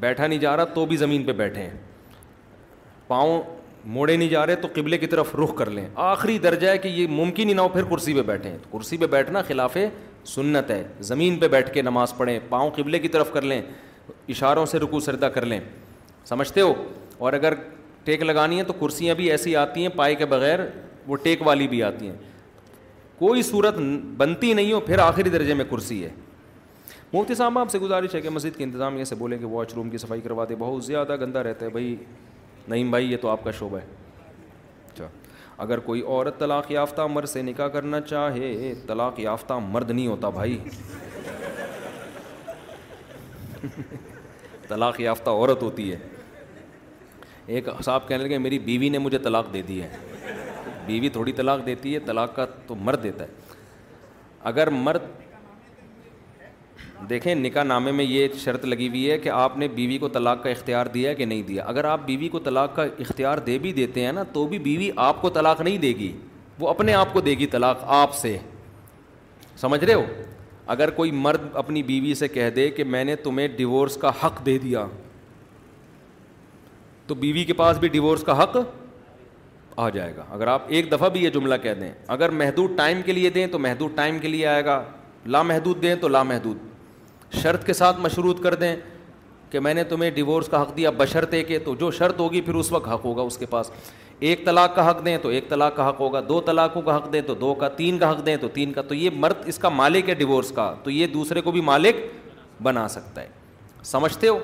بیٹھا 0.00 0.26
نہیں 0.26 0.38
جا 0.38 0.56
رہا 0.56 0.64
تو 0.74 0.86
بھی 0.86 0.96
زمین 0.96 1.24
پہ 1.24 1.32
بیٹھے 1.44 1.62
ہیں 1.62 1.76
پاؤں 3.08 3.42
موڑے 3.84 4.16
نہیں 4.16 4.28
جا 4.28 4.44
رہے 4.46 4.56
تو 4.62 4.68
قبلے 4.74 4.98
کی 4.98 5.06
طرف 5.06 5.34
رخ 5.42 5.56
کر 5.58 5.70
لیں 5.70 5.86
آخری 5.94 6.38
درجہ 6.38 6.68
ہے 6.68 6.78
کہ 6.78 6.88
یہ 6.88 7.06
ممکن 7.10 7.48
ہی 7.48 7.54
نہ 7.54 7.60
ہو 7.60 7.68
پھر 7.68 7.82
کرسی 7.90 8.14
پہ 8.14 8.22
بیٹھیں 8.26 8.56
تو 8.62 8.76
کرسی 8.76 8.96
پہ 8.98 9.06
بیٹھنا 9.10 9.42
خلاف 9.48 9.76
سنت 10.26 10.70
ہے 10.70 10.82
زمین 11.10 11.38
پہ 11.38 11.48
بیٹھ 11.48 11.72
کے 11.74 11.82
نماز 11.82 12.16
پڑھیں 12.16 12.38
پاؤں 12.48 12.70
قبلے 12.76 12.98
کی 12.98 13.08
طرف 13.08 13.30
کر 13.32 13.42
لیں 13.42 13.60
اشاروں 14.28 14.64
سے 14.66 14.78
رکو 14.78 15.00
سردہ 15.00 15.26
کر 15.34 15.46
لیں 15.46 15.60
سمجھتے 16.28 16.60
ہو 16.60 16.72
اور 17.18 17.32
اگر 17.32 17.54
ٹیک 18.04 18.22
لگانی 18.22 18.58
ہے 18.58 18.64
تو 18.64 18.72
کرسیاں 18.80 19.14
بھی 19.14 19.30
ایسی 19.30 19.54
آتی 19.56 19.80
ہیں 19.82 19.88
پائے 19.96 20.14
کے 20.14 20.26
بغیر 20.26 20.58
وہ 21.06 21.16
ٹیک 21.22 21.42
والی 21.46 21.68
بھی 21.68 21.82
آتی 21.82 22.08
ہیں 22.08 22.14
کوئی 23.18 23.42
صورت 23.42 23.76
بنتی 24.16 24.52
نہیں 24.54 24.72
ہو 24.72 24.80
پھر 24.80 24.98
آخری 24.98 25.30
درجے 25.30 25.54
میں 25.54 25.64
کرسی 25.70 26.02
ہے 26.04 26.10
مفتی 27.12 27.34
صاحب 27.34 27.58
آپ 27.58 27.70
سے 27.70 27.78
گزارش 27.78 28.14
ہے 28.14 28.20
کہ 28.20 28.30
مسجد 28.30 28.56
کے 28.56 28.64
انتظامیہ 28.64 29.04
سے 29.04 29.14
بولیں 29.18 29.38
کہ 29.38 29.46
واش 29.50 29.74
روم 29.76 29.90
کی 29.90 29.98
صفائی 29.98 30.20
کروا 30.20 30.44
دیں 30.48 30.56
بہت 30.58 30.84
زیادہ 30.84 31.16
گندہ 31.20 31.38
رہتا 31.38 31.64
ہے 31.66 31.70
بھائی 31.70 31.94
نعیم 32.70 32.90
بھائی 32.90 33.10
یہ 33.10 33.16
تو 33.20 33.28
آپ 33.28 33.44
کا 33.44 33.50
شعبہ 33.58 33.78
ہے 33.78 34.26
اچھا 34.88 35.06
اگر 35.62 35.78
کوئی 35.86 36.02
عورت 36.02 36.38
طلاق 36.38 36.70
یافتہ 36.72 37.02
مرد 37.12 37.28
سے 37.28 37.40
نکاح 37.42 37.68
کرنا 37.76 38.00
چاہے 38.00 38.52
طلاق 38.86 39.18
یافتہ 39.20 39.52
مرد 39.68 39.90
نہیں 39.90 40.06
ہوتا 40.06 40.28
بھائی 40.36 40.58
طلاق 44.68 45.00
یافتہ 45.00 45.30
عورت 45.30 45.62
ہوتی 45.62 45.90
ہے 45.92 45.96
ایک 47.54 47.68
صاحب 47.84 48.06
کہنے 48.08 48.24
لگے 48.24 48.38
میری 48.46 48.58
بیوی 48.68 48.88
نے 48.88 48.98
مجھے 49.06 49.18
طلاق 49.26 49.52
دے 49.52 49.62
دی 49.70 49.82
ہے 49.82 49.88
بیوی 50.86 51.08
تھوڑی 51.16 51.32
طلاق 51.40 51.66
دیتی 51.66 51.94
ہے 51.94 51.98
طلاق 52.06 52.34
کا 52.36 52.46
تو 52.66 52.74
مرد 52.88 53.02
دیتا 53.02 53.24
ہے 53.24 53.58
اگر 54.50 54.70
مرد 54.86 55.10
دیکھیں 57.08 57.34
نکاح 57.34 57.62
نامے 57.64 57.92
میں 57.92 58.04
یہ 58.04 58.28
شرط 58.42 58.64
لگی 58.64 58.88
ہوئی 58.88 59.10
ہے 59.10 59.16
کہ 59.18 59.28
آپ 59.28 59.56
نے 59.58 59.68
بیوی 59.74 59.96
کو 59.98 60.08
طلاق 60.12 60.42
کا 60.42 60.50
اختیار 60.50 60.86
دیا 60.94 61.12
کہ 61.14 61.24
نہیں 61.24 61.42
دیا 61.42 61.64
اگر 61.66 61.84
آپ 61.90 62.04
بیوی 62.06 62.28
کو 62.28 62.38
طلاق 62.44 62.74
کا 62.76 62.82
اختیار 62.98 63.38
دے 63.46 63.58
بھی 63.58 63.72
دیتے 63.72 64.04
ہیں 64.04 64.12
نا 64.12 64.22
تو 64.32 64.46
بھی 64.46 64.58
بیوی 64.58 64.90
آپ 65.04 65.20
کو 65.22 65.30
طلاق 65.30 65.60
نہیں 65.60 65.78
دے 65.78 65.92
گی 65.98 66.10
وہ 66.58 66.68
اپنے 66.68 66.94
آپ 66.94 67.12
کو 67.12 67.20
دے 67.20 67.34
گی 67.38 67.46
طلاق 67.52 67.84
آپ 68.00 68.14
سے 68.14 68.36
سمجھ 69.60 69.82
رہے 69.84 69.94
ہو 69.94 70.04
اگر 70.72 70.90
کوئی 70.96 71.10
مرد 71.10 71.46
اپنی 71.56 71.82
بیوی 71.82 72.14
سے 72.14 72.28
کہہ 72.28 72.50
دے 72.56 72.68
کہ 72.70 72.84
میں 72.84 73.04
نے 73.04 73.16
تمہیں 73.22 73.46
ڈیورس 73.56 73.96
کا 74.00 74.10
حق 74.24 74.44
دے 74.46 74.58
دیا 74.58 74.86
تو 77.06 77.14
بیوی 77.24 77.44
کے 77.44 77.52
پاس 77.52 77.78
بھی 77.78 77.88
ڈیورس 77.88 78.22
کا 78.24 78.42
حق 78.42 78.56
آ 79.76 79.88
جائے 79.90 80.14
گا 80.16 80.24
اگر 80.32 80.46
آپ 80.46 80.62
ایک 80.68 80.90
دفعہ 80.92 81.08
بھی 81.08 81.22
یہ 81.24 81.30
جملہ 81.30 81.54
کہہ 81.62 81.74
دیں 81.80 81.90
اگر 82.14 82.28
محدود 82.30 82.76
ٹائم 82.76 83.00
کے 83.04 83.12
لیے 83.12 83.30
دیں 83.30 83.46
تو 83.52 83.58
محدود 83.58 83.94
ٹائم 83.96 84.18
کے 84.18 84.28
لیے 84.28 84.46
آئے 84.46 84.64
گا 84.64 84.82
لامحدود 85.26 85.82
دیں 85.82 85.94
تو 86.00 86.08
لامحدود 86.08 86.68
شرط 87.42 87.64
کے 87.66 87.72
ساتھ 87.72 88.00
مشروط 88.00 88.42
کر 88.42 88.54
دیں 88.54 88.74
کہ 89.50 89.60
میں 89.60 89.74
نے 89.74 89.84
تمہیں 89.84 90.10
ڈیورس 90.14 90.48
کا 90.48 90.60
حق 90.62 90.76
دیا 90.76 90.90
بشرط 90.96 91.34
ایک 91.34 91.48
تو 91.64 91.74
جو 91.78 91.90
شرط 91.90 92.20
ہوگی 92.20 92.40
پھر 92.40 92.54
اس 92.54 92.70
وقت 92.72 92.88
حق 92.88 93.04
ہوگا 93.04 93.22
اس 93.22 93.36
کے 93.38 93.46
پاس 93.50 93.70
ایک 94.30 94.44
طلاق 94.46 94.74
کا 94.74 94.88
حق 94.90 95.04
دیں 95.04 95.16
تو 95.22 95.28
ایک 95.28 95.48
طلاق 95.48 95.74
کا 95.76 95.88
حق 95.88 96.00
ہوگا 96.00 96.20
دو 96.28 96.40
طلاقوں 96.46 96.82
کا 96.82 96.96
حق 96.96 97.12
دیں 97.12 97.20
تو 97.26 97.34
دو 97.34 97.52
کا 97.60 97.68
تین 97.76 97.98
کا 97.98 98.10
حق 98.10 98.24
دیں 98.26 98.36
تو 98.40 98.48
تین 98.54 98.72
کا 98.72 98.82
تو 98.88 98.94
یہ 98.94 99.10
مرد 99.16 99.48
اس 99.48 99.58
کا 99.58 99.68
مالک 99.68 100.08
ہے 100.08 100.14
ڈیورس 100.14 100.50
کا 100.54 100.72
تو 100.84 100.90
یہ 100.90 101.06
دوسرے 101.14 101.40
کو 101.40 101.50
بھی 101.52 101.60
مالک 101.70 102.04
بنا 102.62 102.86
سکتا 102.88 103.20
ہے 103.20 103.28
سمجھتے 103.84 104.28
ہو 104.28 104.38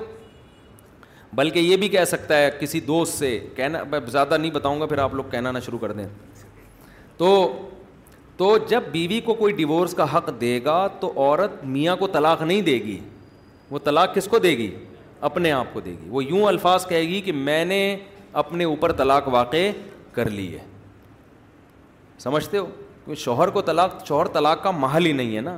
بلکہ 1.35 1.59
یہ 1.59 1.75
بھی 1.77 1.87
کہہ 1.89 2.03
سکتا 2.07 2.37
ہے 2.37 2.49
کسی 2.59 2.79
دوست 2.81 3.17
سے 3.19 3.37
کہنا 3.55 3.83
میں 3.91 3.99
زیادہ 4.11 4.37
نہیں 4.37 4.51
بتاؤں 4.51 4.79
گا 4.81 4.85
پھر 4.85 4.97
آپ 4.99 5.13
لوگ 5.15 5.23
کہنا 5.31 5.51
نہ 5.51 5.59
شروع 5.65 5.79
کر 5.79 5.91
دیں 5.91 6.05
تو 7.17 7.27
تو 8.37 8.57
جب 8.69 8.83
بیوی 8.91 9.19
کو 9.25 9.33
کوئی 9.33 9.53
ڈیورس 9.53 9.93
کا 9.95 10.05
حق 10.17 10.29
دے 10.41 10.59
گا 10.65 10.85
تو 10.99 11.11
عورت 11.17 11.63
میاں 11.65 11.95
کو 11.99 12.07
طلاق 12.15 12.41
نہیں 12.41 12.61
دے 12.61 12.73
گی 12.83 12.99
وہ 13.69 13.79
طلاق 13.83 14.13
کس 14.15 14.27
کو 14.31 14.39
دے 14.39 14.57
گی 14.57 14.69
اپنے 15.29 15.51
آپ 15.51 15.73
کو 15.73 15.79
دے 15.85 15.91
گی 16.01 16.09
وہ 16.09 16.23
یوں 16.23 16.43
الفاظ 16.47 16.85
کہے 16.87 17.01
گی 17.07 17.21
کہ 17.21 17.31
میں 17.33 17.63
نے 17.65 17.79
اپنے 18.41 18.63
اوپر 18.63 18.91
طلاق 18.97 19.27
واقع 19.33 19.69
کر 20.13 20.29
لی 20.29 20.51
ہے 20.53 20.63
سمجھتے 22.19 22.57
ہو 22.57 22.65
کہ 23.05 23.15
شوہر 23.23 23.49
کو 23.55 23.61
طلاق 23.71 24.05
شوہر 24.07 24.27
طلاق 24.33 24.63
کا 24.63 24.71
محل 24.83 25.05
ہی 25.05 25.11
نہیں 25.13 25.35
ہے 25.35 25.41
نا 25.41 25.57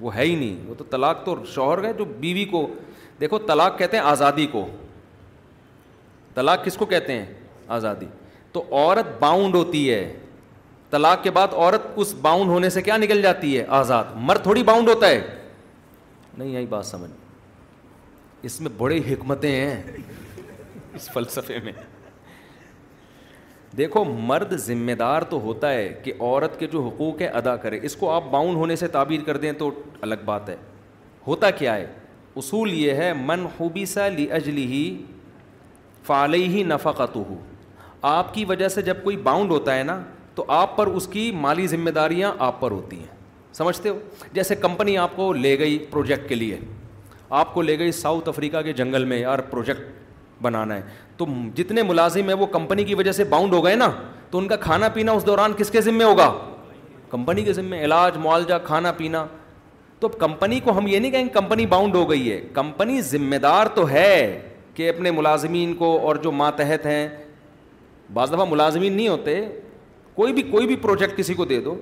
وہ 0.00 0.14
ہے 0.14 0.24
ہی 0.24 0.34
نہیں 0.34 0.66
وہ 0.68 0.74
تو 0.78 0.84
طلاق 0.90 1.24
تو 1.24 1.34
شوہر 1.54 1.84
ہے 1.84 1.92
جو 1.98 2.04
بیوی 2.20 2.44
کو 2.50 2.66
دیکھو 3.20 3.38
طلاق 3.46 3.78
کہتے 3.78 3.96
ہیں 3.96 4.04
آزادی 4.04 4.46
کو 4.52 4.66
طلاق 6.34 6.64
کس 6.64 6.76
کو 6.76 6.86
کہتے 6.86 7.12
ہیں 7.12 7.24
آزادی 7.76 8.06
تو 8.52 8.62
عورت 8.72 9.18
باؤنڈ 9.20 9.54
ہوتی 9.54 9.90
ہے 9.92 10.02
طلاق 10.90 11.22
کے 11.22 11.30
بعد 11.36 11.54
عورت 11.54 11.82
اس 12.00 12.14
باؤنڈ 12.22 12.50
ہونے 12.50 12.70
سے 12.70 12.82
کیا 12.82 12.96
نکل 12.96 13.22
جاتی 13.22 13.58
ہے 13.58 13.64
آزاد 13.78 14.04
مرد 14.28 14.42
تھوڑی 14.42 14.62
باؤنڈ 14.62 14.88
ہوتا 14.88 15.08
ہے 15.10 15.20
نہیں 16.38 16.56
آئی 16.56 16.66
بات 16.74 16.86
سمجھ 16.86 17.10
اس 18.46 18.60
میں 18.60 18.70
بڑی 18.78 19.00
حکمتیں 19.12 19.50
ہیں 19.50 19.96
اس 20.94 21.08
فلسفے 21.12 21.58
میں 21.64 21.72
دیکھو 23.76 24.02
مرد 24.04 24.52
ذمہ 24.66 24.92
دار 24.98 25.22
تو 25.30 25.38
ہوتا 25.42 25.70
ہے 25.72 25.88
کہ 26.04 26.12
عورت 26.20 26.58
کے 26.60 26.66
جو 26.72 26.86
حقوق 26.86 27.20
ہیں 27.20 27.28
ادا 27.38 27.56
کرے 27.64 27.78
اس 27.86 27.96
کو 27.96 28.10
آپ 28.10 28.30
باؤنڈ 28.30 28.56
ہونے 28.56 28.76
سے 28.76 28.88
تعبیر 28.92 29.22
کر 29.26 29.36
دیں 29.36 29.52
تو 29.58 29.70
الگ 30.00 30.24
بات 30.24 30.48
ہے 30.48 30.56
ہوتا 31.26 31.50
کیا 31.60 31.74
ہے 31.76 31.86
اصول 32.42 32.72
یہ 32.72 32.92
ہے 33.02 33.12
من 33.24 33.46
خوبی 33.56 33.84
سا 33.86 34.08
لی 34.08 34.30
اجلی 34.38 34.64
ہی 34.72 34.82
فالئی 36.06 36.46
ہی 36.54 36.62
نفا 36.62 36.90
ہو 37.14 37.38
آپ 38.08 38.32
کی 38.34 38.44
وجہ 38.48 38.68
سے 38.68 38.82
جب 38.88 38.96
کوئی 39.04 39.16
باؤنڈ 39.28 39.50
ہوتا 39.50 39.74
ہے 39.78 39.82
نا 39.84 40.00
تو 40.36 40.44
آپ 40.54 40.76
پر 40.76 40.86
اس 40.96 41.06
کی 41.12 41.30
مالی 41.40 41.66
ذمہ 41.66 41.90
داریاں 41.98 42.30
آپ 42.46 42.60
پر 42.60 42.70
ہوتی 42.70 42.98
ہیں 42.98 43.14
سمجھتے 43.54 43.88
ہو 43.88 43.98
جیسے 44.32 44.54
کمپنی 44.64 44.96
آپ 44.98 45.14
کو 45.16 45.32
لے 45.32 45.58
گئی 45.58 45.78
پروجیکٹ 45.90 46.28
کے 46.28 46.34
لیے 46.34 46.58
آپ 47.42 47.54
کو 47.54 47.62
لے 47.62 47.78
گئی 47.78 47.92
ساؤتھ 47.92 48.28
افریقہ 48.28 48.62
کے 48.62 48.72
جنگل 48.80 49.04
میں 49.12 49.18
یار 49.18 49.38
پروجیکٹ 49.50 50.42
بنانا 50.42 50.76
ہے 50.76 50.82
تو 51.16 51.26
جتنے 51.56 51.82
ملازم 51.82 52.28
ہیں 52.28 52.36
وہ 52.36 52.46
کمپنی 52.56 52.84
کی 52.84 52.94
وجہ 52.94 53.12
سے 53.18 53.24
باؤنڈ 53.28 53.52
ہو 53.54 53.64
گئے 53.64 53.74
نا 53.74 53.90
تو 54.30 54.38
ان 54.38 54.48
کا 54.48 54.56
کھانا 54.68 54.88
پینا 54.94 55.12
اس 55.12 55.26
دوران 55.26 55.52
کس 55.58 55.70
کے 55.70 55.80
ذمے 55.80 56.04
ہوگا 56.04 56.30
کمپنی 57.10 57.44
کے 57.44 57.52
ذمے 57.52 57.82
علاج 57.84 58.16
معالجہ 58.24 58.54
کھانا 58.64 58.92
پینا 58.96 59.24
تو 60.00 60.08
کمپنی 60.22 60.60
کو 60.64 60.76
ہم 60.78 60.86
یہ 60.86 60.98
نہیں 60.98 61.10
کہیں 61.10 61.28
کمپنی 61.32 61.66
باؤنڈ 61.66 61.94
ہو 61.94 62.08
گئی 62.10 62.30
ہے 62.30 62.40
کمپنی 62.54 63.00
ذمے 63.12 63.38
دار 63.48 63.66
تو 63.74 63.88
ہے 63.90 64.10
کہ 64.74 64.88
اپنے 64.88 65.10
ملازمین 65.10 65.74
کو 65.74 65.98
اور 66.06 66.16
جو 66.24 66.32
ماتحت 66.42 66.86
ہیں 66.86 67.06
بعض 68.14 68.32
دفعہ 68.32 68.44
ملازمین 68.48 68.92
نہیں 68.92 69.08
ہوتے 69.08 69.40
کوئی 70.16 70.32
بھی 70.32 70.42
کوئی 70.50 70.66
بھی 70.66 70.76
پروجیکٹ 70.82 71.16
کسی 71.18 71.34
کو 71.34 71.44
دے 71.44 71.60
دو 71.60 71.74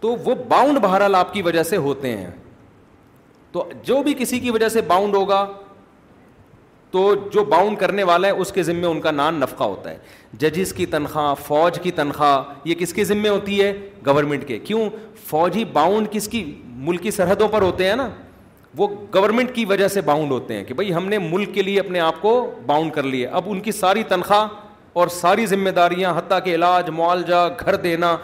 تو 0.00 0.14
وہ 0.24 0.34
باؤنڈ 0.48 0.78
بہرحال 0.82 1.14
آپ 1.14 1.32
کی 1.32 1.42
وجہ 1.42 1.62
سے 1.62 1.76
ہوتے 1.84 2.16
ہیں 2.16 2.30
تو 3.52 3.68
جو 3.86 4.02
بھی 4.02 4.14
کسی 4.18 4.38
کی 4.40 4.50
وجہ 4.50 4.68
سے 4.68 4.80
باؤنڈ 4.86 5.14
ہوگا 5.14 5.46
تو 6.90 7.14
جو 7.32 7.44
باؤنڈ 7.44 7.78
کرنے 7.78 8.02
والا 8.08 8.28
ہے 8.28 8.32
اس 8.42 8.52
کے 8.52 8.62
ذمے 8.62 8.86
ان 8.86 9.00
کا 9.00 9.10
نان 9.10 9.34
نفقہ 9.40 9.64
ہوتا 9.64 9.90
ہے 9.90 9.96
ججز 10.40 10.72
کی 10.74 10.86
تنخواہ 10.94 11.32
فوج 11.46 11.78
کی 11.82 11.90
تنخواہ 11.92 12.52
یہ 12.68 12.74
کس 12.78 12.92
کے 12.94 13.04
ذمے 13.04 13.28
ہوتی 13.28 13.60
ہے 13.62 13.72
گورنمنٹ 14.06 14.46
کے 14.48 14.58
کیوں 14.64 14.88
فوجی 15.26 15.64
باؤنڈ 15.72 16.08
کس 16.10 16.28
کی 16.28 16.44
ملکی 16.90 17.10
سرحدوں 17.10 17.48
پر 17.48 17.62
ہوتے 17.62 17.88
ہیں 17.88 17.96
نا 17.96 18.08
وہ 18.78 18.88
گورنمنٹ 19.14 19.54
کی 19.54 19.64
وجہ 19.64 19.88
سے 19.88 20.00
باؤنڈ 20.12 20.30
ہوتے 20.32 20.54
ہیں 20.56 20.64
کہ 20.64 20.74
بھائی 20.74 20.94
ہم 20.94 21.08
نے 21.08 21.18
ملک 21.30 21.54
کے 21.54 21.62
لیے 21.62 21.80
اپنے 21.80 22.00
آپ 22.00 22.20
کو 22.22 22.32
باؤنڈ 22.66 22.92
کر 22.94 23.02
لیے 23.02 23.26
اب 23.26 23.50
ان 23.50 23.60
کی 23.68 23.72
ساری 23.72 24.02
تنخواہ 24.08 24.46
اور 25.00 25.08
ساری 25.12 25.44
ذمہ 25.46 25.70
داریاں 25.76 26.12
حتیٰ 26.16 26.38
کہ 26.44 26.54
علاج 26.54 26.88
معالجہ 26.96 27.46
گھر 27.60 27.76
دینا 27.86 28.16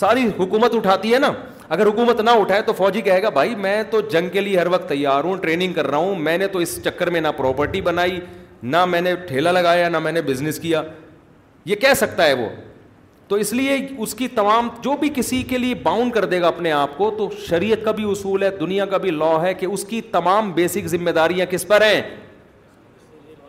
ساری 0.00 0.26
حکومت 0.38 0.74
اٹھاتی 0.74 1.14
ہے 1.14 1.18
نا 1.18 1.30
اگر 1.76 1.86
حکومت 1.86 2.20
نہ 2.24 2.30
اٹھائے 2.40 2.62
تو 2.66 2.72
فوجی 2.78 3.00
کہے 3.02 3.22
گا 3.22 3.28
بھائی 3.38 3.54
میں 3.64 3.82
تو 3.90 4.00
جنگ 4.10 4.28
کے 4.32 4.40
لیے 4.40 4.58
ہر 4.58 4.66
وقت 4.70 4.88
تیار 4.88 5.24
ہوں 5.24 5.36
ٹریننگ 5.42 5.72
کر 5.72 5.86
رہا 5.90 5.98
ہوں 5.98 6.14
میں 6.28 6.36
نے 6.38 6.46
تو 6.54 6.58
اس 6.58 6.78
چکر 6.84 7.10
میں 7.16 7.20
نہ 7.20 7.28
پراپرٹی 7.36 7.80
بنائی 7.90 8.20
نہ 8.74 8.84
میں 8.88 9.00
نے 9.00 9.14
ٹھیلا 9.28 9.52
لگایا 9.52 9.88
نہ 9.88 9.98
میں 10.06 10.12
نے 10.12 10.22
بزنس 10.22 10.58
کیا 10.60 10.82
یہ 11.64 11.74
کہہ 11.84 11.94
سکتا 11.96 12.26
ہے 12.26 12.32
وہ 12.42 12.48
تو 13.28 13.36
اس 13.42 13.52
لیے 13.52 13.76
اس 14.04 14.14
کی 14.14 14.28
تمام 14.36 14.68
جو 14.84 14.96
بھی 15.00 15.10
کسی 15.14 15.42
کے 15.48 15.58
لیے 15.58 15.74
باؤنڈ 15.82 16.12
کر 16.12 16.24
دے 16.32 16.40
گا 16.40 16.48
اپنے 16.48 16.72
آپ 16.72 16.96
کو 16.98 17.10
تو 17.18 17.28
شریعت 17.48 17.84
کا 17.84 17.90
بھی 17.98 18.04
اصول 18.10 18.42
ہے 18.42 18.50
دنیا 18.60 18.86
کا 18.86 18.96
بھی 19.04 19.10
لا 19.10 19.40
ہے 19.42 19.54
کہ 19.54 19.66
اس 19.66 19.84
کی 19.88 20.00
تمام 20.12 20.50
بیسک 20.52 20.86
ذمہ 20.94 21.10
داریاں 21.20 21.46
کس 21.50 21.66
پر 21.68 21.82
ہیں 21.90 22.00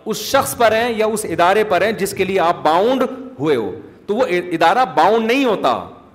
اس 0.10 0.18
شخص 0.32 0.56
پر 0.58 0.72
ہیں 0.72 0.92
یا 0.98 1.06
اس 1.14 1.26
ادارے 1.30 1.64
پر 1.70 1.82
ہیں 1.86 1.92
جس 1.98 2.14
کے 2.18 2.24
لیے 2.26 2.40
آپ 2.40 2.64
باؤنڈ 2.64 3.04
ہوئے 3.40 3.56
ہو 3.56 3.72
تو 4.08 4.16
وہ 4.16 4.26
ادارہ 4.52 4.86
باؤنڈ 4.96 5.32
نہیں 5.32 5.44
ہوتا 5.46 5.70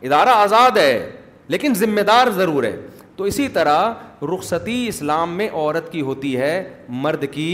ادارہ 0.04 0.28
آزاد 0.36 0.76
ہے 0.76 1.10
لیکن 1.48 1.74
ذمہ 1.78 2.00
دار 2.06 2.30
ضرور 2.36 2.64
ہے 2.64 2.76
تو 3.16 3.24
اسی 3.24 3.46
طرح 3.52 4.24
رخصتی 4.34 4.86
اسلام 4.88 5.36
میں 5.36 5.48
عورت 5.52 5.90
کی 5.92 6.00
ہوتی 6.02 6.36
ہے 6.38 6.52
مرد 7.02 7.24
کی 7.32 7.46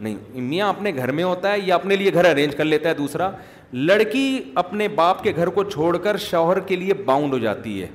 نہیں 0.00 0.40
میاں 0.48 0.68
اپنے 0.68 0.92
گھر 0.96 1.12
میں 1.12 1.24
ہوتا 1.24 1.52
ہے 1.52 1.58
یا 1.66 1.74
اپنے 1.74 1.96
لیے 1.96 2.12
گھر 2.12 2.24
ارینج 2.30 2.56
کر 2.56 2.64
لیتا 2.64 2.88
ہے 2.88 2.94
دوسرا 2.94 3.30
لڑکی 3.72 4.26
اپنے 4.64 4.88
باپ 4.98 5.22
کے 5.22 5.32
گھر 5.36 5.48
کو 5.56 5.64
چھوڑ 5.70 5.96
کر 6.02 6.16
شوہر 6.30 6.60
کے 6.68 6.76
لیے 6.76 6.94
باؤنڈ 7.04 7.32
ہو 7.32 7.38
جاتی 7.38 7.80
ہے 7.82 7.86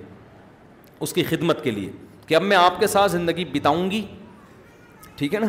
اس 1.01 1.13
کی 1.13 1.23
خدمت 1.29 1.63
کے 1.63 1.71
لیے 1.71 1.91
کہ 2.27 2.35
اب 2.35 2.41
میں 2.41 2.57
آپ 2.57 2.79
کے 2.79 2.87
ساتھ 2.87 3.11
زندگی 3.11 3.45
بتاؤں 3.53 3.89
گی 3.91 4.01
ٹھیک 5.17 5.33
ہے 5.35 5.39
نا 5.39 5.47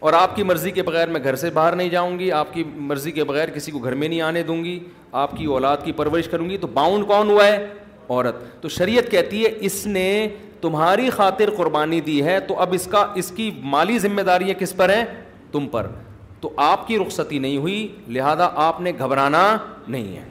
اور 0.00 0.12
آپ 0.16 0.34
کی 0.36 0.42
مرضی 0.42 0.70
کے 0.70 0.82
بغیر 0.82 1.08
میں 1.10 1.20
گھر 1.22 1.36
سے 1.36 1.48
باہر 1.54 1.74
نہیں 1.76 1.88
جاؤں 1.90 2.18
گی 2.18 2.30
آپ 2.32 2.52
کی 2.52 2.62
مرضی 2.64 3.10
کے 3.12 3.24
بغیر 3.24 3.50
کسی 3.54 3.70
کو 3.72 3.78
گھر 3.78 3.94
میں 3.94 4.08
نہیں 4.08 4.20
آنے 4.22 4.42
دوں 4.42 4.62
گی 4.64 4.78
آپ 5.22 5.36
کی 5.36 5.44
اولاد 5.44 5.76
کی 5.84 5.92
پرورش 5.98 6.28
کروں 6.28 6.48
گی 6.50 6.56
تو 6.58 6.66
باؤنڈ 6.74 7.06
کون 7.06 7.30
ہوا 7.30 7.46
ہے 7.46 7.66
عورت 8.08 8.36
تو 8.62 8.68
شریعت 8.76 9.10
کہتی 9.10 9.44
ہے 9.44 9.50
اس 9.66 9.84
نے 9.86 10.04
تمہاری 10.60 11.10
خاطر 11.10 11.50
قربانی 11.56 12.00
دی 12.06 12.22
ہے 12.24 12.38
تو 12.48 12.58
اب 12.60 12.72
اس 12.74 12.86
کا 12.90 13.04
اس 13.22 13.30
کی 13.36 13.50
مالی 13.74 13.98
ذمہ 13.98 14.22
داری 14.26 14.52
کس 14.58 14.74
پر 14.76 14.88
ہے 14.90 15.04
تم 15.52 15.66
پر 15.72 15.86
تو 16.40 16.52
آپ 16.70 16.86
کی 16.88 16.98
رخصتی 16.98 17.38
نہیں 17.38 17.56
ہوئی 17.58 17.86
لہذا 18.16 18.48
آپ 18.66 18.80
نے 18.80 18.92
گھبرانا 18.98 19.46
نہیں 19.88 20.16
ہے 20.16 20.28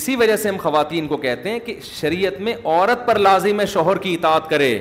اسی 0.00 0.16
وجہ 0.16 0.36
سے 0.42 0.48
ہم 0.48 0.56
خواتین 0.62 1.08
کو 1.08 1.16
کہتے 1.26 1.50
ہیں 1.50 1.58
کہ 1.64 1.78
شریعت 1.92 2.40
میں 2.40 2.54
عورت 2.64 3.06
پر 3.06 3.18
لازم 3.18 3.60
ہے 3.60 3.66
شوہر 3.72 3.98
کی 4.06 4.14
اطاعت 4.14 4.48
کرے 4.50 4.78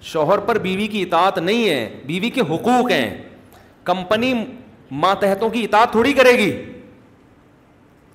شوہر 0.00 0.38
پر 0.46 0.58
بیوی 0.62 0.86
کی 0.86 1.02
اطاعت 1.02 1.38
نہیں 1.38 1.68
ہے 1.68 1.88
بیوی 2.06 2.30
کے 2.30 2.40
حقوق 2.50 2.90
ہیں 2.90 3.10
کمپنی 3.84 4.32
ماتحتوں 5.00 5.48
کی 5.50 5.64
اطاعت 5.64 5.92
تھوڑی 5.92 6.12
کرے 6.12 6.32
گی 6.38 6.50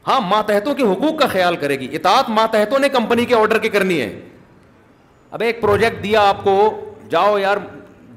ہاں 0.07 0.19
ماتحتوں 0.29 0.73
کے 0.75 0.83
حقوق 0.83 1.19
کا 1.19 1.27
خیال 1.31 1.55
کرے 1.55 1.79
گی 1.79 1.87
اطاعت 1.95 2.29
ماتحتوں 2.29 2.79
نے 2.79 2.89
کمپنی 2.93 3.25
کے 3.25 3.35
آرڈر 3.35 3.59
کے 3.59 3.69
کرنی 3.69 3.99
ہے 4.01 4.11
اب 5.31 5.41
ایک 5.41 5.61
پروجیکٹ 5.61 6.03
دیا 6.03 6.27
آپ 6.29 6.43
کو 6.43 6.55
جاؤ 7.09 7.37
یار 7.37 7.57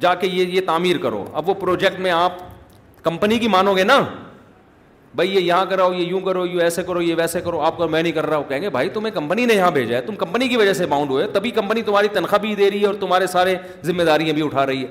جا 0.01 0.15
کے 0.15 0.27
یہ 0.27 0.47
یہ 0.55 0.61
تعمیر 0.67 0.99
کرو 1.03 1.25
اب 1.35 1.49
وہ 1.49 1.55
پروجیکٹ 1.61 2.01
میں 2.01 2.11
آپ 2.11 2.33
کمپنی 3.03 3.39
کی 3.39 3.49
مانو 3.49 3.77
گے 3.77 3.85
نا 3.85 3.99
بھائی 5.17 5.35
یہ 5.35 5.41
یہاں 5.41 5.65
کرو 5.67 5.89
یہ 5.95 6.07
یوں 6.07 6.21
کرو 6.21 6.45
یہ 6.47 6.61
ایسے 6.63 6.83
کرو 6.87 7.03
یہ 7.03 7.15
ویسے 7.19 7.41
کرو 7.41 7.61
آپ 7.65 7.77
کرو 7.77 7.89
میں 7.89 8.03
نہیں 8.03 8.13
کر 8.13 8.27
رہا 8.27 8.37
ہوں 8.37 8.45
کہیں 8.49 8.61
گے 8.63 8.71
بھائی 8.71 8.89
تمہیں 8.95 9.13
کمپنی 9.15 9.45
نے 9.47 9.55
یہاں 9.55 9.71
بھیجا 9.71 9.97
ہے 9.97 10.01
تم 10.07 10.15
کمپنی 10.19 10.49
کی 10.49 10.57
وجہ 10.57 10.73
سے 10.73 10.87
باؤنڈ 10.87 11.11
ہوئے 11.11 11.27
تبھی 11.35 11.51
کمپنی 11.59 11.83
تمہاری 11.83 12.09
تنخواہ 12.15 12.41
بھی 12.41 12.55
دے 12.55 12.71
رہی 12.71 12.81
ہے 12.83 12.87
اور 12.87 12.95
تمہارے 13.01 13.27
سارے 13.33 13.55
ذمہ 13.85 14.03
داریاں 14.09 14.35
بھی 14.35 14.45
اٹھا 14.45 14.67
رہی 14.67 14.83
ہے 14.83 14.87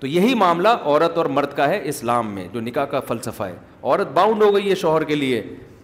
تو 0.00 0.06
یہی 0.06 0.34
معاملہ 0.42 0.68
عورت 0.84 1.16
اور 1.18 1.26
مرد 1.36 1.56
کا 1.56 1.68
ہے 1.68 1.80
اسلام 1.88 2.34
میں 2.34 2.46
جو 2.52 2.60
نکاح 2.60 2.84
کا 2.90 3.00
فلسفہ 3.08 3.42
ہے 3.42 3.56
عورت 3.82 4.12
باؤنڈ 4.14 4.42
ہو 4.42 4.54
گئی 4.54 4.68
ہے 4.70 4.74
شوہر 4.82 5.04
کے 5.04 5.14
لیے 5.14 5.42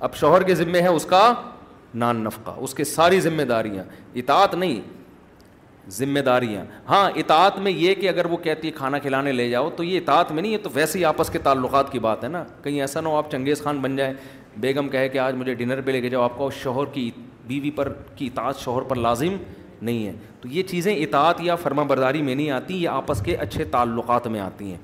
اب 0.09 0.15
شوہر 0.20 0.43
کے 0.51 0.55
ذمے 0.55 0.82
ہے 0.82 0.89
اس 0.97 1.05
کا 1.11 1.32
نان 2.05 2.23
نفقہ 2.24 2.51
اس 2.65 2.74
کے 2.74 2.85
ساری 2.85 3.20
ذمہ 3.20 3.43
داریاں 3.48 3.85
اطاعت 4.19 4.55
نہیں 4.55 4.81
ذمہ 5.98 6.20
داریاں 6.24 6.65
ہاں 6.89 7.11
اطاعت 7.19 7.59
میں 7.61 7.70
یہ 7.73 7.94
کہ 8.01 8.09
اگر 8.09 8.24
وہ 8.31 8.36
کہتی 8.43 8.69
ہے 8.69 8.73
کھانا 8.77 8.98
کھلانے 8.98 9.32
لے 9.32 9.48
جاؤ 9.51 9.70
تو 9.77 9.85
یہ 9.85 9.98
اطاعت 10.01 10.32
میں 10.32 10.43
نہیں 10.43 10.52
ہے 10.52 10.59
تو 10.62 10.70
ویسے 10.74 10.98
ہی 10.98 11.05
آپس 11.05 11.31
کے 11.31 11.39
تعلقات 11.43 11.93
کی 11.93 11.98
بات 11.98 12.24
ہے 12.24 12.28
نا 12.28 12.43
کہیں 12.62 12.81
ایسا 12.81 13.01
نہ 13.01 13.09
ہو 13.09 13.16
آپ 13.16 13.31
چنگیز 13.31 13.62
خان 13.62 13.78
بن 13.82 13.97
جائیں 13.97 14.12
بیگم 14.61 14.89
کہے 14.89 15.09
کہ 15.09 15.19
آج 15.19 15.35
مجھے 15.36 15.55
ڈنر 15.55 15.81
پہ 15.85 15.90
لے 15.90 16.01
کے 16.01 16.09
جاؤ 16.11 16.23
آپ 16.23 16.36
کا 16.39 16.48
شوہر 16.62 16.93
کی 16.93 17.11
بیوی 17.47 17.70
پر 17.77 17.93
کی 18.16 18.27
اطاعت 18.27 18.59
شوہر 18.61 18.82
پر 18.89 18.97
لازم 18.97 19.36
نہیں 19.82 20.07
ہے 20.07 20.12
تو 20.40 20.48
یہ 20.48 20.62
چیزیں 20.70 20.94
اطاعت 20.97 21.40
یا 21.43 21.57
فرما 21.57 21.82
برداری 21.89 22.23
میں 22.23 22.35
نہیں 22.35 22.51
آتی 22.51 22.82
یہ 22.82 22.89
آپس 22.89 23.23
کے 23.24 23.36
اچھے 23.36 23.65
تعلقات 23.70 24.27
میں 24.27 24.40
آتی 24.40 24.70
ہیں 24.70 24.78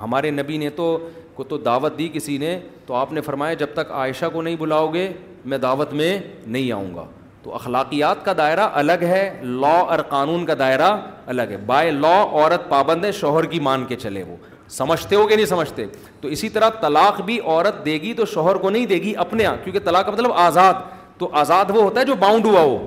ہمارے 0.00 0.30
نبی 0.30 0.56
نے 0.58 0.70
تو 0.76 0.96
کو 1.34 1.44
تو 1.44 1.56
دعوت 1.58 1.98
دی 1.98 2.08
کسی 2.12 2.36
نے 2.38 2.58
تو 2.86 2.94
آپ 2.94 3.12
نے 3.12 3.20
فرمایا 3.20 3.54
جب 3.58 3.72
تک 3.74 3.92
عائشہ 4.00 4.26
کو 4.32 4.42
نہیں 4.42 4.56
بلاؤ 4.60 4.90
گے 4.94 5.08
میں 5.44 5.58
دعوت 5.58 5.92
میں 5.92 6.18
نہیں 6.46 6.70
آؤں 6.72 6.94
گا 6.94 7.06
تو 7.42 7.54
اخلاقیات 7.54 8.24
کا 8.24 8.32
دائرہ 8.38 8.68
الگ 8.80 9.02
ہے 9.10 9.22
لا 9.42 9.76
اور 9.92 9.98
قانون 10.08 10.44
کا 10.46 10.54
دائرہ 10.58 10.90
الگ 11.34 11.50
ہے 11.50 11.56
بائے 11.66 11.90
لا 11.90 12.14
عورت 12.22 12.68
پابند 12.68 13.04
ہے 13.04 13.12
شوہر 13.20 13.46
کی 13.54 13.60
مان 13.68 13.84
کے 13.84 13.96
چلے 14.02 14.22
وہ 14.28 14.36
سمجھتے 14.76 15.16
ہو 15.16 15.26
کہ 15.28 15.36
نہیں 15.36 15.46
سمجھتے 15.46 15.86
تو 16.20 16.28
اسی 16.34 16.48
طرح 16.48 16.68
طلاق 16.80 17.20
بھی 17.24 17.38
عورت 17.44 17.84
دے 17.84 17.92
گی 18.02 18.12
تو 18.20 18.24
شوہر 18.34 18.56
کو 18.58 18.70
نہیں 18.70 18.86
دے 18.86 18.94
گی 19.02 19.14
اپنے 19.24 19.44
آپ 19.46 19.64
کیونکہ 19.64 19.80
طلاق 19.84 20.04
کا 20.06 20.12
مطلب 20.12 20.32
آزاد 20.44 20.74
تو 21.18 21.28
آزاد 21.38 21.70
وہ 21.74 21.82
ہوتا 21.82 22.00
ہے 22.00 22.04
جو 22.04 22.14
باؤنڈ 22.18 22.46
ہوا 22.46 22.60
ہو 22.60 22.78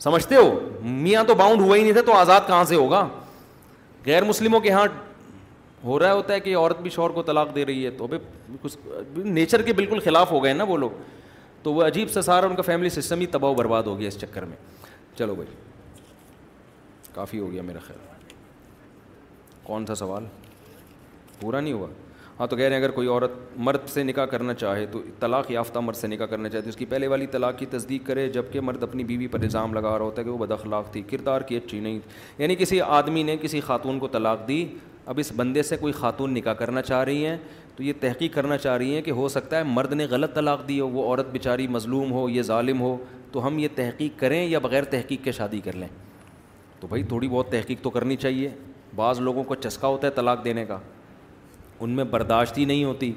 سمجھتے 0.00 0.34
ہو 0.36 0.50
میاں 0.82 1.22
تو 1.26 1.34
باؤنڈ 1.40 1.60
ہوا 1.60 1.76
ہی 1.76 1.82
نہیں 1.82 1.92
تھا 1.92 2.00
تو 2.06 2.12
آزاد 2.16 2.40
کہاں 2.46 2.64
سے 2.64 2.74
ہوگا 2.74 3.06
غیر 4.06 4.24
مسلموں 4.24 4.60
کے 4.60 4.70
ہاں 4.72 4.86
ہو 5.84 5.98
رہا 5.98 6.12
ہوتا 6.12 6.34
ہے 6.34 6.40
کہ 6.40 6.56
عورت 6.56 6.80
بھی 6.82 6.90
شوہر 6.90 7.10
کو 7.10 7.22
طلاق 7.22 7.54
دے 7.54 7.64
رہی 7.66 7.84
ہے 7.86 7.90
تو 7.98 8.06
کچھ 8.62 8.76
نیچر 9.16 9.62
کے 9.62 9.72
بالکل 9.72 10.00
خلاف 10.04 10.30
ہو 10.32 10.42
گئے 10.44 10.52
نا 10.52 10.64
وہ 10.68 10.76
لوگ 10.76 10.90
تو 11.62 11.72
وہ 11.74 11.82
عجیب 11.84 12.10
سا 12.10 12.22
سارا 12.22 12.46
ان 12.46 12.56
کا 12.56 12.62
فیملی 12.62 12.88
سسٹم 12.90 13.20
ہی 13.20 13.26
تباہ 13.36 13.50
و 13.50 13.54
برباد 13.54 13.82
ہو 13.86 13.98
گیا 13.98 14.08
اس 14.08 14.18
چکر 14.20 14.44
میں 14.52 14.56
چلو 15.18 15.34
بھائی 15.34 15.56
کافی 17.14 17.38
ہو 17.38 17.50
گیا 17.52 17.62
میرا 17.62 17.78
خیال 17.86 18.08
کون 19.62 19.86
سا 19.86 19.94
سوال 19.94 20.24
پورا 21.40 21.60
نہیں 21.60 21.72
ہوا 21.72 21.88
ہاں 22.38 22.46
تو 22.48 22.56
کہہ 22.56 22.64
رہے 22.64 22.74
ہیں 22.76 22.82
اگر 22.82 22.90
کوئی 22.94 23.08
عورت 23.08 23.30
مرد 23.66 23.88
سے 23.92 24.02
نکاح 24.02 24.24
کرنا 24.26 24.52
چاہے 24.54 24.84
تو 24.92 25.02
طلاق 25.20 25.50
یافتہ 25.50 25.78
مرد 25.78 25.96
سے 25.96 26.06
نکاح 26.08 26.26
کرنا 26.26 26.48
چاہے 26.48 26.62
تو 26.62 26.68
اس 26.68 26.76
کی 26.76 26.84
پہلے 26.88 27.06
والی 27.06 27.26
طلاق 27.32 27.58
کی 27.58 27.66
تصدیق 27.70 28.06
کرے 28.06 28.28
جب 28.36 28.44
کہ 28.52 28.60
مرد 28.60 28.82
اپنی 28.82 29.04
بیوی 29.04 29.26
پر 29.34 29.40
الزام 29.42 29.74
لگا 29.74 29.96
رہا 29.98 30.04
ہوتا 30.04 30.20
ہے 30.22 30.24
کہ 30.24 30.30
وہ 30.30 30.38
بدخلاق 30.46 30.90
تھی 30.92 31.02
کردار 31.10 31.40
کی 31.50 31.56
اچھی 31.56 31.80
نہیں 31.80 31.98
یعنی 32.38 32.56
کسی 32.58 32.80
آدمی 32.80 33.22
نے 33.22 33.36
کسی 33.42 33.60
خاتون 33.66 33.98
کو 33.98 34.08
طلاق 34.12 34.46
دی 34.48 34.64
اب 35.10 35.18
اس 35.20 35.32
بندے 35.36 35.62
سے 35.62 35.76
کوئی 35.76 35.92
خاتون 35.92 36.34
نکاح 36.34 36.54
کرنا 36.54 36.82
چاہ 36.82 37.04
رہی 37.04 37.24
ہیں 37.26 37.36
تو 37.76 37.82
یہ 37.82 37.92
تحقیق 38.00 38.34
کرنا 38.34 38.56
چاہ 38.58 38.76
رہی 38.76 38.94
ہیں 38.94 39.02
کہ 39.02 39.10
ہو 39.20 39.28
سکتا 39.34 39.58
ہے 39.58 39.62
مرد 39.66 39.92
نے 39.92 40.06
غلط 40.10 40.34
طلاق 40.34 40.66
دی 40.68 40.78
ہو 40.80 40.88
وہ 40.90 41.04
عورت 41.06 41.30
بیچاری 41.32 41.66
مظلوم 41.78 42.12
ہو 42.12 42.28
یہ 42.28 42.42
ظالم 42.52 42.80
ہو 42.80 42.96
تو 43.32 43.46
ہم 43.46 43.58
یہ 43.58 43.68
تحقیق 43.74 44.18
کریں 44.20 44.44
یا 44.46 44.58
بغیر 44.62 44.84
تحقیق 44.94 45.24
کے 45.24 45.32
شادی 45.32 45.60
کر 45.64 45.76
لیں 45.82 45.88
تو 46.80 46.86
بھائی 46.86 47.02
تھوڑی 47.08 47.28
بہت 47.28 47.50
تحقیق 47.50 47.82
تو 47.82 47.90
کرنی 47.96 48.16
چاہیے 48.16 48.48
بعض 48.96 49.20
لوگوں 49.20 49.44
کو 49.44 49.54
چسکا 49.54 49.88
ہوتا 49.88 50.06
ہے 50.06 50.12
طلاق 50.12 50.44
دینے 50.44 50.64
کا 50.66 50.78
ان 51.84 51.90
میں 51.96 52.04
برداشت 52.14 52.58
ہی 52.58 52.64
نہیں 52.64 52.84
ہوتی 52.84 53.12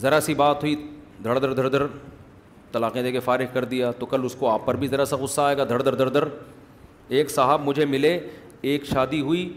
ذرا 0.00 0.20
سی 0.20 0.34
بات 0.40 0.62
ہوئی 0.62 0.74
دھڑ 1.24 1.38
دھڑ 1.40 1.52
دھڑ 1.54 1.68
دھڑ 1.68 1.86
طلاقیں 2.72 3.02
دے 3.02 3.10
کے 3.12 3.20
فارغ 3.20 3.44
کر 3.52 3.64
دیا 3.64 3.90
تو 3.98 4.06
کل 4.06 4.24
اس 4.24 4.34
کو 4.38 4.48
آپ 4.50 4.66
پر 4.66 4.76
بھی 4.76 4.88
ذرا 4.88 5.04
سا 5.10 5.16
غصہ 5.20 5.40
آئے 5.40 5.56
گا 5.58 5.64
دھڑ 5.68 5.80
دھڑ 5.82 5.94
دھڑ 5.96 6.08
دھڑ 6.14 6.24
ایک 7.18 7.30
صاحب 7.30 7.62
مجھے 7.66 7.84
ملے 7.94 8.18
ایک 8.70 8.84
شادی 8.86 9.20
ہوئی 9.20 9.48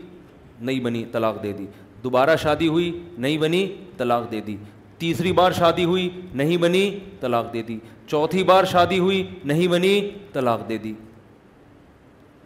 نہیں 0.60 0.80
بنی 0.80 1.04
طلاق 1.12 1.42
دے 1.44 1.52
دی 1.54 1.66
دوبارہ 2.04 2.36
شادی 2.42 2.68
ہوئی 2.68 2.92
نہیں 3.24 3.38
بنی 3.38 3.66
طلاق 3.98 4.32
دے 4.32 4.40
دی 4.46 4.56
تیسری 4.98 5.32
بار 5.34 5.52
شادی 5.58 5.84
ہوئی 5.86 6.10
نہیں 6.42 6.58
بنی 6.62 6.90
طلاق 7.20 7.52
دے 7.54 7.62
دی 7.68 7.78
چوتھی 8.08 8.44
بار 8.44 8.64
شادی 8.72 9.00
ہوئی 9.00 9.24
نہیں 9.52 9.68
بنی 9.72 9.94
طلاق 10.34 10.68
دے 10.70 10.78
دی 10.86 10.94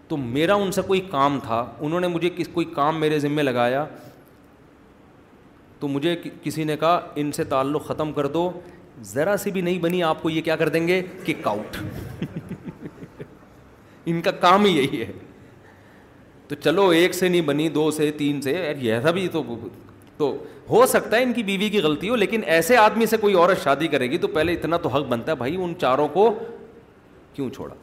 تو 0.08 0.18
میرا 0.18 0.56
ان 0.64 0.72
سے 0.72 0.82
کوئی 0.88 1.00
کام 1.12 1.40
تھا 1.46 1.64
انہوں 1.82 2.00
نے 2.00 2.08
مجھے 2.08 2.30
کس 2.36 2.48
کوئی 2.54 2.66
کام 2.76 3.00
میرے 3.00 3.20
ذمے 3.20 3.44
لگایا 3.44 3.86
تو 5.80 5.88
مجھے 5.88 6.16
کسی 6.44 6.64
نے 6.64 6.78
کہا 6.80 7.00
ان 7.22 7.32
سے 7.32 7.44
تعلق 7.54 7.86
ختم 7.88 8.12
کر 8.14 8.28
دو 8.36 8.50
ذرا 9.14 9.36
سی 9.38 9.52
بھی 9.52 9.62
نہیں 9.62 9.80
بنی 9.84 10.04
آپ 10.10 10.22
کو 10.24 10.30
یہ 10.30 10.42
کیا 10.42 10.56
کر 10.56 10.70
دیں 10.76 10.88
گے 10.88 11.02
کک 11.26 11.48
آؤٹ 11.48 11.78
ان 14.14 14.22
کا 14.28 14.32
کام 14.48 14.66
ہی 14.66 14.76
یہی 14.78 15.02
ہے 15.02 15.12
تو 16.48 16.56
چلو 16.62 16.82
ایک 16.96 17.14
سے 17.16 17.28
نہیں 17.28 17.42
بنی 17.42 17.68
دو 17.76 17.90
سے 17.92 18.10
تین 18.18 18.42
سے 18.42 18.52
یار 18.52 18.82
یہ 18.84 19.00
تھا 19.02 19.12
بھی 19.12 19.28
تو 20.18 20.34
ہو 20.70 20.86
سکتا 20.88 21.18
ہے 21.18 21.24
ان 21.24 21.34
کی 21.34 21.44
بیوی 21.44 21.70
کی 21.70 21.80
غلطی 21.82 22.10
ہو 22.10 22.16
لیکن 22.16 22.42
ایسے 22.54 22.78
آدمی 22.78 23.06
سے 23.06 23.18
کوئی 23.22 23.34
عورت 23.36 23.64
شادی 23.64 23.88
کرے 23.88 24.10
گی 24.12 24.18
تو 24.18 24.28
پہلے 24.34 24.54
اتنا 24.54 24.78
تو 24.84 24.90
حق 24.90 25.06
بنتا 25.08 25.32
ہے 25.32 25.36
بھائی 25.38 25.56
ان 25.64 25.74
چاروں 25.82 26.08
کو 26.14 26.30
کیوں 27.34 27.50
چھوڑا 27.56 27.74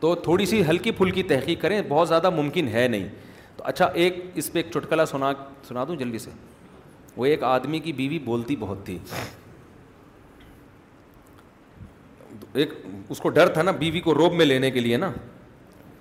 تو 0.00 0.14
تھوڑی 0.24 0.46
سی 0.46 0.62
ہلکی 0.68 0.90
پھلکی 0.98 1.22
تحقیق 1.32 1.60
کریں 1.62 1.80
بہت 1.88 2.08
زیادہ 2.08 2.30
ممکن 2.36 2.68
ہے 2.72 2.86
نہیں 2.88 3.08
تو 3.56 3.64
اچھا 3.66 3.86
ایک 3.94 4.20
اس 4.34 4.50
پہ 4.52 4.58
ایک 4.58 4.66
چٹکلا 4.74 5.06
سنا 5.06 5.32
سنا 5.68 5.84
دوں 5.88 5.96
جلدی 5.96 6.18
سے 6.18 6.30
وہ 7.16 7.26
ایک 7.26 7.42
آدمی 7.44 7.78
کی 7.86 7.92
بیوی 7.92 8.18
بولتی 8.24 8.56
بہت 8.58 8.84
تھی 8.86 8.98
ایک 12.54 12.72
اس 13.08 13.18
کو 13.20 13.28
ڈر 13.28 13.48
تھا 13.52 13.62
نا 13.62 13.70
بیوی 13.78 14.00
کو 14.00 14.14
روب 14.14 14.34
میں 14.34 14.46
لینے 14.46 14.70
کے 14.70 14.80
لیے 14.80 14.96
نا 14.96 15.10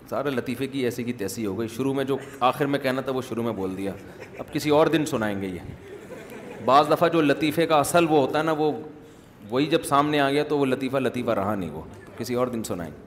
سارے 0.09 0.29
لطیفے 0.29 0.67
کی 0.67 0.83
ایسی 0.85 1.03
کی 1.03 1.13
تیسی 1.13 1.45
ہو 1.45 1.57
گئی 1.59 1.67
شروع 1.75 1.93
میں 1.93 2.03
جو 2.11 2.17
آخر 2.49 2.65
میں 2.65 2.79
کہنا 2.79 3.01
تھا 3.01 3.11
وہ 3.11 3.21
شروع 3.29 3.43
میں 3.43 3.51
بول 3.53 3.75
دیا 3.77 3.91
اب 4.39 4.53
کسی 4.53 4.69
اور 4.79 4.87
دن 4.93 5.05
سنائیں 5.05 5.39
گے 5.41 5.47
یہ 5.47 6.61
بعض 6.65 6.91
دفعہ 6.91 7.09
جو 7.09 7.21
لطیفے 7.21 7.65
کا 7.67 7.79
اصل 7.79 8.05
وہ 8.09 8.19
ہوتا 8.21 8.39
ہے 8.39 8.43
نا 8.43 8.51
وہ 8.57 8.71
وہی 9.49 9.65
جب 9.71 9.83
سامنے 9.89 10.19
آ 10.19 10.29
گیا 10.31 10.43
تو 10.49 10.57
وہ 10.59 10.65
لطیفہ 10.65 10.97
لطیفہ 10.97 11.31
رہا 11.41 11.55
نہیں 11.55 11.69
وہ 11.73 11.81
کسی 12.17 12.33
اور 12.41 12.47
دن 12.55 12.63
سنائیں 12.67 12.91
گے 12.93 13.06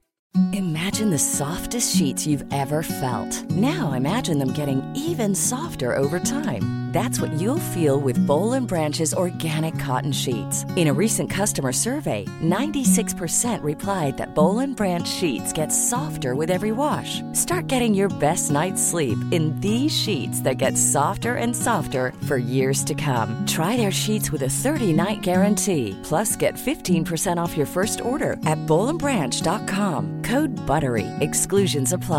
Imagine 0.53 1.09
the 1.09 1.19
softest 1.19 1.93
sheets 1.93 2.25
you've 2.25 2.45
ever 2.53 2.83
felt. 2.83 3.33
Now 3.51 3.91
imagine 3.91 4.37
them 4.39 4.53
getting 4.53 4.81
even 4.95 5.35
softer 5.35 5.93
over 5.93 6.21
time. 6.21 6.63
That's 6.91 7.21
what 7.21 7.31
you'll 7.39 7.71
feel 7.73 7.99
with 7.99 8.23
Bowl 8.27 8.59
& 8.59 8.67
Branch's 8.69 9.13
organic 9.13 9.77
cotton 9.79 10.13
sheets. 10.13 10.65
In 10.75 10.91
a 10.91 10.97
recent 10.97 11.29
customer 11.29 11.73
survey, 11.73 12.23
96% 12.41 13.51
replied 13.63 14.15
that 14.15 14.33
Bowl 14.35 14.65
& 14.65 14.75
Branch 14.77 15.07
sheets 15.07 15.51
get 15.51 15.73
softer 15.73 16.33
with 16.33 16.51
every 16.51 16.71
wash. 16.71 17.21
Start 17.33 17.67
getting 17.67 17.93
your 17.93 18.11
best 18.19 18.51
night's 18.51 18.81
sleep 18.81 19.17
in 19.31 19.53
these 19.59 19.93
sheets 20.03 20.41
that 20.41 20.61
get 20.63 20.77
softer 20.77 21.35
and 21.35 21.55
softer 21.67 22.13
for 22.27 22.37
years 22.37 22.85
to 22.85 22.93
come. 22.93 23.45
Try 23.47 23.75
their 23.77 23.95
sheets 24.03 24.31
with 24.31 24.43
a 24.43 24.55
30-night 24.63 25.23
guarantee. 25.29 25.99
Plus, 26.03 26.35
get 26.37 26.53
15% 26.53 27.37
off 27.37 27.57
your 27.57 27.69
first 27.75 27.99
order 28.01 28.33
at 28.53 28.65
bowlandbranch.com. 28.65 30.03
گوڈ 30.29 30.51
بر 30.67 30.83
وی 30.93 31.03
ایگسنس 31.23 31.93
اپ 31.95 32.13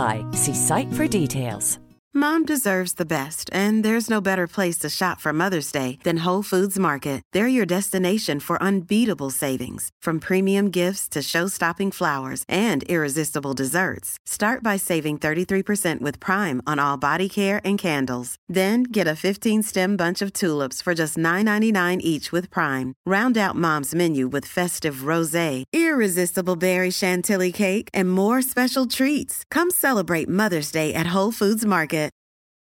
psych 0.68 0.88
فرٹیلس 0.96 1.66
Mom 2.14 2.44
deserves 2.44 2.96
the 2.96 3.06
best, 3.06 3.48
and 3.54 3.82
there's 3.82 4.10
no 4.10 4.20
better 4.20 4.46
place 4.46 4.76
to 4.76 4.86
shop 4.86 5.18
for 5.18 5.32
Mother's 5.32 5.72
Day 5.72 5.98
than 6.04 6.24
Whole 6.24 6.42
Foods 6.42 6.78
Market. 6.78 7.22
They're 7.32 7.48
your 7.48 7.64
destination 7.64 8.38
for 8.38 8.62
unbeatable 8.62 9.30
savings, 9.30 9.88
from 10.02 10.20
premium 10.20 10.70
gifts 10.70 11.08
to 11.08 11.22
show-stopping 11.22 11.90
flowers 11.90 12.44
and 12.50 12.82
irresistible 12.82 13.54
desserts. 13.54 14.18
Start 14.26 14.62
by 14.62 14.76
saving 14.76 15.16
33% 15.16 16.02
with 16.02 16.20
Prime 16.20 16.60
on 16.66 16.78
all 16.78 16.98
body 16.98 17.30
care 17.30 17.62
and 17.64 17.78
candles. 17.78 18.36
Then 18.46 18.82
get 18.82 19.08
a 19.08 19.16
15-stem 19.16 19.96
bunch 19.96 20.20
of 20.20 20.34
tulips 20.34 20.82
for 20.82 20.94
just 20.94 21.16
$9.99 21.16 21.98
each 22.02 22.30
with 22.30 22.50
Prime. 22.50 22.92
Round 23.06 23.38
out 23.38 23.56
Mom's 23.56 23.94
menu 23.94 24.28
with 24.28 24.44
festive 24.44 25.08
rosé, 25.10 25.64
irresistible 25.72 26.56
berry 26.56 26.90
chantilly 26.90 27.52
cake, 27.52 27.88
and 27.94 28.12
more 28.12 28.42
special 28.42 28.84
treats. 28.84 29.44
Come 29.50 29.70
celebrate 29.70 30.28
Mother's 30.28 30.72
Day 30.72 30.92
at 30.92 31.14
Whole 31.14 31.32
Foods 31.32 31.64
Market. 31.64 31.90